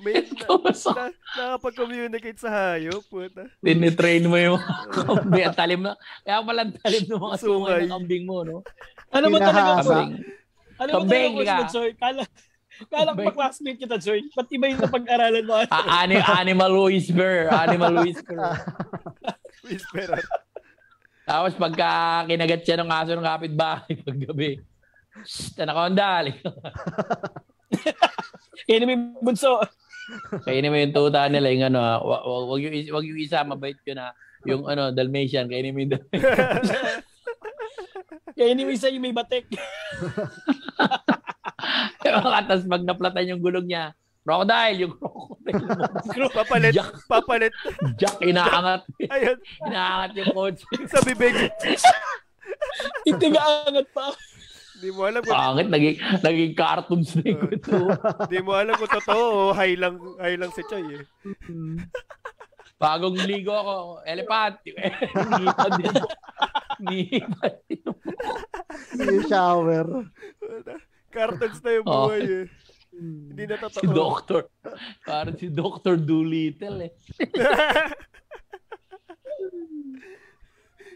May 0.03 0.23
na, 0.33 1.05
nakapag-communicate 1.37 2.39
sa 2.39 2.49
hayop. 2.49 3.03
Puta. 3.07 3.49
Tinitrain 3.59 4.25
mo 4.27 4.37
yung 4.37 4.59
kambing. 4.93 5.45
Ang 5.49 5.57
talim 5.57 5.81
na. 5.83 5.93
Kaya 6.23 6.39
pala 6.43 6.61
talim 6.69 7.03
ng 7.07 7.21
mga 7.21 7.37
sungay 7.39 7.83
ng 7.85 7.93
kambing 7.93 8.23
mo, 8.27 8.43
no? 8.43 8.57
Ano 9.11 9.25
mo 9.29 9.37
talaga. 9.37 9.83
Kambing. 9.83 10.11
ano 10.79 10.89
mo 10.89 10.95
Kambing 11.03 11.33
talaga, 11.43 11.69
Choy? 11.69 11.91
Kala, 11.97 12.23
Kala 12.89 13.13
ko 13.13 13.21
ba 13.21 13.33
classmate 13.33 13.79
kita, 13.79 13.95
Joy? 14.01 14.25
Pati 14.33 14.57
ba 14.57 14.65
yung 14.65 14.81
napag-aralan 14.81 15.45
mo? 15.45 15.53
Ani, 15.69 16.17
animal 16.17 16.73
whisper. 16.89 17.47
Animal 17.53 18.01
whisper. 18.01 18.37
Whisperer. 19.63 20.19
Tapos 21.23 21.55
pagka 21.55 22.27
kinagat 22.27 22.67
siya 22.67 22.83
ng 22.83 22.91
aso 22.91 23.15
ng 23.15 23.23
kapitbahay 23.23 23.95
paggabi. 24.03 24.59
Shh, 25.23 25.55
anaconda. 25.55 26.27
Kaya 28.65 28.77
naman 28.79 28.93
yung 28.95 29.23
bunso. 29.23 29.59
Kainin 30.43 30.71
mo 30.71 30.77
yung 30.77 30.91
tuta 30.95 31.27
nila, 31.31 31.47
yung 31.51 31.65
ano, 31.71 31.79
ah, 31.79 31.99
wa- 32.03 32.23
wa- 32.23 32.47
wag 32.51 32.61
yung, 32.63 32.75
wag 32.91 33.05
yung 33.07 33.19
isa, 33.19 33.43
mabait 33.47 33.79
yun 33.87 33.97
na, 33.99 34.11
yung 34.43 34.67
ano, 34.67 34.91
Dalmatian, 34.91 35.47
kainin 35.47 35.71
mo 35.71 35.79
yung 35.83 35.93
Dalmatian. 35.95 37.03
Kaya 38.37 38.51
naman 38.57 38.75
isa 38.75 38.89
yung 38.89 39.05
may 39.05 39.15
batik. 39.15 39.45
Tapos 42.03 42.65
pag 42.67 42.83
naplatan 42.83 43.29
yung 43.29 43.41
gulong 43.43 43.69
niya, 43.69 43.93
crocodile, 44.25 44.77
yung 44.87 44.93
crocodile 44.97 45.63
mo. 45.63 46.27
Papalit. 46.41 46.73
Jack, 46.73 46.91
Papalit. 47.05 47.53
Jack, 47.95 48.17
inaangat, 48.19 48.81
Ayun. 49.07 49.37
inaangat 49.69 50.11
yung 50.17 50.31
coach. 50.33 50.59
Sa 50.89 50.99
bibig. 51.05 51.35
Itigaangat 53.05 53.87
pa. 53.93 54.11
Hindi 54.73 54.89
mo 54.89 55.01
alam 55.05 55.21
kung, 55.21 55.33
Pangit, 55.33 55.67
naging, 55.69 55.95
naging 56.19 56.53
cartoons 56.53 57.09
na 57.13 57.23
yung 57.23 57.39
kwento. 57.41 57.77
hindi 58.25 58.39
mo 58.41 58.51
alam 58.53 58.73
kung 58.73 58.89
totoo 58.91 59.53
high 59.53 59.77
lang, 59.77 59.95
high 60.17 60.35
lang 60.35 60.49
si 60.49 60.61
Choy 60.65 60.97
eh. 60.97 61.03
Bagong 62.75 63.15
ligo 63.23 63.53
ako, 63.53 63.73
elephant. 64.03 64.57
Ngipan 64.65 65.71
din. 65.77 65.95
Ngipan 66.83 67.53
din. 67.63 67.81
Yung 68.97 69.23
shower. 69.25 69.87
Cartons 71.07 71.61
na 71.61 71.71
yung 71.71 71.85
Oh. 71.85 72.09
buhay 72.09 72.21
eh. 72.25 72.45
Hmm. 72.93 73.33
Hindi 73.33 73.43
na 73.47 73.55
Si 73.57 73.81
totoo. 73.81 73.93
Doctor. 73.93 74.41
Parang 75.01 75.33
si 75.33 75.47
Doctor 75.49 75.97
Doolittle 75.97 76.89
eh. 76.89 76.91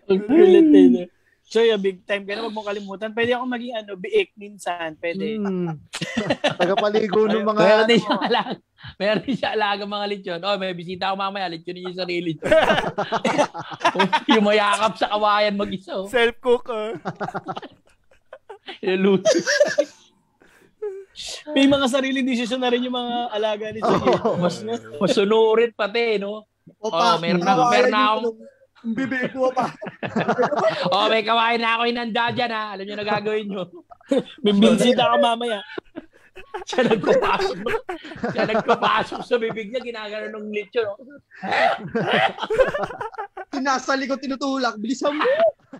Ang 0.08 0.22
kulit 0.24 0.68
eh. 0.72 1.08
Joy, 1.48 1.72
a 1.72 1.80
big 1.80 2.04
time 2.04 2.28
ka 2.28 2.36
na. 2.36 2.44
Huwag 2.44 2.52
mo 2.52 2.60
kalimutan. 2.60 3.16
Pwede 3.16 3.32
ako 3.32 3.48
maging 3.48 3.74
ano, 3.80 3.96
biik 3.96 4.36
minsan. 4.36 5.00
Pwede. 5.00 5.40
Hmm. 5.40 5.80
Tagapaligo 6.60 7.24
ng 7.24 7.48
mga 7.48 7.62
Meron 7.64 7.88
din 7.88 8.04
ano, 8.04 8.04
siya 8.04 8.18
alaga. 8.20 8.54
Meron 9.00 9.24
siya 9.32 9.50
alaga 9.56 9.84
mga 9.88 10.08
lechon. 10.12 10.42
Oh, 10.44 10.60
may 10.60 10.76
bisita 10.76 11.08
ako 11.08 11.16
mamaya. 11.16 11.48
Lechonin 11.48 11.88
yung 11.88 11.96
sarili. 11.96 12.36
yung 14.36 14.44
mayakap 14.44 15.00
sa 15.00 15.08
kawayan 15.08 15.56
mag-isa. 15.56 15.96
Oh. 15.96 16.12
Self-cook 16.12 16.68
ah. 16.68 16.92
Iluluto. 18.84 19.32
May 21.56 21.64
mga 21.64 21.88
sarili 21.88 22.28
desisyon 22.28 22.60
na 22.60 22.70
rin 22.76 22.84
yung 22.84 22.94
mga 23.00 23.16
alaga 23.32 23.72
ni 23.72 23.80
eh. 23.80 23.88
Oh. 23.88 24.36
Mas, 24.36 24.60
Masunurit 25.00 25.72
pati, 25.80 26.20
no? 26.20 26.44
Opa, 26.84 27.16
Oh, 27.16 27.24
meron 27.24 27.40
na- 27.40 27.72
meron 27.72 27.92
na 27.96 28.04
akong- 28.12 28.57
bibig 28.94 29.32
ko 29.34 29.52
pa. 29.52 29.72
Oh, 30.94 31.12
may 31.12 31.24
kawain 31.26 31.60
na 31.60 31.76
ako 31.80 31.84
inanda 31.90 32.32
dyan, 32.32 32.52
ha? 32.54 32.76
Alam 32.76 32.86
nyo 32.88 32.96
na 32.96 33.08
gagawin 33.08 33.48
nyo. 33.50 33.64
may 34.44 34.54
bisita 34.56 35.12
ka 35.12 35.18
mamaya. 35.20 35.60
Siya 36.64 36.82
nagpapasok. 36.88 37.58
Siya 38.34 38.44
nagpapasok 38.48 39.20
sa 39.26 39.36
bibig 39.38 39.70
niya. 39.74 39.82
Ginagano 39.84 40.38
ng 40.38 40.48
lechon. 40.54 40.88
Oh. 40.88 41.20
Nasa 43.68 43.98
likod 43.98 44.22
tinutulak. 44.22 44.78
Bilisan 44.80 45.18
mo. 45.18 45.26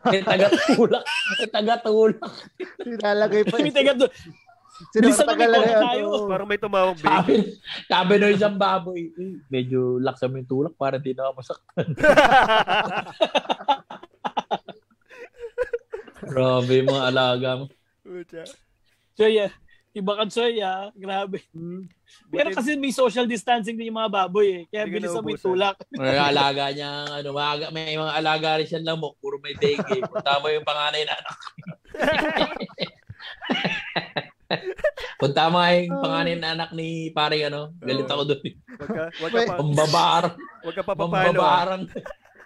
Taga-tulak. 0.04 1.06
Taga-tulak. 1.50 2.34
Nilalagay 2.84 3.42
pa. 3.48 3.58
Taga. 3.58 4.08
Bilisan 4.94 5.26
mo, 5.26 5.34
may 5.36 5.50
lang 5.50 5.66
tayo. 5.66 6.28
Parang 6.30 6.48
may 6.50 6.60
tumawag 6.62 6.98
baby. 7.02 7.10
Sabi, 7.10 7.34
sabi 7.90 8.14
ng 8.18 8.34
isang 8.34 8.58
baboy, 8.58 9.10
"Eh, 9.14 9.42
medyo 9.50 9.98
laksa 9.98 10.30
mo 10.30 10.38
yung 10.38 10.50
tulak 10.50 10.74
para 10.78 11.02
di 11.02 11.14
na 11.14 11.30
ako 11.30 11.34
masaktan. 11.42 11.88
Grabe 16.28 16.72
yung 16.84 16.90
mga 16.92 17.06
alaga 17.08 17.50
mo. 17.64 17.66
Ah. 19.26 19.52
Iba 19.98 20.14
ka, 20.14 20.30
Joy, 20.30 20.62
ah. 20.62 20.94
Grabe. 20.94 21.42
Hmm. 21.50 21.90
Pero 22.30 22.54
kasi 22.54 22.78
may 22.78 22.94
social 22.94 23.26
distancing 23.26 23.74
din 23.74 23.90
yung 23.90 23.98
mga 23.98 24.14
baboy, 24.14 24.48
eh. 24.62 24.64
Kaya 24.70 24.86
mo 24.86 24.94
yung 24.94 25.10
naubusan. 25.10 25.42
tulak. 25.42 25.76
May 25.90 26.22
alaga 26.22 26.70
niya, 26.70 27.10
ano, 27.18 27.34
may 27.74 27.98
mga 27.98 28.14
alaga 28.14 28.62
rin 28.62 28.68
siya 28.70 28.86
lamok, 28.86 29.18
puro 29.18 29.42
may 29.42 29.58
dengue. 29.58 30.06
Mo 30.06 30.48
yung 30.54 30.68
panganay 30.68 31.02
na 31.02 31.18
anak. 31.18 31.38
Punta 35.22 35.52
mo 35.52 35.60
nga 35.60 35.70
yung 35.74 36.00
panganay 36.00 36.36
na 36.38 36.50
anak 36.56 36.70
ni 36.72 37.12
pare, 37.12 37.38
ano, 37.44 37.76
galit 37.78 38.08
ako 38.08 38.24
doon. 38.26 38.44
Wag 38.78 38.90
ka, 38.90 39.04
wag 39.20 39.32
ka, 39.32 39.42
pa, 39.44 39.54
Pambabarang, 39.60 40.36
wag 40.64 40.76
ka 40.76 40.84
papapalo. 40.84 41.12
ah. 41.12 41.26
pambabarang. 41.28 41.84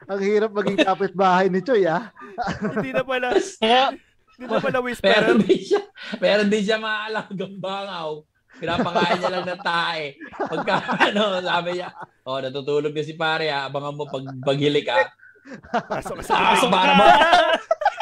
Ang 0.09 0.21
hirap 0.21 0.51
maging 0.51 0.79
kapitbahay 0.81 1.47
ni 1.47 1.61
Choy, 1.61 1.85
ah. 1.85 2.09
Hindi 2.73 2.91
na 2.91 3.05
pala, 3.05 3.37
hindi 3.37 4.45
na 4.49 4.57
pala 4.57 4.79
whisperer. 4.81 5.21
Meron 5.21 5.39
din 5.45 5.61
siya, 5.61 5.81
meron 6.17 6.49
din 6.49 6.63
siya 6.65 6.77
mga 6.81 6.99
alagang 7.07 7.55
bangaw. 7.61 8.09
Pinapakain 8.51 9.17
niya 9.17 9.31
lang 9.31 9.45
ng 9.47 9.63
tae. 9.63 10.03
Pagka, 10.33 10.75
ano, 11.09 11.21
sabi 11.39 11.69
niya, 11.77 11.89
oh, 12.25 12.41
natutulog 12.41 12.93
na 12.93 13.03
si 13.05 13.13
pare, 13.13 13.53
ha, 13.53 13.69
abangan 13.69 13.93
mo 13.93 14.09
pag 14.09 14.25
paghilik, 14.41 14.85
ha. 14.89 15.01
Pasok 15.85 16.21
ka 16.21 16.23
sa 16.25 16.33
Ah, 16.33 16.53
bibig. 16.53 16.71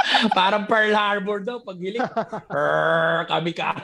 parang, 0.38 0.64
Pearl 0.66 0.94
Harbor 0.94 1.40
daw, 1.44 1.62
paghilik. 1.62 2.02
Rrrr, 2.50 3.26
kami 3.32 3.52
ka. 3.54 3.76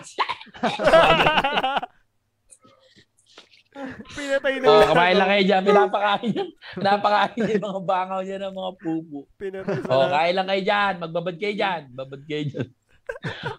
Pinatay 4.16 4.64
na. 4.64 4.68
Oh, 4.72 4.88
kumain 4.96 5.20
lang 5.20 5.30
kayo 5.36 5.44
dyan. 5.44 5.64
Pinapakain 5.68 6.32
niya. 6.32 6.46
Pinapakain 6.80 7.36
niya 7.36 7.54
yung 7.60 7.68
mga 7.68 7.82
bangaw 7.84 8.20
niya 8.24 8.38
ng 8.40 8.56
mga 8.56 8.72
pupo. 8.80 9.20
Pinatay 9.36 9.84
Oh, 9.92 10.08
kain 10.08 10.36
lang 10.40 10.48
kayo 10.48 10.64
dyan. 10.64 10.94
Magbabad 11.04 11.36
kayo 11.36 11.54
dyan. 11.60 11.82
Babad 11.92 12.22
kayo 12.24 12.44
dyan. 12.48 12.70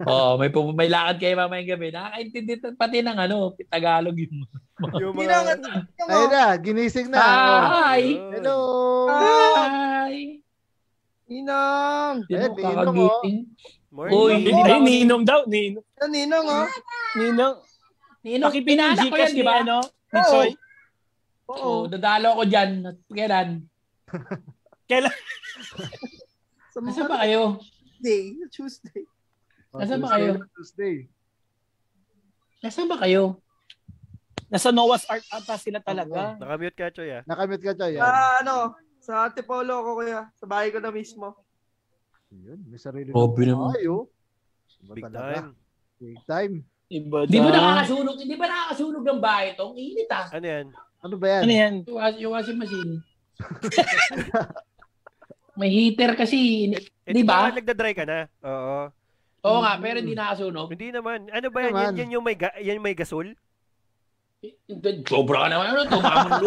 oh, 0.09 0.35
may 0.41 0.51
pupu, 0.51 0.75
may 0.75 0.91
lakad 0.91 1.21
kayo 1.21 1.37
mamayang 1.37 1.77
gabi. 1.77 1.93
Nakakaintindi 1.93 2.53
pati 2.75 2.99
ng 3.05 3.19
ano, 3.21 3.55
Tagalog 3.69 4.17
yung 4.19 4.43
Yung 4.99 5.15
mga... 5.15 5.55
Ayun 6.09 6.31
na, 6.33 6.47
ginising 6.59 7.09
na. 7.13 7.21
Hi! 7.21 8.17
Hello. 8.35 8.57
Hi! 9.13 10.46
Ninang. 11.27 12.23
Sino 12.27 12.39
Ayan, 12.39 12.51
Ninong, 12.55 12.63
kakagising? 12.63 13.39
Morning. 13.91 14.15
Uy, 14.15 14.33
ay, 14.47 14.63
ay, 14.71 14.81
ninong 14.83 15.23
daw. 15.27 15.41
Ninong. 15.47 15.85
Yan, 15.99 16.11
Ninang, 16.15 16.45
oh. 16.47 16.67
Ninong. 17.19 17.55
Ninong, 18.23 18.53
pinaanak 18.63 19.07
ko 19.11 19.17
yan, 19.19 19.33
di 19.35 19.43
ba? 19.43 19.63
ano? 19.63 19.79
Ni 19.83 20.19
Oo. 20.23 20.31
Choy. 20.31 20.49
Oo. 21.51 21.63
Oh, 21.63 21.83
dadalo 21.87 22.39
ko 22.39 22.43
dyan. 22.47 22.71
At 22.87 22.99
Kailan? 23.11 23.49
Kailan? 24.91 25.15
Nasaan 26.77 27.09
ba 27.11 27.19
kayo? 27.27 27.59
Tuesday. 27.99 28.23
Tuesday. 28.51 29.03
Oh, 29.75 29.79
Nasaan 29.83 29.99
ba 30.03 30.09
Tuesday 30.11 30.23
kayo? 30.23 30.33
Tuesday. 30.55 30.95
Nasaan 32.63 32.87
ba 32.91 32.97
kayo? 33.03 33.23
Nasa 34.47 34.71
Noah's 34.71 35.03
Ark 35.11 35.27
ata 35.27 35.59
sila 35.59 35.83
talaga. 35.83 36.39
Nakamute 36.39 36.79
ka, 36.79 36.95
Choy, 36.95 37.11
ah. 37.11 37.23
Nakamute 37.27 37.67
ka, 37.67 37.75
Choy. 37.75 37.99
Sa 37.99 38.07
ano, 38.43 38.79
sa 39.07 39.25
Antipolo 39.25 39.73
ko 39.81 39.91
kuya. 39.97 40.29
Sa 40.35 40.45
bahay 40.45 40.69
ko 40.69 40.79
na 40.79 40.91
mismo. 40.91 41.33
Yun, 42.29 42.59
may 42.67 42.77
sarili 42.77 43.07
ng 43.07 43.15
naman. 43.15 43.71
oh. 43.87 44.11
Iba 44.83 44.93
Big 44.93 45.05
talaga. 45.07 45.23
time. 45.23 45.49
Big 45.97 46.21
time. 46.27 46.55
Iba 46.87 47.17
Di 47.25 47.39
ba 47.39 47.51
nakakasunog? 47.51 48.17
Di 48.19 48.35
ba 48.35 48.47
nakakasunog 48.47 49.03
ng 49.03 49.21
bahay 49.23 49.47
ito? 49.55 49.63
Ang 49.65 49.79
init 49.79 50.11
ah. 50.11 50.27
Ano 50.31 50.45
yan? 50.45 50.67
Ano 51.01 51.15
ba 51.17 51.27
yan? 51.29 51.43
Ano 51.43 51.53
yan? 51.55 51.75
Yung, 51.87 51.97
was- 51.97 52.19
yung 52.19 52.33
washing 52.35 52.59
machine. 52.59 52.93
May 55.57 55.71
heater 55.71 56.13
kasi. 56.13 56.69
Eh, 57.07 57.13
Di 57.15 57.23
ba? 57.23 57.49
Nagda-dry 57.49 57.95
ka 57.95 58.05
na. 58.05 58.27
Oo. 58.43 58.91
Oo 59.47 59.59
nga, 59.63 59.79
pero 59.79 60.03
hindi 60.03 60.13
nakasunog. 60.13 60.69
Hindi 60.69 60.91
naman. 60.91 61.31
Ano 61.31 61.47
ba 61.49 61.59
yan? 61.63 61.71
Naman. 61.71 61.85
Yan, 61.87 61.95
yan 61.97 62.15
yung 62.19 62.25
may, 62.27 62.35
ga- 62.35 62.59
yan 62.59 62.83
may 62.83 62.93
gasol? 62.93 63.31
Sobra 65.07 65.47
ka 65.47 65.49
naman. 65.49 65.67
Ano 65.73 65.81
to? 65.87 65.97
Mamon 65.97 66.33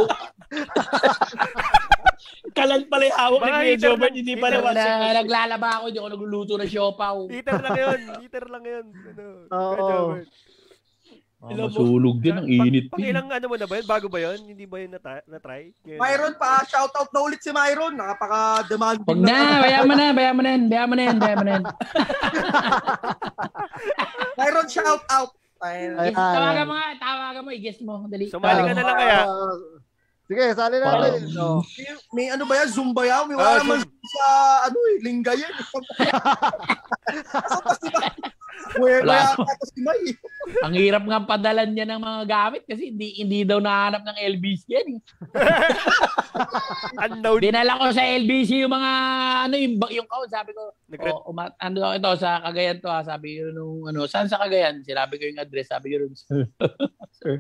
Kalan 2.55 2.81
pala 2.87 3.03
yung 3.07 3.19
hawak 3.19 3.39
ni 3.39 3.51
Kuya 3.51 3.77
Jobert, 3.77 4.13
hindi 4.15 4.33
lang 4.35 4.63
washing 4.63 4.99
na, 4.99 5.17
naglalaba 5.19 5.69
ako, 5.79 5.83
hindi 5.89 5.99
ako 5.99 6.09
nagluluto 6.09 6.53
ng 6.57 6.71
siopaw. 6.71 7.17
Heater 7.29 7.59
lang 7.61 7.77
yun. 7.77 7.99
Heater 8.23 8.45
lang 8.47 8.63
yun. 8.63 8.85
Ano, 8.89 9.23
Oo. 9.49 9.91
Ah, 11.39 11.55
masulog 11.55 12.19
din, 12.19 12.35
ang 12.35 12.51
init. 12.51 12.91
Pang, 12.91 12.99
ilang 12.99 13.31
ano 13.31 13.45
mo 13.47 13.55
na 13.55 13.63
ba 13.63 13.79
yun? 13.79 13.87
Bago 13.87 14.11
ba 14.11 14.19
yun? 14.19 14.43
Hindi 14.43 14.67
ba 14.67 14.83
yun 14.83 14.91
nata- 14.91 15.23
na-try? 15.23 15.71
Ngayon. 15.87 15.99
Myron 16.03 16.33
pa, 16.35 16.67
shoutout 16.67 17.15
na 17.15 17.19
ulit 17.23 17.39
si 17.39 17.55
Myron. 17.55 17.95
Nakapaka-demanding 17.95 19.07
Huwag 19.07 19.23
na, 19.23 19.63
bayaan 19.63 19.87
mo 19.87 19.95
na, 19.95 20.05
bayaan 20.11 20.35
mo 20.35 20.43
na 20.43 20.51
yan, 20.51 20.63
bayaan 20.67 20.89
mo 20.91 20.95
na 20.99 21.03
yan, 21.07 21.15
bayaan 21.15 21.39
mo 21.39 21.45
na. 21.47 21.55
Myron, 24.39 24.67
shoutout. 24.67 25.31
Ay, 25.59 26.11
tawagan 26.11 26.65
mo 26.67 26.73
nga, 26.75 26.87
tawagan 26.99 27.41
mo, 27.47 27.49
i-guess 27.55 27.79
mo, 27.87 28.03
dali. 28.11 28.27
Sumali 28.27 28.59
ka 28.63 28.73
na 28.75 28.83
lang 28.83 28.97
kaya. 28.99 29.19
Ah, 30.29 30.31
sige, 30.31 30.45
sali 30.53 30.77
natin. 30.77 31.33
No. 31.33 31.65
May, 31.65 31.89
may 32.13 32.27
ano 32.29 32.45
ba 32.45 32.53
yan? 32.55 32.69
Zumba 32.69 33.01
yan? 33.01 33.25
May 33.25 33.33
Ah, 33.33 33.41
wala 33.41 33.57
naman 33.59 33.77
Zoom. 33.81 33.97
sa 34.07 34.25
ano 34.63 34.77
eh, 34.77 34.97
lingga 35.01 35.33
yan. 35.33 35.53
Kaso 37.25 37.57
kasi 37.65 37.87
ba? 37.89 38.05
Kuya, 38.69 39.01
Wala. 39.01 39.33
kuya 39.33 39.49
ako 39.49 39.63
si 39.65 39.79
May. 39.79 40.01
Ang 40.61 40.75
hirap 40.75 41.03
nga 41.03 41.19
padalan 41.25 41.73
niya 41.73 41.87
ng 41.87 41.97
mga 41.97 42.21
gamit 42.27 42.61
kasi 42.63 42.93
hindi, 42.93 43.17
hindi 43.17 43.41
daw 43.41 43.57
nahanap 43.57 44.03
ng 44.03 44.17
LBC 44.37 44.61
yan. 44.69 44.87
Eh. 44.91 45.01
Unknown. 47.03 47.39
Dinala 47.39 47.79
ko 47.79 47.89
sa 47.89 48.03
LBC 48.03 48.61
yung 48.61 48.69
mga, 48.71 48.91
ano 49.47 49.55
yung, 49.55 49.73
yung 49.89 50.05
count. 50.05 50.29
Sabi 50.29 50.51
ko, 50.51 50.75
Nag- 50.85 51.01
oh, 51.01 51.31
uma, 51.31 51.49
ano 51.55 51.77
ito, 51.91 52.11
sa 52.15 52.37
Cagayan 52.43 52.77
to 52.77 52.87
ha. 52.87 53.01
Sabi 53.01 53.39
ko 53.39 53.49
nung, 53.49 53.89
ano, 53.89 54.05
saan 54.05 54.29
sa 54.29 54.37
Cagayan? 54.37 54.83
Sinabi 54.83 55.17
ko 55.17 55.25
yung 55.25 55.41
address. 55.41 55.71
Sabi 55.71 55.89
ko, 55.89 56.05
sir, 56.13 56.45
sir, 57.17 57.33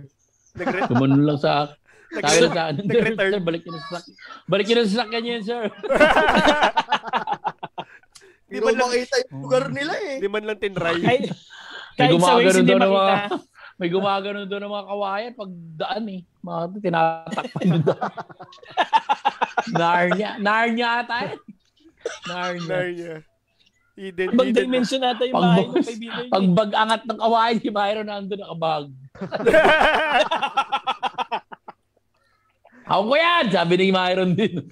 nagre- 0.55 0.87
Gumanon 0.87 1.23
lang 1.25 1.37
sa 1.37 1.69
sabi 2.11 2.37
lang 2.39 2.49
sa 2.49 2.63
akin, 2.63 2.73
sir, 2.75 2.83
nag-return. 2.83 3.29
sir, 3.29 3.41
balik 3.41 3.61
niyo 3.61 3.69
na 3.69 3.79
sa 3.79 3.85
sak- 3.95 4.09
balik 4.45 4.65
niyo 4.65 4.75
na 4.75 4.83
sa 4.83 4.97
sakyan 4.99 5.21
niyo, 5.21 5.35
sir. 5.41 5.61
Di 8.43 8.49
Hindi 8.49 8.59
man 8.59 8.65
mo 8.65 8.75
lang, 8.75 8.89
makita 8.89 9.15
yung 9.21 9.31
lugar 9.39 9.63
nila 9.69 9.93
eh. 9.95 10.17
di 10.17 10.27
man 10.27 10.43
lang 10.43 10.57
tinry. 10.57 10.97
Ay, 10.99 10.99
May 10.99 11.19
kahit 11.99 11.99
sa 11.99 12.15
gumagano 12.15 12.55
hindi 12.55 12.67
doon 12.67 12.79
makita. 12.79 12.89
mga, 12.89 13.13
may 13.75 13.89
gumagano 13.89 14.39
doon 14.43 14.59
ng 14.59 14.71
mga 14.71 14.87
kawayan 14.87 15.31
pag 15.33 15.51
daan 15.75 16.05
eh. 16.09 16.21
Mga 16.39 16.59
tinatakpan 16.79 17.79
daan. 17.79 18.11
Narnia. 19.75 20.29
Narnia 20.37 20.89
ata 20.99 21.15
yun. 21.25 21.39
Narnia. 22.25 22.65
Narnia. 22.65 23.15
Hidden, 23.93 24.27
Ibang 24.31 24.47
hidden. 24.47 24.61
dimension 24.63 25.01
ata 25.01 25.21
yung 25.21 25.35
Pag- 25.35 25.45
bahay 25.45 25.61
ng 25.61 25.73
kaibigan. 25.83 26.23
Pag 26.29 26.45
bag 26.53 26.71
angat 26.73 27.01
ng 27.03 27.19
kawayan, 27.19 27.57
si 27.59 27.69
Myron 27.69 28.07
nandun 28.07 28.39
nakabag. 28.39 28.85
Ako 32.89 33.01
ko 33.05 33.15
yan! 33.15 33.43
Sabi 33.47 33.73
ni 33.77 33.89
Myron 33.89 34.31
din. 34.33 34.65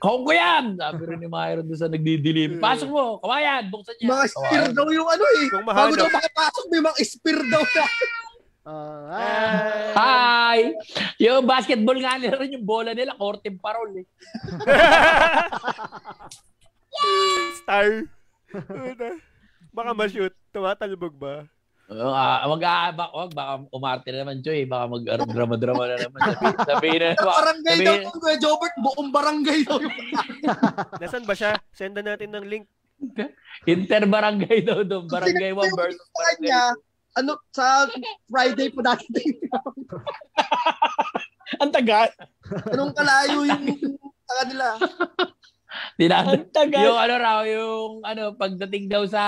Ako 0.00 0.22
ko 0.22 0.30
yan! 0.32 0.74
Sabi 0.74 1.02
rin 1.04 1.18
ni 1.18 1.28
Myron 1.28 1.62
doon 1.62 1.76
sa 1.76 1.86
nagdidilim. 1.86 2.56
Pasok 2.56 2.88
mo! 2.88 3.04
Kawayan! 3.20 3.68
Buksan 3.68 3.94
niya! 3.96 4.08
Mga 4.10 4.24
spear 4.26 4.64
Kawayan. 4.64 4.72
daw 4.72 4.86
yung 4.88 5.06
ano 5.06 5.24
eh. 5.30 5.46
Bago 5.60 5.92
daw 5.94 6.08
makapasok, 6.08 6.64
may 6.68 6.80
mga 6.80 6.96
spear 7.04 7.38
daw 7.44 7.62
na. 7.62 7.84
Ah, 8.64 9.04
Ah. 9.12 9.92
Hi! 9.94 10.72
Yung 11.18 11.44
basketball 11.44 11.96
nga 11.96 12.16
nila 12.16 12.34
rin 12.34 12.56
yung 12.56 12.64
bola 12.64 12.90
nila, 12.90 13.12
korteng 13.12 13.60
parol 13.60 13.92
eh. 13.94 14.04
Star. 17.60 18.08
Baka 19.68 19.90
ma-shoot. 19.92 20.32
Tumatalbog 20.48 21.12
ba? 21.12 21.44
Uh, 21.84 22.48
wag, 22.48 22.64
ah, 22.64 22.88
bak, 22.96 23.12
wag, 23.12 23.32
baka 23.36 23.52
umarte 23.68 24.08
na 24.08 24.24
naman, 24.24 24.40
Joy. 24.40 24.64
Baka 24.64 24.88
mag-drama-drama 24.88 25.84
na 25.84 25.96
naman. 26.00 26.20
Sabi, 26.24 26.46
sabihin 26.64 27.00
na, 27.04 27.12
Sa 27.12 27.28
barangay 27.28 27.76
sabi- 27.76 27.84
daw 27.84 27.94
Kuya 28.16 28.36
Jobert, 28.40 28.76
buong 28.80 29.10
barangay 29.12 29.58
daw 29.68 29.78
Nasaan 31.00 31.28
ba 31.28 31.36
siya? 31.36 31.60
Sendan 31.76 32.08
natin 32.08 32.32
ng 32.32 32.46
link. 32.48 32.64
inter-barangay 33.68 34.64
daw 34.64 34.80
doon. 34.80 35.04
Barangay 35.12 35.52
1 35.52 35.60
versus 35.76 36.08
barangay 36.08 36.72
ano, 37.14 37.38
sa 37.54 37.86
Friday 38.26 38.74
pa 38.74 38.94
dati. 38.94 39.06
Ang 41.62 41.70
tagal. 41.70 42.10
Anong 42.74 42.94
kalayo 42.96 43.46
yung 43.46 43.64
sa 44.24 44.34
kanila. 44.42 44.66
Tinatay. 45.94 46.42
Ang 46.42 46.50
tagal. 46.50 46.82
yung 46.82 46.98
ano 46.98 47.14
raw, 47.14 47.40
yung 47.46 48.02
ano, 48.02 48.34
pagdating 48.34 48.90
daw 48.90 49.06
sa, 49.06 49.22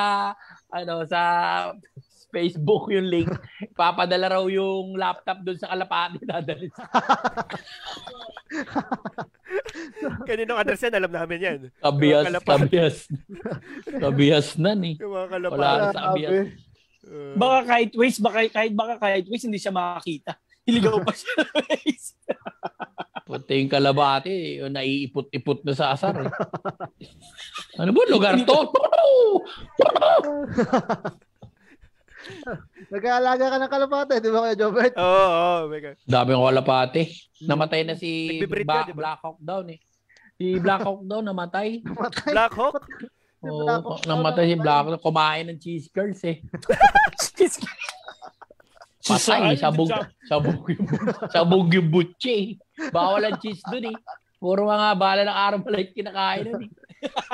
ano, 0.75 1.07
sa 1.07 1.21
Facebook 2.29 2.91
yung 2.91 3.07
link, 3.07 3.31
papadala 3.79 4.39
raw 4.39 4.45
yung 4.47 4.95
laptop 4.95 5.41
doon 5.41 5.57
sa 5.57 5.71
kalapati 5.73 6.19
dadalhin. 6.23 6.73
Kaninong 10.27 10.61
address 10.61 10.85
yan? 10.87 10.95
Alam 10.97 11.13
namin 11.13 11.39
yan. 11.41 11.59
Kabiyas, 11.81 12.25
Kalapati. 12.29 12.51
kabiyas. 12.67 12.97
Kabiyas 13.87 14.49
na 14.59 14.73
ni. 14.75 14.99
Yung 14.99 15.15
mga 15.15 15.29
kalapati. 15.33 15.55
Wala 15.57 15.71
na 15.71 15.87
sa 15.91 16.03
kabiyas. 16.11 16.35
Uh, 17.07 17.35
Baka 17.39 17.59
kahit 17.71 17.91
Waze, 17.95 18.19
baka 18.19 18.39
kahit 18.51 18.73
baka 18.75 18.95
kahit 18.99 19.25
Waze, 19.31 19.47
hindi 19.47 19.63
siya 19.63 19.71
makakita. 19.71 20.35
Iligaw 20.67 20.99
pa 21.07 21.15
siya. 21.15 21.47
Puti 23.27 23.59
yung 23.59 23.71
kalabati, 23.71 24.59
yung 24.63 24.75
naiipot-ipot 24.75 25.63
na 25.63 25.75
sa 25.75 25.95
asar 25.95 26.27
eh. 26.27 26.31
ano 27.79 27.91
ba, 27.95 28.03
lugar 28.11 28.35
to? 28.43 28.59
Nag-aalaga 32.89 33.45
ka 33.49 33.57
ng 33.59 33.73
kalapate, 33.73 34.15
di 34.19 34.31
ba 34.31 34.39
Kuya 34.43 34.57
Jobert? 34.57 34.95
Oo, 34.95 35.05
oo. 35.05 35.45
Oh, 35.57 35.61
my 35.69 35.79
God. 35.81 35.97
Dami 36.03 36.29
ng 36.31 36.45
kalapati. 36.45 37.03
Namatay 37.43 37.81
na 37.83 37.95
si 37.95 38.41
Ba- 38.65 38.83
ka, 38.83 38.89
di 38.89 38.95
ba? 38.95 39.01
Black 39.03 39.21
Hawk 39.21 39.39
Down 39.41 39.67
eh. 39.71 39.79
Si 40.37 40.47
Black 40.59 40.83
Hawk 40.83 41.03
Down 41.03 41.25
namatay. 41.25 41.81
Matay. 41.83 42.33
Black 42.33 42.55
Hawk? 42.55 42.83
Oo, 43.45 43.63
Black 43.63 43.83
Hawk 43.83 44.01
namatay 44.05 44.45
si 44.47 44.55
namatay. 44.55 44.65
Black 44.65 44.85
Hawk. 44.87 45.03
Kumain 45.03 45.45
ng 45.49 45.59
cheese 45.59 45.87
curls 45.89 46.23
eh. 46.23 46.41
Patay, 49.07 49.55
sabog, 49.55 49.87
sabog 50.27 50.67
yung, 50.67 50.87
sabog 51.31 51.69
yung 51.71 51.89
butche 51.89 52.35
eh. 52.35 52.49
Bawal 52.91 53.31
ang 53.31 53.39
cheese 53.39 53.63
dun 53.63 53.87
eh. 53.87 53.97
Puro 54.37 54.67
mga 54.67 54.99
bala 54.99 55.23
ng 55.23 55.39
araw 55.47 55.59
malait 55.63 55.95
kinakain 55.95 56.51
nun 56.51 56.67
eh. 56.67 56.71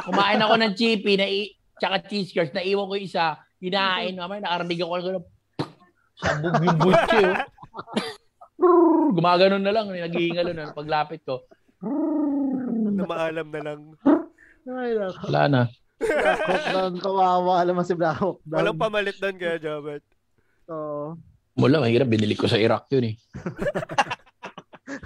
Kumain 0.04 0.36
ako 0.36 0.54
ng 0.60 0.72
chippy 0.76 1.16
na 1.16 1.24
i- 1.24 1.56
tsaka 1.80 2.04
cheese 2.04 2.28
curls. 2.30 2.52
Naiwan 2.52 2.86
ko 2.86 2.94
yung 2.94 3.08
isa. 3.08 3.40
Hinahain 3.62 4.18
mamaya. 4.18 4.42
Nakarinig 4.42 4.82
ako 4.82 4.94
ng 4.98 5.26
sabog 6.18 6.58
yung 6.58 6.78
butche 6.82 7.22
oh. 7.22 9.14
Gumaganon 9.14 9.62
na 9.62 9.70
lang. 9.70 9.86
Nagihingalo 9.90 10.50
na. 10.50 10.74
Paglapit 10.74 11.22
ko. 11.22 11.46
Na 12.92 13.06
maalam 13.06 13.48
na 13.54 13.60
lang. 13.62 13.80
Wala 14.66 15.42
na. 15.46 15.62
Down, 16.74 16.98
kawawa 16.98 17.62
naman 17.62 17.86
si 17.86 17.94
Black. 17.94 18.18
Walang 18.50 18.78
pamalit 18.78 19.14
doon 19.22 19.38
kaya 19.38 19.62
Jobert. 19.62 20.02
Oo. 20.66 21.14
Wala, 21.54 21.82
mahirap. 21.82 22.10
Binili 22.10 22.34
ko 22.34 22.50
sa 22.50 22.58
Iraq 22.58 22.90
yun 22.90 23.14
eh. 23.14 23.16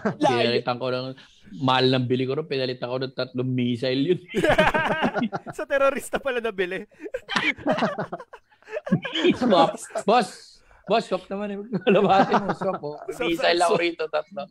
Pinalitan 0.20 0.78
ko 0.80 0.88
ng 0.88 1.16
mahal 1.62 1.92
ng 1.92 2.06
bili 2.06 2.24
ko 2.24 2.38
rin. 2.38 2.48
Pinalitan 2.48 2.88
ko 2.88 2.96
ng 3.00 3.16
tatlong 3.16 3.50
missile 3.50 4.14
yun. 4.14 4.20
Sa 5.56 5.66
terorista 5.68 6.18
pala 6.18 6.40
nabili. 6.40 6.84
swap. 9.36 9.76
Boss, 10.06 10.28
boss, 10.86 11.04
swap 11.06 11.24
naman 11.28 11.52
eh. 11.52 11.58
Kalabati 11.84 12.32
mo, 12.38 12.52
po. 12.80 12.90
Swap, 13.02 13.28
Missile 13.30 13.62
ako 13.62 13.76
rito, 13.80 14.04
tatlo. 14.08 14.48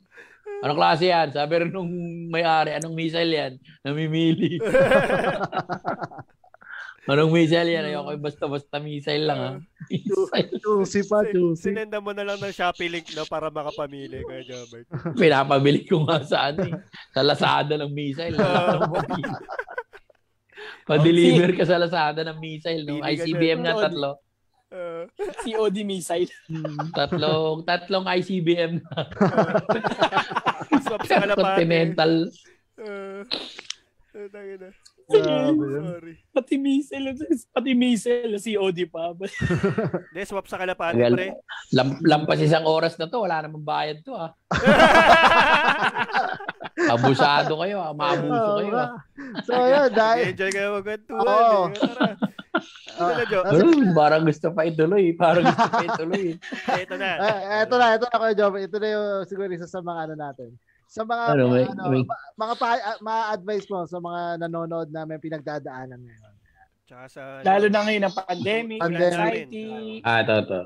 Anong 0.61 0.77
klase 0.77 1.09
yan? 1.09 1.27
Sabi 1.33 1.53
rin 1.61 1.71
nung 1.73 1.89
may-ari, 2.29 2.77
anong 2.77 2.95
missile 2.95 3.33
yan? 3.33 3.53
Namimili. 3.81 4.57
anong 7.09 7.33
missile 7.33 7.69
yan? 7.69 7.89
Ayoko 7.89 8.13
yung 8.13 8.23
basta-basta 8.23 8.77
missile 8.77 9.25
lang 9.25 9.39
ha. 9.41 9.51
Missile. 9.89 10.49
Juicy 10.61 11.01
pa, 11.09 11.25
juicy. 11.25 11.73
Sinenda 11.73 11.97
mo 11.97 12.13
na 12.13 12.23
lang 12.23 12.39
ng 12.39 12.53
Shopee 12.53 12.89
link 12.89 13.09
na 13.17 13.25
para 13.25 13.49
makapamili 13.49 14.21
kaya 14.25 14.45
Jobert. 14.45 14.85
Pinapabili 15.17 15.81
ko 15.85 16.05
nga 16.05 16.21
sa 16.23 16.53
ano 16.53 16.61
eh. 16.65 16.73
Sa 17.11 17.21
Lazada 17.25 17.75
ng 17.81 17.91
missile. 17.91 18.37
Pa-deliver 20.87 21.55
ka 21.57 21.63
sa 21.65 21.81
Lazada 21.81 22.21
ng 22.25 22.37
missile. 22.37 22.83
No? 22.85 23.01
ICBM 23.01 23.59
nga 23.65 23.89
tatlo. 23.89 24.21
Uh, 24.75 25.07
COD 25.45 25.85
missile. 25.87 26.27
Hmm. 26.51 26.91
Tatlong, 26.91 27.63
tatlong 27.63 28.05
ICBM 28.05 28.81
na. 28.81 28.93
swap 30.85 31.01
sa 31.07 31.21
kalapate. 31.21 31.41
Continental. 31.41 32.13
Uh, 32.75 33.21
uh. 34.17 34.84
Grabe 35.05 35.65
yun. 35.69 35.85
Pati 36.33 36.55
missile. 36.57 37.13
Pati 37.53 37.71
missile. 37.77 38.35
COD 38.41 38.79
pa. 38.89 39.13
Hindi, 40.11 40.21
swap 40.25 40.49
sa 40.49 40.57
kalapate, 40.57 40.97
Tagal. 40.97 41.13
pre. 41.13 41.27
Lam- 41.77 42.01
lampas 42.01 42.41
isang 42.41 42.65
oras 42.65 42.97
na 42.97 43.05
to, 43.05 43.21
wala 43.21 43.45
namang 43.45 43.63
bayad 43.65 44.01
to 44.01 44.17
ah. 44.17 44.33
Abusado 46.95 47.55
kayo 47.61 47.81
ah, 47.81 47.93
maabuso 47.95 48.49
kayo 48.61 48.73
ah. 48.75 48.89
So, 49.47 49.53
yun, 49.55 49.89
dahil... 49.99 50.33
Enjoy 50.33 50.51
kayo 50.51 50.69
magkwentuhan. 50.81 51.23
Oo. 51.23 51.61
Ito 52.95 53.23
Jo. 53.27 53.39
Uh, 53.43 53.91
parang 53.91 54.23
gusto 54.23 54.47
pa 54.55 54.63
ituloy, 54.63 55.11
parang 55.15 55.43
gusto 55.43 55.67
pa 55.67 55.83
ituloy. 55.83 56.39
Ito 56.71 56.95
na. 56.95 57.09
Eh, 57.19 57.39
eto 57.67 57.75
na, 57.75 57.99
eto 57.99 58.07
na 58.07 58.17
Kuya 58.19 58.35
Jobert. 58.35 58.63
Ito 58.71 58.77
na 58.79 58.87
yung 58.87 59.07
siguro 59.27 59.51
isa 59.51 59.67
sa 59.67 59.83
mga 59.83 59.99
ano 60.09 60.15
natin. 60.15 60.49
Sa 60.85 61.01
mga 61.03 61.23
Ano, 61.33 61.43
may- 61.49 61.67
ano, 61.67 61.83
may- 61.89 62.05
ma- 62.05 62.23
mga 62.37 62.53
pa, 62.55 62.67
ah, 62.77 62.97
ma-advise 63.01 63.65
mo 63.67 63.83
sa 63.83 63.97
mga 63.97 64.21
nanonood 64.45 64.89
na 64.89 65.03
may 65.03 65.17
pinagdadaanan 65.17 65.99
ngayon. 65.99 66.33
Tsaka 66.85 67.05
sa... 67.09 67.21
Lalo 67.41 67.65
na 67.65 67.81
ngayon 67.81 68.03
ng 68.05 68.15
pandemic, 68.15 68.77
Pandemic. 68.77 69.09
anxiety. 69.09 69.65
Ah, 70.05 70.21
to, 70.21 70.37
to. 70.45 70.61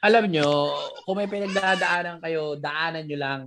Alam 0.00 0.24
nyo, 0.32 0.48
kung 1.04 1.20
may 1.20 1.28
pinagdadaanan 1.28 2.24
kayo, 2.24 2.56
daanan 2.56 3.04
nyo 3.04 3.18
lang. 3.20 3.40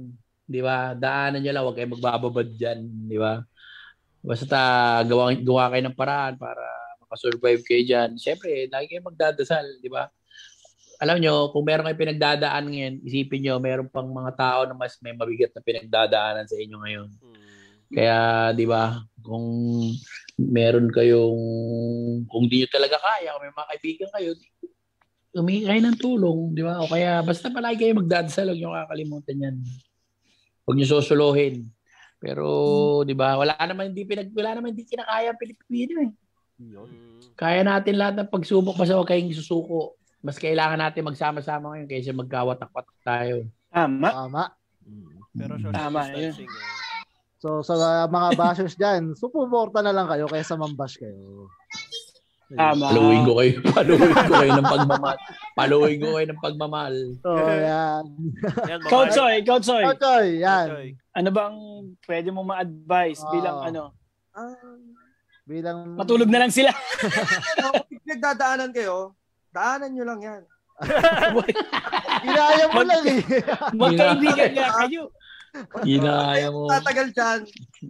Di 0.46 0.62
ba? 0.62 0.94
Daanan 0.94 1.42
nyo 1.42 1.52
lang, 1.52 1.64
huwag 1.66 1.78
kayo 1.82 1.90
magbababad 1.90 2.48
dyan. 2.54 2.80
Di 3.10 3.18
ba? 3.18 3.42
Basta 4.22 4.58
gawa, 5.02 5.34
gawa 5.34 5.74
kayo 5.74 5.84
ng 5.90 5.98
paraan 5.98 6.38
para 6.38 6.62
makasurvive 7.02 7.66
kayo 7.66 7.82
dyan. 7.82 8.10
Siyempre, 8.22 8.70
lagi 8.70 8.86
kayo 8.94 9.02
magdadasal. 9.02 9.66
Di 9.82 9.90
ba? 9.90 10.06
Alam 11.02 11.18
nyo, 11.18 11.50
kung 11.50 11.66
meron 11.66 11.90
kayo 11.90 11.98
pinagdadaan 11.98 12.70
ngayon, 12.70 12.94
isipin 13.02 13.42
nyo, 13.42 13.58
meron 13.58 13.90
pang 13.90 14.06
mga 14.06 14.38
tao 14.38 14.60
na 14.70 14.78
mas 14.78 15.02
may 15.02 15.18
mabigat 15.18 15.50
na 15.50 15.66
pinagdadaanan 15.66 16.46
sa 16.46 16.54
inyo 16.62 16.78
ngayon. 16.78 17.10
Hmm. 17.10 17.42
Kaya, 17.90 18.18
di 18.54 18.70
ba, 18.70 19.02
kung 19.26 19.46
meron 20.38 20.94
kayong, 20.94 21.42
kung 22.30 22.46
di 22.46 22.62
nyo 22.62 22.70
talaga 22.70 23.02
kaya, 23.02 23.34
kung 23.34 23.44
may 23.50 23.50
mga 23.50 23.70
kaibigan 23.74 24.10
kayo, 24.14 24.30
humingi 25.34 25.66
kayo 25.66 25.82
ng 25.82 25.98
tulong, 25.98 26.40
di 26.54 26.62
ba? 26.62 26.86
O 26.86 26.92
kaya 26.92 27.26
basta 27.26 27.50
palagi 27.50 27.88
kayo 27.88 27.98
magdadasal, 27.98 28.54
huwag 28.54 28.60
niyo 28.62 28.70
kakalimutan 28.70 29.42
yan. 29.42 29.56
Huwag 30.70 30.76
niyo 30.78 30.88
susuluhin. 31.02 31.66
Pero, 32.22 32.46
di 33.02 33.18
ba, 33.18 33.42
wala 33.42 33.58
naman 33.58 33.90
hindi 33.90 34.06
pinag 34.06 34.30
wala 34.38 34.54
naman 34.54 34.78
hindi 34.78 34.86
kinakaya 34.86 35.34
ang 35.34 35.42
Pilipino 35.42 35.96
eh. 36.06 36.12
Mm. 36.62 37.34
Kaya 37.34 37.66
natin 37.66 37.98
lahat 37.98 38.22
ng 38.22 38.30
pagsubok 38.30 38.78
basta 38.78 38.94
huwag 38.94 39.10
kayong 39.10 39.34
susuko. 39.34 39.98
Mas 40.22 40.38
kailangan 40.38 40.78
natin 40.78 41.02
magsama-sama 41.04 41.74
ngayon 41.74 41.90
kaysa 41.90 42.14
magkawatak-watak 42.14 42.98
tayo. 43.02 43.50
Tama. 43.68 44.08
Tama. 44.08 44.44
Pero 45.32 45.54
social 45.58 45.74
Tama, 45.74 46.02
distancing. 46.08 46.46
eh. 46.46 46.70
So 47.42 47.66
sa 47.66 47.74
mga 48.06 48.38
bashers 48.38 48.78
dyan, 48.78 49.18
suporta 49.18 49.82
na 49.82 49.90
lang 49.90 50.06
kayo 50.06 50.30
kaysa 50.30 50.54
mambash 50.54 51.02
kayo. 51.02 51.50
Tama. 52.52 52.92
Paluin 52.92 53.24
ko 53.24 53.34
kayo, 53.40 53.54
paluin 53.66 54.12
ko 54.12 54.34
kayo 54.36 54.52
ng 54.54 54.68
pagmamahal. 54.68 55.18
Paluin 55.56 55.98
ko 55.98 56.08
kayo 56.14 56.28
ng 56.28 56.42
pagmamahal. 56.44 56.96
So 57.18 57.32
yan. 57.40 58.04
Yan, 58.68 58.80
Coach 58.86 59.16
babae. 59.16 59.26
Oy, 59.26 59.38
Coach 59.42 59.70
Oy, 59.72 59.84
Ochoy, 59.88 60.28
yan. 60.38 60.68
Ano 61.12 61.30
bang 61.32 61.56
pwede 62.06 62.30
mo 62.30 62.44
ma-advise 62.44 63.24
Ah. 63.24 63.32
bilang 63.32 63.58
ano? 63.64 63.84
Ah, 64.32 64.54
Bilang 65.42 65.98
Matulog 65.98 66.30
na 66.30 66.46
lang 66.46 66.54
sila. 66.54 66.70
kung 67.74 67.88
pinagdadaanan 67.90 68.70
kayo, 68.70 69.18
daanan 69.52 69.92
nyo 69.94 70.06
lang 70.08 70.20
yan. 70.24 70.44
Ginaya 72.26 72.66
mo 72.74 72.82
lang 72.82 73.04
eh. 73.06 73.22
Magkaibigan 73.82 74.52
nga 74.58 74.68
kayo. 74.82 75.04
Ginaya 75.84 76.48
mo. 76.50 76.66
Tatagal 76.72 77.08
dyan, 77.12 77.40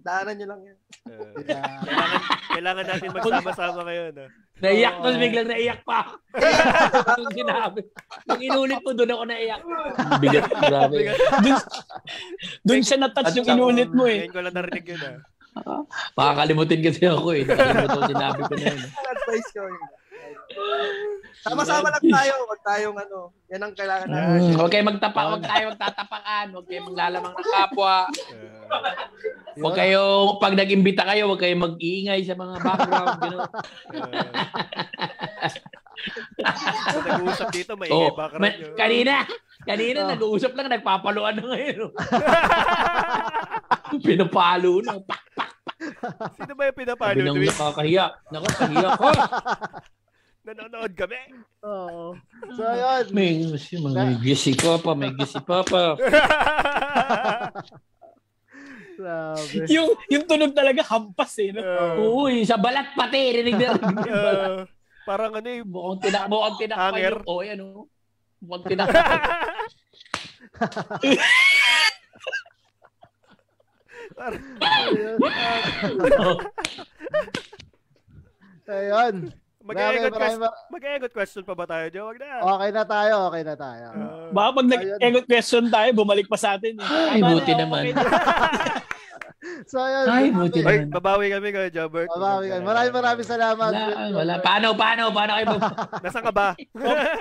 daanan 0.01 0.35
nyo 0.35 0.47
lang 0.49 0.61
yan. 0.65 0.77
Uh, 1.01 1.33
kailangan, 1.41 2.21
kailangan 2.51 2.85
natin 2.89 3.09
magsama-sama 3.13 3.79
ngayon. 3.85 4.13
ah. 4.17 4.29
Naiyak 4.61 4.93
tapos 5.01 5.17
biglang 5.17 5.49
naiyak 5.49 5.81
pa. 5.81 5.99
Yung 7.21 7.33
sinabi. 7.33 7.81
Yung 8.29 8.41
inulit 8.45 8.81
mo, 8.85 8.93
doon 8.93 9.09
ako 9.09 9.23
naiyak. 9.25 9.61
Bigat, 10.21 10.45
grabe. 10.53 10.97
Dun, 11.41 11.55
dun 12.61 12.81
siya 12.85 12.97
na-touch 13.01 13.33
yung 13.41 13.49
inulit 13.49 13.89
mo 13.89 14.05
eh. 14.05 14.29
Ngayon 14.29 14.33
ko 14.33 14.39
lang 14.45 14.53
narinig 14.53 14.85
yun 14.85 15.01
ah. 15.01 15.17
Makakalimutin 16.13 16.81
kasi 16.85 17.09
ako 17.09 17.33
eh. 17.33 17.43
Nakalimutan 17.49 17.97
ko 17.97 18.01
sinabi 18.05 18.41
ko 18.45 18.53
na 18.53 18.65
yun. 18.69 18.81
Advice 18.85 19.49
ko 19.49 19.61
yun. 19.65 19.81
Sama-sama 21.41 21.89
lang 21.89 22.05
tayo, 22.05 22.33
wag 22.45 22.61
tayong 22.61 22.93
ano, 22.95 23.19
yan 23.47 23.59
ang 23.59 23.73
kailangan 23.73 24.07
natin. 24.07 24.29
Mm, 24.37 24.53
huwag 24.55 24.69
kayo 24.69 24.83
magtapa, 24.85 25.21
huwag 25.25 25.41
tayo 25.43 25.63
magtatapakan, 25.69 26.45
huwag 26.51 26.65
kayo 26.65 26.81
maglalamang 26.85 27.33
ng 27.33 27.49
kapwa. 27.49 27.97
Huwag 29.57 29.75
kayo, 29.75 30.01
pag 30.37 30.53
nag-imbita 30.53 31.03
kayo, 31.03 31.25
huwag 31.25 31.41
kayo 31.41 31.55
mag-iingay 31.57 32.21
sa 32.21 32.35
mga 32.35 32.55
background. 32.57 33.17
Gano'n. 33.17 33.41
uh, 36.39 37.01
nag-uusap 37.07 37.47
dito, 37.49 37.73
may 37.73 37.89
Oh, 37.89 38.11
background 38.11 38.41
ma- 38.43 38.59
kanina, 38.75 39.25
kanina 39.63 39.99
Oh. 40.03 40.09
nag-uusap 40.09 40.51
lang, 40.53 40.69
nagpapaluan 40.69 41.35
na 41.35 41.43
ngayon. 41.47 41.77
oh. 41.83 41.91
Pinapalo 44.05 44.79
na. 44.81 45.01
Pak, 45.01 45.21
Sino 46.37 46.53
ba 46.53 46.69
yung 46.69 46.77
pinapalo? 46.77 47.11
sabi 47.11 47.25
nang 47.25 47.37
nakakahiya. 47.41 48.05
Naku, 48.29 48.47
kahiya 48.55 48.89
ko. 48.95 49.09
Nanonood 50.51 50.91
kami. 50.99 51.15
Oo. 51.63 52.11
So 52.57 52.67
yun. 52.67 53.05
May, 53.15 53.39
may 53.95 54.11
gisi 54.19 54.51
pa 54.51 54.75
pa, 54.75 54.91
may 54.91 55.15
gisi 55.15 55.39
pa 55.39 55.63
pa. 55.63 55.95
Grabe. 58.99 59.65
Yung, 59.71 59.95
yung 60.11 60.23
tunog 60.27 60.51
talaga 60.51 60.83
hampas 60.91 61.31
eh. 61.39 61.55
No? 61.55 61.63
Uh, 61.63 62.27
Uy, 62.27 62.43
sa 62.43 62.59
balat 62.59 62.91
pati, 62.91 63.39
rinig 63.39 63.55
na 63.55 63.79
rinig 63.79 64.03
yung 64.03 64.19
balat. 64.19 64.51
uh, 64.51 64.63
parang 65.07 65.31
ano 65.31 65.47
eh, 65.47 65.63
Mukhang 65.63 65.99
tinak, 66.03 66.27
mukhang 66.27 66.57
tinakpan 66.59 66.91
Hanger. 66.91 67.15
yung, 67.15 67.23
oh, 67.25 67.41
yan 67.41 67.59
oh. 67.63 67.87
Mukhang 68.43 68.65
tinakpan. 68.67 69.07
Ayun. 78.71 79.15
Mag-egot 79.61 80.13
question, 80.17 80.41
mag-egot 80.73 81.11
question 81.13 81.43
pa 81.45 81.53
ba 81.53 81.65
tayo, 81.69 81.85
Joe? 81.93 82.07
Wag 82.09 82.17
na. 82.17 82.29
Okay 82.41 82.69
na 82.73 82.83
tayo, 82.83 83.13
okay 83.29 83.43
na 83.45 83.55
tayo. 83.55 83.85
Uh, 83.93 84.29
Baka 84.33 84.49
pag 84.57 84.67
nag-egot 84.67 85.25
question 85.29 85.63
tayo, 85.69 85.89
bumalik 85.93 86.25
pa 86.25 86.38
sa 86.38 86.57
atin. 86.57 86.77
Eh. 86.81 87.11
Ay, 87.13 87.21
buti 87.21 87.53
na, 87.53 87.59
naman. 87.65 87.83
So 89.65 89.81
ayun. 89.81 90.05
Ay, 90.05 90.29
buti 90.29 90.61
naman. 90.61 90.93
babawi 90.93 91.33
kami 91.33 91.49
kayo, 91.49 91.69
Jobert. 91.73 92.05
Mabawi 92.13 92.45
ka. 92.45 92.61
Maraming 92.61 92.93
maraming 92.93 93.25
salamat. 93.25 93.71
Wala, 93.73 94.13
wala. 94.13 94.33
Paano, 94.38 94.67
paano, 94.77 95.09
paano 95.09 95.31
kayo 95.33 95.45
mag- 95.49 95.77
Nasaan 96.05 96.25
ka 96.29 96.33
ba? 96.33 96.47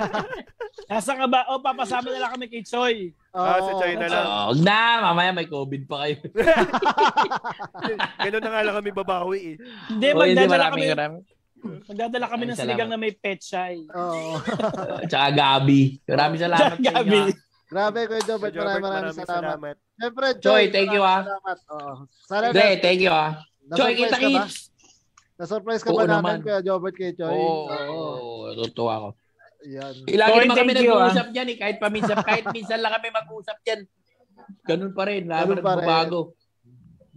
Nasaan 0.92 1.18
ka 1.24 1.28
ba? 1.32 1.40
O, 1.48 1.64
papasama 1.64 2.12
na 2.12 2.20
lang 2.20 2.32
kami 2.36 2.52
kay 2.52 2.60
Choi. 2.60 3.16
Ah, 3.32 3.64
si 3.64 3.72
Choi 3.72 3.94
na 3.96 4.08
lang. 4.12 4.26
Oh, 4.28 4.52
na, 4.52 5.00
mamaya 5.00 5.32
may 5.32 5.48
COVID 5.48 5.88
pa 5.88 6.04
kayo. 6.04 6.20
Ganun 8.20 8.42
na 8.44 8.50
nga 8.52 8.64
lang 8.68 8.76
kami 8.76 8.90
babawi 8.92 9.38
eh. 9.40 9.56
Hindi, 9.88 10.06
magdadala 10.12 10.68
kami, 10.68 10.84
maraming 10.84 10.92
maraming. 10.92 11.24
Magdadala 11.62 12.26
kami 12.26 12.44
ng 12.48 12.58
salamat. 12.58 12.88
na 12.88 12.96
may 12.96 13.12
petchay. 13.12 13.84
Oo. 13.90 14.40
Tsaka 15.10 15.28
Gabi. 15.32 16.00
Maraming 16.04 16.40
salamat 16.40 16.76
sa 16.76 16.92
Gabi. 17.00 17.18
inyo. 17.20 17.34
Grabe, 17.70 18.00
Kuya 18.10 18.22
Jobert. 18.26 18.50
Jobert, 18.50 18.82
Maraming 18.82 19.14
maraming 19.14 19.18
salamat. 19.22 19.54
salamat. 19.54 19.74
Siyempre, 19.94 20.26
Joy, 20.42 20.62
thank 20.74 20.90
you, 20.90 21.02
ah. 21.06 21.22
Salamat. 21.22 21.58
Oo. 21.70 21.92
Sana 22.26 22.44
Dre, 22.50 22.68
thank 22.82 22.98
you 22.98 23.12
ah. 23.14 23.38
Na-surprise 23.70 23.94
kita 23.94 24.16
ka 24.18 24.26
ba? 24.26 24.42
kits. 24.42 24.56
Na-surprise 25.38 25.82
ka 25.86 25.90
ba 25.94 26.02
namin, 26.02 26.10
naman. 26.10 26.36
Kuya 26.42 26.60
Jobert, 26.66 26.94
kay 26.98 27.14
Choy? 27.14 27.30
Oo, 27.30 27.70
oh, 27.94 28.50
tutuwa 28.58 28.92
ako. 28.98 29.08
Yan. 29.70 29.92
Lagi 30.02 30.30
Choy, 30.34 30.42
naman 30.50 30.56
kami 30.58 30.72
nag-uusap 30.74 31.26
dyan 31.30 31.46
eh. 31.46 31.56
Kahit 31.60 31.76
paminsan, 31.78 32.16
kahit 32.26 32.44
minsan 32.50 32.78
lang 32.82 32.92
kami 32.98 33.08
mag-uusap 33.14 33.56
dyan. 33.62 33.80
Ganun 34.66 34.90
pa 34.90 35.02
rin. 35.06 35.22
Lalo 35.30 35.54
Ganun 35.54 35.62
pa 35.62 35.78
rin. 35.78 35.86
nagbabago. 35.86 36.20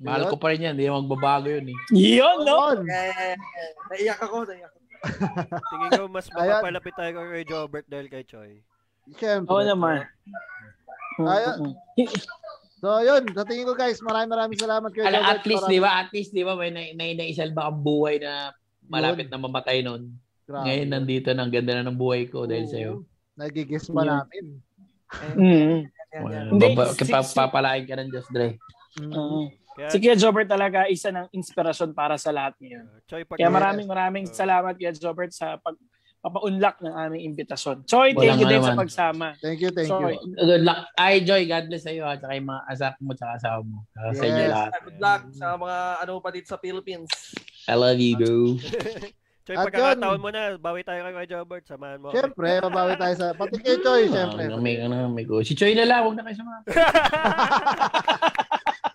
Mahal 0.03 0.27
ko 0.27 0.35
pa 0.35 0.51
rin 0.51 0.67
yan. 0.67 0.75
Hindi 0.75 0.91
magbabago 0.91 1.47
yun 1.47 1.71
eh. 1.71 1.77
Yun, 1.95 2.37
no? 2.43 2.75
Eh, 2.83 3.35
naiyak 3.89 4.19
ako, 4.19 4.43
naiyak 4.45 4.71
ako. 4.71 4.79
Tingin 5.71 5.89
ko 5.99 6.03
mas 6.07 6.27
mapapalapit 6.31 6.95
tayo 6.95 7.11
kay 7.27 7.43
Jobert 7.43 7.87
dahil 7.91 8.07
kay 8.07 8.23
Choi. 8.23 8.63
Siyempre. 9.19 9.51
Oo 9.51 9.63
naman. 9.63 10.07
Ayun. 11.19 11.75
So, 12.79 12.99
yun. 13.03 13.23
Sa 13.35 13.43
tingin 13.47 13.67
ko, 13.67 13.75
guys, 13.75 13.99
maraming 13.99 14.31
maraming 14.31 14.59
salamat, 14.59 14.91
Ala, 14.91 15.23
Jobert. 15.23 15.27
at 15.27 15.43
least, 15.47 15.65
di 15.67 15.79
ba? 15.79 15.89
At 16.03 16.09
least, 16.11 16.31
di 16.31 16.43
ba? 16.43 16.55
May, 16.55 16.71
na, 16.71 16.81
may 16.95 17.11
naisalba 17.15 17.67
ang 17.67 17.83
buhay 17.83 18.19
na 18.19 18.51
malapit 18.87 19.27
na 19.31 19.39
mamatay 19.39 19.83
nun. 19.83 20.19
Grabe. 20.43 20.67
Ngayon, 20.67 20.89
nandito 20.91 21.31
na. 21.31 21.47
Ang 21.47 21.53
ganda 21.55 21.79
na 21.79 21.87
ng 21.87 21.99
buhay 21.99 22.27
ko 22.27 22.43
dahil 22.43 22.67
sa'yo. 22.67 22.93
Nagigis 23.39 23.87
pa 23.87 24.03
Yun. 24.03 24.09
namin. 24.11 24.45
Mm. 25.39 25.77
Hindi, 26.53 26.67
papalain 27.35 27.87
ka 27.87 27.95
ng 27.97 28.09
Diyos, 28.11 28.27
Dre. 28.31 28.59
Mm. 28.99 29.62
Kaya, 29.73 29.89
Si 29.89 29.97
Kuya 29.97 30.15
Jobert 30.15 30.45
talaga 30.45 30.85
isa 30.85 31.09
ng 31.09 31.27
inspirasyon 31.33 31.91
para 31.91 32.13
sa 32.15 32.29
lahat 32.29 32.53
ngayon. 32.61 32.85
uh, 32.85 33.01
Choi, 33.05 33.25
pag 33.25 33.37
Kaya 33.37 33.49
Yes. 33.49 33.57
maraming 33.57 33.87
maraming 33.87 34.25
salamat 34.29 34.73
Kuya 34.77 34.93
Jobert 34.93 35.33
sa 35.33 35.57
pag 35.57 35.73
papaunlak 36.23 36.79
ng 36.79 36.95
aming 36.95 37.35
imbitasyon. 37.35 37.83
Choi, 37.83 38.15
Walang 38.15 38.39
thank 38.39 38.39
you 38.39 38.47
din 38.47 38.63
sa 38.63 38.79
pagsama. 38.79 39.27
Thank 39.43 39.59
you, 39.59 39.75
thank 39.75 39.91
Sorry. 39.91 40.15
you. 40.15 40.39
Good 40.39 40.63
luck. 40.63 40.87
Ay, 40.95 41.19
Joy, 41.19 41.43
God 41.43 41.67
bless 41.67 41.83
sa'yo 41.83 42.07
ha. 42.07 42.15
Tsaka 42.15 42.39
yung 42.39 42.47
mga 42.47 42.61
asak 42.63 42.95
mo, 43.03 43.11
tsaka 43.11 43.31
asawa 43.35 43.59
mo. 43.59 43.77
Tsaka 43.91 44.07
sa 44.07 44.23
inyo 44.23 44.39
Yes. 44.39 44.51
lahat. 44.55 44.71
Good 44.87 44.99
luck 45.03 45.21
sa 45.35 45.47
mga 45.59 45.77
ano 45.99 46.13
pa 46.23 46.29
dito 46.31 46.47
sa 46.47 46.55
Philippines. 46.55 47.11
I 47.67 47.75
love 47.75 47.99
you, 47.99 48.15
bro. 48.15 48.55
Choi, 49.43 49.59
At 49.59 49.67
pagkakataon 49.67 50.19
mo 50.23 50.31
na, 50.31 50.55
bawi 50.55 50.87
tayo 50.87 51.03
kay 51.03 51.27
Jobert, 51.27 51.67
samahan 51.67 51.99
mo. 51.99 52.15
Siyempre, 52.15 52.63
mabawi 52.63 52.95
tayo 52.95 53.15
sa... 53.19 53.35
Pati 53.35 53.59
kay 53.59 53.83
Choy, 53.83 54.07
siyempre. 54.15 54.47
Ah, 54.47 54.55
may, 54.55 54.79
ano, 54.79 55.11
may 55.11 55.27
go. 55.27 55.43
Si 55.43 55.51
Choy 55.51 55.75
na 55.75 55.83
lang, 55.83 56.07
huwag 56.07 56.15
na 56.15 56.23
kayo 56.23 56.39
sumama. 56.39 56.63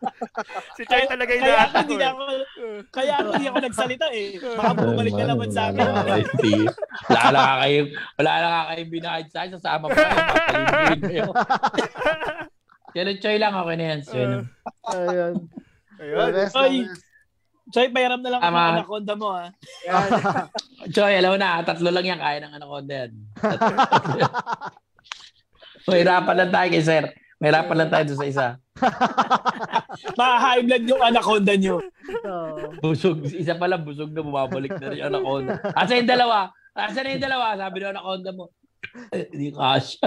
si 0.78 0.82
Choi 0.86 1.04
talaga 1.06 1.30
yung 1.34 1.44
Kaya 1.44 1.60
ako 1.60 1.74
hindi 1.78 1.96
na 1.98 2.08
ako, 2.08 2.22
kaya 2.90 3.14
ako 3.18 3.28
hindi 3.34 3.48
ako 3.48 3.58
nagsalita 3.66 4.06
eh. 4.14 4.28
Baka 4.38 4.72
bumalik 4.74 5.14
na 5.14 5.26
naman 5.26 5.48
sa 5.50 5.62
akin. 5.68 5.80
Wala 5.82 6.00
na 6.00 6.12
kayo- 6.14 6.74
Wala 7.08 7.22
na 7.30 7.42
kayo, 7.62 7.80
wala 8.18 8.32
na 8.38 8.48
kayong 8.70 8.92
binahid 8.92 9.26
sa 9.28 9.38
akin. 9.42 9.50
Sasama 9.58 9.84
pa 9.90 9.96
kayo. 9.96 10.16
Kayo. 11.02 11.24
Yan 12.96 13.10
ang 13.10 13.20
Choy 13.20 13.36
lang. 13.36 13.52
Okay 13.52 13.76
na 13.76 13.84
yan. 13.84 14.00
Ayun. 14.06 14.32
Ayun. 15.98 16.30
Best. 16.32 16.56
Choi, 17.68 17.92
payaram 17.92 18.24
na 18.24 18.32
lang 18.32 18.40
ako 18.40 18.48
Tama. 18.48 18.64
ng 18.64 18.72
anaconda 18.80 19.12
mo 19.12 19.28
ah. 19.28 19.52
Yan. 19.84 20.08
Choy, 20.96 21.20
alam 21.20 21.30
mo 21.34 21.36
na. 21.36 21.60
Tatlo 21.60 21.92
lang 21.92 22.06
yan. 22.06 22.16
Kaya 22.16 22.40
ng 22.40 22.56
anaconda 22.56 22.94
yan. 23.04 23.12
Mahirapan 25.88 26.36
lang 26.36 26.52
tayo 26.52 26.68
kay 26.68 26.84
sir. 26.84 27.04
Mahirapan 27.38 27.76
lang 27.78 27.90
tayo 27.90 28.18
sa 28.18 28.26
isa. 28.26 28.46
Ma-high 30.18 30.66
blood 30.66 30.90
yung 30.90 31.02
anaconda 31.02 31.54
nyo. 31.54 31.78
Busog. 32.82 33.22
Isa 33.30 33.54
pa 33.54 33.70
lang, 33.70 33.86
busog 33.86 34.10
na. 34.10 34.26
Bumabalik 34.26 34.74
na 34.74 34.90
rin 34.90 34.98
yung 34.98 35.10
anaconda. 35.14 35.54
Asa 35.78 35.94
yung 35.94 36.10
dalawa? 36.10 36.50
Asa 36.74 36.98
na 37.06 37.14
yung 37.14 37.22
dalawa? 37.22 37.54
Sabi 37.54 37.76
ng 37.78 37.92
anaconda 37.94 38.30
mo. 38.34 38.50
Eh, 39.14 39.26
Hindi 39.30 39.54
kasha. 39.54 40.06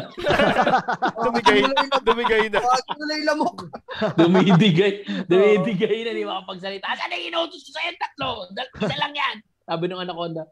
Dumigay, 1.23 1.59
dumigay 2.03 2.43
na. 2.51 2.59
Yung 2.99 3.27
lamok. 3.27 3.57
Dumidigay. 4.19 4.93
Dumidigay 5.27 5.97
na. 6.03 6.11
Di 6.11 6.27
makapagsalita. 6.27 6.83
Asa 6.83 7.07
na 7.07 7.15
yung 7.15 7.31
inutos 7.31 7.63
ko 7.63 7.71
sa'yo 7.79 7.91
tatlo? 7.95 8.29
Isa 8.75 8.95
lang 8.99 9.15
yan. 9.15 9.35
Sabi 9.63 9.83
ng 9.87 10.03
anaconda. 10.03 10.43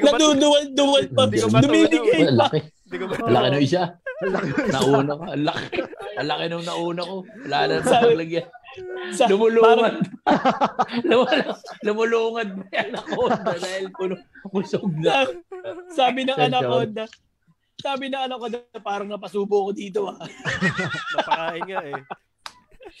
Naduduwal-duwal 0.00 1.04
pa. 1.12 1.22
Ang 1.28 2.40
pa. 2.40 2.48
Laki. 3.00 3.50
nung 3.52 3.64
isa. 3.64 3.82
Nauna 4.72 5.12
ka. 5.16 5.26
Ang 5.32 5.44
laki. 5.48 5.66
Ang 6.18 6.28
laki 6.28 6.44
nung 6.48 6.66
nauna 6.66 7.02
ko. 7.02 7.16
Wala 7.46 7.58
na 7.66 7.74
sa 7.80 8.04
paglagyan. 8.04 8.46
Sa, 9.12 9.28
Lumulungan. 9.28 9.94
Lumulungan. 11.08 11.56
Lumulungan 11.84 12.48
ba 12.56 12.64
yan 12.72 12.90
ako 12.96 13.20
dahil 13.60 13.84
puno 13.92 14.14
busog 14.48 14.88
na. 15.00 15.28
sabi 15.92 16.24
ng 16.24 16.38
anak 16.38 16.62
na, 16.92 17.04
sabi 17.82 18.04
ng 18.08 18.22
anak 18.30 18.38
ko 18.38 18.46
na 18.48 18.58
parang 18.80 19.08
napasubo 19.10 19.68
ko 19.68 19.70
dito 19.74 20.08
ah. 20.08 20.16
napakain 21.18 21.62
nga 21.66 21.80
eh. 21.84 22.00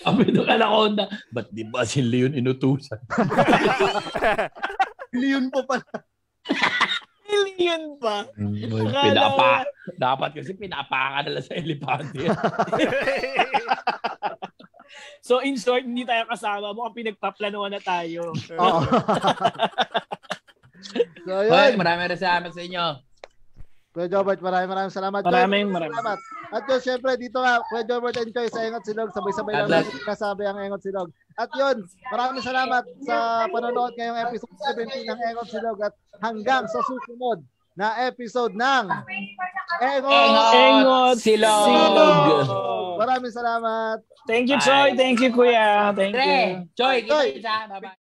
Sabi 0.02 0.32
nung 0.32 0.48
anaconda, 0.48 1.04
ba't 1.30 1.52
di 1.52 1.68
ba 1.68 1.84
si 1.84 2.00
Leon 2.00 2.32
inutusan? 2.32 2.96
Leon 5.20 5.52
pa 5.52 5.60
pala. 5.68 5.84
Alien 7.32 7.96
pa. 7.96 8.28
Akala 8.28 9.00
Pinapa. 9.08 9.52
Dapat 9.96 10.30
kasi 10.36 10.52
pinapaka 10.52 11.24
nila 11.24 11.40
sa 11.40 11.52
elepante. 11.56 12.28
So 15.22 15.38
in 15.38 15.54
short, 15.54 15.86
hindi 15.86 16.02
tayo 16.02 16.26
kasama. 16.26 16.74
Mukhang 16.74 16.98
pinagpaplanuhan 16.98 17.70
na 17.70 17.80
tayo. 17.80 18.34
Oo. 18.34 18.80
so, 21.24 21.32
Hoy, 21.46 21.72
yun. 21.72 21.78
maraming 21.78 22.10
salamat 22.18 22.50
sa 22.50 22.60
inyo. 22.60 22.84
Kuya 23.92 24.08
Jobert, 24.08 24.40
maraming 24.40 24.72
maraming 24.72 24.94
salamat. 24.94 25.20
Maraming 25.20 25.68
maraming. 25.68 25.92
salamat. 25.92 26.18
At 26.48 26.64
yun, 26.64 26.80
syempre, 26.80 27.12
dito 27.20 27.44
nga, 27.44 27.60
Kuya 27.68 27.84
Jobert 27.84 28.16
and 28.16 28.32
Joy 28.32 28.48
sa 28.48 28.64
Engot 28.64 28.88
Silog. 28.88 29.12
Sabay-sabay 29.12 29.52
lang 29.52 29.68
natin 29.68 29.92
sinasabi 30.00 30.42
ang 30.48 30.56
Engot 30.64 30.80
Silog. 30.80 31.12
At 31.36 31.52
yun, 31.52 31.84
maraming 32.08 32.40
salamat 32.40 32.84
sa 33.04 33.44
panonood 33.52 33.92
ngayong 34.00 34.20
episode 34.24 34.56
17 34.80 35.12
ng 35.12 35.20
Engot 35.28 35.48
Silog. 35.52 35.76
At 35.84 35.92
hanggang 36.24 36.64
sa 36.72 36.80
susunod 36.88 37.44
na 37.76 38.08
episode 38.08 38.56
ng 38.56 38.84
Engot. 39.84 40.52
Engot 40.56 41.16
Silog. 41.20 41.68
Silog. 41.68 42.96
Maraming 42.96 43.32
salamat. 43.32 44.00
Thank 44.24 44.48
you, 44.48 44.56
Bye. 44.56 44.64
Troy. 44.64 44.88
Thank 44.96 45.20
you, 45.20 45.30
Kuya. 45.36 45.92
Thank 45.92 46.16
you. 46.16 46.64
Joy. 46.80 47.04
kita. 47.04 47.68
Bye-bye. 47.68 48.01